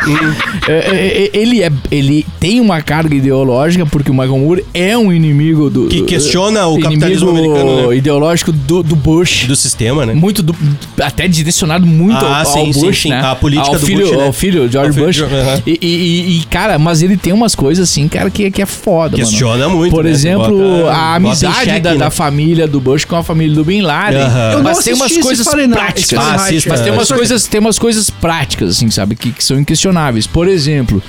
é, 0.68 0.72
é, 0.72 0.76
é, 1.24 1.30
ele, 1.38 1.62
é, 1.62 1.70
ele 1.90 2.26
tem 2.40 2.60
uma 2.60 2.80
carga 2.82 3.14
ideológica, 3.14 3.86
porque 3.86 4.10
o 4.10 4.14
Michael 4.14 4.38
Moore 4.38 4.64
é 4.74 4.96
um 4.96 5.12
inimigo 5.12 5.70
do... 5.70 5.86
Que 5.88 6.02
questiona 6.02 6.66
o 6.66 6.80
capitalismo 6.80 7.30
americano, 7.30 7.88
né? 7.88 7.96
ideológico 7.96 8.21
do, 8.52 8.82
do 8.82 8.94
Bush. 8.96 9.44
Do 9.46 9.56
sistema, 9.56 10.04
né? 10.06 10.14
Muito 10.14 10.42
do, 10.42 10.54
até 11.02 11.26
direcionado 11.28 11.86
muito 11.86 12.24
Ah, 12.24 12.40
ao, 12.40 12.46
sim, 12.46 12.66
ao 12.66 12.72
sim, 12.72 12.80
Bush, 12.80 13.02
sim. 13.02 13.08
né? 13.10 13.20
A 13.24 13.34
política 13.34 13.68
ao 13.68 13.78
do 13.78 13.86
filho, 13.86 14.06
Bush, 14.06 14.16
né? 14.16 14.24
Ao 14.26 14.32
filho, 14.32 14.70
George 14.70 14.88
Ao 14.88 14.92
filho 14.94 15.06
Bush. 15.06 15.16
de- 15.16 15.24
aham. 15.24 15.62
e, 15.66 15.78
e- 15.82 16.38
e, 16.40 16.44
cara, 16.44 16.78
mas 16.78 17.02
ele 17.02 17.16
tem 17.16 17.32
umas 17.32 17.54
coisas 17.54 17.88
assim, 17.88 18.06
cara, 18.08 18.30
que, 18.30 18.50
que 18.50 18.62
é 18.62 18.66
foda, 18.66 19.16
mano. 19.16 19.28
Questiona 19.28 19.68
muito, 19.68 19.90
Por 19.94 20.04
né? 20.04 20.10
exemplo, 20.10 20.56
Bota- 20.82 20.92
a 20.92 21.14
amizade 21.16 21.64
xeque, 21.64 21.80
da, 21.80 21.92
né? 21.92 21.98
da 21.98 22.10
família 22.10 22.66
do 22.68 22.80
Bush 22.80 23.04
com 23.04 23.16
a 23.16 23.22
família 23.22 23.54
do 23.54 23.64
Bin 23.64 23.80
Laden. 23.82 24.20
Não 24.54 24.62
Mas 24.62 24.78
tem 24.78 24.94
umas 24.94 25.16
coisas 25.18 25.46
práticas. 25.48 26.18
Ah, 26.18 26.34
assista. 26.34 26.70
Mas 26.70 26.80
tem 26.80 26.90
É, 26.90 26.94
umas 26.94 27.10
coisas, 27.10 27.46
tem 27.46 27.60
umas 27.60 27.78
coisas 27.78 28.10
práticas, 28.10 28.70
assim, 28.76 28.90
sabe, 28.90 29.14
que, 29.16 29.32
que 29.32 29.42
são 29.42 29.58
inquestionáveis. 29.58 30.26
Por 30.26 30.48
exemplo, 30.48 31.02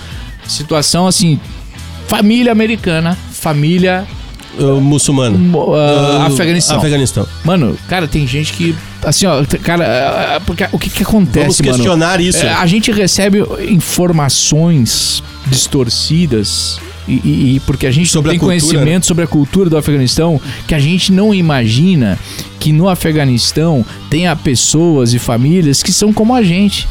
situação 0.48 1.08
assim, 1.08 1.40
família 2.08 2.52
americana, 2.52 3.18
família 3.32 4.06
Uh, 4.60 5.76
ah, 5.76 6.28
Uh, 6.30 6.34
Afeganistão. 6.34 6.78
Afeganistão. 6.78 7.28
Mano, 7.44 7.78
cara, 7.88 8.08
tem 8.08 8.26
gente 8.28 8.54
que. 8.54 8.76
Assim, 9.04 9.26
ó, 9.26 9.44
cara, 9.64 10.36
ah, 10.36 10.42
porque, 10.46 10.66
o 10.72 10.80
que 10.80 10.90
que 10.90 11.04
acontece, 11.04 11.40
Vamos 11.46 11.60
mano? 11.62 11.74
questionar 11.74 12.22
isso. 12.22 12.46
É, 12.46 12.54
a 12.54 12.66
gente 12.66 12.92
recebe 12.92 13.44
informações 13.70 15.24
distorcidas. 15.48 16.80
E, 17.06 17.56
e- 17.56 17.60
porque 17.66 17.86
a 17.86 17.92
gente 17.92 18.10
Sobre 18.10 18.30
não 18.30 18.38
a 18.38 18.40
tem 18.40 18.40
cultura, 18.40 18.56
né? 18.56 18.70
conhecimento 18.72 19.06
sobre 19.06 19.24
a 19.26 19.28
cultura 19.28 19.70
do 19.70 19.76
Afeganistão, 19.78 20.40
que 20.66 20.74
a 20.74 20.80
gente 20.80 21.12
não 21.12 21.34
imagina 21.34 22.18
que 22.62 22.72
no 22.72 22.88
Afeganistão 22.88 23.86
tenha 24.10 24.34
pessoas 24.38 25.14
e 25.14 25.20
famílias 25.20 25.84
que 25.84 25.92
são 25.92 26.14
como 26.14 26.34
a 26.34 26.42
gente. 26.42 26.88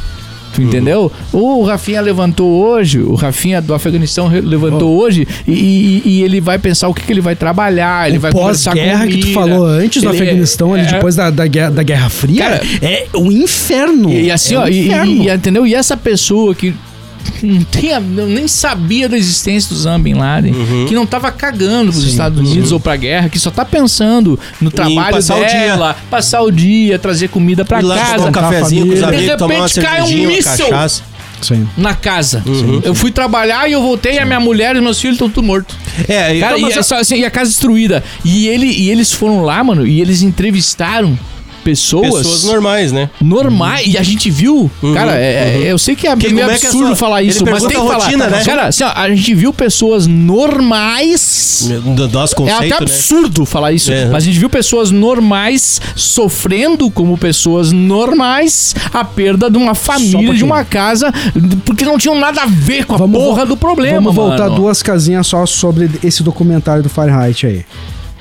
Tu 0.55 0.61
Uhum. 0.61 0.67
entendeu? 0.69 1.13
O 1.33 1.63
Rafinha 1.65 2.01
levantou 2.01 2.51
hoje, 2.65 2.99
o 3.01 3.15
Rafinha 3.15 3.61
do 3.63 3.73
Afeganistão 3.75 4.29
levantou 4.29 4.97
hoje 5.01 5.27
e, 5.49 5.53
e- 5.53 6.03
e 6.05 6.23
ele 6.23 6.41
vai 6.41 6.59
pensar 6.59 6.89
o 6.89 6.95
que, 6.95 7.03
que 7.03 7.13
ele 7.13 7.21
vai 7.23 7.35
trabalhar, 7.35 8.09
ele 8.09 8.19
o 8.19 8.21
vai 8.21 8.33
conversar 8.33 8.73
com 8.73 8.77
pós-guerra 8.77 9.07
que 9.07 9.19
tu 9.19 9.33
falou 9.33 9.65
antes 9.67 10.03
do 10.03 10.09
Ele- 10.11 10.17
Afeganistão, 10.17 10.75
ali 10.75 10.83
é- 10.85 10.93
depois 10.93 11.17
da, 11.17 11.31
da, 11.31 11.47
guerra, 11.47 11.71
da 11.71 11.83
Guerra 11.83 12.09
Fria, 12.11 12.43
Cara, 12.43 12.61
é 12.83 13.07
um 13.17 13.31
inferno. 13.33 14.11
E, 14.13 14.31
assim, 14.31 14.55
é 14.55 14.59
um 14.59 14.63
ó, 14.63 14.69
e, 14.69 14.87
inferno. 14.87 15.11
e- 15.13 15.27
e- 15.29 15.31
entendeu? 15.35 15.67
E 15.67 15.75
essa 15.75 15.97
pessoa 15.97 16.55
que 16.55 16.75
não 17.43 17.65
tinha, 17.65 17.99
nem 18.01 18.47
sabia 18.49 19.09
da 19.09 19.17
existência 19.17 19.69
do 19.71 19.75
Osama 19.77 19.99
Bin 20.01 20.15
Laden, 20.15 20.53
Uhum. 20.55 20.87
que 20.87 20.95
não 20.95 21.07
tava 21.07 21.31
cagando 21.33 21.91
pros 21.93 22.05
Estados 22.05 22.39
Unidos 22.39 22.73
ou 22.73 22.81
pra 22.81 22.97
guerra, 22.97 23.29
que 23.29 23.39
só 23.39 23.51
tá 23.51 23.65
pensando 23.65 24.39
no 24.61 24.71
trabalho 24.71 25.17
passar 25.17 25.37
o 25.37 25.41
dela, 25.41 25.97
passar 26.11 26.43
o 26.43 26.51
dia, 26.51 26.99
trazer 26.99 27.29
comida 27.29 27.65
pra 27.65 27.81
lá 27.81 27.97
casa. 27.97 28.29
um 28.29 28.33
cafezinho 28.33 28.87
com 28.87 28.93
os 28.95 29.01
família. 29.01 29.35
amigos, 29.35 29.49
De 29.49 29.55
repente 29.55 29.81
cai 29.81 30.03
um 30.03 30.27
míssil. 30.27 30.67
Sim. 31.41 31.69
Na 31.77 31.93
casa. 31.93 32.41
Uhum. 32.47 32.81
Eu 32.85 32.95
fui 32.95 33.11
trabalhar 33.11 33.69
e 33.69 33.73
eu 33.73 33.83
voltei, 33.83 34.19
a 34.21 34.25
minha 34.25 34.39
mulher 34.39 34.77
e 34.77 34.81
meus 34.81 35.01
filhos 35.01 35.17
estão 35.17 35.29
tudo 35.29 35.45
mortos. 35.45 35.75
É, 36.07 36.39
Cara, 36.39 36.57
então, 36.57 36.59
e, 36.59 36.63
mas 36.63 36.91
é 36.93 36.95
assim, 37.01 37.17
e 37.17 37.25
a 37.25 37.31
casa 37.33 37.51
destruída. 37.51 38.03
E, 38.25 38.47
ele, 38.47 38.67
e 38.67 38.89
eles 38.91 39.13
foram 39.13 39.43
lá, 39.43 39.63
mano, 39.65 39.85
e 39.85 40.01
eles 40.01 40.23
entrevistaram 40.23 41.19
pessoas, 41.65 42.15
pessoas 42.19 42.45
normais, 42.45 42.93
né? 42.93 43.09
normais. 43.21 43.87
E 43.87 43.97
a 43.99 44.03
gente 44.03 44.31
viu, 44.31 44.71
cara, 44.95 45.17
é- 45.17 45.63
é- 45.65 45.73
eu 45.73 45.79
sei 45.79 45.95
que 45.97 46.07
é 46.07 46.17
Que- 46.17 46.29
meio 46.33 46.47
é 46.49 46.53
é 46.53 46.55
absurdo 46.55 46.89
sua- 46.89 46.97
falar 46.97 47.23
isso, 47.23 47.45
mas 47.45 47.63
tem 47.63 47.71
que 47.71 47.77
falar. 47.77 48.05
rotina, 48.05 48.27
né? 48.29 48.45
Cara, 48.45 48.67
assim, 48.69 48.85
ó, 48.85 48.93
a 48.95 49.09
gente 49.09 49.35
viu 49.35 49.53
pessoas 49.53 50.07
normais. 50.07 51.69
Nosso 52.13 52.35
É 52.35 52.37
conceito, 52.37 52.59
até 52.59 52.69
né? 52.69 52.77
absurdo 52.81 53.45
falar 53.45 53.73
isso, 53.73 53.93
É. 53.93 54.07
mas 54.07 54.23
a 54.25 54.27
gente 54.27 54.39
viu 54.39 54.51
pessoas 54.51 54.91
normais 54.91 55.81
sofrendo 55.95 56.91
como 56.91 57.17
pessoas 57.17 57.73
normais 57.73 58.75
a 58.93 59.05
perda 59.05 59.51
de 59.51 59.57
uma 59.57 59.75
família, 59.75 60.35
de 60.35 60.45
uma 60.45 60.65
casa, 60.65 61.13
porque 61.65 61.85
não 61.85 61.99
tinham 61.99 62.19
nada 62.19 62.43
a 62.43 62.47
ver 62.47 62.85
com 62.85 62.95
a 62.95 62.99
Vamos 62.99 63.21
porra 63.21 63.43
vo- 63.45 63.51
do 63.53 63.57
problema, 63.57 63.97
Vamos 64.01 64.15
voltar 64.15 64.45
mano. 64.45 64.57
duas 64.57 64.83
casinhas 64.83 65.27
só 65.27 65.45
sobre 65.47 65.91
esse 66.03 66.23
documentário 66.23 66.83
do 66.83 66.89
Fahrenheit 66.89 67.47
aí. 67.47 67.65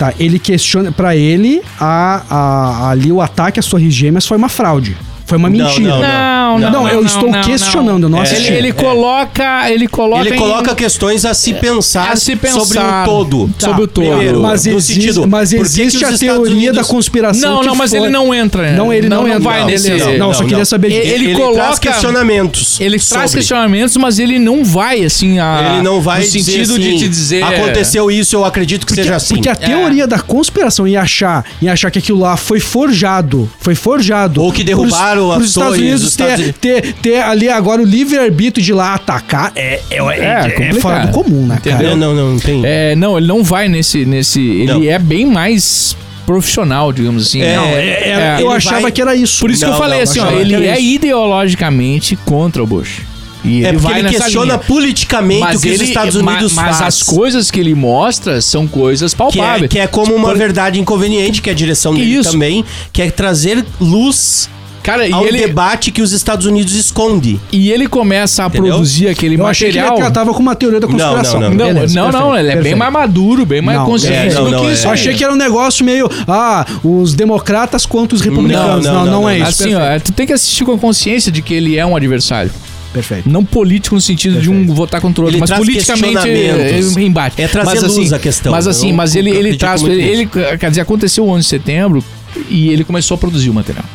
Tá, 0.02 0.16
ele 0.20 0.40
questiona. 0.40 0.92
Pra 0.92 1.16
ele, 1.16 1.62
a, 1.80 2.24
a- 2.28 2.90
ali 2.90 3.12
o 3.12 3.22
ataque 3.22 3.60
às 3.60 3.68
Torres 3.68 3.94
Gêmeas 3.94 4.26
foi 4.26 4.36
uma 4.36 4.50
fraude. 4.50 4.98
Foi 5.32 5.38
uma 5.38 5.50
Não, 5.50 5.66
mentira. 5.66 5.90
não, 5.90 6.02
Não, 6.02 6.60
Não, 6.60 6.72
não, 6.84 6.90
eu 6.90 6.96
não, 6.98 7.06
estou 7.06 7.32
não, 7.32 7.42
questionando, 7.42 8.04
eu 8.04 8.10
não 8.10 8.20
É. 8.20 8.24
assisti. 8.24 8.48
Ele, 8.48 8.58
ele 8.58 8.74
coloca, 8.74 9.72
ele 9.72 9.88
coloca 9.88 10.26
Ele 10.28 10.36
em- 10.36 10.38
coloca 10.38 10.76
questões 10.76 11.24
a 11.24 11.34
se 11.34 11.54
pensar, 11.54 12.12
a 12.12 12.16
se 12.18 12.36
pensar 12.36 12.60
sobre 12.60 12.80
o 12.80 13.06
todo. 13.06 13.50
sobre 13.58 13.84
o 13.84 13.88
todo. 13.88 14.06
Primeiro, 14.08 14.42
Mas 14.42 14.66
no 14.66 14.74
existe, 14.74 14.94
sentido, 15.02 15.26
mas 15.26 15.52
por 15.52 15.60
que 15.60 15.64
existe 15.64 15.96
os 15.98 16.04
a 16.04 16.12
Estados 16.12 16.20
teoria 16.20 16.54
Unidos- 16.54 16.76
da 16.76 16.84
conspiração. 16.84 17.50
Não, 17.50 17.60
que 17.62 17.68
não, 17.68 17.76
mas 17.76 17.92
foi- 17.92 18.00
ele 18.00 18.10
não 18.10 18.34
entra. 18.34 18.74
Não, 18.74 18.92
ele 18.92 19.08
não, 19.08 19.26
entra. 19.26 19.40
vai 19.40 19.64
nesse. 19.64 19.90
beleza. 19.90 20.18
Não, 20.18 20.34
só 20.34 20.44
queria 20.44 20.66
saber 20.66 20.90
disso. 20.90 21.02
Ele 21.14 21.26
Ele, 21.28 21.36
coloca- 21.36 21.62
traz 21.64 21.80
questionamentos. 21.80 22.80
Ele 22.82 23.00
traz 23.00 23.08
sobre. 23.32 23.38
questionamentos, 23.38 23.96
mas 23.98 24.20
ele 24.20 24.38
não 24.38 24.66
vai 24.66 25.04
assim 25.06 25.40
a 25.40 25.72
Ele 25.76 25.82
não 25.84 26.02
vai 26.02 26.20
no 26.20 26.26
dizer 26.30 26.52
sentido 26.52 26.74
assim, 26.74 26.82
de 26.82 26.98
te 27.00 27.08
dizer 27.08 27.44
aconteceu 27.44 28.12
isso, 28.12 28.36
eu 28.36 28.44
acredito 28.44 28.82
que 28.86 28.88
Porque, 28.88 29.04
seja 29.04 29.16
assim. 29.16 29.36
porque 29.36 29.48
a 29.50 29.56
teoria 29.56 30.06
da 30.06 30.20
conspiração 30.20 30.86
e 30.88 30.98
achar, 30.98 31.46
e 31.62 31.70
achar 31.70 31.90
que 31.90 32.00
aquilo 32.00 32.20
lá 32.20 32.36
foi 32.36 32.60
forjado, 32.60 33.50
foi 33.62 33.76
forjado. 33.76 34.42
Ou 34.44 34.52
que 34.52 34.64
derrubaram 34.64 35.21
as 35.30 35.38
pros 35.40 35.50
Estados 35.50 35.78
Unidos 35.78 36.02
dos 36.02 36.16
ter, 36.16 36.24
Estados 36.24 36.40
Unidos. 36.44 36.60
ter, 36.62 36.94
ter 36.94 37.18
ali 37.22 37.50
agora 37.50 37.82
o 37.82 37.86
livre-arbítrio 37.86 38.64
de 38.66 38.72
lá 38.74 38.94
atacar 38.96 39.52
é, 39.56 39.82
é, 39.90 39.96
é, 39.98 39.98
é 39.98 40.50
complicado. 40.52 40.80
fora 40.82 41.06
do 41.08 41.12
comum, 41.12 41.46
né, 41.46 41.60
cara? 41.62 41.84
Não, 41.90 41.98
não, 41.98 42.14
não, 42.16 42.32
não 42.32 42.40
tem. 42.40 42.62
É, 42.66 42.96
não, 42.96 43.18
ele 43.18 43.28
não 43.28 43.44
vai 43.44 43.68
nesse 43.68 44.06
nesse, 44.06 44.64
Não. 44.66 44.78
ele 44.78 44.88
é 44.88 44.98
bem 44.98 45.26
mais 45.26 45.96
profissional, 46.26 46.94
digamos 46.94 47.28
assim. 47.28 47.42
É, 47.42 47.56
Não, 47.58 47.66
é, 47.66 47.82
É, 47.88 48.36
eu 48.40 48.48
ele 48.48 48.56
achava 48.56 48.82
vai- 48.82 48.92
que 48.92 49.02
era 49.02 49.14
isso. 49.16 49.40
Por 49.42 49.52
isso 49.52 49.60
que 49.60 49.66
Não, 49.66 49.74
eu 49.74 49.80
falei 49.80 49.98
não, 49.98 50.04
assim, 50.04 50.20
ó, 50.22 50.32
ele 50.32 50.56
que 50.56 50.64
é 50.68 50.80
isso. 50.80 50.82
ideologicamente 50.96 52.16
contra 52.26 52.64
o 52.64 52.68
Bush. 52.68 53.02
E 53.44 53.58
ele 53.58 53.66
É 53.66 53.74
porque 53.74 53.88
vai 53.88 54.00
ele 54.00 54.10
questiona 54.10 54.54
linha. 54.54 54.58
politicamente 54.60 55.58
o 55.58 55.60
que 55.60 55.70
os 55.72 55.82
Estados 55.82 56.16
ma- 56.22 56.34
Unidos 56.34 56.54
mas, 56.54 56.78
faz. 56.78 56.82
as 57.00 57.04
coisas 57.04 57.50
que 57.50 57.60
ele 57.60 57.74
mostra 57.74 58.40
são 58.40 58.68
coisas 58.68 59.14
que 59.14 59.18
palpáveis. 59.18 59.64
é, 59.64 59.68
que 59.68 59.80
é 59.80 59.88
como 59.88 60.14
uma 60.14 60.30
Por- 60.30 60.38
verdade 60.38 60.80
inconveniente, 60.80 61.42
que 61.42 61.50
é 61.50 61.54
a 61.54 61.56
direção 61.56 61.92
dele 61.96 62.18
Isso. 62.18 62.32
também, 62.32 62.64
que 62.94 63.02
é 63.02 63.10
trazer 63.10 63.66
luz 63.80 64.48
Cara, 64.84 65.08
e 65.08 65.14
ao 65.14 65.26
ele, 65.28 65.38
debate 65.40 65.92
que 65.92 66.02
os 66.02 66.12
Estados 66.12 66.46
Unidos 66.46 66.74
esconde. 66.74 67.40
e 67.52 67.72
ele 67.72 67.88
começa 67.88 68.44
a 68.44 68.48
Entendeu? 68.48 68.72
produzir 68.74 69.08
aquele 69.10 69.36
Eu 69.40 69.46
achei 69.46 69.70
que 69.72 69.78
material. 69.78 69.96
ele 69.98 70.04
tratava 70.04 70.34
com 70.34 70.40
uma 70.40 70.56
teoria 70.56 70.80
da 70.80 70.88
Não, 70.88 70.98
não, 70.98 71.06
conspiração. 71.06 71.40
não. 71.40 71.50
Não, 71.52 71.58
Beleza, 71.74 71.96
não, 71.96 72.12
não, 72.12 72.12
perfeito, 72.12 72.38
ele 72.40 72.48
é 72.48 72.52
bem 72.54 72.56
perfeito. 72.64 72.78
mais 72.80 72.94
maduro, 72.94 73.46
bem 73.46 73.62
mais 73.62 73.78
Não, 73.80 73.86
consciente 73.86 74.16
é, 74.16 74.34
não, 74.34 74.44
do 74.46 74.52
não, 74.52 74.62
que 74.62 74.68
é. 74.68 74.74
isso. 74.74 74.88
Eu 74.88 74.92
achei 74.92 75.14
que 75.14 75.24
era 75.24 75.34
um 75.34 75.38
negócio 75.38 75.86
meio. 75.86 76.10
Ah, 76.28 76.66
os 76.84 77.14
democratas 77.14 77.86
contra 77.86 78.16
os 78.16 78.22
republicanos. 78.22 78.86
Não, 78.86 78.94
Não, 78.94 79.00
não, 79.00 79.06
não, 79.06 79.22
não, 79.22 79.30
é 79.30 79.38
não. 79.40 79.50
isso. 79.50 79.64
Assim, 79.64 79.76
ó, 79.76 80.00
tu 80.00 80.12
tem 80.12 80.26
que 80.26 80.34
assistir 80.34 80.66
com 80.66 80.74
a 80.74 80.78
consciência 80.78 81.32
de 81.32 81.42
que 81.42 81.54
ele 81.54 81.78
é 81.78 81.86
um 81.86 81.96
adversário. 81.96 82.52
Perfeito. 82.94 83.30
Não 83.30 83.46
político 83.46 83.96
no 83.96 84.02
sentido 84.02 84.42
de 84.42 84.50
um 84.50 84.66
votar 84.74 85.00
contra 85.00 85.22
o 85.22 85.26
outro, 85.26 85.36
Ele 85.36 85.40
mas 85.40 85.50
traz 85.50 85.64
politicamente 85.64 86.28
é, 86.30 86.80
embate. 87.02 87.42
É 87.42 87.48
trazer 87.48 87.80
mas, 87.80 87.84
luz 87.84 88.08
assim, 88.08 88.16
à 88.16 88.20
questão. 88.20 88.52
Mas 88.52 88.68
assim, 88.68 88.90
Eu 88.90 88.96
mas 88.96 89.16
ele, 89.16 89.30
ele 89.30 89.56
traz. 89.56 89.82
muito 89.82 89.96
Ele, 89.96 90.26
quer 90.60 90.70
dizer, 90.70 90.82
aconteceu 90.82 91.24
o 91.26 91.30
11 91.30 91.44
de 91.44 91.48
setembro 91.50 92.04
e 92.50 92.68
ele 92.70 92.84
começou 92.84 93.16
a 93.16 93.18
produzir 93.18 93.50
o 93.50 93.54
material. 93.54 93.86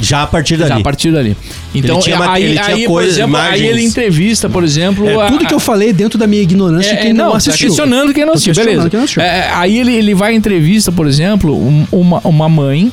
Já 0.00 0.22
a 0.22 0.26
partir 0.26 0.56
dali. 0.56 0.68
Já 0.68 0.76
a 0.76 0.80
partir 0.80 1.10
dali. 1.12 1.36
Então, 1.74 1.98
aí, 2.28 2.44
ele 2.44 2.58
aí, 2.58 2.82
por 2.84 2.92
coisas, 2.94 3.14
exemplo, 3.14 3.36
aí 3.36 3.46
imagens. 3.48 3.70
ele 3.70 3.82
entrevista, 3.84 4.48
por 4.48 4.62
exemplo. 4.62 5.08
É, 5.08 5.22
a- 5.22 5.26
tudo 5.30 5.46
que 5.46 5.54
eu 5.54 5.60
falei 5.60 5.92
dentro 5.92 6.18
da 6.18 6.26
minha 6.26 6.42
ignorância 6.42 6.92
é, 6.92 6.96
quem 6.96 7.10
é, 7.10 7.14
não, 7.14 7.30
tá 7.32 7.36
assistiu. 7.38 7.68
questionando 7.68 8.12
quem 8.12 8.24
não 8.26 8.34
assistiu, 8.34 8.54
beleza. 8.54 8.90
quem 8.90 8.98
não 8.98 9.04
assistiu. 9.04 9.22
É, 9.22 9.50
aí 9.52 9.78
ele, 9.78 9.94
ele 9.94 10.14
vai 10.14 10.34
entrevista, 10.34 10.92
por 10.92 11.06
exemplo, 11.06 11.56
um- 11.56 11.86
uma, 11.90 12.20
uma 12.24 12.48
mãe 12.48 12.92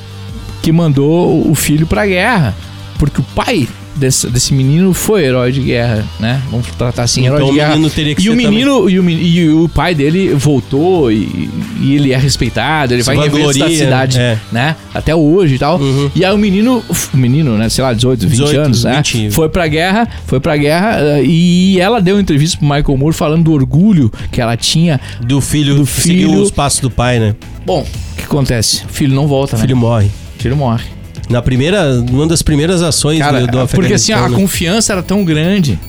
que 0.62 0.72
mandou 0.72 1.50
o 1.50 1.54
filho 1.56 1.86
pra 1.86 2.06
guerra. 2.06 2.56
Porque 2.98 3.20
o 3.20 3.26
pai 3.36 3.68
desse, 3.96 4.28
desse 4.28 4.54
menino 4.54 4.94
foi 4.94 5.24
herói 5.24 5.52
de 5.52 5.62
guerra, 5.62 6.04
né? 6.20 6.42
Vamos 6.50 6.68
tratar 6.78 7.04
assim, 7.04 7.26
herói 7.26 7.38
Então 7.38 7.48
de 7.48 7.52
o 7.54 7.56
guerra. 7.56 7.70
menino 7.72 7.90
teria 7.90 8.16
que 8.16 8.22
e 8.22 8.24
ser 8.26 8.30
o 8.32 8.36
menino 8.36 8.90
e 8.90 9.00
o, 9.00 9.10
e 9.10 9.50
o 9.50 9.70
pai 9.70 9.94
dele 9.96 10.34
voltou 10.34 11.12
e, 11.12 11.50
e 11.82 11.96
ele 11.96 12.12
é 12.12 12.18
respeitado, 12.18 12.94
ele 12.94 13.04
Se 13.04 13.08
vai 13.08 13.18
em 13.18 13.24
eventos 13.30 13.58
da 13.58 13.70
cidade, 13.70 14.20
é. 14.20 14.38
né? 14.52 14.76
Até 14.94 15.16
hoje 15.16 15.56
e 15.56 15.60
tal. 15.60 15.80
Uhum. 15.80 16.10
E 16.16 16.24
aí 16.26 16.34
o 16.34 16.38
menino, 16.38 16.84
o 17.14 17.18
menino, 17.18 17.58
né, 17.58 17.70
sei 17.70 17.84
lá, 17.84 17.94
18, 17.94 18.22
20 18.28 18.32
18, 18.32 18.60
anos, 18.60 18.84
né? 18.84 18.96
20. 18.98 19.32
Foi 19.32 19.50
pra 19.50 19.68
guerra, 19.68 20.08
foi 20.26 20.40
pra 20.40 20.56
guerra 20.58 20.98
eh, 21.00 21.24
e 21.26 21.80
ela 21.80 22.02
deu 22.02 22.16
uma 22.16 22.22
entrevista 22.22 22.58
pro 22.58 22.66
Michael 22.68 22.98
Moore 22.98 23.16
falando 23.16 23.44
do 23.44 23.54
orgulho 23.54 24.12
que 24.32 24.42
ela 24.42 24.56
tinha. 24.58 25.00
Do 25.22 25.40
filho, 25.42 25.76
Do 25.76 25.86
que 25.86 25.92
seguiu 25.92 26.30
filho. 26.30 26.42
os 26.42 26.52
passos 26.52 26.80
do 26.80 26.90
pai, 26.90 27.20
né? 27.20 27.36
Bom, 27.66 27.82
o 27.82 28.16
que 28.18 28.24
acontece? 28.24 28.84
O 28.86 28.90
filho 28.90 29.14
não 29.16 29.28
volta, 29.28 29.56
O 29.56 29.60
né? 29.60 29.62
filho 29.66 29.78
morre. 29.78 30.08
O 30.38 30.42
filho 30.42 30.56
morre. 30.58 30.84
Na 31.30 31.42
primeira, 31.42 32.04
uma 32.12 32.28
das 32.28 32.42
primeiras 32.42 32.82
ações 32.82 33.20
Cara, 33.20 33.42
do, 33.48 33.48
do 33.48 33.68
porque 33.70 33.94
assim, 33.94 34.12
a 34.12 34.18
Afeganistão, 34.18 34.30
né? 34.30 34.36
confiança 34.36 34.94
era 34.94 35.02
tão 35.04 35.24
grande 35.24 35.80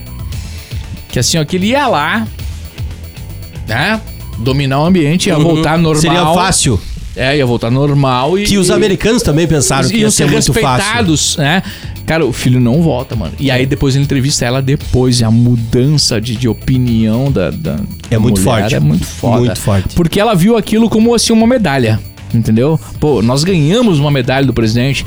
que 1.08 1.18
assim, 1.18 1.38
ó, 1.38 1.44
que 1.44 1.56
ele 1.56 1.66
ia 1.68 1.86
lá, 1.86 2.26
né? 3.68 4.00
Dominar 4.38 4.80
o 4.80 4.86
ambiente, 4.86 5.28
ia 5.28 5.36
Uhum. 5.38 5.44
voltar 5.44 5.78
normal. 5.78 6.00
Seria 6.00 6.24
fácil. 6.34 6.80
É, 7.16 7.36
ia 7.36 7.46
voltar 7.46 7.70
normal 7.70 8.36
e. 8.38 8.44
Que 8.44 8.58
os 8.58 8.68
e- 8.68 8.72
americanos 8.72 9.22
também 9.22 9.46
pensaram 9.46 9.88
que 9.88 9.98
ia 9.98 10.10
ser 10.10 10.24
ser 10.28 10.30
muito 10.32 10.52
fácil. 10.52 11.16
né? 11.38 11.62
Cara, 12.04 12.26
o 12.26 12.32
filho 12.32 12.60
não 12.60 12.82
volta, 12.82 13.14
mano. 13.16 13.32
E 13.38 13.50
aí 13.50 13.64
depois 13.64 13.94
ele 13.94 14.04
entrevista 14.04 14.44
ela 14.44 14.60
depois, 14.60 15.20
e 15.20 15.24
a 15.24 15.30
mudança 15.30 16.20
de, 16.20 16.34
de 16.36 16.48
opinião 16.48 17.30
da, 17.30 17.50
da 17.50 17.76
É 18.10 18.14
da 18.16 18.20
muito 18.20 18.40
forte. 18.40 18.74
É 18.74 18.80
muito. 18.80 19.06
Muito 19.22 19.56
forte. 19.60 19.94
Porque 19.94 20.18
ela 20.20 20.34
viu 20.34 20.56
aquilo 20.56 20.90
como 20.90 21.14
assim 21.14 21.32
uma 21.32 21.46
medalha. 21.46 22.00
Entendeu? 22.34 22.78
Pô, 23.00 23.22
nós 23.22 23.44
ganhamos 23.44 23.98
uma 23.98 24.10
medalha 24.10 24.46
do 24.46 24.52
presidente. 24.52 25.04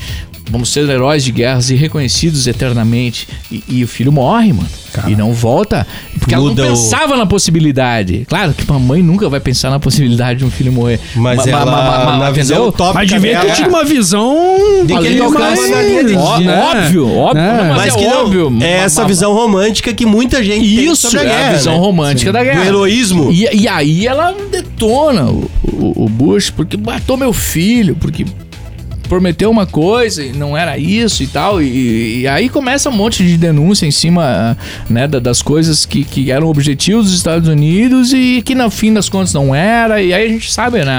Vamos 0.49 0.71
ser 0.71 0.87
heróis 0.89 1.25
de 1.25 1.31
guerras 1.33 1.69
e 1.69 1.75
reconhecidos 1.75 2.47
eternamente. 2.47 3.27
E, 3.51 3.61
e 3.67 3.83
o 3.83 3.87
filho 3.87 4.13
morre, 4.13 4.53
mano. 4.53 4.69
E 5.05 5.13
não 5.13 5.33
volta. 5.33 5.85
Porque 6.17 6.33
Muda 6.37 6.61
ela 6.63 6.71
o- 6.71 6.75
não 6.75 6.81
pensava 6.83 7.17
na 7.17 7.25
possibilidade. 7.25 8.25
Claro 8.29 8.53
que 8.53 8.63
uma 8.69 8.79
mãe 8.79 9.03
nunca 9.03 9.27
vai 9.27 9.41
pensar 9.41 9.69
na 9.69 9.77
possibilidade 9.77 10.39
de 10.39 10.45
um 10.45 10.49
filho 10.49 10.71
morrer. 10.71 11.01
Mas 11.17 11.45
Ma- 11.45 11.51
ela, 11.51 11.65
ma- 11.65 11.71
ma- 11.81 12.05
ma- 12.05 12.17
na 12.17 12.31
visão 12.31 12.71
tópica 12.71 12.93
Mas 12.99 13.09
devia 13.09 13.39
ter 13.41 13.51
tido 13.55 13.67
uma 13.69 13.83
visão 13.83 14.47
De 14.85 14.97
que 14.97 15.05
ele 15.07 15.21
mais, 15.27 15.69
na 15.69 15.81
linha 15.81 16.03
de- 16.05 16.15
Ó- 16.15 16.39
né? 16.39 16.57
Óbvio, 16.61 17.13
óbvio. 17.13 17.41
É. 17.43 17.57
Mas, 17.67 17.77
Mas 17.77 17.93
é 17.93 17.97
que 17.97 18.05
não, 18.07 18.23
óbvio. 18.25 18.57
é 18.61 18.71
essa 18.77 19.05
visão 19.05 19.33
romântica 19.33 19.93
que 19.93 20.05
muita 20.05 20.41
gente 20.41 20.61
tem 20.75 20.85
Isso 20.85 21.09
sobre 21.11 21.19
a 21.19 21.23
é 21.29 21.49
a 21.49 21.51
visão 21.53 21.73
né? 21.73 21.79
romântica 21.79 22.31
da 22.31 22.39
Do 22.39 22.45
guerra. 22.45 22.65
heroísmo. 22.65 23.31
E, 23.33 23.47
e 23.53 23.67
aí 23.67 24.07
ela 24.07 24.33
detona 24.49 25.25
o, 25.25 25.51
o- 25.63 26.05
o 26.05 26.09
Bush 26.09 26.49
porque 26.49 26.77
matou 26.77 27.16
meu 27.17 27.33
filho, 27.33 27.95
porque 27.95 28.25
prometeu 29.09 29.49
uma 29.49 29.65
coisa 29.65 30.21
e 30.23 30.33
não 30.33 30.55
era 30.57 30.77
isso 30.77 31.23
e 31.23 31.27
tal. 31.27 31.61
E, 31.61 32.19
e 32.21 32.27
aí 32.27 32.49
começa 32.49 32.89
um 32.89 32.93
monte 32.93 33.25
de 33.25 33.37
denúncia 33.37 33.85
em 33.85 33.91
cima 33.91 34.57
né, 34.89 35.07
da- 35.07 35.19
das 35.19 35.41
coisas 35.41 35.85
que, 35.85 36.03
que 36.03 36.29
eram 36.29 36.47
objetivos 36.47 37.05
dos 37.05 37.13
Estados 37.15 37.47
Unidos 37.47 38.11
e 38.13 38.41
que 38.45 38.53
no 38.53 38.69
fim 38.69 38.93
das 38.93 39.07
contas 39.07 39.33
não 39.33 39.55
era. 39.55 40.01
E 40.01 40.13
aí 40.13 40.25
a 40.25 40.29
gente 40.29 40.51
sabe, 40.51 40.83
né? 40.83 40.91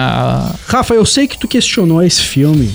Rafa, 0.66 0.94
eu 0.94 1.04
sei 1.04 1.28
que 1.28 1.38
tu 1.38 1.46
questionou 1.46 2.02
esse 2.02 2.22
filme, 2.22 2.70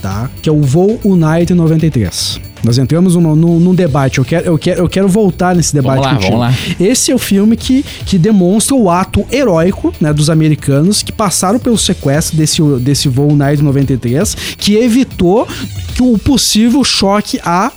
tá? 0.00 0.30
Que 0.40 0.48
é 0.48 0.52
o 0.52 0.62
Voo 0.62 0.98
United 1.04 1.52
93. 1.54 2.40
Nós 2.64 2.78
entramos 2.78 3.14
num, 3.14 3.34
num- 3.36 3.60
num 3.60 3.74
debate. 3.74 4.18
Eu 4.18 4.24
quero, 4.24 4.46
eu, 4.46 4.58
quero, 4.58 4.80
eu 4.80 4.88
quero 4.88 5.08
voltar 5.08 5.54
nesse 5.54 5.72
debate 5.74 6.02
Vamos 6.02 6.06
lá, 6.06 6.14
contigo. 6.14 6.38
vamos 6.38 6.56
lá. 6.58 6.74
Esse 6.80 7.10
é 7.10 7.14
o 7.14 7.18
filme 7.18 7.56
que, 7.56 7.84
que 8.04 8.18
demonstra 8.18 8.74
o 8.74 8.90
ato 8.90 9.24
heróico 9.30 9.92
né, 10.00 10.12
dos 10.12 10.28
americanos 10.30 11.02
que 11.02 11.12
passaram 11.12 11.58
pelo 11.58 11.78
sequestro 11.78 12.36
desse, 12.36 12.60
desse 12.80 13.08
voo 13.08 13.30
United 13.32 13.62
93, 13.62 14.36
que 14.56 14.74
evitou 14.76 15.46
que 15.94 16.02
o 16.02 16.18
possível 16.18 16.82
choque 16.84 17.40
a 17.44 17.70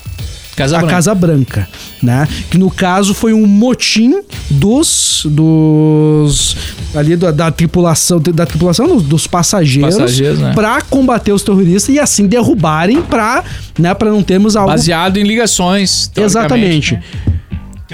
Casa 0.55 0.75
a 0.75 0.79
Branca. 0.79 0.95
Casa 0.95 1.15
Branca, 1.15 1.69
né? 2.01 2.27
Que 2.49 2.57
no 2.57 2.69
caso 2.69 3.13
foi 3.13 3.33
um 3.33 3.45
motim 3.45 4.21
dos 4.49 5.25
dos 5.29 6.55
ali 6.93 7.15
da, 7.15 7.31
da 7.31 7.51
tripulação 7.51 8.19
da 8.19 8.45
tripulação 8.45 8.87
dos, 8.87 9.03
dos 9.03 9.27
passageiros, 9.27 9.95
Passageiros, 9.95 10.39
né? 10.39 10.53
para 10.53 10.81
combater 10.81 11.31
os 11.31 11.41
terroristas 11.41 11.95
e 11.95 11.99
assim 11.99 12.27
derrubarem 12.27 13.01
para 13.01 13.43
né, 13.79 13.93
para 13.93 14.09
não 14.09 14.21
termos 14.21 14.55
algo 14.55 14.69
Baseado 14.71 15.17
em 15.17 15.23
ligações. 15.23 16.11
Exatamente. 16.15 16.95
né? 16.95 17.03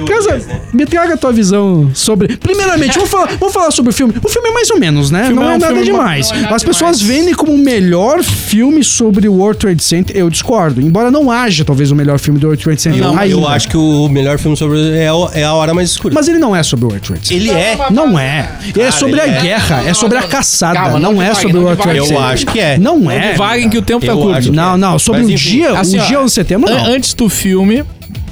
Casa, 0.05 0.39
me 0.73 0.85
traga 0.85 1.13
a 1.15 1.17
tua 1.17 1.31
visão 1.31 1.89
sobre. 1.93 2.37
Primeiramente, 2.37 2.93
vamos 2.95 3.09
falar, 3.09 3.27
vamos 3.39 3.53
falar 3.53 3.71
sobre 3.71 3.91
o 3.91 3.93
filme. 3.93 4.13
O 4.23 4.29
filme 4.29 4.49
é 4.49 4.51
mais 4.51 4.69
ou 4.69 4.79
menos, 4.79 5.09
né? 5.11 5.29
Não 5.29 5.43
é 5.43 5.45
é, 5.45 5.55
um 5.55 5.59
nada 5.59 5.67
filme- 5.67 5.83
demais. 5.83 6.29
não 6.31 6.37
é 6.37 6.41
nada 6.41 6.55
As 6.55 6.63
pessoas 6.63 6.99
demais. 6.99 7.17
vendem 7.19 7.33
como 7.33 7.53
o 7.53 7.57
melhor 7.57 8.21
filme 8.23 8.83
sobre 8.83 9.27
o 9.27 9.33
World 9.33 9.59
Trade 9.59 9.83
Center. 9.83 10.15
Eu 10.15 10.29
discordo. 10.29 10.81
Embora 10.81 11.09
não 11.09 11.31
haja, 11.31 11.63
talvez, 11.65 11.91
o 11.91 11.95
melhor 11.95 12.19
filme 12.19 12.39
do 12.39 12.47
World 12.47 12.63
Trade 12.63 12.81
Center. 12.81 13.01
Eu, 13.01 13.09
ainda. 13.09 13.25
eu 13.27 13.47
acho 13.47 13.67
que 13.67 13.77
o 13.77 14.07
melhor 14.09 14.37
filme 14.37 14.55
sobre 14.55 14.79
é, 14.97 15.11
o- 15.11 15.29
é 15.33 15.43
a 15.43 15.53
hora 15.53 15.73
mais 15.73 15.89
escura. 15.91 16.13
Mas 16.13 16.27
ele 16.27 16.39
não 16.39 16.55
é 16.55 16.61
sobre 16.63 16.85
o 16.85 16.89
World 16.89 17.05
Trade 17.07 17.27
Center. 17.27 17.41
ele 17.47 17.51
é. 17.51 17.77
Não 17.91 18.17
é. 18.19 18.49
é 18.77 18.91
sobre 18.91 19.19
a 19.21 19.27
é. 19.27 19.41
guerra, 19.41 19.83
é 19.85 19.93
sobre 19.93 20.17
a 20.17 20.23
caçada. 20.23 20.79
Calma, 20.79 20.99
não, 20.99 21.13
não 21.13 21.21
é 21.21 21.33
sobre 21.33 21.51
o 21.51 21.53
não 21.55 21.63
World 21.63 21.81
Trade. 21.81 21.99
Center. 22.01 22.15
Eu 22.17 22.23
acho 22.23 22.45
que 22.45 22.59
é. 22.59 22.77
Não 22.77 22.99
Não 22.99 23.11
é. 23.11 23.31
divaguem 23.31 23.69
que 23.69 23.77
o 23.77 23.81
tempo 23.81 24.05
tá 24.05 24.13
curto. 24.13 24.51
Não, 24.51 24.73
é. 24.73 24.77
não. 24.77 24.99
Sobre 24.99 25.21
o 25.21 25.29
enfim, 25.29 25.57
dia, 25.57 25.79
Assim, 25.79 25.97
o 25.97 26.01
ó, 26.01 26.05
dia 26.05 26.19
11 26.19 26.25
de 26.27 26.31
setembro, 26.33 26.69
não. 26.69 26.77
An- 26.85 26.89
Antes 26.89 27.13
do 27.13 27.29
filme, 27.29 27.83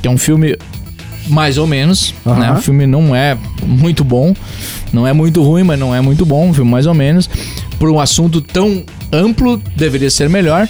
que 0.02 0.08
é 0.08 0.12
um 0.12 0.18
filme 0.18 0.58
mais 1.28 1.58
ou 1.58 1.66
menos, 1.68 2.14
né? 2.26 2.52
O 2.54 2.62
filme 2.62 2.86
não 2.86 3.16
é 3.16 3.38
muito 3.66 4.04
bom, 4.04 4.34
não 4.94 5.06
é 5.08 5.14
muito 5.14 5.42
ruim, 5.44 5.64
mas 5.64 5.80
não 5.80 5.94
é 5.94 6.02
muito 6.02 6.26
bom, 6.26 6.50
um 6.50 6.54
filme 6.54 6.70
mais 6.72 6.86
ou 6.86 6.94
menos. 6.94 7.30
Por 7.80 7.90
um 7.90 8.00
assunto 8.00 8.42
tão 8.42 8.84
amplo, 9.12 9.62
deveria 9.76 10.10
ser 10.10 10.30
melhor. 10.30 10.68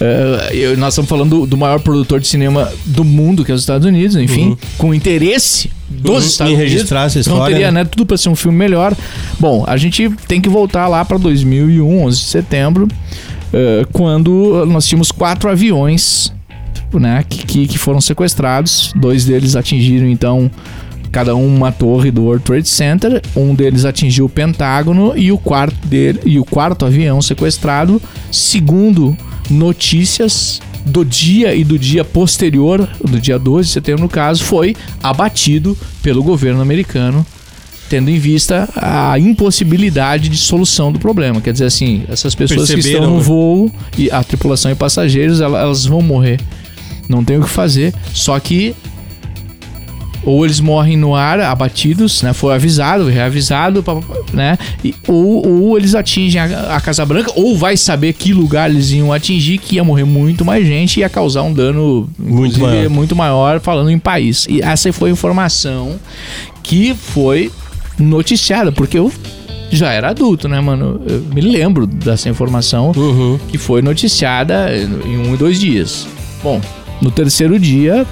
Eh, 0.00 0.50
eu- 0.52 0.76
nós 0.76 0.94
estamos 0.94 1.08
falando 1.08 1.40
do, 1.40 1.46
do 1.46 1.56
maior 1.56 1.80
produtor 1.80 2.20
de 2.20 2.28
cinema 2.28 2.70
do 2.86 3.02
mundo, 3.02 3.44
que 3.44 3.50
é 3.50 3.54
os 3.54 3.62
Estados 3.62 3.84
Unidos, 3.86 4.14
enfim, 4.14 4.56
com 4.76 4.94
interesse 4.94 5.70
dos 5.88 6.10
Uhum, 6.10 6.18
Estados 6.18 6.52
em 6.52 6.56
Unidos. 6.56 6.72
registrar 6.72 7.04
essa 7.06 7.18
Então 7.18 7.32
história, 7.34 7.56
teria, 7.56 7.72
né? 7.72 7.82
né, 7.82 7.88
tudo 7.90 8.06
para 8.06 8.16
ser 8.16 8.28
um 8.28 8.36
filme 8.36 8.56
melhor. 8.56 8.94
Bom, 9.40 9.64
a 9.66 9.76
gente 9.76 10.08
tem 10.28 10.40
que 10.40 10.48
voltar 10.48 10.86
lá 10.86 11.04
para 11.04 11.18
2001, 11.18 12.04
11 12.04 12.18
de 12.20 12.24
setembro, 12.26 12.86
eh, 13.52 13.84
quando 13.92 14.64
nós 14.68 14.86
tínhamos 14.86 15.10
quatro 15.10 15.50
aviões 15.50 16.32
né, 17.00 17.24
que, 17.28 17.44
que, 17.44 17.66
que 17.66 17.78
foram 17.78 18.00
sequestrados. 18.00 18.92
Dois 18.94 19.24
deles 19.24 19.56
atingiram, 19.56 20.06
então, 20.08 20.48
cada 21.10 21.34
um 21.34 21.46
uma 21.56 21.72
torre 21.72 22.10
do 22.10 22.22
World 22.22 22.44
Trade 22.44 22.68
Center. 22.68 23.20
Um 23.34 23.54
deles 23.54 23.84
atingiu 23.84 24.26
o 24.26 24.28
Pentágono 24.28 25.12
e 25.16 25.32
o 25.32 25.38
quarto, 25.38 25.86
dele, 25.86 26.20
e 26.24 26.38
o 26.38 26.44
quarto 26.44 26.86
avião 26.86 27.20
sequestrado, 27.20 28.00
segundo 28.30 29.16
notícias 29.50 30.60
do 30.86 31.04
dia 31.04 31.54
e 31.54 31.64
do 31.64 31.78
dia 31.78 32.04
posterior, 32.04 32.88
do 33.04 33.20
dia 33.20 33.38
12 33.38 33.66
de 33.68 33.72
setembro 33.74 34.02
no 34.02 34.08
caso, 34.08 34.42
foi 34.44 34.74
abatido 35.02 35.76
pelo 36.02 36.22
governo 36.22 36.60
americano 36.62 37.26
tendo 37.90 38.10
em 38.10 38.18
vista 38.18 38.68
a 38.76 39.18
impossibilidade 39.18 40.28
de 40.28 40.36
solução 40.36 40.92
do 40.92 40.98
problema. 40.98 41.40
Quer 41.40 41.52
dizer 41.54 41.64
assim, 41.64 42.02
essas 42.06 42.34
pessoas 42.34 42.68
que 42.68 42.74
Perceberam, 42.74 42.98
estão 43.04 43.10
no 43.14 43.16
né? 43.18 43.22
voo 43.22 43.72
e 43.96 44.10
a 44.10 44.22
tripulação 44.22 44.70
e 44.70 44.74
passageiros, 44.74 45.40
ela- 45.40 45.58
elas 45.58 45.86
vão 45.86 46.02
morrer. 46.02 46.38
Não 47.08 47.24
tem 47.24 47.38
o 47.38 47.42
que 47.42 47.48
fazer. 47.48 47.94
Só 48.12 48.38
que 48.38 48.74
ou 50.24 50.44
eles 50.44 50.60
morrem 50.60 50.96
no 50.96 51.14
ar, 51.14 51.40
abatidos, 51.40 52.22
né? 52.22 52.32
Foi 52.34 52.52
avisado, 52.52 53.06
reavisado, 53.08 53.82
né? 54.32 54.58
E- 54.84 54.94
ou, 55.06 55.46
ou 55.46 55.78
eles 55.78 55.94
atingem 55.94 56.40
a, 56.40 56.76
a 56.76 56.80
Casa 56.80 57.06
Branca, 57.06 57.30
ou 57.36 57.56
vai 57.56 57.76
saber 57.76 58.12
que 58.12 58.34
lugar 58.34 58.68
eles 58.68 58.90
iam 58.90 59.12
atingir, 59.12 59.58
que 59.58 59.76
ia 59.76 59.84
morrer 59.84 60.04
muito 60.04 60.44
mais 60.44 60.66
gente 60.66 60.96
e 60.96 61.00
ia 61.00 61.08
causar 61.08 61.42
um 61.44 61.52
dano 61.52 62.08
Muito 62.18 62.60
maior. 62.60 62.90
muito 62.90 63.16
maior 63.16 63.60
falando 63.60 63.90
em 63.90 63.98
país. 63.98 64.44
E 64.50 64.60
essa 64.60 64.92
foi 64.92 65.08
a 65.08 65.12
informação 65.12 65.96
que 66.62 66.94
foi 66.94 67.50
noticiada, 67.98 68.70
porque 68.72 68.98
eu 68.98 69.10
já 69.70 69.92
era 69.92 70.10
adulto, 70.10 70.48
né, 70.48 70.60
mano? 70.60 71.00
Eu 71.06 71.20
me 71.32 71.40
lembro 71.40 71.86
dessa 71.86 72.28
informação 72.28 72.92
Uhum. 72.94 73.38
que 73.48 73.56
foi 73.56 73.80
noticiada 73.82 74.68
em 75.06 75.16
um 75.16 75.32
e 75.34 75.36
dois 75.38 75.58
dias. 75.60 76.06
Bom, 76.42 76.60
no 77.00 77.10
terceiro 77.10 77.58
dia, 77.58 78.06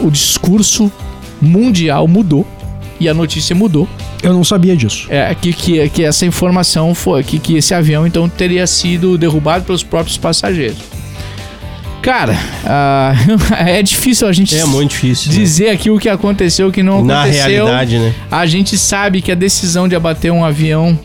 o 0.00 0.10
discurso 0.10 0.90
mundial 1.40 2.08
mudou 2.08 2.46
e 2.98 3.08
a 3.08 3.14
notícia 3.14 3.54
mudou. 3.54 3.88
Eu 4.22 4.32
não 4.32 4.42
sabia 4.42 4.76
disso. 4.76 5.06
É 5.10 5.34
que, 5.34 5.52
que, 5.52 5.88
que 5.90 6.02
essa 6.04 6.24
informação 6.24 6.94
foi 6.94 7.22
que, 7.22 7.38
que 7.38 7.56
esse 7.56 7.74
avião 7.74 8.06
então 8.06 8.28
teria 8.28 8.66
sido 8.66 9.18
derrubado 9.18 9.64
pelos 9.64 9.82
próprios 9.82 10.16
passageiros. 10.16 10.78
Cara, 12.00 12.36
ah, 12.64 13.12
é 13.66 13.82
difícil 13.82 14.28
a 14.28 14.32
gente 14.32 14.56
É 14.56 14.64
muito 14.64 14.90
difícil. 14.90 15.32
né? 15.32 15.38
dizer 15.38 15.70
aqui 15.70 15.90
o 15.90 15.98
que 15.98 16.08
aconteceu, 16.08 16.68
o 16.68 16.72
que 16.72 16.82
não 16.82 17.04
Na 17.04 17.22
aconteceu. 17.22 17.66
realidade, 17.66 17.98
né? 17.98 18.14
A 18.30 18.46
gente 18.46 18.78
sabe 18.78 19.20
que 19.20 19.32
a 19.32 19.34
decisão 19.34 19.88
de 19.88 19.96
abater 19.96 20.32
um 20.32 20.44
avião 20.44 20.98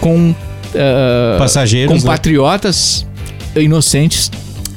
com 0.00 0.34
ah, 0.74 1.36
Passageiros, 1.38 1.92
com 1.92 1.98
né? 2.08 2.12
patriotas 2.14 3.06
inocentes 3.54 4.30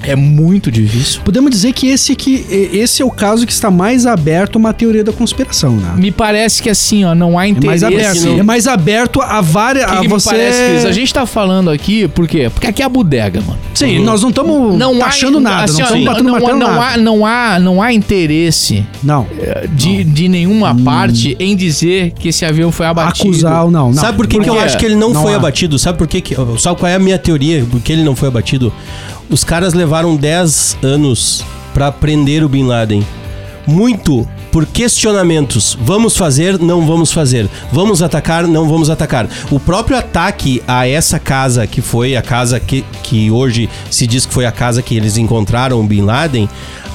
é 0.07 0.15
muito 0.15 0.71
difícil. 0.71 1.21
Podemos 1.23 1.51
dizer 1.51 1.73
que 1.73 1.87
esse, 1.87 2.11
aqui, 2.13 2.45
e- 2.49 2.77
esse 2.77 3.01
é 3.01 3.05
o 3.05 3.11
caso 3.11 3.45
que 3.45 3.51
está 3.51 3.69
mais 3.69 4.05
aberto 4.05 4.55
a 4.55 4.59
uma 4.59 4.73
teoria 4.73 5.03
da 5.03 5.11
conspiração, 5.11 5.75
né? 5.75 5.93
Me 5.97 6.11
parece 6.11 6.61
que 6.63 6.69
assim, 6.69 7.03
ó, 7.05 7.13
não 7.13 7.37
há 7.37 7.45
É 7.45 7.49
interesse. 7.49 7.67
mais 7.67 7.83
aberto, 7.83 8.39
é 8.39 8.43
mais 8.43 8.67
aberto 8.67 9.21
a 9.21 9.41
várias. 9.41 9.85
Que, 9.85 9.91
a 9.97 9.99
que 10.01 10.07
você... 10.07 10.29
parece? 10.29 10.87
A 10.87 10.91
gente 10.91 11.13
tá 11.13 11.25
falando 11.25 11.69
aqui, 11.69 12.07
por 12.07 12.27
quê? 12.27 12.49
Porque 12.51 12.67
aqui 12.67 12.81
é 12.81 12.85
a 12.85 12.89
bodega, 12.89 13.41
mano. 13.41 13.59
Sim, 13.73 13.99
nós 14.03 14.21
não 14.21 14.29
estamos 14.29 14.75
Não 14.77 15.03
achando 15.05 15.39
nada, 15.39 15.65
assim, 15.65 15.81
não 15.81 16.11
estamos 16.13 16.31
batendo 16.31 16.57
não, 16.57 16.57
não, 16.59 16.75
nada. 16.75 16.93
há, 16.93 16.97
não, 16.97 17.25
há, 17.25 17.59
não 17.59 17.81
há 17.81 17.93
interesse 17.93 18.83
Não. 19.03 19.27
eh, 19.39 19.67
de, 19.71 20.03
de 20.03 20.27
nenhuma 20.27 20.73
parte 20.75 21.35
em 21.39 21.55
dizer 21.55 22.11
que 22.17 22.29
esse 22.29 22.43
avião 22.45 22.71
foi 22.71 22.85
abatido. 22.85 23.29
Acusar 23.29 23.65
ou 23.65 23.71
não, 23.71 23.87
não. 23.91 23.93
Sabe 24.01 24.17
por 24.17 24.27
que, 24.27 24.39
que 24.39 24.49
eu 24.49 24.59
acho 24.59 24.77
que 24.77 24.85
ele 24.85 24.95
não, 24.95 25.11
Não 25.13 25.21
foi 25.21 25.33
há. 25.33 25.37
abatido? 25.37 25.77
Sabe 25.77 25.97
por 25.97 26.07
que, 26.07 26.21
que. 26.21 26.35
Sabe 26.59 26.79
qual 26.79 26.89
é 26.91 26.95
a 26.95 26.99
minha 26.99 27.17
teoria? 27.19 27.65
Por 27.69 27.79
que 27.81 27.91
ele 27.93 28.03
não 28.03 28.15
foi 28.15 28.27
abatido? 28.29 28.71
Os 29.29 29.43
caras 29.43 29.73
levaram 29.73 29.96
10 30.03 30.77
anos 30.83 31.43
pra 31.73 31.91
prender 31.91 32.43
o 32.43 32.49
Bin 32.49 32.65
Laden. 32.67 33.05
Muito 33.65 34.27
por 34.51 34.65
questionamentos. 34.65 35.77
Vamos 35.81 36.15
fazer, 36.17 36.59
não 36.59 36.85
vamos 36.85 37.11
fazer. 37.11 37.49
Vamos 37.71 38.01
atacar, 38.01 38.47
não 38.47 38.67
vamos 38.67 38.89
atacar. 38.89 39.27
O 39.51 39.59
próprio 39.59 39.97
ataque 39.97 40.61
a 40.67 40.87
essa 40.87 41.19
casa, 41.19 41.67
que 41.67 41.81
foi 41.81 42.15
a 42.15 42.21
casa 42.21 42.59
que, 42.59 42.83
que 43.03 43.29
hoje 43.31 43.69
se 43.89 44.07
diz 44.07 44.25
que 44.25 44.33
foi 44.33 44.45
a 44.45 44.51
casa 44.51 44.81
que 44.81 44.95
eles 44.95 45.17
encontraram 45.17 45.79
o 45.79 45.83
Bin 45.83 46.01
Laden. 46.01 46.49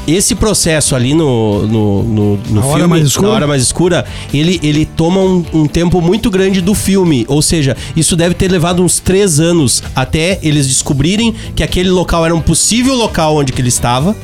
Esse 0.06 0.34
processo 0.34 0.96
ali 0.96 1.14
no, 1.14 1.64
no, 1.64 2.02
no, 2.02 2.36
no 2.36 2.54
Na 2.54 2.66
hora 2.66 2.78
filme, 2.78 2.88
mais 2.88 3.04
escura? 3.04 3.28
na 3.28 3.34
hora 3.34 3.46
mais 3.46 3.62
escura, 3.62 4.04
ele, 4.34 4.58
ele 4.60 4.84
toma 4.84 5.20
um, 5.20 5.44
um 5.54 5.66
tempo 5.66 6.00
muito 6.00 6.28
grande 6.28 6.60
do 6.60 6.74
filme. 6.74 7.24
Ou 7.28 7.40
seja, 7.40 7.76
isso 7.94 8.16
deve 8.16 8.34
ter 8.34 8.50
levado 8.50 8.82
uns 8.82 8.98
três 8.98 9.38
anos 9.38 9.80
até 9.94 10.40
eles 10.42 10.66
descobrirem 10.66 11.32
que 11.54 11.62
aquele 11.62 11.88
local 11.88 12.26
era 12.26 12.34
um 12.34 12.40
possível 12.40 12.96
local 12.96 13.36
onde 13.36 13.52
que 13.52 13.60
ele 13.60 13.68
estava. 13.68 14.16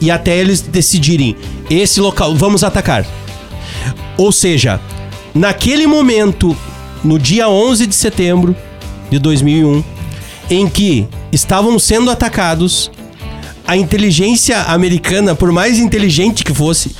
E 0.00 0.10
até 0.10 0.36
eles 0.36 0.60
decidirem, 0.60 1.36
esse 1.70 2.00
local, 2.00 2.34
vamos 2.34 2.62
atacar. 2.62 3.06
Ou 4.16 4.30
seja, 4.30 4.80
naquele 5.34 5.86
momento, 5.86 6.56
no 7.02 7.18
dia 7.18 7.48
11 7.48 7.86
de 7.86 7.94
setembro 7.94 8.54
de 9.10 9.18
2001, 9.18 9.82
em 10.50 10.68
que 10.68 11.06
estavam 11.32 11.78
sendo 11.78 12.10
atacados, 12.10 12.90
a 13.66 13.76
inteligência 13.76 14.60
americana, 14.62 15.34
por 15.34 15.50
mais 15.50 15.78
inteligente 15.78 16.44
que 16.44 16.54
fosse, 16.54 16.94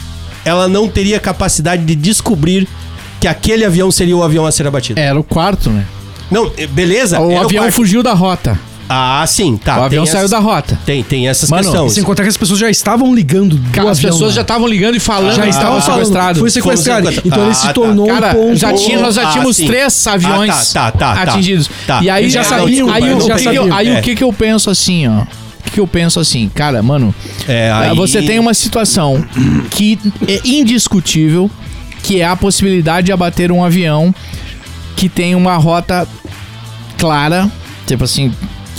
ela 0.45 0.69
não 0.69 0.89
teria 0.89 1.21
capacidade 1.21 1.85
de 1.85 1.95
descobrir 1.95 2.69
que 3.21 3.29
aquele 3.29 3.65
avião 3.65 3.91
seria 3.91 4.17
o 4.17 4.23
avião 4.23 4.47
a 4.47 4.53
ser 4.53 4.67
abatido. 4.67 5.01
Era 5.01 5.19
o 5.19 5.25
quarto, 5.25 5.71
né? 5.71 5.87
Não, 6.31 6.51
eh, 6.57 6.67
beleza? 6.67 7.21
O 7.21 7.39
avião 7.39 7.71
fugiu 7.71 8.03
da 8.03 8.13
rota. 8.13 8.59
Ah, 8.89 9.25
sim, 9.27 9.57
tá. 9.57 9.81
o 9.81 9.85
avião 9.85 10.07
saiu 10.07 10.19
essas- 10.19 10.31
da 10.31 10.39
rota. 10.39 10.79
Tem, 10.87 11.03
tem 11.03 11.29
essas 11.29 11.51
Mano, 11.51 11.65
questões. 11.65 11.93
Sem 11.93 12.05
contar 12.05 12.23
que 12.23 12.29
as 12.29 12.37
pessoas 12.37 12.59
já 12.61 12.71
estavam 12.71 13.13
ligando 13.15 13.57
do 13.57 13.71
Cara, 13.73 13.91
as 13.91 13.99
avião, 13.99 14.13
pessoas 14.13 14.31
né? 14.31 14.37
já 14.37 14.43
estavam 14.43 14.69
ligando 14.69 14.95
e 14.95 15.01
falando 15.01 15.35
já 15.35 15.43
que 15.43 15.49
estavam 15.49 15.81
sequestrados. 15.81 16.41
Foi 16.41 16.51
sequestrado. 16.51 17.11
Então 17.25 17.43
ele 17.43 17.51
Ah, 17.51 17.55
se 17.55 17.67
tá. 17.67 17.73
tornou 17.73 18.07
Cara, 18.07 18.29
um 18.31 18.33
ponto... 18.35 18.57
já 18.57 18.73
tinha, 18.73 19.01
nós 19.01 19.15
já 19.17 19.29
Ah, 19.29 19.33
tínhamos 19.33 19.57
sim. 19.57 19.67
três 19.67 20.07
aviões 20.07 20.51
Ah, 20.77 20.91
tá, 20.91 20.93
tá, 20.93 21.15
tá, 21.15 21.15
tá. 21.27 21.33
atingidos. 21.33 21.69
Tá. 21.87 22.01
E 22.03 22.09
aí 22.09 22.31
já 22.31 22.45
sabiam, 22.45 22.89
aí, 22.93 23.03
eles 23.05 23.25
o 23.25 23.27
já 23.27 23.35
que 23.35 23.43
que 23.43 23.49
eu- 23.49 23.55
sabiam. 23.63 23.77
aí 23.77 23.89
É. 23.89 23.99
o 23.99 24.03
que 24.03 24.15
que 24.15 24.23
eu 24.25 24.33
penso 24.33 24.71
assim, 24.71 25.09
ó? 25.09 25.23
O 25.23 25.27
que 25.65 25.71
que 25.73 25.81
eu 25.81 25.87
penso 25.89 26.21
assim, 26.21 26.49
cara, 26.55 26.81
mano, 26.81 27.13
É, 27.49 27.73
aí- 27.73 27.97
você 27.97 28.23
tem 28.23 28.39
uma 28.39 28.55
situação 28.55 29.25
que 29.71 29.99
é 30.29 30.41
indiscutível, 30.45 31.51
que 32.05 32.21
é 32.21 32.25
a 32.25 32.37
possibilidade 32.37 33.07
de 33.07 33.13
abater 33.13 33.51
um 33.51 33.65
avião 33.65 34.15
que 34.95 35.09
tem 35.09 35.35
uma 35.35 35.57
rota 35.57 36.07
clara, 36.97 37.51
tipo 37.87 38.05
assim, 38.05 38.33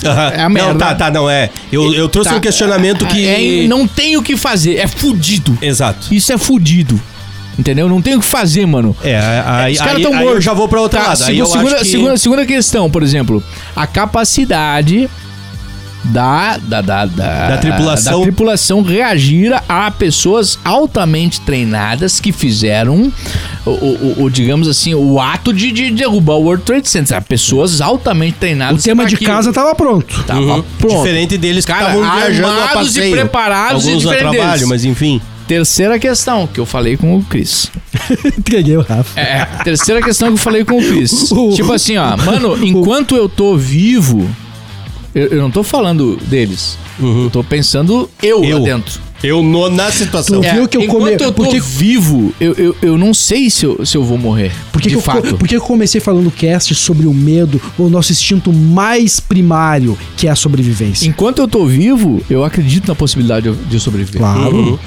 É 0.03 0.41
a 0.41 0.49
merda. 0.49 0.69
Não, 0.73 0.77
tá, 0.77 0.95
tá, 0.95 1.11
não 1.11 1.29
é. 1.29 1.49
Eu, 1.71 1.93
eu 1.93 2.07
trouxe 2.07 2.29
Tá. 2.29 2.35
um 2.35 2.39
questionamento 2.39 3.05
que. 3.07 3.25
É, 3.27 3.67
não 3.67 3.87
tem 3.87 4.15
o 4.17 4.21
que 4.21 4.37
fazer, 4.37 4.75
é 4.75 4.87
fudido. 4.87 5.57
Exato. 5.61 6.13
Isso 6.13 6.31
é 6.31 6.37
fudido. 6.37 6.99
Entendeu? 7.57 7.89
Não 7.89 7.99
tem 8.01 8.13
o 8.15 8.19
que 8.19 8.25
fazer, 8.25 8.67
mano. 8.67 8.95
É, 9.03 9.17
aí, 9.45 9.73
Os 9.73 9.79
caras 9.79 9.95
aí, 9.95 10.03
tão 10.03 10.13
aí 10.13 10.19
eu 10.19 10.25
mortos. 10.27 10.43
já 10.43 10.53
vou 10.53 10.67
pra 10.67 10.79
outro 10.79 10.99
Tá, 10.99 11.07
lado. 11.07 11.23
Aí 11.23 11.25
segu- 11.25 11.39
eu 11.39 11.45
segunda, 11.47 11.75
acho 11.75 11.83
que... 11.85 11.89
segunda, 11.91 12.17
segunda 12.17 12.45
questão, 12.45 12.91
por 12.91 13.01
exemplo, 13.01 13.43
a 13.75 13.87
capacidade 13.87 15.09
da, 16.11 16.57
da, 16.57 16.81
da, 16.81 17.05
da, 17.05 17.49
Da 17.49 17.57
tripulação. 17.57 18.17
da 18.19 18.23
tripulação 18.23 18.81
reagir 18.81 19.53
a 19.67 19.91
pessoas 19.91 20.57
altamente 20.63 21.41
treinadas 21.41 22.19
que 22.19 22.31
fizeram 22.31 23.11
o, 23.65 23.69
o- 23.69 24.23
o- 24.23 24.29
digamos 24.29 24.67
assim, 24.67 24.93
o 24.95 25.19
ato 25.19 25.51
de, 25.53 25.71
de 25.71 25.91
derrubar 25.91 26.35
o 26.35 26.43
World 26.43 26.63
Trade 26.63 26.87
Center. 26.89 27.21
Pessoas 27.21 27.81
altamente 27.81 28.35
O 28.37 28.39
treinadas. 28.39 28.83
tema 28.83 29.03
pra 29.03 29.09
de 29.09 29.15
aquilo. 29.15 29.31
casa 29.31 29.51
tava 29.53 29.75
pronto. 29.75 30.23
Tava 30.23 30.39
Uhum. 30.39 30.63
pronto. 30.79 30.95
Diferente 30.97 31.37
deles 31.37 31.65
que 31.65 31.71
Cara, 31.71 31.89
estavam 31.95 32.15
viajando 32.17 32.47
a 32.47 32.51
armados 32.51 32.95
e 32.95 32.99
passeio. 32.99 33.11
preparados 33.15 33.85
e 33.85 33.87
Alguns 33.89 34.05
a 34.05 34.09
diferentes 34.09 34.37
trabalho, 34.37 34.53
deles. 34.53 34.67
mas 34.69 34.85
enfim. 34.85 35.21
Terceira 35.47 35.97
questão 35.97 36.45
que 36.45 36.59
eu 36.59 36.65
falei 36.65 36.97
com 36.97 37.15
o 37.17 37.23
Chris. 37.23 37.71
Entreguei 38.37 38.75
o 38.75 38.81
Rafa. 38.81 39.17
É, 39.19 39.45
terceira 39.63 40.01
questão 40.01 40.27
que 40.27 40.33
eu 40.33 40.37
falei 40.37 40.65
com 40.65 40.77
o 40.77 40.81
Chris. 40.83 41.31
O- 41.31 41.53
tipo 41.53 41.71
assim, 41.71 41.95
ó, 41.97 42.17
mano, 42.17 42.57
enquanto 42.65 43.15
eu 43.15 43.29
tô 43.29 43.55
vivo, 43.55 44.29
eu, 45.15 45.27
eu 45.27 45.41
não 45.41 45.51
tô 45.51 45.63
falando 45.63 46.17
deles. 46.27 46.77
Eu 46.99 47.29
tô 47.31 47.43
pensando 47.43 48.09
eu, 48.23 48.43
Eu. 48.43 48.59
lá 48.59 48.65
dentro. 48.65 48.99
Eu 49.23 49.41
no, 49.41 49.67
na 49.69 49.91
situação. 49.91 50.41
Tu 50.41 50.51
viu 50.53 50.67
que 50.67 50.77
eu 50.77 50.81
enquanto 50.83 50.99
come- 50.99 51.13
eu 51.13 51.17
tô 51.17 51.33
porque- 51.33 51.59
vivo, 51.59 52.31
eu, 52.39 52.53
eu, 52.53 52.75
eu 52.83 52.97
não 52.99 53.15
sei 53.15 53.49
se 53.49 53.65
eu, 53.65 53.83
se 53.83 53.97
eu 53.97 54.03
vou 54.03 54.15
morrer. 54.17 54.51
Por 54.71 54.79
que, 54.79 54.89
de 54.89 54.93
eu, 54.95 55.01
fato. 55.01 55.35
por 55.37 55.47
que 55.47 55.55
eu 55.55 55.61
comecei 55.61 55.99
falando 55.99 56.29
cast 56.29 56.73
sobre 56.75 57.07
o 57.07 57.13
medo, 57.13 57.59
o 57.79 57.89
nosso 57.89 58.11
instinto 58.11 58.53
mais 58.53 59.19
primário, 59.19 59.97
que 60.15 60.27
é 60.27 60.29
a 60.29 60.35
sobrevivência? 60.35 61.07
Enquanto 61.07 61.39
eu 61.39 61.47
tô 61.47 61.65
vivo, 61.65 62.21
eu 62.29 62.43
acredito 62.43 62.87
na 62.87 62.93
possibilidade 62.95 63.51
de 63.51 63.75
eu 63.75 63.79
sobreviver. 63.79 64.19
Claro. 64.21 64.55
Uhum. 64.55 64.79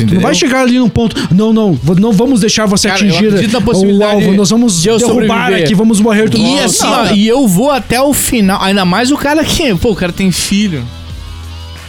Tu 0.00 0.04
Entendeu? 0.04 0.14
não 0.16 0.22
vai 0.22 0.34
chegar 0.34 0.62
ali 0.62 0.78
num 0.78 0.88
ponto. 0.88 1.16
Não, 1.34 1.52
não, 1.52 1.78
não 1.98 2.12
vamos 2.12 2.40
deixar 2.40 2.66
você 2.66 2.88
Cara, 2.88 3.00
atingir 3.00 3.26
o 3.26 4.04
alvo. 4.04 4.32
Nós 4.32 4.50
vamos 4.50 4.80
de 4.82 4.88
eu 4.88 4.98
derrubar 4.98 5.20
sobreviver. 5.44 5.64
aqui, 5.64 5.74
vamos 5.74 6.00
morrer 6.00 6.28
todo 6.30 6.40
E 6.42 6.58
assim, 6.60 6.86
ó, 6.86 7.06
e 7.12 7.26
eu 7.28 7.46
vou 7.46 7.70
até 7.70 8.00
o 8.00 8.12
final. 8.12 8.62
Ainda 8.62 8.84
mais 8.84 9.10
o 9.10 9.16
cara 9.16 9.44
que, 9.44 9.74
pô, 9.74 9.90
o 9.90 9.96
cara 9.96 10.12
tem 10.12 10.30
filho. 10.30 10.82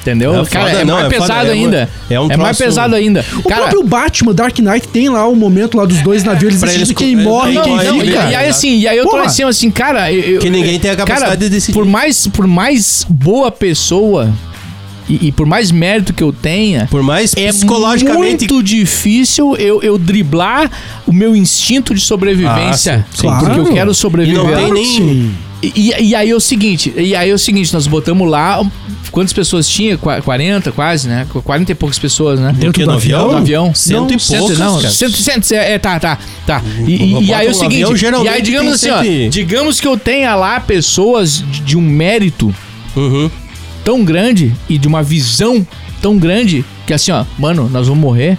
Entendeu? 0.02 0.32
É 0.42 0.46
cara, 0.46 0.66
foda, 0.66 0.82
é 0.82 0.84
não, 0.86 0.96
mais 0.96 1.06
é 1.06 1.10
foda, 1.12 1.22
pesado 1.22 1.48
é 1.48 1.52
um- 1.52 1.54
ainda. 1.54 1.90
é 2.10 2.20
um 2.20 2.28
mais 2.28 2.40
troço- 2.58 2.64
pesado 2.64 2.96
ainda. 2.96 3.24
O 3.38 3.44
cara, 3.44 3.62
próprio 3.68 3.84
Batman, 3.84 4.34
Dark 4.34 4.58
Knight, 4.58 4.88
tem 4.88 5.10
lá 5.10 5.28
o 5.28 5.36
momento 5.36 5.78
lá 5.78 5.86
dos 5.86 6.02
dois 6.02 6.24
navios, 6.24 6.56
eles 6.56 6.76
decidem 6.80 6.96
quem 6.96 7.16
morre 7.16 7.52
e 7.52 7.54
não, 7.56 7.62
quem 7.64 7.76
não, 7.76 7.84
Não, 7.84 8.04
e, 8.04 8.10
e 8.10 8.18
aí 8.36 8.50
assim, 8.50 8.80
e 8.80 8.88
aí 8.88 8.98
eu 8.98 9.04
tô 9.04 9.12
Porra. 9.12 9.26
assim, 9.26 9.44
assim, 9.44 9.70
cara, 9.70 10.12
eu, 10.12 10.20
eu- 10.36 10.40
Que 10.40 10.50
ninguém 10.50 10.80
tem 10.80 10.90
a 10.90 10.96
capacidade 10.96 11.26
cara, 11.34 11.38
de 11.38 11.50
decidir. 11.50 11.74
Por 11.78 11.86
mais, 11.86 12.26
por 12.26 12.48
mais 12.48 13.06
boa 13.08 13.52
pessoa 13.52 14.34
e, 15.22 15.28
e 15.28 15.32
por 15.32 15.46
mais 15.46 15.72
mérito 15.72 16.14
que 16.14 16.24
eu 16.24 16.32
tenha, 16.32 16.88
Por 16.90 17.04
mais 17.04 17.34
é 17.36 17.48
psicologicamente. 17.50 18.48
muito 18.52 18.64
difícil 18.64 19.56
eu, 19.58 19.82
eu 19.82 19.98
driblar 19.98 20.70
o 21.06 21.14
meu 21.14 21.36
instinto 21.36 21.94
de 21.94 22.02
sobrevivência, 22.02 23.06
Ah, 23.08 23.16
sim, 23.16 23.22
sim. 23.22 23.28
porque 23.40 23.60
eu 23.60 23.64
Claro. 23.64 23.74
quero 23.74 23.94
sobreviver. 23.94 24.40
E 24.40 24.44
não 24.44 24.46
tem 24.54 24.56
Claro 24.68 24.74
nem-. 24.74 25.32
E, 25.64 25.94
e 26.10 26.16
aí 26.16 26.30
é 26.32 26.36
o 26.36 26.40
seguinte, 26.40 26.92
e 26.98 27.16
aí 27.16 27.30
é 27.30 27.34
o 27.34 27.38
seguinte, 27.38 27.72
nós 27.72 27.86
botamos 27.86 28.28
lá, 28.28 28.66
quantas 29.12 29.32
pessoas 29.32 29.68
tinha? 29.70 29.96
Qua- 29.96 30.20
40 30.20 30.72
quase, 30.72 31.08
né? 31.08 31.28
40 31.44 31.72
e 31.72 31.76
poucas 31.76 32.00
pessoas, 32.00 32.40
né? 32.40 32.52
Dentro 32.58 32.84
do 32.84 32.92
avião? 32.92 33.32
No 33.32 33.38
avião. 33.38 33.76
Cento 33.76 34.12
e 34.12 34.20
Cento- 34.20 34.40
poucos, 34.40 34.58
Não, 34.58 34.78
cara. 34.82 34.90
cento, 34.92 35.18
cento, 35.18 35.52
é, 35.52 35.78
tá, 35.78 36.00
tá, 36.00 36.18
tá. 36.48 36.64
E, 36.88 36.92
e- 36.96 37.24
e 37.26 37.34
aí 37.34 37.46
é 37.46 37.52
o 37.52 37.54
seguinte, 37.54 37.84
avião, 37.84 38.24
e 38.26 38.28
aí 38.28 38.42
digamos 38.42 38.74
assim, 38.74 38.90
ó, 38.90 39.02
digamos 39.30 39.80
que 39.80 39.88
eu 39.88 39.96
tenha 39.98 40.34
lá 40.34 40.60
pessoas 40.60 41.44
de, 41.52 41.60
de 41.62 41.78
um 41.78 41.82
mérito 41.82 42.52
Uhum. 42.96 43.30
Tão 43.84 44.04
grande 44.04 44.54
e 44.70 44.78
de 44.78 44.88
uma 44.88 45.04
visão 45.04 45.66
tão 46.02 46.18
grande 46.18 46.66
que 46.86 46.94
assim, 46.94 47.12
ó, 47.12 47.26
mano, 47.38 47.70
nós 47.70 47.88
vamos 47.88 48.02
morrer, 48.02 48.38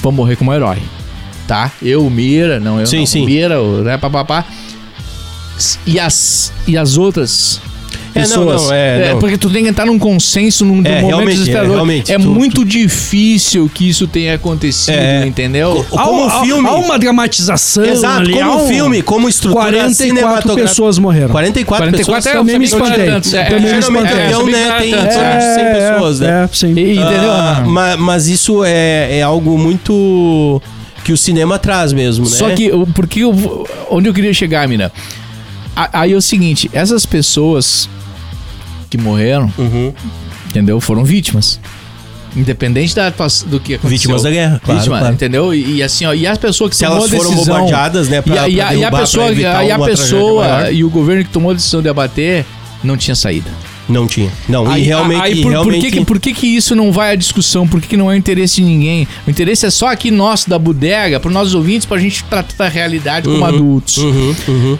vamos 0.00 0.16
morrer 0.16 0.36
como 0.36 0.52
herói, 0.52 0.78
tá? 1.46 1.70
Eu, 1.82 2.08
Mira, 2.08 2.58
não, 2.58 2.80
eu 2.80 2.86
Sim, 2.86 2.98
não, 3.00 3.06
sim. 3.06 3.26
Mira, 3.26 3.60
né, 3.82 3.98
papapá. 3.98 4.44
E 5.86 6.00
as, 6.00 6.52
e 6.66 6.76
as 6.76 6.96
outras 6.96 7.60
É, 8.14 8.20
não, 8.20 8.26
pessoas. 8.28 8.62
não, 8.64 8.72
é, 8.74 9.10
não. 9.12 9.18
Porque 9.18 9.38
tu 9.38 9.48
tem 9.50 9.62
que 9.64 9.70
entrar 9.70 9.86
num 9.86 9.98
consenso 9.98 10.64
num, 10.64 10.82
É, 10.84 11.00
momento 11.00 11.06
realmente, 11.06 11.28
é, 11.30 11.38
desesperador. 11.38 11.72
realmente, 11.74 12.12
É, 12.12 12.18
tu- 12.18 12.28
muito 12.28 12.64
difícil 12.64 13.70
que 13.72 13.88
isso 13.88 14.06
tenha 14.06 14.34
acontecido, 14.34 14.94
É. 14.94 15.26
entendeu? 15.26 15.84
Como 15.88 16.00
há, 16.28 16.40
um 16.40 16.44
filme. 16.44 16.68
Há 16.68 16.72
uma 16.74 16.98
dramatização. 16.98 17.84
Exato, 17.84 18.20
ali, 18.20 18.38
há 18.40 18.46
como 18.46 18.64
um 18.64 18.68
filme, 18.68 19.02
como 19.02 19.28
estrutura 19.28 19.64
44 19.64 19.94
cinematográfica. 19.96 20.68
pessoas 20.68 20.98
morreram. 20.98 21.28
44, 21.30 21.86
44 21.86 22.22
pessoas. 22.22 22.48
é 22.48 22.50
nem 22.50 22.58
me 22.58 22.64
espantei. 22.64 22.92
é, 23.40 23.60
nem 23.60 23.72
me 23.72 23.78
espantei. 23.78 24.12
que 24.12 24.52
né, 24.52 24.78
tem 24.78 24.90
de 24.90 25.54
100 25.54 25.72
pessoas, 25.72 26.20
né? 26.20 26.44
É, 26.44 26.48
sim. 26.54 26.74
E- 26.74 26.96
entendeu? 26.98 27.30
Ah, 27.30 27.62
ma- 27.66 27.96
mas, 27.96 28.26
isso 28.28 28.62
é, 28.64 29.18
é 29.18 29.22
algo 29.22 29.56
muito 29.58 30.60
que 31.04 31.12
o 31.12 31.16
cinema 31.16 31.58
traz 31.58 31.92
mesmo, 31.92 32.24
né? 32.24 32.30
Só 32.36 32.50
que, 32.50 32.70
porque 32.94 33.20
eu, 33.20 33.66
onde 33.90 34.08
eu 34.08 34.14
queria 34.14 34.32
chegar, 34.34 34.68
mina? 34.68 34.92
Aí 35.74 36.12
é 36.12 36.16
o 36.16 36.20
seguinte, 36.22 36.70
essas 36.72 37.06
pessoas 37.06 37.88
que 38.96 38.98
morreram, 38.98 39.50
Uhum. 39.58 39.92
entendeu? 40.50 40.78
Foram 40.80 41.02
vítimas. 41.04 41.58
Independente 42.36 42.94
da, 42.94 43.10
do 43.10 43.60
que 43.60 43.74
aconteceu. 43.74 43.88
Vítimas 43.90 44.22
da 44.22 44.30
guerra, 44.30 44.60
claro, 44.64 44.80
Vítima, 44.80 44.98
claro. 44.98 45.14
entendeu? 45.14 45.54
E, 45.54 45.76
e 45.76 45.82
assim, 45.82 46.06
ó, 46.06 46.14
e 46.14 46.26
as 46.26 46.38
pessoas 46.38 46.70
que 46.70 46.76
Se 46.76 46.84
tomou 46.84 46.98
elas 46.98 47.12
a 47.12 47.16
foram 47.16 47.30
decisão... 47.30 47.54
bombardeadas, 47.56 48.08
né, 48.08 48.22
pra- 48.22 48.34
e, 48.48 48.60
a- 48.60 48.74
e 48.74 48.84
a, 48.84 48.88
a 48.88 48.90
pessoa, 48.92 49.32
e 49.32 49.70
a 49.70 49.78
pessoa 49.78 50.70
e 50.70 50.82
o 50.84 50.88
governo 50.90 51.24
que 51.24 51.30
tomou 51.30 51.50
a 51.50 51.54
decisão 51.54 51.82
de 51.82 51.88
abater 51.90 52.44
não 52.82 52.96
tinha 52.96 53.14
saída. 53.14 53.50
Não 53.88 54.06
tinha. 54.06 54.30
Não, 54.48 54.66
Aí, 54.70 54.82
e 54.82 54.84
realmente, 54.86 55.20
aí, 55.20 55.34
por, 55.36 55.42
por 55.42 55.50
realmente 55.50 55.86
que, 55.90 55.98
que- 55.98 56.04
por 56.06 56.20
que, 56.20 56.32
que 56.32 56.46
isso 56.46 56.74
não 56.74 56.90
vai 56.92 57.12
à 57.12 57.14
discussão? 57.16 57.66
Por 57.68 57.80
que, 57.82 57.88
que 57.88 57.96
não 57.98 58.10
é 58.10 58.14
o 58.14 58.16
interesse 58.16 58.56
de 58.56 58.62
ninguém? 58.62 59.06
O 59.26 59.30
interesse 59.30 59.66
é 59.66 59.70
só 59.70 59.88
aqui 59.88 60.10
nosso, 60.10 60.48
da 60.48 60.58
bodega, 60.58 61.18
para 61.20 61.30
nossos 61.30 61.54
ouvintes, 61.54 61.84
pra 61.84 61.98
gente 61.98 62.24
tratar 62.24 62.66
a 62.66 62.68
realidade 62.68 63.28
como 63.28 63.44
adultos. 63.44 63.96
Uhum, 63.98 64.34
uhum. 64.48 64.78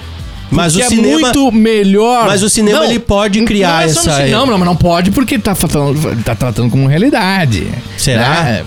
Mas 0.53 0.77
o 0.77 0.81
é 0.81 0.85
cinema 0.89 1.19
muito 1.21 1.51
melhor. 1.53 2.27
Mas 2.27 2.43
o 2.43 2.49
cinema, 2.51 2.85
ele 2.85 2.99
pode 2.99 3.43
criar 3.45 3.73
não 3.73 3.81
é 3.81 3.85
essa- 3.87 4.01
cinema, 4.17 4.47
Não, 4.47 4.59
mas 4.59 4.67
não 4.69 4.77
pode 4.77 5.11
porque 5.11 5.39
tá 5.39 5.55
tratando, 5.55 6.23
tá 6.23 6.35
tratando 6.35 6.71
como 6.71 6.87
realidade. 6.87 7.67
Será? 7.97 8.43
Né? 8.45 8.65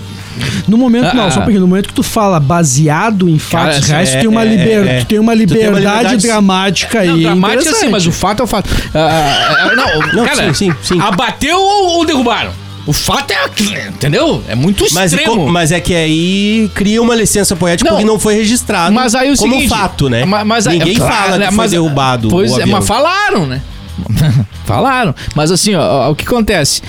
No 0.68 0.76
momento, 0.76 1.14
não, 1.14 1.24
Ah, 1.28 1.30
só 1.30 1.38
um 1.40 1.42
pouquinho. 1.44 1.62
No 1.62 1.66
momento 1.66 1.88
que 1.88 1.94
tu 1.94 2.02
fala 2.02 2.38
baseado 2.38 3.26
em 3.26 3.38
fatos 3.38 3.76
Cara, 3.80 3.86
reais, 3.86 4.10
é- 4.10 4.16
tu, 4.16 4.20
tem 4.20 4.28
uma 4.28 4.42
é- 4.42 4.44
liber- 4.44 4.86
é- 4.86 4.98
tu 5.00 5.06
tem 5.06 5.18
uma 5.18 5.32
tu 5.32 5.38
tem 5.38 5.46
uma 5.58 5.74
liberdade 5.78 5.78
liberdade- 5.78 6.22
dramática 6.26 7.00
aí. 7.00 7.08
Não, 7.08 7.18
dramática 7.20 7.72
sim, 7.74 7.88
mas 7.88 8.06
o 8.06 8.12
fato 8.12 8.40
é 8.40 8.44
o 8.44 8.46
fato. 8.46 8.68
Ah, 8.94 8.98
ah, 8.98 9.68
ah, 9.70 9.74
não, 9.74 10.12
Não, 10.12 10.24
cara, 10.26 10.52
sim, 10.52 10.70
sim, 10.70 10.74
sim. 10.82 11.00
abateu 11.00 11.58
ou, 11.58 11.86
ou 11.98 12.04
derrubaram? 12.04 12.52
O 12.86 12.92
fato 12.92 13.32
é 13.32 13.44
aquilo, 13.44 13.76
entendeu? 13.88 14.42
É 14.48 14.54
muito 14.54 14.86
Mas, 14.92 15.12
extremo. 15.12 15.48
mas 15.48 15.72
é 15.72 15.80
que 15.80 15.92
aí 15.94 16.70
cria 16.74 17.02
uma 17.02 17.16
licença 17.16 17.56
poética 17.56 17.90
Não. 17.90 17.96
porque 17.96 18.06
não 18.06 18.18
foi 18.18 18.34
registrado 18.34 18.94
Mas 18.94 19.14
aí 19.14 19.32
o 19.32 19.36
como 19.36 19.54
seguinte, 19.54 19.68
fato, 19.68 20.08
né? 20.08 20.24
ma- 20.24 20.44
mas 20.44 20.66
aí- 20.68 20.78
Ninguém 20.78 20.94
é 20.96 20.98
fala 21.00 21.36
né, 21.38 21.46
que 21.46 21.52
foi 21.52 21.56
mas- 21.56 21.70
derrubado 21.72 22.28
Pois 22.28 22.52
o 22.52 22.60
é, 22.60 22.66
mas 22.66 22.86
falaram, 22.86 23.44
né? 23.46 23.60
falaram. 24.64 25.14
Mas 25.34 25.50
assim, 25.50 25.74
ó, 25.74 25.82
ó, 26.06 26.10
o 26.10 26.14
que 26.14 26.24
acontece? 26.24 26.80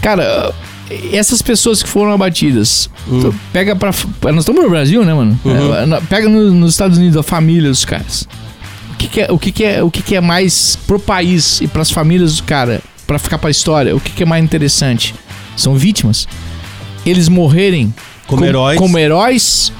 Cara, 0.00 0.52
essas 1.12 1.40
pessoas 1.42 1.82
que 1.82 1.88
foram 1.88 2.12
abatidas, 2.12 2.90
Hum. 3.08 3.20
tu 3.20 3.34
pega 3.52 3.76
pra. 3.76 3.92
Nós 4.32 4.38
estamos 4.40 4.62
no 4.64 4.70
Brasil, 4.70 5.04
né, 5.04 5.14
mano? 5.14 5.38
Uhum. 5.44 5.74
É, 5.96 6.00
pega 6.08 6.28
no- 6.28 6.50
nos 6.52 6.72
Estados 6.72 6.98
Unidos 6.98 7.16
a 7.16 7.22
família 7.22 7.68
dos 7.70 7.84
caras. 7.84 8.26
O 8.92 8.96
que, 8.96 9.06
que 9.08 9.20
é, 9.20 9.32
o 9.32 9.38
que, 9.38 9.52
que 9.52 9.64
é, 9.64 9.82
o 9.82 9.90
que, 9.90 10.02
que 10.02 10.16
é 10.16 10.20
mais 10.20 10.76
pro 10.86 10.98
país 10.98 11.60
e 11.60 11.68
pras 11.68 11.90
famílias 11.90 12.36
do 12.36 12.42
cara, 12.42 12.80
pra 13.10 13.18
ficar 13.18 13.38
pra 13.38 13.50
história? 13.50 13.96
O 13.96 13.98
que, 13.98 14.12
que 14.12 14.22
é 14.22 14.26
mais 14.26 14.44
interessante? 14.44 15.16
São 15.56 15.74
vítimas. 15.74 16.28
Eles 17.04 17.28
morrerem 17.28 17.92
Como 18.24 18.44
heróis. 18.44 18.78
como 18.78 18.96
heróis 18.96 19.72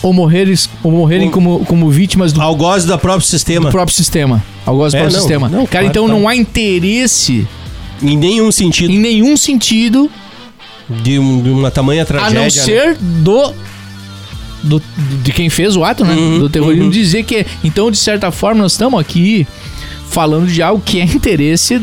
ou 0.00 0.12
morrerem, 0.12 0.54
ou 0.84 0.92
morrerem 0.92 1.28
como, 1.28 1.64
como 1.64 1.90
vítimas 1.90 2.32
do 2.32 2.40
Algoz 2.40 2.84
do 2.84 2.96
próprio 2.96 3.26
sistema. 3.26 3.66
do 3.66 3.72
próprio 3.72 3.96
sistema. 3.96 4.40
Algoz 4.64 4.92
do 4.92 4.96
É, 4.96 5.00
próprio 5.00 5.16
não, 5.16 5.20
sistema. 5.22 5.48
não, 5.48 5.58
Cara, 5.66 5.68
claro, 5.70 5.86
então 5.88 6.06
claro. 6.06 6.20
não 6.20 6.28
há 6.28 6.36
interesse 6.36 7.44
Em 8.00 8.16
nenhum 8.16 8.52
sentido 8.52 8.92
em 8.92 8.98
nenhum 9.00 9.36
sentido 9.36 10.08
de, 10.88 11.18
um- 11.18 11.42
de 11.42 11.50
uma 11.50 11.72
tamanha 11.72 12.02
a 12.02 12.06
tragédia. 12.06 12.34
não 12.38 12.44
né? 12.44 12.50
ser 12.50 12.96
do, 12.96 13.52
do. 14.62 14.82
de 15.24 15.32
quem 15.32 15.50
fez 15.50 15.74
o 15.74 15.82
ato, 15.84 16.04
né? 16.04 16.14
Uhum, 16.14 16.38
do 16.38 16.48
terrorismo. 16.48 16.84
uhum. 16.84 16.90
Dizer 16.90 17.24
que. 17.24 17.44
Então, 17.64 17.90
de 17.90 17.98
certa 17.98 18.30
forma, 18.30 18.62
nós 18.62 18.72
estamos 18.72 19.00
aqui 19.00 19.48
falando 20.08 20.46
de 20.46 20.62
algo 20.62 20.80
que 20.80 21.00
é 21.00 21.04
interesse, 21.04 21.82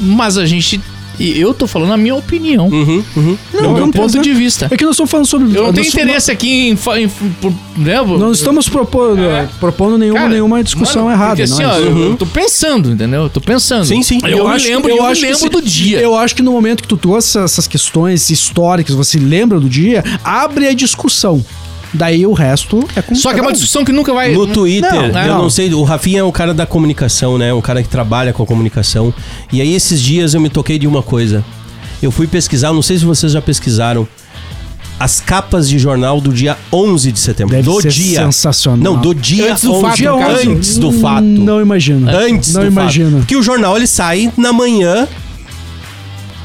mas 0.00 0.36
a 0.38 0.46
gente. 0.46 0.80
e 1.18 1.38
Eu 1.38 1.52
tô 1.52 1.66
falando 1.66 1.92
a 1.92 1.96
minha 1.96 2.14
opinião. 2.14 2.68
Uhum, 2.68 3.04
uhum. 3.16 3.38
do 3.52 3.62
Não, 3.62 3.72
meu 3.74 3.80
não 3.86 3.90
ponto 3.92 4.18
de 4.18 4.32
vista. 4.32 4.68
É 4.70 4.76
que 4.76 4.84
nós 4.84 4.94
estamos 4.94 5.10
falando 5.10 5.26
sobre. 5.26 5.54
Eu 5.56 5.64
não 5.64 5.72
tenho 5.72 5.86
interesse 5.86 6.30
aqui 6.30 6.68
em. 6.68 6.70
em, 6.72 7.08
por- 7.08 7.52
né, 7.76 8.00
Não 8.02 8.32
estamos 8.32 8.68
propondo, 8.68 9.20
propondo 9.58 9.96
nenhuma, 9.98 10.18
Cara, 10.20 10.30
nenhuma 10.32 10.64
discussão 10.64 11.04
mano, 11.04 11.14
errada. 11.14 11.30
Porque 11.36 11.42
assim, 11.42 11.62
não 11.62 11.70
é 11.70 11.74
ó, 11.74 11.78
eu, 11.78 11.98
eu 12.10 12.16
tô 12.16 12.26
pensando, 12.26 12.90
entendeu? 12.90 13.22
Eu 13.24 13.30
tô 13.30 13.40
pensando. 13.40 13.84
Sim, 13.84 14.02
sim. 14.02 14.18
Eu, 14.24 14.48
me 14.48 14.58
lembro, 14.58 14.90
eu, 14.90 15.04
me 15.06 15.14
que 15.14 15.20
lembro 15.22 15.38
se- 15.38 15.48
do 15.48 15.62
dia. 15.62 16.00
Eu 16.00 16.16
acho 16.16 16.34
que 16.34 16.42
no 16.42 16.52
momento 16.52 16.82
que 16.82 16.88
tu 16.88 16.96
trouxe 16.96 17.38
essas 17.38 17.66
questões 17.68 18.30
históricas, 18.30 18.94
você 18.94 19.18
lembra 19.18 19.60
do 19.60 19.68
dia, 19.68 20.02
abre 20.24 20.66
a 20.68 20.72
discussão. 20.74 21.44
Daí 21.92 22.24
o 22.26 22.32
resto 22.32 22.86
é 22.94 23.02
com 23.02 23.14
Só 23.14 23.32
que 23.32 23.38
é 23.40 23.42
uma 23.42 23.50
um. 23.50 23.52
discussão 23.52 23.84
que 23.84 23.92
nunca 23.92 24.12
vai. 24.12 24.32
No 24.32 24.46
Twitter, 24.46 25.12
não, 25.12 25.20
eu 25.22 25.32
não. 25.34 25.42
não 25.42 25.50
sei, 25.50 25.72
o 25.74 25.82
Rafinha 25.82 26.20
é 26.20 26.22
o 26.22 26.30
cara 26.30 26.54
da 26.54 26.64
comunicação, 26.66 27.36
né? 27.36 27.52
O 27.52 27.60
cara 27.60 27.82
que 27.82 27.88
trabalha 27.88 28.32
com 28.32 28.42
a 28.42 28.46
comunicação. 28.46 29.12
E 29.52 29.60
aí 29.60 29.74
esses 29.74 30.00
dias 30.00 30.34
eu 30.34 30.40
me 30.40 30.48
toquei 30.48 30.78
de 30.78 30.86
uma 30.86 31.02
coisa. 31.02 31.44
Eu 32.02 32.10
fui 32.10 32.26
pesquisar, 32.26 32.72
não 32.72 32.82
sei 32.82 32.98
se 32.98 33.04
vocês 33.04 33.32
já 33.32 33.42
pesquisaram, 33.42 34.06
as 34.98 35.18
capas 35.20 35.68
de 35.68 35.78
jornal 35.78 36.20
do 36.20 36.32
dia 36.32 36.56
11 36.72 37.10
de 37.10 37.18
setembro. 37.18 37.56
Deve 37.56 37.68
do 37.68 37.80
ser 37.80 37.88
dia. 37.88 38.24
sensacional. 38.24 38.94
Não, 38.94 39.00
do 39.00 39.14
dia 39.14 39.52
Antes 39.52 39.64
do 39.64 39.72
11, 39.72 39.82
fato, 39.82 39.96
dia 39.96 40.10
no 40.12 40.18
caso. 40.18 40.34
11, 40.34 40.48
antes 40.50 40.78
do 40.78 40.92
fato. 40.92 41.22
Não 41.24 41.60
imagino. 41.60 42.10
Antes 42.10 42.54
Não 42.54 42.62
do 42.62 42.68
imagino. 42.68 43.10
fato. 43.10 43.20
Porque 43.20 43.36
o 43.36 43.42
jornal 43.42 43.76
ele 43.76 43.86
sai 43.86 44.30
na 44.36 44.52
manhã. 44.52 45.08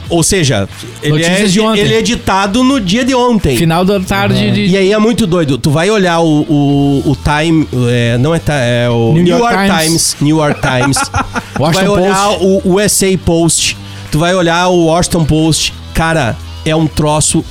Ou 0.10 0.22
seja, 0.23 0.68
ele 1.02 1.23
é, 1.23 1.27
Notícias 1.30 1.53
de 1.53 1.60
ontem. 1.60 1.80
ele 1.82 1.94
é 1.95 1.99
editado 1.99 2.64
no 2.64 2.80
dia 2.80 3.03
de 3.03 3.15
ontem. 3.15 3.57
Final 3.57 3.84
da 3.84 3.99
tarde 3.99 4.52
de. 4.52 4.65
E 4.68 4.77
aí 4.77 4.91
é 4.91 4.98
muito 4.99 5.26
doido. 5.26 5.57
Tu 5.57 5.69
vai 5.72 5.90
olhar 5.90 6.19
o, 6.19 6.41
o, 6.41 7.03
o 7.11 7.15
Time. 7.18 7.68
é, 7.90 8.18
não 8.18 8.34
é, 8.36 8.40
Ti- 8.40 8.45
é 8.52 8.88
o 8.90 9.14
New 9.14 9.26
York 9.38 9.56
Times. 9.84 10.15
New 10.22 10.38
York 10.38 10.60
Times. 10.61 10.98
tu 11.10 11.11
vai 11.60 11.88
Washington 11.88 11.91
olhar 11.91 12.30
o, 12.41 12.61
o 12.64 12.76
USA 12.76 13.07
Post. 13.26 13.77
Tu 14.11 14.19
vai 14.19 14.34
olhar 14.36 14.68
o 14.69 14.86
Washington 14.86 15.26
Post. 15.26 15.73
Cara, 15.94 16.36
é 16.65 16.76
um 16.76 16.88
troço 16.88 17.44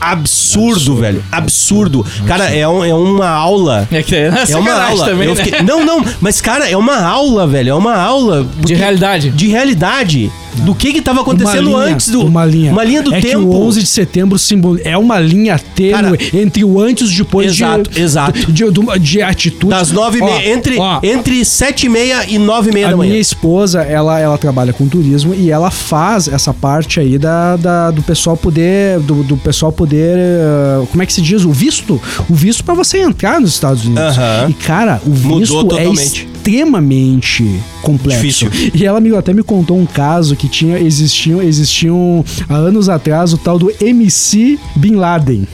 absurdo, 0.00 0.96
velho. 0.96 1.24
Absurdo. 1.32 2.04
Cara, 2.26 2.44
é, 2.54 2.66
um- 2.68 2.84
é 2.84 2.94
uma 2.94 3.28
aula. 3.28 3.88
É, 3.90 4.02
que 4.02 4.14
é, 4.14 4.26
É 4.26 4.30
uma 4.30 4.46
sacanagem 4.46 4.90
aula. 4.90 5.04
também, 5.06 5.28
Eu 5.28 5.34
né? 5.34 5.44
fiquei- 5.44 5.62
Não, 5.62 5.84
não, 5.84 6.04
mas 6.20 6.40
cara, 6.40 6.68
é 6.68 6.76
uma 6.76 7.00
aula, 7.02 7.46
velho. 7.46 7.70
É 7.70 7.74
uma 7.74 7.96
aula 7.96 8.46
De 8.64 8.74
realidade. 8.74 9.30
de 9.30 9.48
realidade 9.48 10.30
do 10.62 10.74
que 10.74 10.92
que 10.92 11.00
tava 11.02 11.20
acontecendo 11.20 11.68
linha, 11.68 11.76
antes 11.78 12.08
do 12.08 12.24
uma 12.26 12.44
linha. 12.44 12.72
uma 12.72 12.84
linha 12.84 13.02
do 13.02 13.14
é 13.14 13.20
tempo. 13.20 13.38
que 13.40 13.46
o 13.46 13.52
11 13.54 13.80
de 13.80 13.86
setembro 13.86 14.38
simbol... 14.38 14.76
é 14.84 14.96
uma 14.96 15.18
linha 15.18 15.58
tênue 15.58 16.18
entre 16.34 16.64
o 16.64 16.80
antes 16.80 17.10
e 17.10 17.14
o 17.22 17.24
depois 17.24 17.52
exato, 17.52 17.90
de, 17.90 18.00
exato. 18.00 18.52
de, 18.52 18.64
de, 18.70 18.98
de 19.00 19.22
atitude. 19.22 19.70
das 19.70 19.90
nove 19.90 20.18
e 20.18 20.22
Ó, 20.22 20.26
meia, 20.26 20.52
entre, 20.52 20.78
ó, 20.78 21.00
entre 21.02 21.44
sete 21.44 21.86
e 21.86 21.88
meia 21.88 22.24
e 22.28 22.38
nove 22.38 22.70
e 22.70 22.74
meia 22.74 22.86
a 22.88 22.90
da 22.90 22.96
manhã. 22.96 23.10
minha 23.10 23.20
esposa, 23.20 23.82
ela, 23.82 24.18
ela 24.20 24.38
trabalha 24.38 24.72
com 24.72 24.86
turismo 24.88 25.34
e 25.34 25.50
ela 25.50 25.70
faz 25.70 26.28
essa 26.28 26.52
parte 26.54 27.00
aí 27.00 27.18
da, 27.18 27.56
da- 27.56 27.90
do 27.90 28.02
pessoal 28.02 28.36
poder, 28.36 28.98
do, 29.00 29.22
do 29.22 29.36
pessoal 29.36 29.72
poder, 29.72 30.16
eh, 30.16 30.86
como 30.90 31.02
é 31.02 31.06
que 31.06 31.12
se 31.12 31.20
diz, 31.20 31.44
o 31.44 31.50
visto, 31.52 32.00
o 32.28 32.34
visto 32.34 32.62
pra 32.64 32.74
você 32.74 32.98
entrar 33.00 33.40
nos 33.40 33.50
Estados 33.50 33.84
Unidos. 33.84 34.16
Aham. 34.18 34.46
E 34.50 34.54
cara, 34.54 35.00
o 35.04 35.10
Mudou 35.10 35.38
visto 35.38 35.56
é 35.56 35.62
totalmente. 35.62 36.28
extremamente 36.76 37.60
complexo. 37.82 38.22
Difícil. 38.22 38.50
E 38.74 38.84
ela 38.84 39.00
me, 39.00 39.14
até 39.16 39.32
me 39.32 39.42
contou 39.42 39.78
um 39.78 39.86
caso 39.86 40.34
que 40.36 40.45
tinha 40.48 40.78
existiam 40.78 41.42
existiam 41.42 42.24
há 42.48 42.54
anos 42.54 42.88
atrás 42.88 43.32
o 43.32 43.38
tal 43.38 43.58
do 43.58 43.72
MC 43.80 44.58
Bin 44.76 44.96
Laden. 44.96 45.46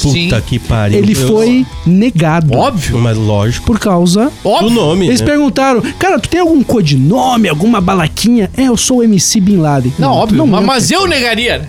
Puta 0.00 0.12
Sim. 0.14 0.30
que 0.46 0.58
pariu. 0.58 0.98
Ele 0.98 1.12
Eu- 1.12 1.28
foi 1.28 1.66
negado. 1.84 2.56
Óbvio. 2.56 2.98
Mas 2.98 3.18
lógico. 3.18 3.66
Por 3.66 3.78
causa 3.78 4.32
Óbvio. 4.42 4.68
Do 4.70 4.74
nome. 4.74 5.06
eles 5.06 5.20
né? 5.20 5.26
perguntaram, 5.26 5.82
cara, 5.98 6.18
tu 6.18 6.28
tem 6.28 6.40
algum 6.40 6.62
codinome, 6.62 7.48
alguma 7.48 7.80
balaquinha? 7.82 8.50
É, 8.56 8.62
eu 8.68 8.76
sou 8.78 8.98
o 8.98 9.02
MC 9.02 9.40
Bin 9.40 9.56
Laden. 9.58 9.92
Não, 9.98 10.12
óbvio. 10.12 10.46
mas, 10.46 10.60
entra. 10.62 10.66
mas 10.66 10.90
eu 10.90 11.06
negaria. 11.06 11.68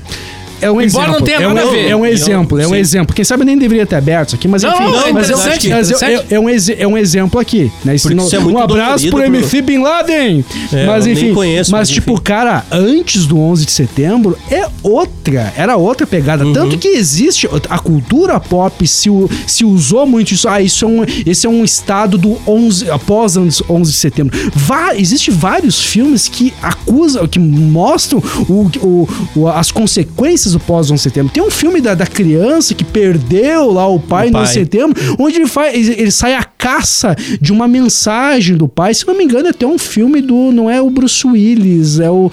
É 0.61 0.71
um 0.71 0.81
embora 0.81 0.83
exemplo. 0.85 1.11
não 1.19 1.21
tenha 1.21 1.37
é 1.41 1.47
um, 1.47 1.53
nada 1.53 1.67
a 1.67 1.71
ver. 1.71 1.87
É 1.89 1.95
um 1.95 2.05
exemplo, 2.05 2.59
é 2.59 2.65
um 2.67 2.69
Sim. 2.71 2.75
exemplo. 2.77 3.15
Quem 3.15 3.25
sabe 3.25 3.41
eu 3.43 3.45
nem 3.45 3.57
deveria 3.57 3.85
ter 3.85 3.95
aberto 3.95 4.27
isso 4.29 4.35
aqui, 4.35 4.47
mas 4.47 4.63
Não, 4.63 4.73
enfim. 4.73 4.83
não, 4.83 4.89
é 5.07 5.11
mas 5.13 5.29
eu- 5.29 5.35
interessante, 5.37 5.69
mas 5.69 5.89
eu- 5.91 5.97
interessante. 5.97 6.33
é, 6.33 6.35
é 6.35 6.39
um 6.39 6.49
exe- 6.49 6.75
é 6.79 6.87
um 6.87 6.97
exemplo 6.97 7.39
aqui, 7.39 7.71
né? 7.83 7.95
Isso 7.95 8.03
Porque 8.03 8.15
não- 8.15 8.25
isso 8.27 8.35
é 8.35 8.39
muito 8.39 8.57
um 8.57 8.61
abraço 8.61 9.05
dolorido 9.09 9.11
pro 9.11 9.25
pro- 9.25 9.35
MC 9.35 9.61
Bin 9.61 9.77
Laden. 9.79 10.45
É, 10.73 10.85
mas 10.85 11.05
eu 11.07 11.13
nem 11.13 11.23
enfim, 11.23 11.33
conheço, 11.33 11.71
mas 11.71 11.81
mas 11.81 11.89
tipo, 11.89 12.19
cara, 12.21 12.63
antes 12.71 13.25
do 13.25 13.39
11 13.39 13.65
de 13.65 13.71
setembro 13.71 14.37
é 14.51 14.65
outra, 14.83 15.51
era 15.57 15.75
outra 15.77 16.05
pegada, 16.05 16.45
Uhum. 16.45 16.53
tanto 16.53 16.77
que 16.77 16.87
existe 16.89 17.49
a 17.69 17.79
cultura 17.79 18.39
pop 18.39 18.85
se, 18.87 19.09
u- 19.09 19.29
se 19.47 19.65
usou 19.65 20.05
muito 20.05 20.33
isso. 20.33 20.47
Ah, 20.47 20.61
isso 20.61 20.85
é 20.85 20.87
um, 20.87 21.03
esse 21.25 21.47
é 21.47 21.49
um 21.49 21.63
estado 21.63 22.17
do 22.17 22.37
11 22.47 22.89
após 22.89 23.35
11 23.35 23.63
11 23.69 23.91
de 23.91 23.97
setembro. 23.97 24.37
Vá, 24.53 24.95
existe 24.95 25.31
vários 25.31 25.81
filmes 25.83 26.27
que 26.27 26.53
acusam, 26.61 27.27
que 27.27 27.39
mostram 27.39 28.21
o, 28.47 28.69
o- 28.79 29.09
o- 29.35 29.47
as 29.47 29.71
consequências 29.71 30.50
do 30.53 30.59
pós 30.59 30.87
11 30.91 30.93
de 30.93 31.01
setembro. 31.01 31.31
Tem 31.33 31.43
um 31.43 31.51
filme 31.51 31.81
da, 31.81 31.93
da 31.95 32.05
criança 32.05 32.73
que 32.73 32.83
perdeu 32.83 33.71
lá 33.71 33.87
o 33.87 33.99
pai 33.99 34.27
O 34.27 34.31
no 34.31 34.33
pai. 34.33 34.43
11 34.43 34.53
de 34.53 34.59
setembro, 34.59 35.15
onde 35.19 35.35
ele 35.37 35.47
faz, 35.47 35.73
ele, 35.75 36.01
ele 36.01 36.11
sai 36.11 36.33
à 36.35 36.43
caça 36.43 37.15
de 37.39 37.51
uma 37.51 37.67
mensagem 37.67 38.55
do 38.55 38.67
pai. 38.67 38.93
Se 38.93 39.07
não 39.07 39.17
me 39.17 39.23
engano, 39.23 39.47
é 39.47 39.51
até 39.51 39.65
um 39.65 39.77
filme 39.77 40.21
do, 40.21 40.51
não 40.51 40.69
é 40.69 40.81
o 40.81 40.89
Bruce 40.89 41.25
Willis, 41.25 41.99
é 41.99 42.09
o, 42.09 42.31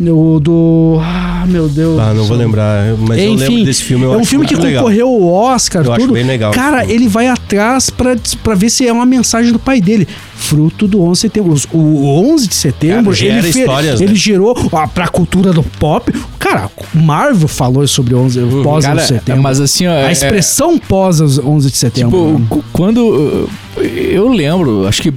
o 0.00 0.40
do, 0.40 0.98
ah, 1.00 1.44
meu 1.46 1.68
Deus. 1.68 1.98
Ah, 2.00 2.12
não 2.14 2.24
vou 2.24 2.36
lembrar. 2.36 2.94
Mas 2.98 3.18
eu 3.18 3.34
lembro 3.34 3.64
desse 3.64 3.82
filme. 3.82 4.04
É 4.04 4.08
um 4.08 4.20
acho 4.20 4.30
filme 4.30 4.46
que 4.46 4.54
muito 4.54 4.66
legal. 4.66 4.84
concorreu 4.84 5.08
ao 5.08 5.22
Oscar, 5.54 5.84
Eu 5.84 5.92
acho 5.92 6.00
tudo. 6.02 6.12
bem 6.14 6.24
legal 6.24 6.52
Cara, 6.52 6.84
ele 6.90 7.08
vai 7.08 7.28
atrás 7.28 7.90
pra 7.90 8.54
ver 8.54 8.70
se 8.70 8.86
é 8.86 8.92
uma 8.92 9.06
mensagem 9.06 9.52
do 9.52 9.58
pai 9.58 9.80
dele. 9.80 10.06
Fruto 10.38 10.86
do 10.86 11.02
11 11.02 11.12
de 11.12 11.20
setembro. 11.20 11.54
O 11.72 12.32
11 12.32 12.46
de 12.48 12.54
setembro, 12.54 13.12
Cara, 13.16 13.24
ele, 13.26 13.52
fe- 13.52 13.60
ele 14.02 14.06
né? 14.08 14.14
gerou 14.14 14.54
ó, 14.70 14.86
pra 14.86 15.08
cultura 15.08 15.52
do 15.52 15.62
pop. 15.62 16.12
Cara, 16.38 16.70
Marvel 16.94 17.48
falou 17.48 17.86
sobre 17.88 18.14
o 18.14 18.18
11, 18.20 18.38
Uhum. 18.40 18.62
pós 18.62 18.76
11 18.84 18.86
Cara, 18.86 19.00
de 19.00 19.08
setembro. 19.08 19.42
mas 19.42 19.60
assim, 19.60 19.86
ó. 19.86 19.92
a 19.92 20.08
é- 20.08 20.12
expressão 20.12 20.78
pós 20.78 21.20
11 21.20 21.70
de 21.70 21.76
setembro. 21.76 22.38
Tipo, 22.38 22.56
né? 22.56 22.62
quando. 22.72 22.98
uh, 22.98 23.50
Eu 23.80 24.28
lembro, 24.28 24.86
acho 24.86 25.02
que 25.02 25.12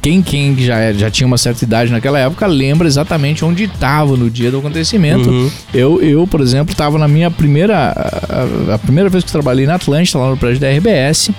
quem, 0.00 0.22
quem 0.22 0.56
já, 0.58 0.78
é- 0.78 0.94
já 0.94 1.10
tinha 1.10 1.26
uma 1.26 1.36
certa 1.38 1.64
idade 1.64 1.90
naquela 1.90 2.18
época 2.18 2.46
lembra 2.46 2.86
exatamente 2.86 3.44
onde 3.44 3.64
estava 3.64 4.16
no 4.16 4.30
dia 4.30 4.50
do 4.50 4.58
acontecimento. 4.58 5.28
Uhum. 5.28 5.50
Eu, 5.74 6.00
eu, 6.02 6.26
por 6.26 6.40
exemplo, 6.40 6.72
estava 6.72 6.98
na 6.98 7.08
minha 7.08 7.30
primeira. 7.30 7.92
A, 8.68 8.74
a 8.74 8.78
primeira 8.78 9.08
vez 9.10 9.24
que 9.24 9.28
eu 9.28 9.32
trabalhei 9.32 9.66
na 9.66 9.74
Atlântida, 9.74 10.18
lá 10.18 10.30
no 10.30 10.36
prédio 10.36 10.60
da 10.60 10.68
RBS. 10.70 11.30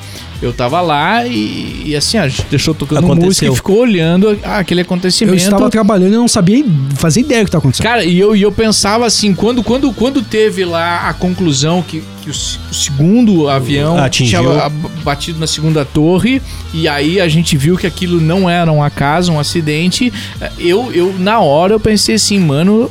Eu 0.41 0.51
tava 0.51 0.81
lá 0.81 1.25
e, 1.27 1.83
e 1.85 1.95
assim, 1.95 2.17
a 2.17 2.27
gente 2.27 2.43
deixou 2.49 2.73
tocando 2.73 2.99
Aconteceu. 3.05 3.25
música 3.27 3.45
e 3.47 3.55
ficou 3.55 3.77
olhando 3.77 4.39
aquele 4.43 4.81
eu 4.81 4.85
acontecimento. 4.85 5.37
estava 5.37 5.69
trabalhando 5.69 6.13
e 6.13 6.17
não 6.17 6.27
sabia 6.27 6.65
fazer 6.95 7.19
ideia 7.21 7.43
do 7.43 7.45
que 7.45 7.51
tá 7.51 7.59
acontecendo. 7.59 7.83
Cara, 7.85 8.03
e 8.03 8.19
eu, 8.19 8.35
e 8.35 8.41
eu 8.41 8.51
pensava 8.51 9.05
assim, 9.05 9.35
quando, 9.35 9.61
quando, 9.61 9.93
quando 9.93 10.23
teve 10.23 10.65
lá 10.65 11.07
a 11.07 11.13
conclusão 11.13 11.83
que, 11.83 12.01
que 12.23 12.29
o, 12.29 12.33
o 12.33 12.73
segundo 12.73 13.47
avião 13.49 13.97
Atingiu. 13.99 14.41
tinha 14.41 14.69
batido 15.03 15.39
na 15.39 15.45
segunda 15.45 15.85
torre, 15.85 16.41
e 16.73 16.87
aí 16.87 17.21
a 17.21 17.27
gente 17.27 17.55
viu 17.55 17.77
que 17.77 17.85
aquilo 17.85 18.19
não 18.19 18.49
era 18.49 18.71
um 18.71 18.81
acaso, 18.81 19.31
um 19.31 19.39
acidente, 19.39 20.11
eu, 20.57 20.91
eu 20.91 21.13
na 21.19 21.39
hora 21.39 21.73
eu 21.73 21.79
pensei 21.79 22.15
assim, 22.15 22.39
mano, 22.39 22.89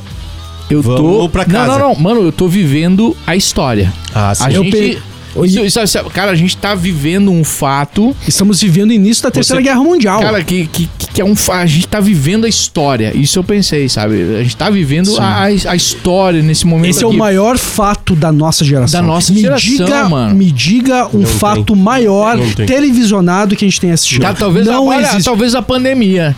eu 0.70 0.84
tô... 0.84 0.96
Vamos 1.16 1.30
pra 1.32 1.44
casa. 1.44 1.66
Não, 1.72 1.78
não, 1.80 1.88
não, 1.88 2.00
mano, 2.00 2.20
eu 2.22 2.30
tô 2.30 2.46
vivendo 2.46 3.16
a 3.26 3.34
história. 3.34 3.92
Ah, 4.14 4.32
sim. 4.36 4.44
A 4.44 4.52
Eu 4.52 4.62
gente... 4.62 4.76
pe- 4.76 5.02
Isso, 5.44 5.60
isso- 5.60 5.80
isso- 5.80 6.04
cara, 6.12 6.32
a 6.32 6.34
gente 6.34 6.56
tá 6.56 6.74
vivendo 6.74 7.30
um 7.30 7.44
fato. 7.44 8.14
Estamos 8.26 8.60
vivendo 8.60 8.90
o 8.90 8.92
início 8.92 9.22
da 9.22 9.30
Terceira 9.30 9.62
Guerra 9.62 9.82
Mundial. 9.82 10.20
Cara, 10.20 10.42
que, 10.42 10.66
que, 10.66 10.88
que 11.14 11.20
é 11.20 11.24
um 11.24 11.36
fa- 11.36 11.60
A 11.60 11.66
gente 11.66 11.86
tá 11.86 12.00
vivendo 12.00 12.44
a 12.44 12.48
história. 12.48 13.12
Isso 13.16 13.38
eu 13.38 13.44
pensei, 13.44 13.88
sabe? 13.88 14.36
A 14.38 14.42
gente 14.42 14.56
tá 14.56 14.68
vivendo 14.70 15.16
a, 15.20 15.44
a 15.44 15.76
história 15.76 16.42
nesse 16.42 16.66
momento. 16.66 16.90
Esse 16.90 17.04
é 17.04 17.06
o 17.06 17.10
aqui. 17.10 17.18
maior 17.18 17.58
fato 17.58 18.14
da 18.16 18.32
nossa 18.32 18.64
geração. 18.64 19.00
Da 19.00 19.06
nossa 19.06 19.32
me 19.32 19.40
geração, 19.40 19.68
diga, 19.86 20.08
mano. 20.08 20.34
Me 20.34 20.50
diga 20.50 21.06
um 21.14 21.20
Não 21.20 21.26
fato 21.26 21.74
tem. 21.74 21.76
maior 21.82 22.38
tem. 22.56 22.66
televisionado 22.66 23.54
que 23.54 23.64
a 23.64 23.68
gente 23.68 23.80
tenha 23.80 23.94
assistido. 23.94 24.22
Cara, 24.22 24.34
talvez, 24.34 24.66
não 24.66 24.90
a, 24.90 25.00
existe. 25.00 25.24
talvez 25.24 25.54
a 25.54 25.62
pandemia. 25.62 26.34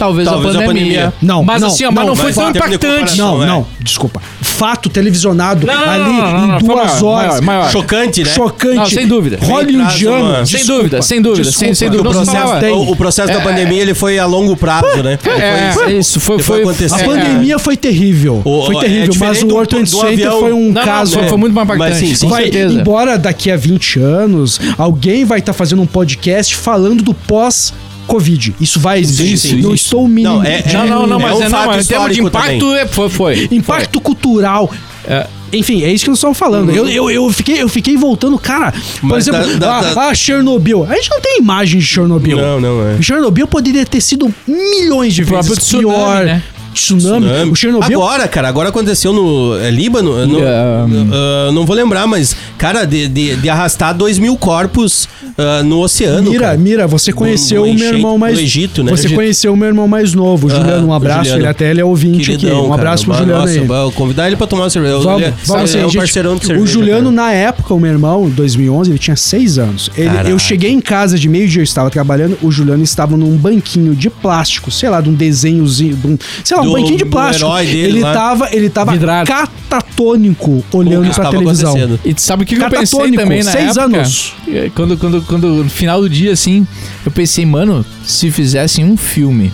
Talvez, 0.00 0.26
Talvez 0.26 0.56
a 0.56 0.58
a 0.60 0.62
pandemia. 0.62 0.82
pandemia. 0.84 1.14
Não, 1.20 1.44
mas 1.44 1.60
não, 1.60 1.68
assim, 1.68 1.84
ó, 1.84 1.90
mas 1.90 1.96
não, 1.96 2.06
não, 2.06 2.16
foi 2.16 2.24
mas 2.26 2.34
tão 2.34 2.48
impactante. 2.50 2.86
comparação, 2.86 3.36
Não, 3.36 3.42
é. 3.44 3.46
não, 3.46 3.66
desculpa. 3.80 4.22
Fato 4.40 4.88
televisionado 4.88 5.66
Não, 5.66 5.74
não, 5.74 5.90
ali 5.90 6.02
não, 6.04 6.12
não, 6.12 6.32
não, 6.32 6.44
em 6.44 6.48
não, 6.48 6.58
duas 6.58 6.76
maior, 7.02 7.04
horas. 7.04 7.40
maior, 7.42 7.42
maior. 7.60 7.70
Chocante, 7.70 8.24
né? 8.24 8.30
Chocante. 8.30 8.76
Não, 8.76 8.86
sem 8.86 9.06
dúvida. 9.06 9.38
Hollywoodiano. 9.42 10.46
Sem 10.46 10.58
Desculpa, 10.60 10.78
dúvida, 10.82 11.02
sem 11.02 11.20
dúvida, 11.22 11.44
sem- 11.44 11.52
desculpa. 11.70 11.74
sem 11.74 11.88
O 11.88 11.90
dúvida. 11.90 12.08
Não 12.08 12.12
processo, 12.24 12.38
falava- 12.42 12.60
tem. 12.60 12.72
o, 12.72 12.90
o 12.90 12.96
processo 12.96 13.32
da 13.32 13.40
pandemia 13.40 13.82
ele 13.82 13.92
foi 13.94 14.18
a 14.18 14.24
longo 14.24 14.56
prazo, 14.56 15.02
né? 15.02 15.18
É, 15.24 15.72
foi- 15.72 15.92
isso 15.98 16.18
foi, 16.18 16.38
foi. 16.38 16.62
A 16.62 17.00
é, 17.00 17.04
pandemia 17.04 17.58
foi 17.58 17.76
terrível. 17.76 18.40
O- 18.42 18.64
foi 18.66 18.76
é 18.76 18.80
terrível, 18.80 19.14
mas 19.18 19.42
o 19.42 19.48
World 19.48 19.68
Trade 19.68 19.90
Center 19.90 20.30
foi 20.32 20.52
um 20.54 20.66
Não, 20.66 20.72
não, 20.72 20.82
caso. 20.82 21.18
foi, 21.28 21.36
muito 21.38 21.52
mais 21.54 21.68
impactante. 21.68 22.26
vai, 22.26 22.42
certeza. 22.44 22.74
embora 22.74 23.18
daqui 23.18 23.50
a 23.50 23.56
20 23.56 23.98
anos 24.00 24.58
alguém 24.78 25.24
vai 25.26 25.40
estar 25.40 25.52
fazendo 25.52 25.82
um 25.82 25.86
podcast 25.86 26.56
falando 26.56 27.02
do 27.02 27.12
pós 27.12 27.72
Covid. 28.10 28.54
Isso 28.60 28.78
vai 28.80 29.00
existir. 29.00 29.36
Sim, 29.38 29.48
sim, 29.56 29.62
não 29.62 29.70
sim. 29.70 29.74
estou 29.76 30.08
mínimo. 30.08 30.36
Não, 30.36 30.44
é- 30.44 30.64
Não, 30.72 30.86
não, 30.86 31.06
não, 31.06 31.20
É 31.20 31.22
mas 31.22 31.38
um 31.38 31.42
é, 31.42 31.44
não, 31.44 31.50
fato 31.50 31.66
mas 31.68 31.84
em 31.84 31.88
termos 31.88 32.14
de 32.14 32.20
impacto, 32.22 32.74
é, 32.74 32.86
foi, 32.86 33.08
foi. 33.08 33.48
Impacto 33.52 34.00
cultural. 34.00 34.70
É. 35.06 35.26
Enfim, 35.52 35.82
é 35.82 35.92
isso 35.92 36.04
que 36.04 36.10
nós 36.10 36.18
estamos 36.18 36.38
falando. 36.38 36.70
Eu, 36.70 36.88
eu, 36.88 37.10
eu, 37.10 37.28
fiquei, 37.32 37.60
eu 37.60 37.68
fiquei 37.68 37.96
voltando, 37.96 38.38
cara. 38.38 38.72
Por 39.00 39.08
Mas 39.08 39.26
exemplo, 39.26 39.56
da- 39.56 39.56
da- 39.58 39.78
ah, 39.90 39.94
da- 39.94 40.08
ah, 40.08 40.14
Chernobyl. 40.14 40.86
A 40.88 40.94
gente 40.94 41.10
não 41.10 41.20
tem 41.20 41.38
imagem 41.38 41.80
de 41.80 41.86
Chernobyl. 41.86 42.36
Não, 42.36 42.60
não 42.60 42.88
é. 42.88 43.02
Chernobyl 43.02 43.46
poderia 43.48 43.84
ter 43.84 44.00
sido 44.00 44.32
milhões 44.46 45.12
de 45.14 45.22
O 45.22 45.26
vezes 45.26 45.56
tsunami, 45.58 45.88
pior. 45.88 46.24
né? 46.24 46.42
Tsunami. 46.72 47.26
Tsunami. 47.26 47.50
O 47.50 47.54
Chernobyl. 47.56 48.00
Agora, 48.00 48.28
cara, 48.28 48.48
agora 48.48 48.68
aconteceu 48.68 49.12
no 49.12 49.58
é, 49.58 49.72
Líbano. 49.72 50.24
no- 50.24 50.38
Yeah. 50.38 50.86
ah, 51.12 51.50
não 51.52 51.66
vou 51.66 51.74
lembrar, 51.74 52.06
mas, 52.06 52.36
cara, 52.56 52.84
de, 52.84 53.08
de, 53.08 53.34
de 53.34 53.48
arrastar 53.48 53.92
dois 53.92 54.20
mil 54.20 54.36
corpos 54.36 55.08
ah, 55.40 55.62
no 55.62 55.80
oceano. 55.80 56.30
Mira, 56.30 56.44
cara. 56.46 56.56
Mira, 56.58 56.86
você 56.86 57.12
conheceu 57.12 57.64
no 57.66 57.72
o 57.72 57.74
meu 57.74 57.94
irmão 57.94 58.18
mais. 58.18 58.34
no 58.34 58.40
Egito, 58.40 58.82
né? 58.82 58.90
Você 58.90 59.06
Egito. 59.06 59.16
conheceu 59.16 59.52
o 59.52 59.56
meu 59.56 59.68
irmão 59.68 59.86
mais 59.88 60.14
novo, 60.14 60.48
o 60.48 60.50
Ah, 60.50 60.54
Juliano. 60.56 60.86
Um 60.86 60.90
o 60.90 60.94
abraço, 60.94 61.18
Juliano. 61.24 61.40
ele 61.40 61.48
até 61.48 61.70
ele 61.70 61.80
é 61.80 61.84
ouvinte 61.84 62.30
aqui. 62.32 62.40
Queridão, 62.40 62.68
Um 62.68 62.72
abraço 62.74 63.04
cara. 63.06 63.16
pro 63.18 63.24
Juliano 63.26 63.46
Nossa, 63.46 63.60
aí. 63.60 63.66
vou 63.66 63.92
convidar 63.92 64.26
ele 64.26 64.36
pra 64.36 64.46
tomar 64.46 64.64
uma 64.64 64.70
cerveja. 64.70 64.98
Vamos, 64.98 65.22
Ele 65.22 65.24
é- 65.30 65.34
vamos 65.46 65.74
é 65.74 65.78
assim, 65.82 65.86
um 65.88 65.92
parceirão 66.00 66.36
de 66.36 66.42
O 66.44 66.46
cerveja. 66.46 66.66
Juliano, 66.66 67.04
cara. 67.04 67.16
na 67.16 67.32
época, 67.32 67.74
o 67.74 67.80
meu 67.80 67.90
irmão, 67.90 68.26
em 68.26 68.30
2011, 68.30 68.90
ele 68.90 68.98
tinha 68.98 69.16
seis 69.16 69.58
anos. 69.58 69.90
Ele- 69.96 70.30
eu 70.30 70.38
cheguei 70.38 70.70
em 70.70 70.80
casa 70.80 71.18
de 71.18 71.28
meio-dia, 71.28 71.60
eu 71.60 71.64
estava 71.64 71.90
trabalhando, 71.90 72.36
o 72.42 72.50
Juliano 72.50 72.82
estava 72.82 73.16
num 73.16 73.36
banquinho 73.36 73.94
de 73.94 74.10
plástico, 74.10 74.70
sei 74.70 74.88
lá, 74.88 75.00
de 75.00 75.08
um 75.08 75.14
desenhozinho, 75.14 75.96
de 75.96 76.06
um, 76.06 76.18
sei 76.44 76.56
lá, 76.56 76.62
um 76.62 76.66
Do- 76.66 76.72
banquinho 76.72 76.98
de 76.98 77.04
plástico. 77.04 77.48
herói 77.50 77.66
dele 77.66 77.80
ele 77.90 78.00
lá. 78.00 78.12
tava, 78.12 78.48
ele 78.52 78.68
tava 78.70 78.92
Vidrado. 78.92 79.26
catatônico 79.28 80.64
O 80.72 80.76
olhando 80.76 81.10
pra 81.14 81.30
televisão. 81.30 81.74
E 82.04 82.14
sabe 82.16 82.42
o 82.42 82.46
que, 82.46 82.56
que 82.56 82.62
eu 82.62 82.68
pensei 82.70 83.12
também 83.12 83.42
na 83.42 83.52
seis 83.52 83.76
época? 83.76 83.84
anos. 83.98 84.32
É, 84.48 84.70
Quando, 84.74 84.96
quando, 84.96 85.22
quando, 85.30 85.62
no 85.64 85.70
final 85.70 86.00
do 86.00 86.08
dia, 86.10 86.32
assim, 86.32 86.66
eu 87.06 87.10
pensei, 87.12 87.46
mano, 87.46 87.86
se 88.04 88.30
fizessem 88.32 88.84
um 88.84 88.96
filme 88.96 89.52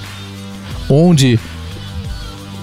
onde 0.89 1.39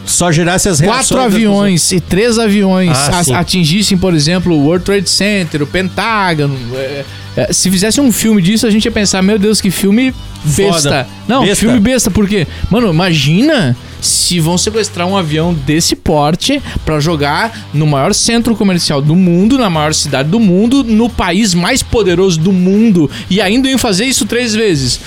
Só 0.05 0.31
gerasse 0.31 0.67
as 0.67 0.79
reações. 0.79 1.07
quatro 1.07 1.19
aviões 1.21 1.91
e 1.91 1.99
três 2.01 2.37
aviões 2.39 2.89
Ah, 2.91 3.39
atingissem, 3.39 3.97
por 3.97 4.13
exemplo, 4.13 4.53
o 4.53 4.65
World 4.65 4.83
Trade 4.83 5.09
Center, 5.09 5.61
o 5.61 5.67
Pentágono. 5.67 6.57
é, 6.75 7.05
é, 7.37 7.53
se 7.53 7.69
fizesse 7.69 8.01
um 8.01 8.11
filme 8.11 8.41
disso, 8.41 8.65
a 8.67 8.71
gente 8.71 8.85
ia 8.85 8.91
pensar, 8.91 9.21
meu 9.21 9.37
Deus, 9.39 9.61
que 9.61 9.69
filme 9.71 10.13
besta. 10.43 10.73
Foda. 10.73 11.07
Não, 11.27 11.41
Besta. 11.45 11.55
filme 11.55 11.79
besta, 11.79 12.11
por 12.11 12.27
quê? 12.27 12.45
Mano, 12.69 12.89
imagina 12.91 13.77
se 14.05 14.39
vão 14.39 14.57
sequestrar 14.57 15.07
um 15.07 15.17
avião 15.17 15.53
desse 15.53 15.95
porte 15.95 16.61
pra 16.85 16.99
jogar 16.99 17.67
no 17.73 17.87
maior 17.87 18.13
centro 18.13 18.55
comercial 18.55 19.01
do 19.01 19.15
mundo, 19.15 19.57
na 19.57 19.69
maior 19.69 19.93
cidade 19.93 20.29
do 20.29 20.39
mundo, 20.39 20.83
no 20.83 21.09
país 21.09 21.53
mais 21.53 21.81
poderoso 21.81 22.39
do 22.39 22.51
mundo 22.51 23.09
e 23.29 23.41
ainda 23.41 23.69
iam 23.69 23.77
fazer 23.77 24.05
isso 24.05 24.25
três 24.25 24.53
vezes. 24.53 24.99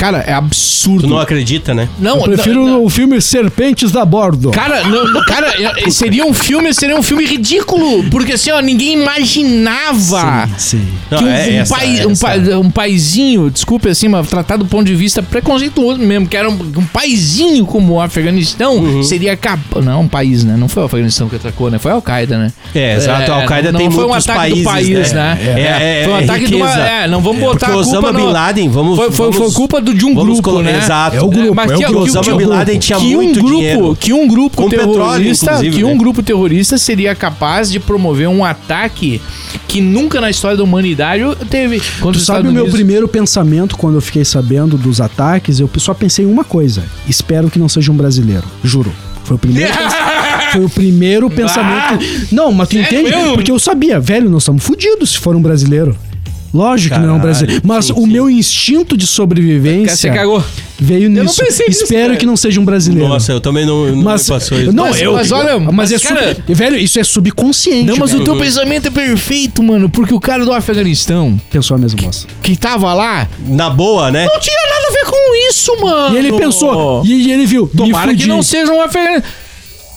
Cara, 0.00 0.24
é 0.26 0.32
absurdo. 0.32 1.02
Tu 1.02 1.06
não 1.08 1.18
acredita, 1.20 1.74
né? 1.74 1.86
Não, 1.98 2.16
Eu 2.16 2.22
prefiro 2.22 2.60
não, 2.64 2.68
não. 2.72 2.84
o 2.84 2.88
filme 2.88 3.20
Serpentes 3.20 3.92
da 3.92 4.02
Bordo. 4.04 4.50
Cara, 4.50 4.82
não, 4.84 5.04
não, 5.12 5.22
cara, 5.24 5.52
é- 5.62 5.90
seria 5.90 6.24
um 6.24 6.32
filme, 6.32 6.72
seria 6.72 6.96
um 6.96 7.02
filme 7.02 7.24
ridículo, 7.26 8.02
porque 8.10 8.32
assim, 8.32 8.50
ó, 8.50 8.60
ninguém 8.60 8.94
imaginava 8.94 10.48
Sim. 10.58 10.86
Não, 11.10 11.18
que 11.18 11.24
um, 11.24 11.28
é 11.28 11.32
um 11.32 11.60
essa- 11.60 11.74
pai- 11.76 12.06
um, 12.06 12.16
pai- 12.16 12.54
um 12.54 12.70
paizinho, 12.70 13.50
desculpe 13.50 13.88
assim, 13.88 14.08
mas 14.08 14.28
tratado 14.28 14.64
do 14.64 14.68
ponto 14.70 14.86
de 14.86 14.94
vista 14.94 15.22
preconceituoso 15.22 15.98
mesmo, 16.00 16.26
que 16.26 16.36
era 16.36 16.48
um, 16.48 16.54
um 16.54 16.84
paizinho 16.86 17.64
como 17.66 17.94
o 17.94 18.00
Afeganistão, 18.00 18.76
Uhum. 18.76 19.02
seria 19.02 19.36
capaz. 19.36 19.84
Não, 19.84 20.02
um 20.02 20.08
país, 20.08 20.44
né? 20.44 20.56
Não 20.56 20.68
foi 20.68 20.82
o 20.82 20.86
Afeganistão 20.86 21.28
que 21.28 21.36
atacou, 21.36 21.70
né? 21.70 21.78
Foi 21.78 21.90
a 21.90 21.94
Al-Qaeda, 21.94 22.38
né? 22.38 22.52
É, 22.74 22.96
exato. 22.96 23.32
A 23.32 23.36
Al-Qaeda 23.42 23.72
não 23.72 23.80
tem 23.80 23.90
foi 23.90 24.04
um 24.04 24.14
ataque 24.14 24.38
países, 24.38 24.62
do 24.64 24.70
país, 24.70 25.12
né? 25.12 25.38
É, 25.40 25.46
é, 25.46 26.00
é, 26.00 26.04
foi 26.04 26.12
um 26.12 26.16
é 26.16 26.24
ataque 26.24 26.46
de 26.46 26.54
uma. 26.54 26.66
riqueza. 26.68 26.86
É, 26.88 27.08
não 27.08 27.20
vamos 27.20 27.40
botar 27.40 27.66
a 27.66 27.70
culpa 27.70 27.80
Osama 27.88 28.12
no- 28.12 28.18
Bin 28.18 28.32
Laden, 28.32 28.68
vamos... 28.68 28.96
Foi, 28.96 29.10
foi, 29.10 29.26
foi 29.32 29.38
vamos- 29.40 29.54
culpa 29.54 29.80
do, 29.80 29.89
de 29.94 30.04
um 30.04 30.14
vamos 30.14 30.34
grupo, 30.34 30.42
colo- 30.42 30.62
né? 30.62 30.78
Exato. 30.78 31.16
É 31.16 31.22
o 31.22 31.28
grupo, 31.28 31.54
mas 31.54 31.70
é 31.70 31.74
o 31.74 31.78
que, 31.78 31.84
grupo. 31.86 32.04
que- 32.04 32.10
Osama 32.10 32.24
que- 32.24 32.44
Bin 32.44 32.50
Laden 32.50 32.78
tinha 32.78 32.98
que 32.98 33.14
muito 33.16 33.40
um 33.40 33.42
grupo, 33.42 33.56
dinheiro. 33.56 33.96
Que 33.98 34.12
um 34.12 34.28
grupo 34.28 34.56
Com 34.56 34.68
petróleo, 34.68 34.94
terrorista, 34.96 35.46
inclusive, 35.46 35.76
que 35.76 35.84
um 35.84 35.88
né? 35.92 35.94
grupo 35.96 36.22
terrorista 36.22 36.78
seria 36.78 37.14
capaz 37.14 37.70
de 37.70 37.78
promover 37.80 38.28
um 38.28 38.44
ataque 38.44 39.20
que 39.68 39.80
nunca 39.80 40.20
na 40.20 40.30
história 40.30 40.56
da 40.56 40.62
humanidade 40.64 41.22
teve. 41.48 41.80
Tu 41.80 41.84
sabe 42.00 42.16
Estados 42.18 42.50
o 42.50 42.52
meu 42.52 42.62
Unidos. 42.64 42.72
primeiro 42.74 43.08
pensamento 43.08 43.76
quando 43.76 43.94
eu 43.96 44.00
fiquei 44.00 44.24
sabendo 44.24 44.76
dos 44.76 45.00
ataques? 45.00 45.60
Eu 45.60 45.70
só 45.78 45.94
pensei 45.94 46.24
em 46.24 46.28
uma 46.28 46.44
coisa. 46.44 46.82
Espero 47.08 47.50
que 47.50 47.58
não 47.58 47.68
seja 47.68 47.90
um 47.92 47.96
brasileiro. 47.96 48.44
Juro. 48.64 48.92
Foi 49.24 49.36
o 49.36 49.38
primeiro, 49.38 49.72
foi 50.52 50.64
o 50.64 50.68
primeiro 50.68 51.30
pensamento. 51.30 52.04
Não, 52.32 52.50
mas 52.52 52.68
tu 52.68 52.78
entende? 52.78 53.10
mesmo? 53.10 53.34
Porque 53.34 53.52
eu 53.52 53.58
sabia, 53.60 54.00
velho, 54.00 54.28
nós 54.28 54.42
estamos 54.42 54.64
fodidos 54.64 55.10
se 55.12 55.18
for 55.18 55.36
um 55.36 55.42
brasileiro. 55.42 55.96
Lógico 56.52 56.94
que 56.96 57.00
não 57.00 57.08
é 57.08 57.12
um 57.12 57.16
Caralho, 57.18 57.22
brasileiro. 57.22 57.62
Mas 57.64 57.84
sim, 57.86 57.92
o 57.92 58.02
sim. 58.02 58.06
meu 58.08 58.28
instinto 58.28 58.96
de 58.96 59.06
sobrevivência 59.06 59.96
Você 59.96 60.10
cagou. 60.10 60.42
veio 60.78 61.08
não 61.08 61.22
nisso. 61.22 61.42
pensei 61.44 61.66
nisso, 61.68 61.84
Espero 61.84 62.06
cara. 62.08 62.16
que 62.16 62.26
não 62.26 62.36
seja 62.36 62.60
um 62.60 62.64
brasileiro. 62.64 63.08
Nossa, 63.08 63.32
eu 63.32 63.40
também 63.40 63.64
não, 63.64 63.86
não 63.86 64.02
mas, 64.02 64.22
me 64.22 64.28
passou 64.34 64.58
isso. 64.60 64.72
não, 64.72 64.84
Mas- 64.90 65.00
eu, 65.00 65.12
mas 65.12 65.30
olha, 65.30 65.58
mas, 65.60 65.74
mas, 65.74 65.92
é 65.92 65.98
cara- 66.00 66.34
sub- 66.34 66.54
velho, 66.54 66.76
isso 66.76 66.98
é 66.98 67.04
subconsciente. 67.04 67.84
Não, 67.86 67.96
mas 67.96 68.10
velho. 68.10 68.22
o 68.22 68.24
teu 68.24 68.36
pensamento 68.36 68.88
é 68.88 68.90
perfeito, 68.90 69.62
mano. 69.62 69.88
Porque 69.88 70.12
o 70.12 70.18
cara 70.20 70.44
do 70.44 70.52
Afeganistão, 70.52 71.40
pensou 71.50 71.76
a 71.76 71.78
mesma 71.78 72.02
moça. 72.02 72.26
que 72.42 72.56
tava 72.56 72.92
lá, 72.94 73.28
Na 73.46 73.70
boa, 73.70 74.10
né? 74.10 74.26
não 74.26 74.40
tinha 74.40 74.56
nada 74.70 74.88
a 74.88 74.92
ver 74.92 75.04
com 75.10 75.48
isso, 75.48 75.76
mano. 75.80 76.16
E 76.16 76.18
ele 76.18 76.32
pensou, 76.32 77.02
e, 77.06 77.28
e 77.28 77.32
ele 77.32 77.46
viu, 77.46 77.68
Tomara 77.76 78.12
me 78.12 78.18
que 78.18 78.26
não 78.26 78.42
seja 78.42 78.72
um 78.72 78.80
Afeganistão. 78.82 79.30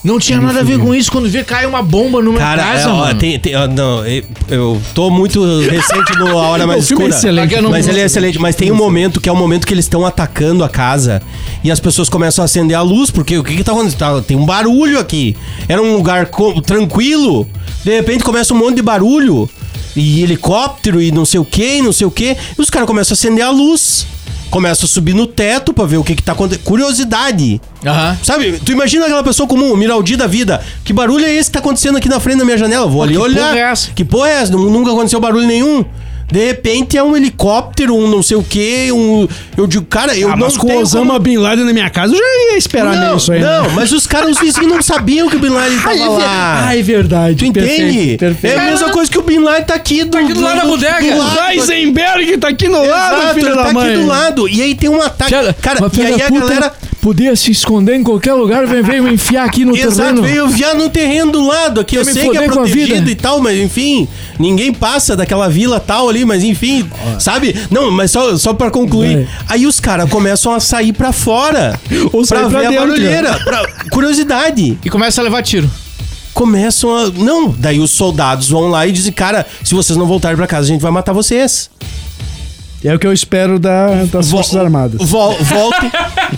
Não 0.04 0.18
tinha 0.18 0.38
nada 0.38 0.60
a 0.60 0.62
ver 0.62 0.78
com 0.78 0.94
isso 0.94 1.10
quando 1.10 1.30
vê 1.30 1.42
cai 1.42 1.64
uma 1.64 1.82
bomba 1.82 2.20
numa 2.20 2.38
Cara, 2.38 2.62
casa, 2.62 2.88
é, 2.90 2.92
ó, 2.92 2.96
mano. 2.98 3.18
tem, 3.18 3.38
tem- 3.38 3.56
ó, 3.56 3.66
não, 3.66 4.06
eu, 4.06 4.22
eu 4.50 4.82
tô 4.94 5.08
muito 5.08 5.42
recente 5.62 6.14
no 6.18 6.38
A 6.38 6.42
Hora 6.48 6.66
Mais 6.68 6.84
O 6.84 6.86
filme 6.88 7.04
é 7.04 7.08
Escura. 7.08 7.18
excelente. 7.32 7.54
Eu 7.54 7.62
não- 7.62 7.70
Mas 7.70 7.88
ele 7.88 8.00
é 8.00 8.04
excelente. 8.04 8.38
Mas 8.38 8.54
tem 8.54 8.70
um 8.70 8.74
momento 8.74 9.18
que 9.18 9.30
é 9.30 9.32
o 9.32 9.36
momento 9.36 9.66
que 9.66 9.72
eles 9.72 9.86
estão 9.86 10.04
atacando 10.04 10.62
a 10.62 10.68
casa 10.68 11.22
e 11.64 11.70
as 11.70 11.80
pessoas 11.80 12.10
começam 12.10 12.42
a 12.42 12.44
acender 12.44 12.76
a 12.76 12.82
luz, 12.82 13.10
porque 13.10 13.38
o 13.38 13.42
que 13.42 13.56
que 13.56 13.64
tá 13.64 13.72
acontecendo? 13.72 13.98
Tá- 13.98 14.20
tem 14.20 14.36
um 14.36 14.44
barulho 14.44 14.98
aqui. 14.98 15.34
Era 15.66 15.80
um 15.82 15.96
lugar 15.96 16.26
co- 16.26 16.60
tranquilo. 16.60 17.48
De 17.82 17.90
repente 17.96 18.22
começa 18.22 18.52
um 18.52 18.58
monte 18.58 18.76
de 18.76 18.82
barulho. 18.82 19.48
E 19.96 20.22
helicóptero 20.22 21.00
e 21.00 21.10
não 21.12 21.24
sei 21.24 21.38
o 21.40 21.44
que, 21.44 21.80
não 21.80 21.92
sei 21.92 22.06
o 22.06 22.10
que. 22.10 22.36
E 22.58 22.60
os 22.60 22.68
caras 22.68 22.86
começam 22.86 23.14
a 23.14 23.16
acender 23.16 23.44
a 23.44 23.50
luz. 23.50 24.06
Começam 24.54 24.84
a 24.86 24.88
subir 24.88 25.14
no 25.14 25.26
teto 25.26 25.72
pra 25.72 25.84
ver 25.84 25.96
o 25.96 26.04
que 26.04 26.14
que 26.14 26.22
tá 26.22 26.30
acontecendo. 26.30 26.62
Curiosidade. 26.62 27.60
Aham. 27.84 28.16
Sabe, 28.22 28.60
tu 28.64 28.70
imagina 28.70 29.04
aquela 29.04 29.24
pessoa 29.24 29.48
comum, 29.48 29.72
o 29.72 29.76
Miraldi 29.76 30.14
da 30.16 30.28
vida. 30.28 30.62
Que 30.84 30.92
barulho 30.92 31.24
é 31.24 31.34
esse 31.34 31.50
que 31.50 31.54
tá 31.54 31.58
acontecendo 31.58 31.98
aqui 31.98 32.08
na 32.08 32.20
frente 32.20 32.38
da 32.38 32.44
minha 32.44 32.56
janela? 32.56 32.86
Vou 32.86 33.02
ali 33.02 33.14
que 33.14 33.18
olhar. 33.18 33.48
porra 33.48 33.58
é 33.58 33.62
essa? 33.72 33.90
Que 33.90 34.04
porra 34.04 34.28
é 34.28 34.32
essa? 34.34 34.52
Nu- 34.52 34.70
Nunca 34.70 34.92
aconteceu 34.92 35.18
barulho 35.18 35.44
nenhum. 35.44 35.84
De 36.30 36.44
repente 36.46 36.96
é 36.96 37.02
um 37.02 37.16
helicóptero, 37.16 37.94
um 37.94 38.08
não 38.08 38.22
sei 38.22 38.36
o 38.36 38.42
que, 38.42 38.90
um. 38.90 39.28
Eu 39.56 39.66
digo, 39.66 39.84
cara, 39.84 40.16
eu 40.16 40.28
Ah, 40.28 40.36
não 40.36 40.46
mas 40.46 40.56
com 40.56 40.66
o 40.66 40.78
Osama 40.80 41.06
como- 41.06 41.18
Bin 41.20 41.36
Laden 41.36 41.64
na 41.64 41.72
minha 41.72 41.88
casa, 41.90 42.12
eu 42.14 42.18
já 42.18 42.24
ia 42.52 42.58
esperar 42.58 42.96
Não, 42.96 43.14
nisso 43.14 43.30
aí. 43.32 43.40
né? 43.40 43.46
não, 43.60 43.70
mas 43.70 43.92
os 43.92 44.06
caras, 44.06 44.30
os 44.30 44.38
vizinhos 44.40 44.68
não 44.72 44.82
sabiam 44.82 45.28
que 45.28 45.36
o 45.36 45.38
Bin 45.38 45.50
Laden 45.50 45.78
tava 45.78 45.94
Ah, 45.94 46.04
é 46.04 46.08
lá. 46.08 46.66
Ah, 46.68 46.76
é 46.78 46.82
verdade. 46.82 47.36
tu 47.36 47.44
entende? 47.44 47.66
Perfeito, 47.68 48.18
perfeito. 48.20 48.58
É 48.58 48.60
a 48.60 48.70
mesma 48.70 48.88
coisa 48.90 49.10
que 49.10 49.18
o 49.18 49.22
Bin 49.22 49.38
Laden 49.38 49.64
tá 49.64 49.74
aqui 49.74 50.02
do, 50.04 50.16
aqui 50.18 50.32
do 50.32 50.40
lado 50.40 50.56
da 50.56 50.64
bodega. 50.64 51.00
do 51.12 51.18
lado. 51.18 51.50
Heisenberg 51.52 52.36
tá 52.38 52.48
aqui 52.48 52.68
no 52.68 52.84
lado, 52.86 53.14
Exato, 53.16 53.34
filho 53.34 53.46
ele 53.48 53.56
da 53.56 53.64
tá 53.64 53.72
mãe. 53.72 53.88
aqui 53.92 53.98
do 54.02 54.06
lado. 54.06 54.48
E 54.48 54.62
aí 54.62 54.74
tem 54.74 54.88
um 54.90 55.00
ataque. 55.02 55.30
Cara, 55.60 55.78
mas 55.80 55.96
e 55.96 56.02
aí 56.02 56.22
a 56.22 56.28
puta 56.28 56.40
galera. 56.46 56.72
Podia 57.04 57.36
se 57.36 57.50
esconder 57.50 57.96
em 57.96 58.02
qualquer 58.02 58.32
lugar, 58.32 58.66
vem, 58.66 58.82
veio 58.82 59.04
me 59.04 59.12
enfiar 59.12 59.44
aqui 59.44 59.62
no 59.62 59.76
Exato, 59.76 59.94
terreno. 59.96 60.22
veio 60.22 60.46
enviar 60.46 60.74
no 60.74 60.88
terreno 60.88 61.32
do 61.32 61.46
lado 61.46 61.78
aqui. 61.78 61.96
Eu 61.96 62.04
me 62.06 62.10
sei 62.10 62.30
que 62.30 62.38
é 62.38 62.46
protegido 62.46 63.10
e 63.10 63.14
tal, 63.14 63.42
mas 63.42 63.58
enfim, 63.58 64.08
ninguém 64.38 64.72
passa 64.72 65.14
daquela 65.14 65.46
vila 65.46 65.78
tal 65.78 66.08
ali, 66.08 66.24
mas 66.24 66.42
enfim, 66.42 66.88
sabe? 67.18 67.54
Não, 67.70 67.90
mas 67.90 68.10
só, 68.10 68.34
só 68.38 68.54
pra 68.54 68.70
concluir. 68.70 69.16
Vai. 69.16 69.28
Aí 69.50 69.66
os 69.66 69.78
caras 69.80 70.08
começam 70.08 70.54
a 70.54 70.60
sair 70.60 70.94
pra 70.94 71.12
fora. 71.12 71.78
Ou 72.10 72.26
pra 72.26 72.48
pra 72.48 72.48
ver 72.48 72.68
dentro. 72.70 72.78
a 72.78 72.86
barulheira. 72.86 73.38
Pra... 73.44 73.66
Curiosidade. 73.90 74.78
E 74.82 74.88
começa 74.88 75.20
a 75.20 75.24
levar 75.24 75.42
tiro. 75.42 75.70
começam 76.32 76.96
a. 76.96 77.10
Não, 77.10 77.54
daí 77.58 77.80
os 77.80 77.90
soldados 77.90 78.48
vão 78.48 78.68
lá 78.68 78.86
e 78.86 78.92
dizem, 78.92 79.12
cara, 79.12 79.44
se 79.62 79.74
vocês 79.74 79.94
não 79.98 80.06
voltarem 80.06 80.38
pra 80.38 80.46
casa, 80.46 80.62
a 80.62 80.68
gente 80.68 80.80
vai 80.80 80.90
matar 80.90 81.12
vocês. 81.12 81.68
É 82.84 82.94
o 82.94 82.98
que 82.98 83.06
eu 83.06 83.12
espero 83.14 83.58
da, 83.58 84.04
das 84.04 84.30
Forças 84.30 84.54
Armadas. 84.56 85.00
Vol- 85.08 85.36
voltem, 85.40 85.90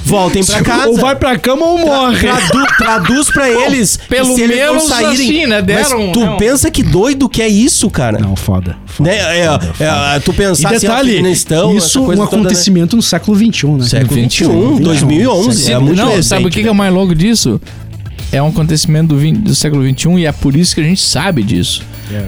voltem 0.05 0.45
pra 0.45 0.63
casa. 0.63 0.89
Ou 0.89 0.97
vai 0.97 1.17
pra 1.17 1.37
cama 1.39 1.67
ou 1.67 1.79
morre. 1.79 2.21
Tradu- 2.21 2.67
traduz 2.79 3.31
pra 3.33 3.51
eles. 3.51 3.99
pelo 4.09 4.35
se 4.37 4.43
eles 4.43 4.57
não 4.59 4.75
menos 4.75 4.93
assim, 4.93 5.47
né? 5.47 5.61
Deram- 5.61 5.99
Mas 6.07 6.13
tu 6.13 6.21
não. 6.21 6.37
pensa 6.37 6.71
que 6.71 6.83
doido 6.85 7.29
que 7.29 7.43
é 7.43 7.49
isso, 7.49 7.91
cara. 7.91 8.19
Não, 8.21 8.37
foda. 8.37 8.77
foda. 8.87 9.11
Né? 9.11 9.17
É, 9.41 9.45
é, 9.81 10.21
tu 10.21 10.31
E 10.31 10.35
pensar 10.35 10.69
assim, 10.71 10.81
detalhe, 10.87 11.13
Afeganistão, 11.15 11.77
isso 11.77 11.87
essa 11.89 12.01
um 12.01 12.05
coisa 12.07 12.23
toda, 12.23 12.37
né? 12.37 12.41
acontecimento 12.43 12.95
no 12.97 13.03
século 13.03 13.37
XXI, 13.37 13.67
né? 13.73 13.85
Século 13.85 14.15
21, 14.15 14.49
21, 14.77 14.81
2011. 14.83 15.63
Se- 15.65 15.73
é 15.73 15.79
muito 15.79 15.97
não, 15.99 16.09
recente, 16.09 16.27
sabe 16.27 16.47
o 16.47 16.51
que, 16.51 16.63
que 16.63 16.69
é 16.69 16.71
o 16.71 16.75
mais 16.75 16.93
louco 16.95 17.15
disso? 17.15 17.61
É 18.33 18.43
um 18.43 18.49
acontecimento 18.49 19.09
do, 19.09 19.17
20 19.17 19.39
do 19.39 19.55
século 19.55 19.83
XXI 19.89 20.09
e 20.19 20.27
é 20.27 20.33
por 20.33 20.57
isso 20.57 20.75
que 20.75 20.81
a 20.81 20.85
gente 20.85 21.01
sabe 21.01 21.43
disso. 21.43 21.83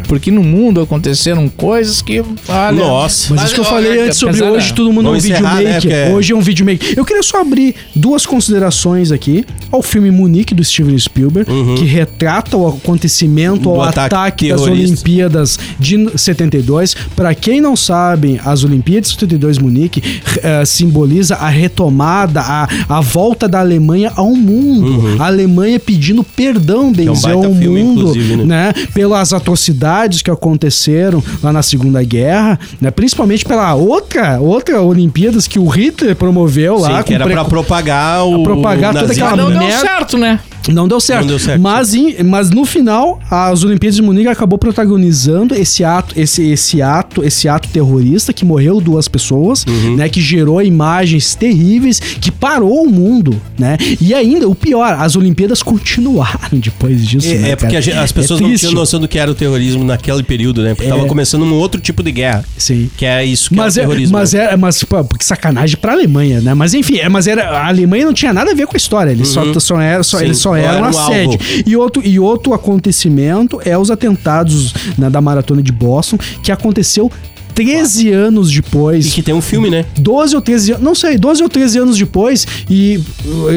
Porque 0.09 0.29
no 0.33 0.43
mundo 0.43 0.81
aconteceram 0.81 1.49
coisas 1.49 2.03
que. 2.03 2.21
Olha, 2.49 2.73
Nossa. 2.73 3.33
Mas 3.33 3.45
isso 3.45 3.55
que 3.55 3.61
eu 3.61 3.65
falei 3.65 4.01
antes 4.01 4.19
sobre 4.19 4.35
pesada. 4.35 4.51
hoje, 4.53 4.75
todo 4.75 4.93
mundo 4.93 5.07
é 5.07 5.11
um 5.11 5.13
Vamos 5.13 5.23
vídeo 5.23 5.37
encerrar, 5.37 5.55
né, 5.63 5.75
maker. 5.75 5.81
porque- 5.91 6.13
Hoje 6.17 6.33
é 6.33 6.37
um 6.37 6.41
vídeo 6.41 6.67
maker. 6.67 6.95
Eu 6.97 7.05
queria 7.05 7.23
só 7.23 7.41
abrir 7.41 7.77
duas 7.95 8.27
considerações 8.27 9.13
aqui 9.13 9.45
ao 9.71 9.81
filme 9.81 10.11
Munique 10.11 10.53
do 10.53 10.65
Steven 10.65 10.99
Spielberg, 10.99 11.49
que 11.79 11.85
retrata 11.85 12.57
o 12.57 12.67
acontecimento, 12.67 13.69
Uhum. 13.71 13.77
O 13.77 13.83
ataque 13.83 14.15
ataque, 14.17 14.49
das. 14.49 14.61
Olimpíadas 14.63 15.59
de 15.79 16.09
72. 16.19 16.97
Pra 17.15 17.33
quem 17.33 17.61
não 17.61 17.77
sabe, 17.77 18.41
as 18.45 18.65
Olimpíadas 18.65 19.11
de 19.11 19.15
72 19.15 19.59
Munique 19.59 20.03
eh, 20.43 20.65
simboliza 20.65 21.37
a 21.37 21.49
retomada, 21.49 22.41
a, 22.41 22.69
a 22.89 23.01
volta 23.01 23.47
da 23.47 23.61
Alemanha 23.61 24.11
ao 24.17 24.35
mundo. 24.35 25.21
A 25.23 25.27
Alemanha 25.27 25.79
pedindo 25.89 26.23
perdão, 26.23 26.93
benzer 26.93 27.35
Uhum. 27.35 27.45
É 27.45 27.47
um 27.47 27.47
ao 27.47 27.55
filme, 27.55 27.83
mundo, 27.83 28.01
inclusive, 28.01 28.37
né? 28.37 28.45
né, 28.45 28.73
pelas 28.93 29.33
atrocidades 29.33 30.21
que 30.21 30.31
aconteceram 30.31 31.25
lá 31.43 31.51
na 31.51 31.63
Segunda 31.63 32.03
Guerra, 32.03 32.61
né, 32.79 32.91
principalmente 32.91 33.43
pela 33.43 33.73
outra, 33.73 34.39
outra 34.39 34.83
Olimpíadas 34.83 35.49
que 35.49 35.59
o 35.59 35.67
Hitler 35.67 36.15
promoveu 36.15 36.79
lá, 36.79 36.99
Sim, 36.99 37.05
que 37.05 37.15
era 37.15 37.27
pra 37.27 37.43
propagar 37.47 38.27
o. 38.27 38.43
propagar 38.43 38.93
toda 38.93 39.07
nazismo. 39.07 39.25
aquela 39.25 39.43
Mas 39.43 39.55
não 39.55 39.61
deu 39.61 39.69
merda. 39.69 39.89
certo, 39.89 40.19
né? 40.19 40.39
Não 40.69 40.87
deu 40.89 41.01
certo. 41.01 41.21
Não 41.23 41.29
deu 41.29 41.39
certo. 41.39 41.61
Mas, 41.61 41.95
em- 41.95 42.23
mas 42.23 42.51
no 42.51 42.65
final, 42.65 43.21
as 43.31 43.65
Olimpíadas 43.65 43.97
de 43.97 44.03
Munique 44.03 44.29
acabou 44.29 44.59
protagonizando 44.59 45.55
esse 45.55 45.85
ato, 45.85 46.15
esse, 46.19 46.43
esse 46.51 46.81
ato, 46.83 47.25
esse 47.25 47.49
ato 47.49 47.69
terrorista 47.69 48.33
que 48.33 48.45
morreu 48.45 48.81
duas 48.81 49.09
pessoas, 49.09 49.65
Uhum. 49.67 49.97
né, 49.97 50.09
que 50.09 50.21
gerou 50.21 50.61
imagens 50.63 51.35
terríveis, 51.35 51.99
que 52.01 52.31
parou 52.31 52.85
o 52.85 52.89
mundo, 52.91 53.41
né? 53.59 53.77
E 54.01 54.15
ainda 54.15 54.49
o 54.49 54.55
pior, 54.55 54.95
as 54.99 55.17
Olimpíadas 55.17 55.63
continuaram 55.63 56.59
depois 56.59 57.07
disso, 57.07 57.29
É, 57.29 57.35
né, 57.39 57.51
é 57.51 57.57
porque 57.57 57.77
a 57.77 57.79
as 57.79 57.89
É 57.89 58.13
pessoas 58.13 58.41
não 58.41 58.49
triste. 58.49 58.67
tinham 58.67 58.75
noção 58.79 59.01
do 59.01 59.09
que 59.09 59.19
era 59.19 59.31
o 59.31 59.35
terrorismo 59.35 59.85
naquele 59.85 60.23
período, 60.23 60.63
né? 60.63 60.75
Porque 60.75 60.87
É. 60.87 60.91
tava 60.95 61.07
começando 61.07 61.43
um 61.43 61.55
outro 61.55 61.81
tipo 61.81 62.03
de 62.03 62.13
guerra. 62.13 62.45
Sim. 62.57 62.91
Que 62.97 63.05
é 63.07 63.25
isso 63.25 63.49
que 63.51 63.57
Mas 63.57 63.77
é 63.77 63.81
é, 63.81 63.85
o 63.85 63.87
terrorismo. 63.89 64.17
mas 64.19 64.33
né? 64.33 64.53
é, 64.53 64.57
mas 64.57 64.83
pô, 64.85 65.03
porque 65.05 65.25
sacanagem 65.25 65.77
pra 65.77 65.93
Alemanha, 65.93 66.41
né? 66.41 66.55
Mas 66.55 66.75
enfim, 66.75 66.99
é, 66.99 67.09
mas 67.09 67.27
era 67.27 67.49
a 67.51 67.69
Alemanha 67.69 68.05
não 68.07 68.13
tinha 68.13 68.33
nada 68.33 68.51
a 68.51 68.55
ver 68.55 68.67
com 68.67 68.77
a 68.77 68.77
história, 68.77 69.11
eles 69.11 69.29
só, 69.29 69.43
só 69.59 69.81
era, 69.81 70.03
só, 70.03 70.21
eles 70.21 70.39
só 70.39 70.57
era 70.61 70.79
uma 70.79 70.89
um 70.89 70.93
sede. 70.93 71.65
E 71.67 71.77
outro 71.77 72.03
e 72.05 72.19
outro 72.19 72.53
acontecimento 72.55 73.61
é 73.65 73.77
os 73.77 73.91
atentados 73.91 74.73
né, 74.97 75.09
da 75.11 75.21
maratona 75.21 75.63
de 75.63 75.73
Boston, 75.73 76.19
que 76.43 76.51
aconteceu 76.53 77.11
13 77.55 78.13
anos 78.13 78.53
depois. 78.53 79.07
E 79.07 79.11
que 79.11 79.21
tem 79.23 79.35
um 79.35 79.41
filme, 79.43 79.69
né? 79.69 79.85
12 79.99 80.37
ou 80.37 80.41
13 80.41 80.73
anos, 80.73 80.85
não 80.85 80.95
sei, 80.95 81.19
12 81.19 81.43
ou 81.43 81.49
13 81.49 81.79
anos 81.81 81.99
depois, 81.99 82.47
e, 82.71 83.01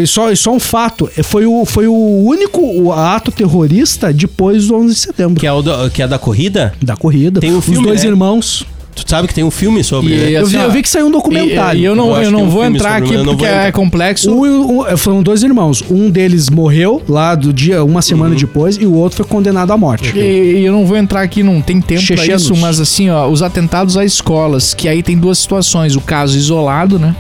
e 0.02 0.08
só, 0.08 0.32
e 0.32 0.36
só 0.36 0.52
um 0.56 0.60
fato: 0.60 1.08
foi 1.24 1.46
o, 1.46 1.66
foi 1.66 1.88
o 1.88 1.94
único 2.26 2.92
ato 2.92 3.32
terrorista 3.32 4.12
depois 4.12 4.68
do 4.68 4.76
11 4.76 4.94
de 4.96 5.00
setembro. 5.00 5.40
Que 5.40 5.46
é, 5.46 5.52
o 5.54 5.62
do- 5.62 5.90
que 5.92 6.02
é 6.02 6.08
da 6.08 6.18
corrida. 6.18 6.74
Da 6.82 6.96
corrida. 6.96 7.40
Tem 7.40 7.54
um 7.54 7.62
filme, 7.62 7.80
Os 7.80 7.86
dois 7.86 8.04
né? 8.04 8.10
irmãos. 8.10 8.66
Tu 8.94 9.04
sabe 9.10 9.28
que 9.28 9.34
tem 9.34 9.44
um 9.44 9.52
filme 9.52 9.84
sobre, 9.84 10.14
E- 10.14 10.18
né? 10.18 10.32
Eu 10.32 10.46
vi, 10.46 10.56
eu 10.58 10.72
vi 10.72 10.82
que 10.82 10.90
saiu 10.90 11.08
um 11.08 11.12
documentário. 11.12 11.80
E, 11.80 11.84
e 11.84 11.86
eu 11.86 11.96
não, 11.96 12.16
Eu 12.16 12.24
eu 12.24 12.32
não 12.32 12.44
um 12.44 12.50
vou 12.50 12.66
entrar 12.66 12.98
aqui 12.98 13.14
porque 13.24 13.36
vou 13.36 13.46
é 13.48 13.72
complexo. 13.72 14.32
O- 14.32 14.80
o- 14.82 14.98
foram 14.98 15.24
dois 15.24 15.44
irmãos. 15.44 15.84
Um 15.90 16.10
deles 16.10 16.50
morreu 16.50 17.02
lá 17.08 17.34
do 17.36 17.54
dia, 17.54 17.84
uma 17.84 18.02
semana 18.02 18.36
depois, 18.36 18.76
e 18.78 18.86
o 18.86 18.94
outro 18.94 19.18
foi 19.18 19.26
condenado 19.26 19.72
à 19.72 19.78
morte. 19.78 20.12
E, 20.18 20.60
e 20.60 20.66
eu 20.66 20.74
não 20.74 20.86
vou 20.86 20.98
entrar 20.98 21.22
aqui, 21.22 21.42
não 21.42 21.62
tem 21.62 21.80
tempo 21.82 22.02
pra 22.06 22.26
isso, 22.36 22.56
mas 22.58 22.80
assim, 22.80 23.10
ó, 23.10 23.28
os 23.30 23.42
atentados 23.42 23.96
a 23.98 24.04
escolas, 24.04 24.74
que 24.74 24.88
aí 24.90 25.02
tem 25.02 25.18
duas 25.18 25.38
situações, 25.40 25.96
o 25.96 26.02
caso 26.02 26.38
isolado, 26.38 27.00
né? 27.00 27.16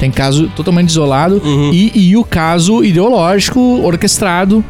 Tem 0.00 0.10
caso 0.10 0.50
totalmente 0.56 0.88
isolado 0.90 1.40
e, 1.72 1.92
e 1.94 2.16
o 2.16 2.24
caso 2.24 2.82
ideológico 2.84 3.60
orquestrado, 3.84 4.64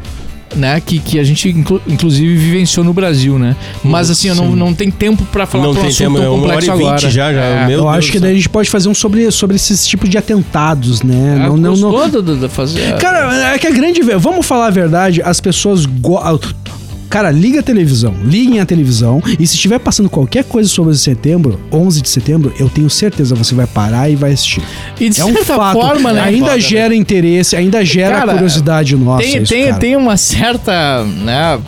né? 0.54 0.80
Que, 0.80 0.98
que 0.98 1.18
a 1.18 1.24
gente 1.24 1.48
inclu- 1.48 1.80
inclusive 1.88 2.36
vivenciou 2.36 2.84
no 2.84 2.92
Brasil, 2.92 3.38
né? 3.38 3.56
Mas 3.82 4.10
assim, 4.10 4.28
eu 4.28 4.34
não, 4.34 4.54
não 4.54 4.74
tem 4.74 4.90
tempo 4.90 5.24
pra 5.26 5.46
falar 5.46 5.64
Não 5.64 5.72
pra 5.72 5.80
um 5.80 5.84
tem 5.84 5.90
assunto 5.92 6.06
tempo, 6.06 6.18
é 6.18 6.22
tão 6.22 6.34
uma 6.34 6.44
hora 6.46 6.54
complexo 6.54 6.70
e 6.70 6.78
vinte 6.78 6.86
agora. 6.86 7.10
já, 7.10 7.32
já. 7.32 7.40
É. 7.40 7.66
Meu 7.66 7.78
Eu 7.78 7.82
Deus 7.84 7.94
acho 7.96 8.12
que 8.12 8.18
do 8.18 8.22
daí 8.22 8.32
a 8.32 8.34
gente 8.36 8.48
pode 8.48 8.70
fazer 8.70 8.88
um 8.88 8.94
sobre, 8.94 9.30
sobre 9.30 9.56
esses 9.56 9.86
tipos 9.86 10.08
de 10.08 10.18
atentados, 10.18 11.02
né? 11.02 11.36
É, 11.36 11.48
não, 11.48 11.56
não, 11.56 11.76
não. 11.76 11.90
gostou 11.90 12.22
do- 12.22 12.36
do- 12.36 12.48
fazer. 12.48 12.96
Cara, 12.98 13.52
é 13.54 13.58
que 13.58 13.66
a 13.66 13.70
grande. 13.70 14.02
ve- 14.02 14.16
Vamos 14.16 14.44
falar 14.46 14.66
a 14.66 14.70
verdade, 14.70 15.22
as 15.22 15.40
pessoas. 15.40 15.86
Go... 15.86 16.18
Cara, 17.12 17.30
liga 17.30 17.60
a 17.60 17.62
televisão, 17.62 18.14
liguem 18.24 18.58
a 18.58 18.64
televisão 18.64 19.22
e 19.38 19.46
se 19.46 19.54
estiver 19.54 19.78
passando 19.78 20.08
qualquer 20.08 20.44
coisa 20.44 20.66
sobre 20.66 20.92
11 20.92 20.98
de 20.98 21.04
setembro, 21.04 21.60
11 21.70 22.00
de 22.00 22.08
setembro, 22.08 22.54
eu 22.58 22.70
tenho 22.70 22.88
certeza 22.88 23.34
você 23.34 23.54
vai 23.54 23.66
parar 23.66 24.08
e 24.08 24.16
vai 24.16 24.32
assistir. 24.32 24.62
E 24.98 25.10
de 25.10 25.20
É 25.20 25.24
um 25.26 25.34
certa 25.34 25.56
fato, 25.56 25.78
forma, 25.78 26.10
né? 26.10 26.22
ainda 26.22 26.46
Foda, 26.46 26.54
né? 26.54 26.60
gera 26.60 26.94
interesse, 26.96 27.54
ainda 27.54 27.84
gera 27.84 28.16
Cara, 28.20 28.32
curiosidade 28.32 28.96
nossa. 28.96 29.22
tem, 29.22 29.42
isso, 29.42 29.52
tem, 29.52 29.74
tem 29.74 29.94
uma 29.94 30.16
certa, 30.16 31.04
né? 31.04 31.60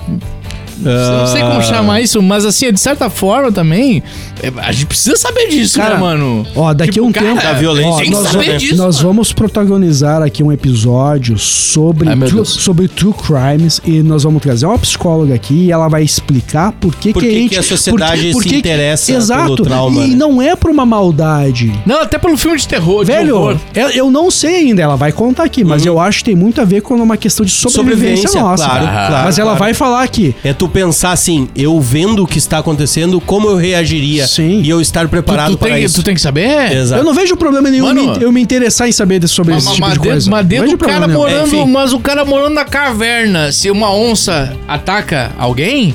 Não 0.79 1.27
sei 1.27 1.43
Ah. 1.43 1.47
como 1.51 1.63
chamar 1.63 2.01
isso, 2.01 2.21
mas 2.23 2.45
assim, 2.45 2.73
de 2.73 2.81
certa 2.81 3.09
forma 3.11 3.51
também, 3.53 4.03
é, 4.43 4.53
a 4.59 4.73
gente 4.73 4.87
precisa 4.87 5.17
saber 5.17 5.49
disso, 5.49 5.79
Cara, 5.79 5.95
né, 5.95 6.01
mano? 6.01 6.47
Ó, 6.55 6.73
daqui 6.75 6.91
a 6.91 6.93
Tipo, 6.95 7.07
um 7.07 7.13
cara, 7.13 7.27
tempo. 7.27 7.43
da 7.43 7.53
violência 7.53 7.91
ó, 7.93 7.99
tem 7.99 8.11
nós, 8.11 8.29
saber 8.29 8.47
vamos- 8.47 8.63
disso, 8.63 8.77
nós 8.77 8.97
mano. 8.97 9.09
vamos 9.09 9.33
protagonizar 9.33 10.23
aqui 10.23 10.43
um 10.43 10.51
episódio 10.53 11.39
sobre, 11.39 12.09
Ai, 12.09 12.17
true, 12.19 12.45
sobre 12.45 12.89
true 12.89 13.13
crimes 13.15 13.81
e 13.85 14.03
nós 14.03 14.23
vamos 14.25 14.43
trazer 14.43 14.67
uma 14.67 14.79
psicóloga 14.79 15.35
aqui 15.35 15.55
e 15.67 15.73
ela 15.73 15.89
vai 15.89 16.03
explicar 16.03 16.73
por 16.73 16.95
que, 16.95 17.13
Por 17.13 17.23
que 17.23 17.29
que 17.29 17.35
a 17.35 17.39
gente. 17.39 17.51
que 17.51 17.59
a 17.59 17.63
sociedade 17.63 18.33
por- 18.33 18.43
se 18.43 18.49
que- 18.49 18.57
interessa 18.57 19.13
Exato. 19.13 19.55
pelo 19.55 19.57
trauma, 19.63 20.03
E 20.05 20.09
né? 20.11 20.17
não 20.17 20.41
é 20.43 20.55
por 20.57 20.71
uma 20.71 20.85
maldade. 20.85 21.73
Não, 21.87 22.03
até 22.03 22.19
pelo 22.19 22.37
filme 22.37 22.59
de 22.59 22.67
terror, 22.67 23.05
de 23.05 23.13
Velho, 23.13 23.37
horror. 23.37 23.57
eu, 23.75 23.89
eu 23.91 24.11
não 24.11 24.31
sei 24.31 24.57
ainda, 24.57 24.83
ela 24.83 24.97
vai 24.97 25.13
contar 25.13 25.45
aqui, 25.45 25.63
mas 25.65 25.85
eu 25.87 25.99
acho 26.01 26.19
que 26.19 26.25
tem 26.25 26.35
muito 26.37 26.61
a 26.61 26.65
ver 26.65 26.81
com 26.83 26.95
uma 26.95 27.17
questão 27.17 27.45
de 27.45 27.53
sobrevivência, 27.53 27.85
Sobrevivência, 28.29 28.41
nossa. 28.41 28.65
claro, 28.65 28.85
claro, 28.87 29.25
mas 29.25 29.39
ela 29.39 29.51
claro. 29.51 29.59
vai 29.65 29.75
falar 29.75 30.03
aqui. 30.03 30.35
É 30.45 30.53
tu 30.53 30.64
pensar 30.69 31.13
assim, 31.13 31.49
eu 31.57 31.81
vendo 31.81 32.23
o 32.23 32.27
que 32.27 32.39
está 32.39 32.59
acontecendo, 32.59 33.21
como 33.21 33.49
eu 33.49 33.57
reagiria 33.57 34.27
Sim. 34.27 34.61
e 34.63 34.69
eu 34.69 34.81
estar 34.81 35.09
preparado 35.09 35.51
Tu, 35.53 35.57
tu, 35.57 35.59
para 35.59 35.75
tem, 35.75 35.85
isso. 35.85 35.95
tu 35.97 36.03
tem 36.05 36.15
que 36.15 36.21
saber? 36.21 36.73
Exato. 36.73 37.01
Eu 37.01 37.05
não 37.05 37.15
vejo 37.15 37.37
problema 37.37 37.71
nenhum 37.71 37.87
Mano, 37.87 38.17
em 38.17 38.23
eu 38.23 38.33
me 38.33 38.41
interessar 38.41 38.89
em 38.89 38.93
saber 38.93 39.19
de- 39.19 39.29
sobre 39.29 39.55
Mas, 39.55 39.65
esse 39.65 39.75
tipo 39.75 39.81
mas 39.87 39.93
de 39.95 39.99
dentro- 39.99 40.11
coisa. 40.13 40.31
mas 40.31 40.47
dentro 40.47 40.65
vejo 40.67 40.79
cara 40.79 41.07
nenhum. 41.07 41.19
morando, 41.21 41.47
Enfim. 41.57 41.71
mas 41.71 41.93
o 41.93 42.01
cara 42.01 42.25
morando 42.25 42.55
na 42.55 42.65
caverna, 42.65 43.53
se 43.53 43.71
uma 43.71 43.93
onça 43.95 44.57
ataca 44.69 45.33
alguém, 45.39 45.95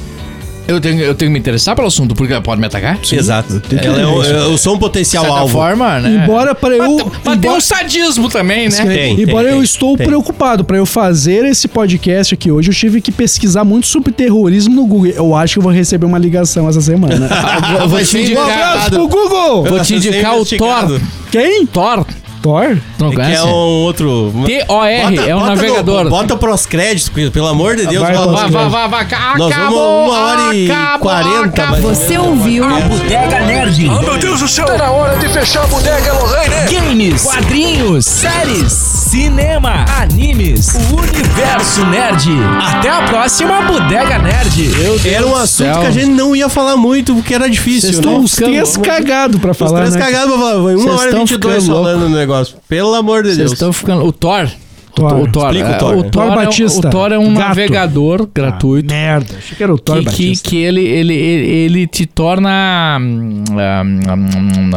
eu 0.69 0.79
tenho, 0.81 0.99
eu 1.01 1.15
tenho 1.15 1.29
que 1.29 1.33
me 1.33 1.39
interessar 1.39 1.75
pelo 1.75 1.87
assunto, 1.87 2.13
porque 2.15 2.33
ela 2.33 2.41
pode 2.41 2.59
me 2.61 2.67
atacar? 2.67 2.99
Exato. 3.11 3.59
que 3.61 3.75
Ela 3.75 4.01
é 4.01 4.05
um- 4.07 4.23
eu 4.23 4.57
sou 4.57 4.75
um 4.75 4.79
potencial 4.79 5.23
certa 5.23 5.39
alvo. 5.39 5.53
forma, 5.53 5.99
né? 5.99 6.21
Embora 6.23 6.53
para 6.55 6.75
eu. 6.75 6.97
Mas, 6.97 7.03
mas 7.05 7.23
tem 7.23 7.33
embora- 7.35 7.57
um 7.57 7.61
sadismo 7.61 8.29
também, 8.29 8.69
né? 8.69 8.85
Tem, 8.85 9.21
Embora 9.21 9.43
tem, 9.47 9.51
eu 9.51 9.57
tem, 9.57 9.63
estou 9.63 9.97
tem. 9.97 10.05
preocupado 10.07 10.63
para 10.63 10.77
eu 10.77 10.85
fazer 10.85 11.45
esse 11.45 11.67
podcast 11.67 12.33
aqui 12.33 12.51
hoje, 12.51 12.69
eu 12.69 12.73
tive 12.73 13.01
que 13.01 13.11
pesquisar 13.11 13.63
muito 13.63 13.87
sobre 13.87 14.11
terrorismo 14.11 14.75
no 14.75 14.85
Google. 14.85 15.11
Eu 15.11 15.35
acho 15.35 15.53
que 15.53 15.59
eu 15.59 15.63
vou 15.63 15.71
receber 15.71 16.05
uma 16.05 16.17
ligação 16.17 16.67
essa 16.69 16.81
semana. 16.81 17.29
Eu 17.79 17.87
vou 17.87 18.03
te 18.03 18.17
um 18.17 18.41
abraço 18.41 18.77
indicar. 18.77 18.89
pro 18.91 19.07
Google! 19.07 19.63
Vou 19.65 19.79
te 19.81 19.95
indicar 19.95 20.33
o 20.33 20.37
investigado. 20.37 20.99
Thor. 20.99 21.01
Quem? 21.31 21.65
Thor. 21.65 22.05
Thor? 22.41 22.77
Tu 22.97 23.03
não 23.03 23.11
Que 23.11 23.21
é 23.21 23.43
um 23.43 23.49
outro. 23.49 24.33
T-O-R, 24.45 25.17
é 25.29 25.35
um 25.35 25.39
no- 25.39 25.45
navegador. 25.47 26.09
bota 26.09 26.35
pros 26.35 26.65
créditos, 26.65 27.09
porque, 27.09 27.29
pelo 27.29 27.47
amor 27.47 27.75
de 27.75 27.85
Deus. 27.85 28.03
Vai, 28.03 28.13
Vai, 28.15 28.49
vai, 28.49 28.69
vai, 28.69 28.87
vai. 28.89 29.01
Acabou, 29.01 29.37
Nós 29.49 29.55
vamos 29.55 29.73
uma 29.79 30.19
hora 30.19 30.55
e 30.55 30.71
acabou, 30.71 30.99
quarenta, 30.99 31.63
acabou. 31.63 31.71
mais 31.71 31.85
ou 31.85 31.95
Você 31.95 32.17
ouviu 32.17 32.63
Bodega 32.87 33.39
Nerd. 33.41 33.89
Meu 33.89 34.17
Deus 34.17 34.39
do 34.39 34.47
céu! 34.47 34.65
Tá 34.65 34.77
na 34.77 34.91
hora 34.91 35.17
de 35.17 35.27
fechar 35.29 35.63
a 35.63 35.67
bodega, 35.67 36.13
Lorraine! 36.13 36.73
Games, 36.73 37.23
quadrinhos, 37.23 38.05
séries, 38.05 38.71
cinema, 39.13 39.85
animes, 39.99 40.75
o 40.91 40.95
universo 40.97 41.83
nerd. 41.87 42.29
Até 42.61 42.89
a 42.91 43.01
próxima 43.07 43.59
Bodega 43.63 44.19
Nerd. 44.19 44.69
Era 45.07 45.25
um 45.25 45.35
assunto 45.35 45.67
céu. 45.73 45.81
que 45.81 45.87
a 45.87 45.91
gente 45.91 46.11
não 46.11 46.35
ia 46.35 46.47
falar 46.47 46.77
muito, 46.77 47.15
porque 47.15 47.33
era 47.33 47.49
difícil, 47.49 47.89
Vocês 47.91 47.95
né? 47.95 48.01
Estão 48.01 48.23
os 48.23 48.35
ficando- 48.35 48.51
três 48.53 48.77
cagados 48.77 49.41
pra 49.41 49.51
Os 49.51 49.57
falar, 49.57 49.79
três 49.79 49.95
né? 49.95 49.99
cagados 49.99 50.29
pra 50.29 50.37
falar. 50.39 50.61
Foi 50.61 50.75
uma 50.75 50.83
Vocês 50.83 50.95
hora 50.95 51.05
e 51.05 51.07
estão 51.09 51.25
22 51.25 51.63
ficando 51.63 51.75
falando 51.75 52.09
no 52.09 52.15
negócio. 52.15 52.57
Pelo 52.69 52.93
amor 52.93 53.23
de 53.23 53.29
Vocês 53.29 53.37
Deus. 53.39 53.51
estão 53.53 53.73
ficando. 53.73 54.05
O 54.05 54.11
Thor. 54.11 54.47
Thor. 54.93 55.13
O 55.21 55.27
Thor, 55.31 55.45
Explica 55.45 55.69
o 55.69 55.73
é, 55.73 55.77
Thor. 55.77 55.97
o 55.97 56.03
Thor 56.03 56.11
Thor, 56.11 56.23
é, 56.23 56.29
um- 56.31 56.35
Batista. 56.35 56.87
o 56.87 56.91
Thor 56.91 57.11
é 57.13 57.17
um 57.19 57.33
Gato. 57.33 57.47
navegador 57.47 58.29
gratuito. 58.35 58.93
Merda, 58.93 59.35
achei 59.39 59.57
que 59.57 59.63
era 59.63 59.73
o 59.73 59.77
Thor 59.79 59.95
que, 59.97 60.01
que, 60.01 60.05
Batista. 60.09 60.49
que 60.49 60.57
ele, 60.57 60.81
ele, 60.81 61.13
ele, 61.15 61.47
ele 61.47 61.87
te 61.87 62.05
torna 62.05 62.97
hum, 63.01 63.43
hum, 63.49 63.53
hum, 63.55 64.29
hum, 64.37 64.71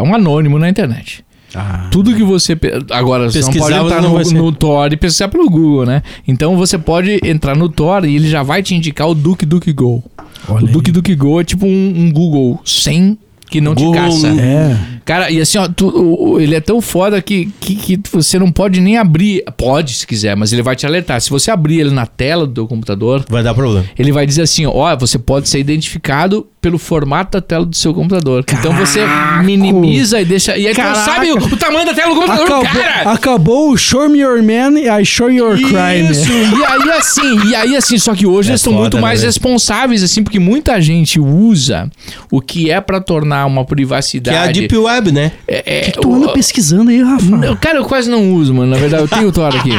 hum, 0.00 0.08
um 0.08 0.14
anônimo 0.14 0.58
na 0.58 0.68
internet. 0.70 1.22
Tudo 1.90 2.14
que 2.14 2.22
você. 2.22 2.56
pe- 2.56 2.72
Agora, 2.90 3.30
você 3.30 3.40
não 3.40 3.52
pode 3.52 3.74
entrar 3.86 4.02
não 4.02 4.18
no, 4.18 4.24
ser. 4.24 4.34
no 4.34 4.52
Tor 4.52 4.92
e 4.92 4.96
pesquisar 4.96 5.28
pelo 5.28 5.48
Google, 5.50 5.84
né? 5.86 6.02
Então 6.26 6.56
você 6.56 6.78
pode 6.78 7.20
entrar 7.24 7.56
no 7.56 7.68
Tor 7.68 8.04
e 8.04 8.14
ele 8.16 8.28
já 8.28 8.42
vai 8.42 8.62
te 8.62 8.74
indicar 8.74 9.08
o 9.08 9.14
Duke 9.14 9.44
Duke 9.46 9.72
Go. 9.72 10.02
Olha 10.48 10.64
o 10.64 10.66
aí. 10.68 10.72
Duke 10.72 10.90
Duke 10.90 11.14
Go 11.14 11.40
é 11.40 11.44
tipo 11.44 11.66
um, 11.66 11.92
um 11.96 12.12
Google 12.12 12.60
sem 12.64 13.16
que 13.50 13.60
não 13.60 13.74
Google 13.74 13.92
te 13.92 13.98
caça. 13.98 14.28
não- 14.32 14.40
É. 14.42 14.76
Cara, 15.04 15.30
e 15.30 15.40
assim, 15.40 15.58
ó, 15.58 15.68
tu- 15.68 16.38
ele 16.40 16.54
é 16.54 16.60
tão 16.60 16.80
foda 16.80 17.20
que, 17.20 17.50
que, 17.60 17.74
que 17.76 18.00
você 18.12 18.38
não 18.38 18.50
pode 18.52 18.80
nem 18.80 18.98
abrir. 18.98 19.42
Pode, 19.56 19.94
se 19.94 20.06
quiser, 20.06 20.36
mas 20.36 20.52
ele 20.52 20.62
vai 20.62 20.76
te 20.76 20.86
alertar. 20.86 21.20
Se 21.20 21.30
você 21.30 21.50
abrir 21.50 21.80
ele 21.80 21.90
na 21.90 22.06
tela 22.06 22.46
do 22.46 22.52
teu 22.54 22.66
computador, 22.66 23.24
Vai 23.28 23.42
dar 23.42 23.54
problema. 23.54 23.84
ele 23.98 24.12
vai 24.12 24.26
dizer 24.26 24.42
assim: 24.42 24.66
ó, 24.66 24.96
você 24.96 25.18
pode 25.18 25.48
ser 25.48 25.58
identificado 25.58 26.46
pelo 26.60 26.78
formato 26.78 27.32
da 27.32 27.40
tela 27.40 27.66
do 27.66 27.76
seu 27.76 27.92
computador. 27.92 28.44
Então 28.52 28.72
você 28.76 29.00
minimiza 29.42 30.20
e 30.20 30.24
deixa. 30.24 30.56
E 30.56 30.66
aí 30.66 30.72
tu 30.72 30.76
Caraca. 30.76 31.04
sabe 31.04 31.32
o, 31.32 31.36
o 31.36 31.56
tamanho 31.56 31.84
da 31.86 31.92
tela 31.94 32.14
do 32.14 32.20
computador, 32.20 32.44
Acabou, 32.46 32.82
cara! 32.82 33.10
acabou 33.12 33.70
o 33.72 33.76
Show 33.76 34.08
Me 34.08 34.20
Your 34.20 34.42
Man 34.42 34.78
e 34.78 34.88
I 34.88 35.04
Show 35.04 35.30
Your 35.30 35.56
Crime. 35.56 36.10
Isso, 36.10 36.30
e 36.30 36.64
aí 36.64 36.90
assim, 36.92 37.48
e 37.48 37.54
aí 37.54 37.76
assim, 37.76 37.98
só 37.98 38.14
que 38.14 38.26
hoje 38.26 38.48
É 38.48 38.52
eles 38.52 38.60
estão 38.60 38.72
muito 38.72 38.96
né, 38.96 39.00
mais 39.00 39.20
velho? 39.20 39.28
responsáveis, 39.28 40.02
assim, 40.02 40.22
porque 40.22 40.38
muita 40.38 40.80
gente 40.80 41.18
usa 41.20 41.90
o 42.30 42.40
que 42.40 42.70
é 42.70 42.80
pra 42.80 43.00
tornar 43.00 43.46
uma 43.46 43.62
Que 43.64 43.70
privacidade. 43.70 44.36
é 44.36 44.40
a 44.40 44.52
Deep 44.52 44.76
Web, 44.76 44.91
né? 45.00 45.32
É, 45.48 45.88
é, 45.88 45.90
Tu 45.92 46.12
anda 46.14 46.26
o- 46.26 46.32
pesquisando 46.32 46.90
aí, 46.90 47.00
Rafa. 47.02 47.24
Não, 47.36 47.56
cara, 47.56 47.78
eu 47.78 47.84
quase 47.84 48.10
não 48.10 48.32
uso, 48.34 48.52
mano. 48.52 48.70
Na 48.72 48.76
verdade, 48.76 49.04
eu 49.04 49.08
tenho 49.08 49.28
o 49.28 49.32
Thor 49.32 49.54
aqui. 49.56 49.70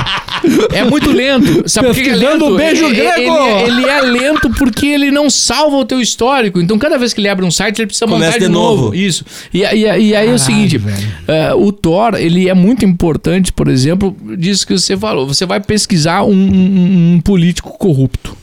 É 0.74 0.84
muito 0.84 1.12
lento. 1.12 1.64
Sabe 1.70 1.88
por 1.88 1.96
que 1.96 2.04
que 2.04 2.10
é 2.10 2.16
lento? 2.16 2.56
beijo 2.56 2.86
ele, 2.86 2.96
grego! 2.96 3.22
Ele, 3.22 3.82
ele 3.82 3.86
é 3.90 4.02
lento 4.02 4.50
porque 4.58 4.88
ele 4.88 5.12
não 5.12 5.30
salva 5.30 5.78
o 5.78 5.86
teu 5.86 6.02
histórico. 6.02 6.60
Então, 6.60 6.78
cada 6.78 6.98
vez 6.98 7.14
que 7.14 7.22
ele 7.22 7.30
abre 7.30 7.46
um 7.46 7.52
site, 7.52 7.80
ele 7.80 7.88
precisa 7.88 8.06
Começa 8.08 8.26
montar 8.26 8.40
de, 8.40 8.46
de 8.46 8.52
novo. 8.52 8.82
novo. 8.84 8.96
Isso. 8.96 9.24
E, 9.54 9.60
e, 9.62 9.82
e 9.84 10.16
aí 10.16 10.28
é 10.30 10.34
o 10.34 10.40
seguinte: 10.40 10.82
eh, 11.28 11.54
o 11.54 11.72
Thor, 11.72 12.16
ele 12.16 12.50
é 12.50 12.54
muito 12.54 12.84
importante, 12.86 13.54
por 13.54 13.68
exemplo, 13.68 14.16
disso 14.38 14.68
que 14.68 14.78
você 14.78 14.98
falou. 14.98 15.26
Você 15.28 15.46
vai 15.46 15.60
pesquisar 15.62 16.24
um, 16.24 16.32
um- 16.34 17.14
um 17.16 17.22
político 17.22 17.78
corrupto. 17.78 18.36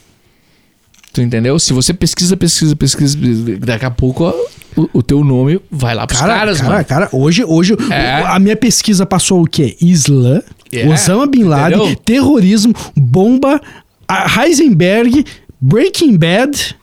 Tu 1.12 1.20
entendeu? 1.22 1.58
Se 1.58 1.72
você 1.72 1.92
pesquisa, 1.92 2.36
pesquisa, 2.36 2.76
pesquisa, 2.76 3.18
daqui 3.58 3.84
a 3.84 3.90
pouco 3.90 4.24
ó, 4.24 4.34
o, 4.76 4.88
o 4.98 5.02
teu 5.02 5.24
nome 5.24 5.60
vai 5.70 5.94
lá 5.94 6.06
pros 6.06 6.20
Cara, 6.20 6.34
caras, 6.34 6.60
cara, 6.60 6.72
mano. 6.72 6.84
cara, 6.84 7.08
hoje, 7.12 7.44
hoje 7.44 7.74
É. 7.90 8.22
a 8.26 8.38
minha 8.38 8.56
pesquisa 8.56 9.04
passou 9.04 9.42
o 9.42 9.46
quê? 9.46 9.76
Islã, 9.80 10.40
É, 10.72 10.86
Osama 10.88 11.26
Bin 11.26 11.44
Laden, 11.44 11.78
entendeu? 11.80 11.96
terrorismo, 12.04 12.72
bomba, 12.96 13.60
Heisenberg, 14.38 15.24
Breaking 15.60 16.16
Bad 16.16 16.76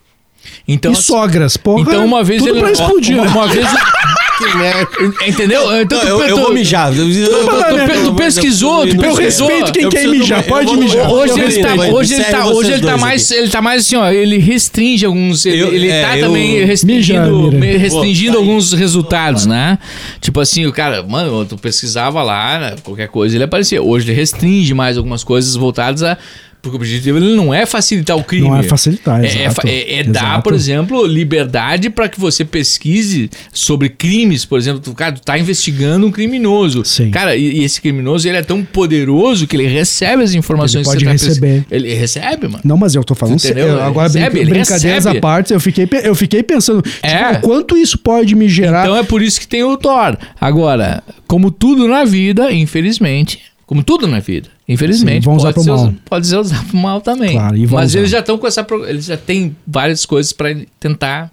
Então, 0.68 0.92
e 0.92 0.96
sogras. 0.96 1.56
Porra, 1.58 1.82
Então 1.82 2.06
uma 2.06 2.24
vez 2.24 2.42
tudo 2.42 2.52
ele 2.54 2.60
pra 2.60 2.72
explodir. 2.72 3.16
Uma, 3.16 3.24
uma 3.28 3.48
vez 3.48 3.66
entendeu? 5.28 5.62
Então 5.82 5.98
Não, 5.98 6.06
tu, 6.06 6.08
eu, 6.08 6.22
eu 6.24 6.36
tu- 6.36 6.42
vou 6.42 6.54
mijar. 6.54 6.96
Eu, 6.96 7.10
eu, 7.10 7.30
tu- 7.30 7.48
tu- 7.48 8.04
tu 8.06 8.14
pesquisou, 8.14 8.86
tu 8.88 8.96
Eu 8.96 9.02
pesquisou. 9.02 9.48
respeito 9.48 9.72
quem 9.74 9.84
Eu 9.84 9.90
quer 9.90 10.08
mijar, 10.08 10.44
pode 10.44 10.68
eu 10.68 10.74
vou- 10.76 10.84
mijar. 10.84 11.06
eu 11.06 11.16
Hoje 11.16 11.34
vou- 11.34 11.42
ele 11.44 11.62
tá, 11.64 11.74
hoje 11.74 12.14
ele 12.14 12.24
tá, 12.24 12.46
hoje 12.48 12.72
ele 12.74 12.82
tá 12.86 12.98
mais, 12.98 13.32
aqui. 13.32 13.40
ele 13.42 13.50
tá 13.50 13.62
mais 13.62 13.82
assim, 13.86 13.96
ó, 13.96 14.10
ele 14.12 14.38
restringe 14.38 15.06
alguns, 15.06 15.46
ele, 15.46 15.60
Eu- 15.62 15.74
ele 15.74 15.90
é, 15.90 16.02
tá 16.04 16.18
eu- 16.18 16.28
também 16.28 16.64
restringindo, 16.66 17.20
Mija, 17.22 17.58
Mira. 17.58 17.58
me- 17.58 17.78
restringindo 17.78 18.34
Pô, 18.34 18.38
tá 18.38 18.44
aí. 18.44 18.50
alguns 18.50 18.74
resultados, 18.74 19.46
né? 19.46 19.80
Tipo 20.22 20.40
assim, 20.40 20.66
o 20.66 20.72
cara, 20.72 21.02
mano, 21.04 21.46
tu 21.46 21.58
pesquisava 21.58 22.22
lá, 22.22 22.60
né, 22.60 22.76
qualquer 22.84 23.08
coisa, 23.08 23.36
ele 23.36 23.44
aparecia. 23.44 23.82
Hoje 23.82 24.06
ele 24.06 24.14
restringe 24.16 24.74
mais 24.74 24.98
algumas 24.98 25.24
coisas 25.24 25.56
voltadas 25.56 26.04
a 26.04 26.18
porque 26.62 26.76
o 26.76 26.80
objetivo 26.80 27.18
ele 27.18 27.36
não 27.36 27.54
é 27.54 27.66
facilitar 27.66 28.18
o 28.18 28.24
crime. 28.24 28.48
Não 28.48 28.56
é 28.58 28.64
facilitar, 28.64 29.24
É- 29.24 29.28
é, 29.28 29.46
exato. 29.46 29.68
é- 29.68 29.94
é 30.00 30.04
dar, 30.04 30.20
Exato. 30.22 30.44
por 30.44 30.54
exemplo, 30.54 31.06
liberdade 31.06 31.90
para 31.90 32.10
que 32.10 32.20
você 32.20 32.44
pesquise 32.44 33.30
sobre 33.54 33.90
crimes, 33.90 34.44
por 34.46 34.60
exemplo, 34.60 34.80
tu, 34.82 34.94
cara, 34.94 35.14
tu 35.14 35.22
tá 35.22 35.38
investigando 35.38 36.06
um 36.08 36.12
criminoso. 36.12 36.84
Sim. 36.84 37.12
Cara, 37.12 37.36
e, 37.36 37.60
e 37.60 37.64
esse 37.64 37.82
criminoso 37.82 38.28
ele 38.28 38.38
é 38.38 38.42
tão 38.42 38.64
poderoso 38.64 39.48
que 39.48 39.56
ele 39.56 39.68
recebe 39.68 40.24
as 40.24 40.34
informações 40.34 40.86
Ele 40.88 40.98
que 41.00 41.06
pode 41.06 41.20
você 41.20 41.26
tá 41.26 41.30
receber. 41.30 41.66
Ele 41.72 41.94
recebe, 41.94 42.48
mano. 42.48 42.62
Não, 42.64 42.78
mas 42.78 42.96
eu 42.96 43.04
tô 43.04 43.16
falando 43.16 43.40
sério. 43.40 43.80
Agora, 43.82 44.08
Recebe, 44.08 44.30
brinca- 44.40 44.50
brincadeiras 44.50 45.04
recebe. 45.06 45.18
à 45.18 45.22
parte, 45.22 45.54
eu 45.54 45.60
fiquei, 45.60 45.88
eu 46.04 46.16
fiquei 46.16 46.44
pensando, 46.44 46.84
É. 47.02 47.34
tipo, 47.34 47.42
quanto 47.48 47.78
isso 47.78 47.98
pode 47.98 48.36
me 48.36 48.50
gerar. 48.50 48.84
Então 48.86 48.98
é 48.98 49.04
por 49.04 49.22
isso 49.22 49.40
que 49.40 49.48
tem 49.48 49.64
o 49.64 49.78
Thor. 49.78 50.18
Agora, 50.40 51.04
como 51.28 51.52
tudo 51.52 51.88
na 51.88 52.04
vida, 52.04 52.52
infelizmente, 52.52 53.40
como 53.66 53.84
tudo 53.84 54.08
na 54.08 54.20
vida, 54.20 54.50
infelizmente, 54.68 55.24
Sim, 55.24 55.38
pode, 55.38 55.64
ser, 55.64 55.70
mal. 55.72 55.94
pode 56.06 56.28
ser 56.28 56.38
usado 56.38 56.66
pro 56.68 56.78
mal 56.78 57.02
também. 57.02 57.34
Claro, 57.34 57.56
Mas 57.72 57.92
usar. 57.92 58.00
eles 58.00 58.12
já 58.12 58.20
estão 58.20 58.38
com 58.38 58.48
essa. 58.48 58.66
Eles 58.88 59.06
já 59.06 59.18
têm 59.18 59.56
várias 59.66 60.06
coisas 60.06 60.34
para 60.34 60.56
tentar 60.80 61.32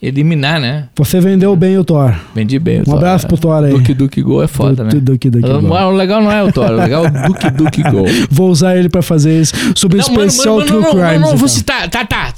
eliminar, 0.00 0.60
né? 0.60 0.84
Você 0.96 1.20
vendeu 1.20 1.54
bem 1.56 1.76
o 1.76 1.84
Thor. 1.84 2.14
Vendi 2.34 2.58
bem. 2.58 2.78
o 2.78 2.82
Um 2.82 2.84
Thor. 2.84 2.94
abraço 2.96 3.26
pro 3.26 3.36
Thor 3.36 3.64
aí. 3.64 3.72
Duque 3.72 3.94
Duque 3.94 4.22
Go 4.22 4.42
é 4.42 4.46
foda, 4.46 4.84
né? 4.84 4.90
Du- 4.90 5.00
Duque 5.00 5.28
Duque 5.28 5.48
Go. 5.48 5.74
O 5.74 5.90
legal 5.90 6.22
não 6.22 6.30
é 6.30 6.42
o 6.42 6.52
Thor, 6.52 6.70
o 6.70 6.76
legal 6.76 7.04
é 7.04 7.08
o 7.08 7.28
Duque 7.28 7.50
Duque 7.50 7.82
Go. 7.82 8.04
Vou 8.30 8.50
usar 8.50 8.76
ele 8.76 8.88
pra 8.88 9.02
fazer 9.02 9.40
isso 9.40 9.54
sobre 9.74 9.98
Não, 9.98 10.06
mano, 10.08 10.24
especial 10.26 10.56
mano, 10.56 10.66
True 10.66 10.80
mano, 10.82 10.94
não, 10.94 11.00
Crimes. 11.00 11.12
não, 11.14 11.20
não, 11.20 11.26
então. 11.28 11.38
vou 11.38 11.48
citar. 11.48 11.88
Tá, 11.88 12.04
tá. 12.04 12.32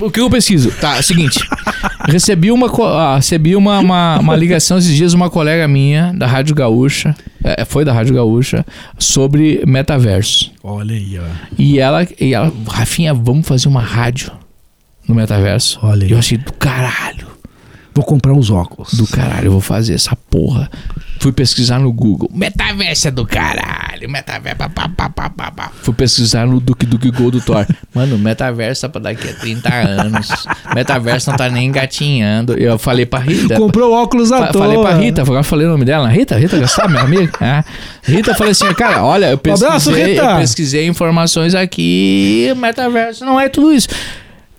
o 0.00 0.10
que 0.10 0.20
eu 0.20 0.28
pesquiso? 0.28 0.70
Tá, 0.72 0.96
é 0.96 1.00
o 1.00 1.02
seguinte. 1.02 1.40
recebi 2.06 2.50
uma, 2.52 2.66
ah, 2.84 3.16
recebi 3.16 3.56
uma, 3.56 3.78
uma, 3.80 4.18
uma 4.18 4.36
ligação 4.36 4.76
esses 4.78 4.94
dias 4.94 5.10
de 5.12 5.16
uma 5.16 5.30
colega 5.30 5.66
minha 5.66 6.12
da 6.14 6.26
Rádio 6.26 6.54
Gaúcha. 6.54 7.14
é, 7.42 7.64
foi 7.64 7.84
da 7.84 7.92
Rádio 7.92 8.14
Gaúcha, 8.14 8.64
sobre 8.98 9.62
metaverso. 9.66 10.50
Olha 10.62 10.94
aí, 10.94 11.18
ó. 11.18 11.22
E 11.58 11.78
ela, 11.78 12.06
e 12.20 12.34
ela, 12.34 12.52
Rafinha, 12.68 13.14
vamos 13.14 13.46
fazer 13.46 13.68
uma 13.68 13.80
rádio 13.80 14.30
no 15.08 15.14
metaverso. 15.14 15.78
Olha 15.82 16.04
aí. 16.04 16.10
Eu 16.12 16.18
achei 16.18 16.38
do 16.38 16.52
caralho. 16.52 17.26
Vou 17.94 18.04
comprar 18.04 18.34
os 18.34 18.50
óculos. 18.50 18.92
Do 18.92 19.06
caralho, 19.06 19.46
eu 19.46 19.52
vou 19.52 19.60
fazer 19.62 19.94
essa 19.94 20.14
porra. 20.28 20.70
Fui 21.18 21.32
pesquisar 21.32 21.78
no 21.78 21.90
Google. 21.90 22.30
Metaverso 22.30 23.08
é 23.08 23.10
do 23.10 23.24
caralho. 23.24 24.10
Metaverso. 24.10 24.58
Pá, 24.58 24.68
pá, 24.68 25.08
pá, 25.08 25.30
pá, 25.30 25.50
pá. 25.50 25.72
Fui 25.80 25.94
pesquisar 25.94 26.46
no 26.46 26.60
Duque 26.60 26.84
Duque 26.84 27.10
Gol 27.10 27.30
do 27.30 27.40
Thor. 27.40 27.64
Mano, 27.94 28.18
metaverso 28.18 28.82
tá 28.82 28.88
pra 28.90 29.00
daqui 29.00 29.26
a 29.30 29.32
30 29.32 29.74
anos. 29.74 30.28
Metaverso 30.74 31.30
não 31.30 31.38
tá 31.38 31.48
nem 31.48 31.68
engatinhando. 31.68 32.52
Eu 32.58 32.78
falei 32.78 33.06
pra 33.06 33.18
Rita. 33.18 33.56
Comprou 33.56 33.94
óculos 33.94 34.30
à 34.30 34.40
Fa- 34.40 34.46
toa. 34.48 34.62
Falei 34.66 34.78
pra 34.78 34.92
Rita, 34.94 35.22
agora 35.22 35.42
falei 35.42 35.66
o 35.66 35.70
nome 35.70 35.86
dela, 35.86 36.06
Rita, 36.06 36.36
Rita 36.36 36.58
Gastar, 36.58 36.88
minha 36.90 37.00
amiga. 37.02 37.32
É. 37.40 37.64
Rita, 38.02 38.34
falei 38.34 38.50
assim, 38.52 38.70
cara, 38.74 39.02
olha, 39.02 39.30
eu 39.30 39.36
Um 39.42 39.54
abraço, 39.54 39.90
pesquisei, 39.90 40.12
Rita. 40.14 40.22
eu 40.32 40.36
pesquisei 40.40 40.86
informações 40.86 41.54
aqui, 41.54 42.52
metaverso 42.58 43.24
não 43.24 43.40
é 43.40 43.48
tudo 43.48 43.72
isso. 43.72 43.88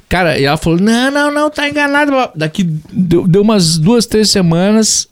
Cara, 0.09 0.39
e 0.39 0.45
ela 0.45 0.55
falou, 0.57 0.79
não, 0.79 1.11
não, 1.11 1.33
não, 1.33 1.49
tá 1.49 1.67
enganado. 1.67 2.11
Daqui, 2.35 2.63
deu, 2.91 3.27
deu 3.27 3.41
umas 3.41 3.77
duas, 3.77 4.05
três 4.05 4.29
semanas, 4.29 5.07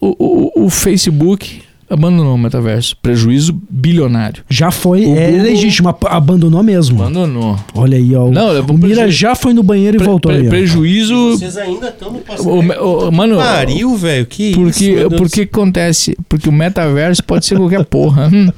o, 0.00 0.14
o, 0.60 0.66
o 0.66 0.70
Facebook 0.70 1.62
abandonou 1.90 2.34
o 2.34 2.38
metaverso. 2.38 2.94
Prejuízo 3.02 3.58
bilionário. 3.68 4.44
Já 4.48 4.70
foi, 4.70 5.06
O 5.06 5.16
é 5.16 5.26
Google- 5.30 5.42
legítimo, 5.42 5.96
abandonou 6.04 6.62
mesmo. 6.62 7.00
Abandonou. 7.02 7.58
Olha 7.74 7.96
aí, 7.96 8.14
ó. 8.14 8.30
Não, 8.30 8.60
o 8.60 8.74
Mira 8.78 9.02
preju- 9.04 9.10
já 9.10 9.34
foi 9.34 9.52
no 9.54 9.62
banheiro 9.62 9.96
e 9.96 9.98
Pre- 9.98 10.06
voltou 10.06 10.30
pre- 10.30 10.42
aí. 10.42 10.46
ó. 10.46 10.50
prejuízo... 10.50 11.30
Vocês 11.38 11.56
ainda 11.56 11.88
estão 11.88 12.12
no 12.12 12.18
passado. 12.20 13.10
Mano, 13.10 13.36
Pariu, 13.38 13.96
velho. 13.96 14.24
Que 14.26 14.52
Porque, 14.52 14.90
isso, 14.92 15.08
porque 15.16 15.46
que 15.46 15.56
acontece? 15.56 16.16
Porque 16.28 16.48
o 16.48 16.52
metaverso 16.52 17.24
pode 17.24 17.44
ser 17.46 17.56
qualquer 17.56 17.84
porra. 17.84 18.28
Hum. 18.32 18.52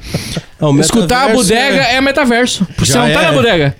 Ah, 0.60 0.68
o 0.68 0.78
Escutar 0.80 1.30
a 1.30 1.32
bodega 1.32 1.82
é, 1.84 2.00
metaverso. 2.02 2.66
Porque 2.66 2.84
você 2.84 2.92
Já 2.92 3.06
não 3.06 3.14
tá 3.14 3.22
é. 3.22 3.26
na 3.28 3.32
bodega. 3.32 3.76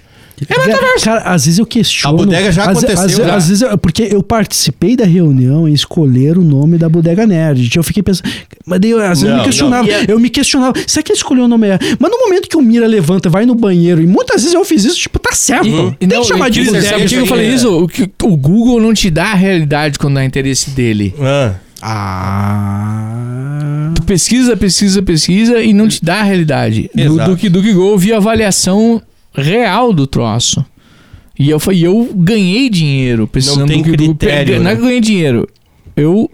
É 0.48 0.58
metaverso. 0.66 1.04
Cara, 1.04 1.20
às 1.22 1.44
vezes 1.44 1.58
eu 1.58 1.66
questiono. 1.66 2.14
A 2.14 2.24
bodega 2.24 2.50
já 2.52 2.62
às, 2.64 2.68
aconteceu, 2.78 3.04
Às, 3.04 3.12
já. 3.12 3.34
às 3.36 3.48
vezes, 3.48 3.62
eu- 3.62 3.76
porque 3.78 4.08
eu 4.10 4.22
participei 4.22 4.96
da 4.96 5.04
reunião 5.04 5.68
e 5.68 5.72
escolher 5.74 6.38
o 6.38 6.42
nome 6.42 6.78
da 6.78 6.88
bodega 6.88 7.26
nerd. 7.26 7.70
Eu 7.76 7.82
fiquei 7.82 8.02
pensando. 8.02 8.28
Mas 8.66 8.80
daí, 8.80 8.90
eu, 8.90 9.00
às 9.00 9.20
vezes 9.20 9.24
eu 9.24 9.30
Não, 9.30 9.38
me 9.38 9.44
questionava. 9.44 9.86
não. 9.86 9.94
É- 9.94 10.04
Eu 10.08 10.18
me 10.20 10.30
questionava. 10.30 10.72
Será 10.86 11.02
que 11.02 11.12
ele 11.12 11.16
escolheu 11.18 11.44
o 11.44 11.48
nome? 11.48 11.66
errado? 11.68 11.84
Mas 11.98 12.10
no 12.10 12.18
momento 12.18 12.48
que 12.48 12.56
o 12.56 12.62
Mira 12.62 12.86
levanta, 12.86 13.28
vai 13.28 13.44
no 13.44 13.54
banheiro, 13.54 14.00
e 14.00 14.06
muitas 14.06 14.42
vezes 14.42 14.54
eu 14.54 14.64
fiz 14.64 14.84
isso, 14.84 14.96
tipo, 14.98 15.18
tá 15.18 15.32
certo. 15.32 15.66
E 16.00 16.06
Tem 16.06 16.16
não, 16.18 16.22
que 16.22 16.28
chamar 16.28 16.48
e 16.48 16.50
de 16.52 16.64
bodega. 16.64 16.88
Sabe 16.88 17.04
que 17.06 17.14
eu 17.16 17.26
falei 17.26 17.46
aí, 17.48 17.54
isso? 17.54 17.68
O, 17.84 17.88
que- 17.88 18.10
o 18.22 18.36
Google 18.36 18.80
não 18.80 18.94
te 18.94 19.10
dá 19.10 19.32
a 19.32 19.34
realidade 19.34 19.98
quando 19.98 20.14
dá 20.14 20.24
interesse 20.24 20.70
dele. 20.70 21.14
Ah, 21.20 21.54
Ah. 22.62 23.92
Tu 23.94 24.02
pesquisa, 24.02 24.56
pesquisa, 24.56 25.02
pesquisa 25.02 25.60
e 25.62 25.72
não 25.72 25.88
te 25.88 26.04
dá 26.04 26.20
a 26.20 26.22
realidade. 26.22 26.90
No 26.94 27.14
Exato. 27.14 27.30
Duke 27.30 27.48
Duke 27.48 27.72
Go 27.72 27.90
eu 27.92 27.98
vi 27.98 28.12
a 28.12 28.16
avaliação 28.18 29.00
real 29.34 29.92
do 29.92 30.06
troço. 30.06 30.64
E 31.38 31.48
eu, 31.48 31.58
fa- 31.58 31.72
e 31.72 31.82
eu 31.84 32.10
ganhei 32.14 32.68
dinheiro 32.68 33.26
pesquisando 33.26 33.60
Não 33.60 33.66
tem 33.66 33.82
Duke. 33.82 33.96
critério, 33.96 34.60
Não 34.60 34.62
é 34.62 34.64
né? 34.64 34.76
que 34.76 34.80
eu 34.82 34.84
ganhei 34.86 35.00
dinheiro. 35.00 35.48
Eu 35.96 36.30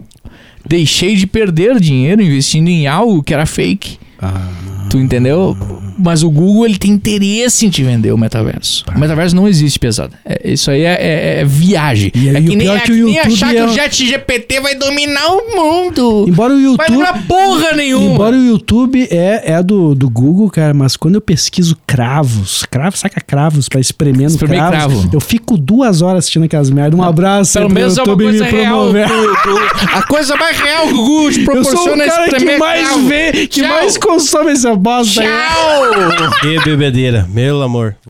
deixei 0.67 1.15
de 1.15 1.25
perder 1.25 1.79
dinheiro 1.79 2.21
investindo 2.21 2.67
em 2.67 2.87
algo 2.87 3.23
que 3.23 3.33
era 3.33 3.45
fake. 3.45 3.97
Ah. 4.21 4.41
Tu 4.89 4.97
entendeu? 4.99 5.55
mas 5.99 6.21
o 6.21 6.29
Google 6.29 6.63
ele 6.67 6.77
tem 6.77 6.91
interesse 6.91 7.65
em 7.65 7.71
te 7.71 7.83
vender 7.83 8.11
o 8.11 8.17
metaverso. 8.19 8.85
O 8.95 8.99
metaverso 8.99 9.35
não 9.35 9.47
existe, 9.47 9.79
pesado. 9.79 10.13
É, 10.23 10.51
isso 10.51 10.69
aí 10.69 10.83
é, 10.83 10.93
é- 10.93 11.39
é 11.41 11.43
viagem. 11.45 12.11
E 12.13 12.29
aí 12.29 12.35
é 12.35 12.39
que 12.41 12.47
nem, 12.49 12.57
pior 12.59 12.77
é 12.77 12.79
que 12.81 12.91
nem 12.91 12.99
YouTube 13.15 13.33
achar 13.33 13.49
é 13.49 13.57
que 13.57 13.61
um- 13.63 13.65
o 13.65 13.73
Chat 13.73 14.05
GPT 14.07 14.59
vai 14.61 14.75
dominar 14.75 15.27
o 15.27 15.55
mundo. 15.55 16.25
Embora 16.29 16.53
o 16.53 16.55
Vai 16.55 16.63
YouTube. 16.65 16.87
dominar 16.91 17.25
porra 17.27 17.71
nenhuma. 17.73 18.13
Embora 18.13 18.35
o 18.37 18.43
YouTube 18.45 19.07
é, 19.09 19.53
é 19.53 19.63
do, 19.63 19.95
do 19.95 20.07
Google, 20.07 20.51
cara, 20.51 20.71
mas 20.71 20.95
quando 20.95 21.15
eu 21.15 21.21
pesquiso 21.21 21.75
cravos, 21.87 22.63
cravos, 22.69 22.99
saca 22.99 23.19
cravos 23.19 23.67
pra 23.67 23.81
espremendo 23.81 24.29
Espremer 24.33 24.59
cravos, 24.69 24.97
cravo. 24.99 25.09
eu 25.11 25.19
fico 25.19 25.57
duas 25.57 26.03
horas 26.03 26.19
assistindo 26.19 26.43
aquelas 26.45 26.69
merdas. 26.69 26.97
Um 26.99 27.01
abraço 27.03 27.53
Pelo 27.53 27.71
menos 27.71 27.97
é 27.97 28.03
uma 28.03 28.11
YouTube 28.11 28.23
coisa 28.25 28.45
me 28.45 28.51
real. 28.51 28.77
promover. 28.91 29.07
do- 29.07 29.97
a 29.97 30.03
coisa 30.03 30.35
mais 30.37 30.59
real 30.59 30.87
que 30.87 30.93
o 30.93 30.97
Google 30.97 31.31
te 31.31 31.39
Eu 31.39 31.45
sou 31.45 31.53
proporciona 31.55 32.03
o 32.03 32.05
é 32.05 32.07
cara 32.07 32.37
que 32.37 32.57
mais 32.59 32.87
cravo. 32.87 33.07
vê, 33.07 33.31
que 33.47 33.61
Tchau. 33.61 33.67
mais 33.69 33.97
consome 34.07 34.51
essa 34.51 34.73
bosta 34.75 35.21
aí. 35.21 35.27
Tchau! 35.27 36.31
Que 36.41 36.59
bebedeira, 36.63 37.27
meu 37.29 37.61
amor. 37.61 37.97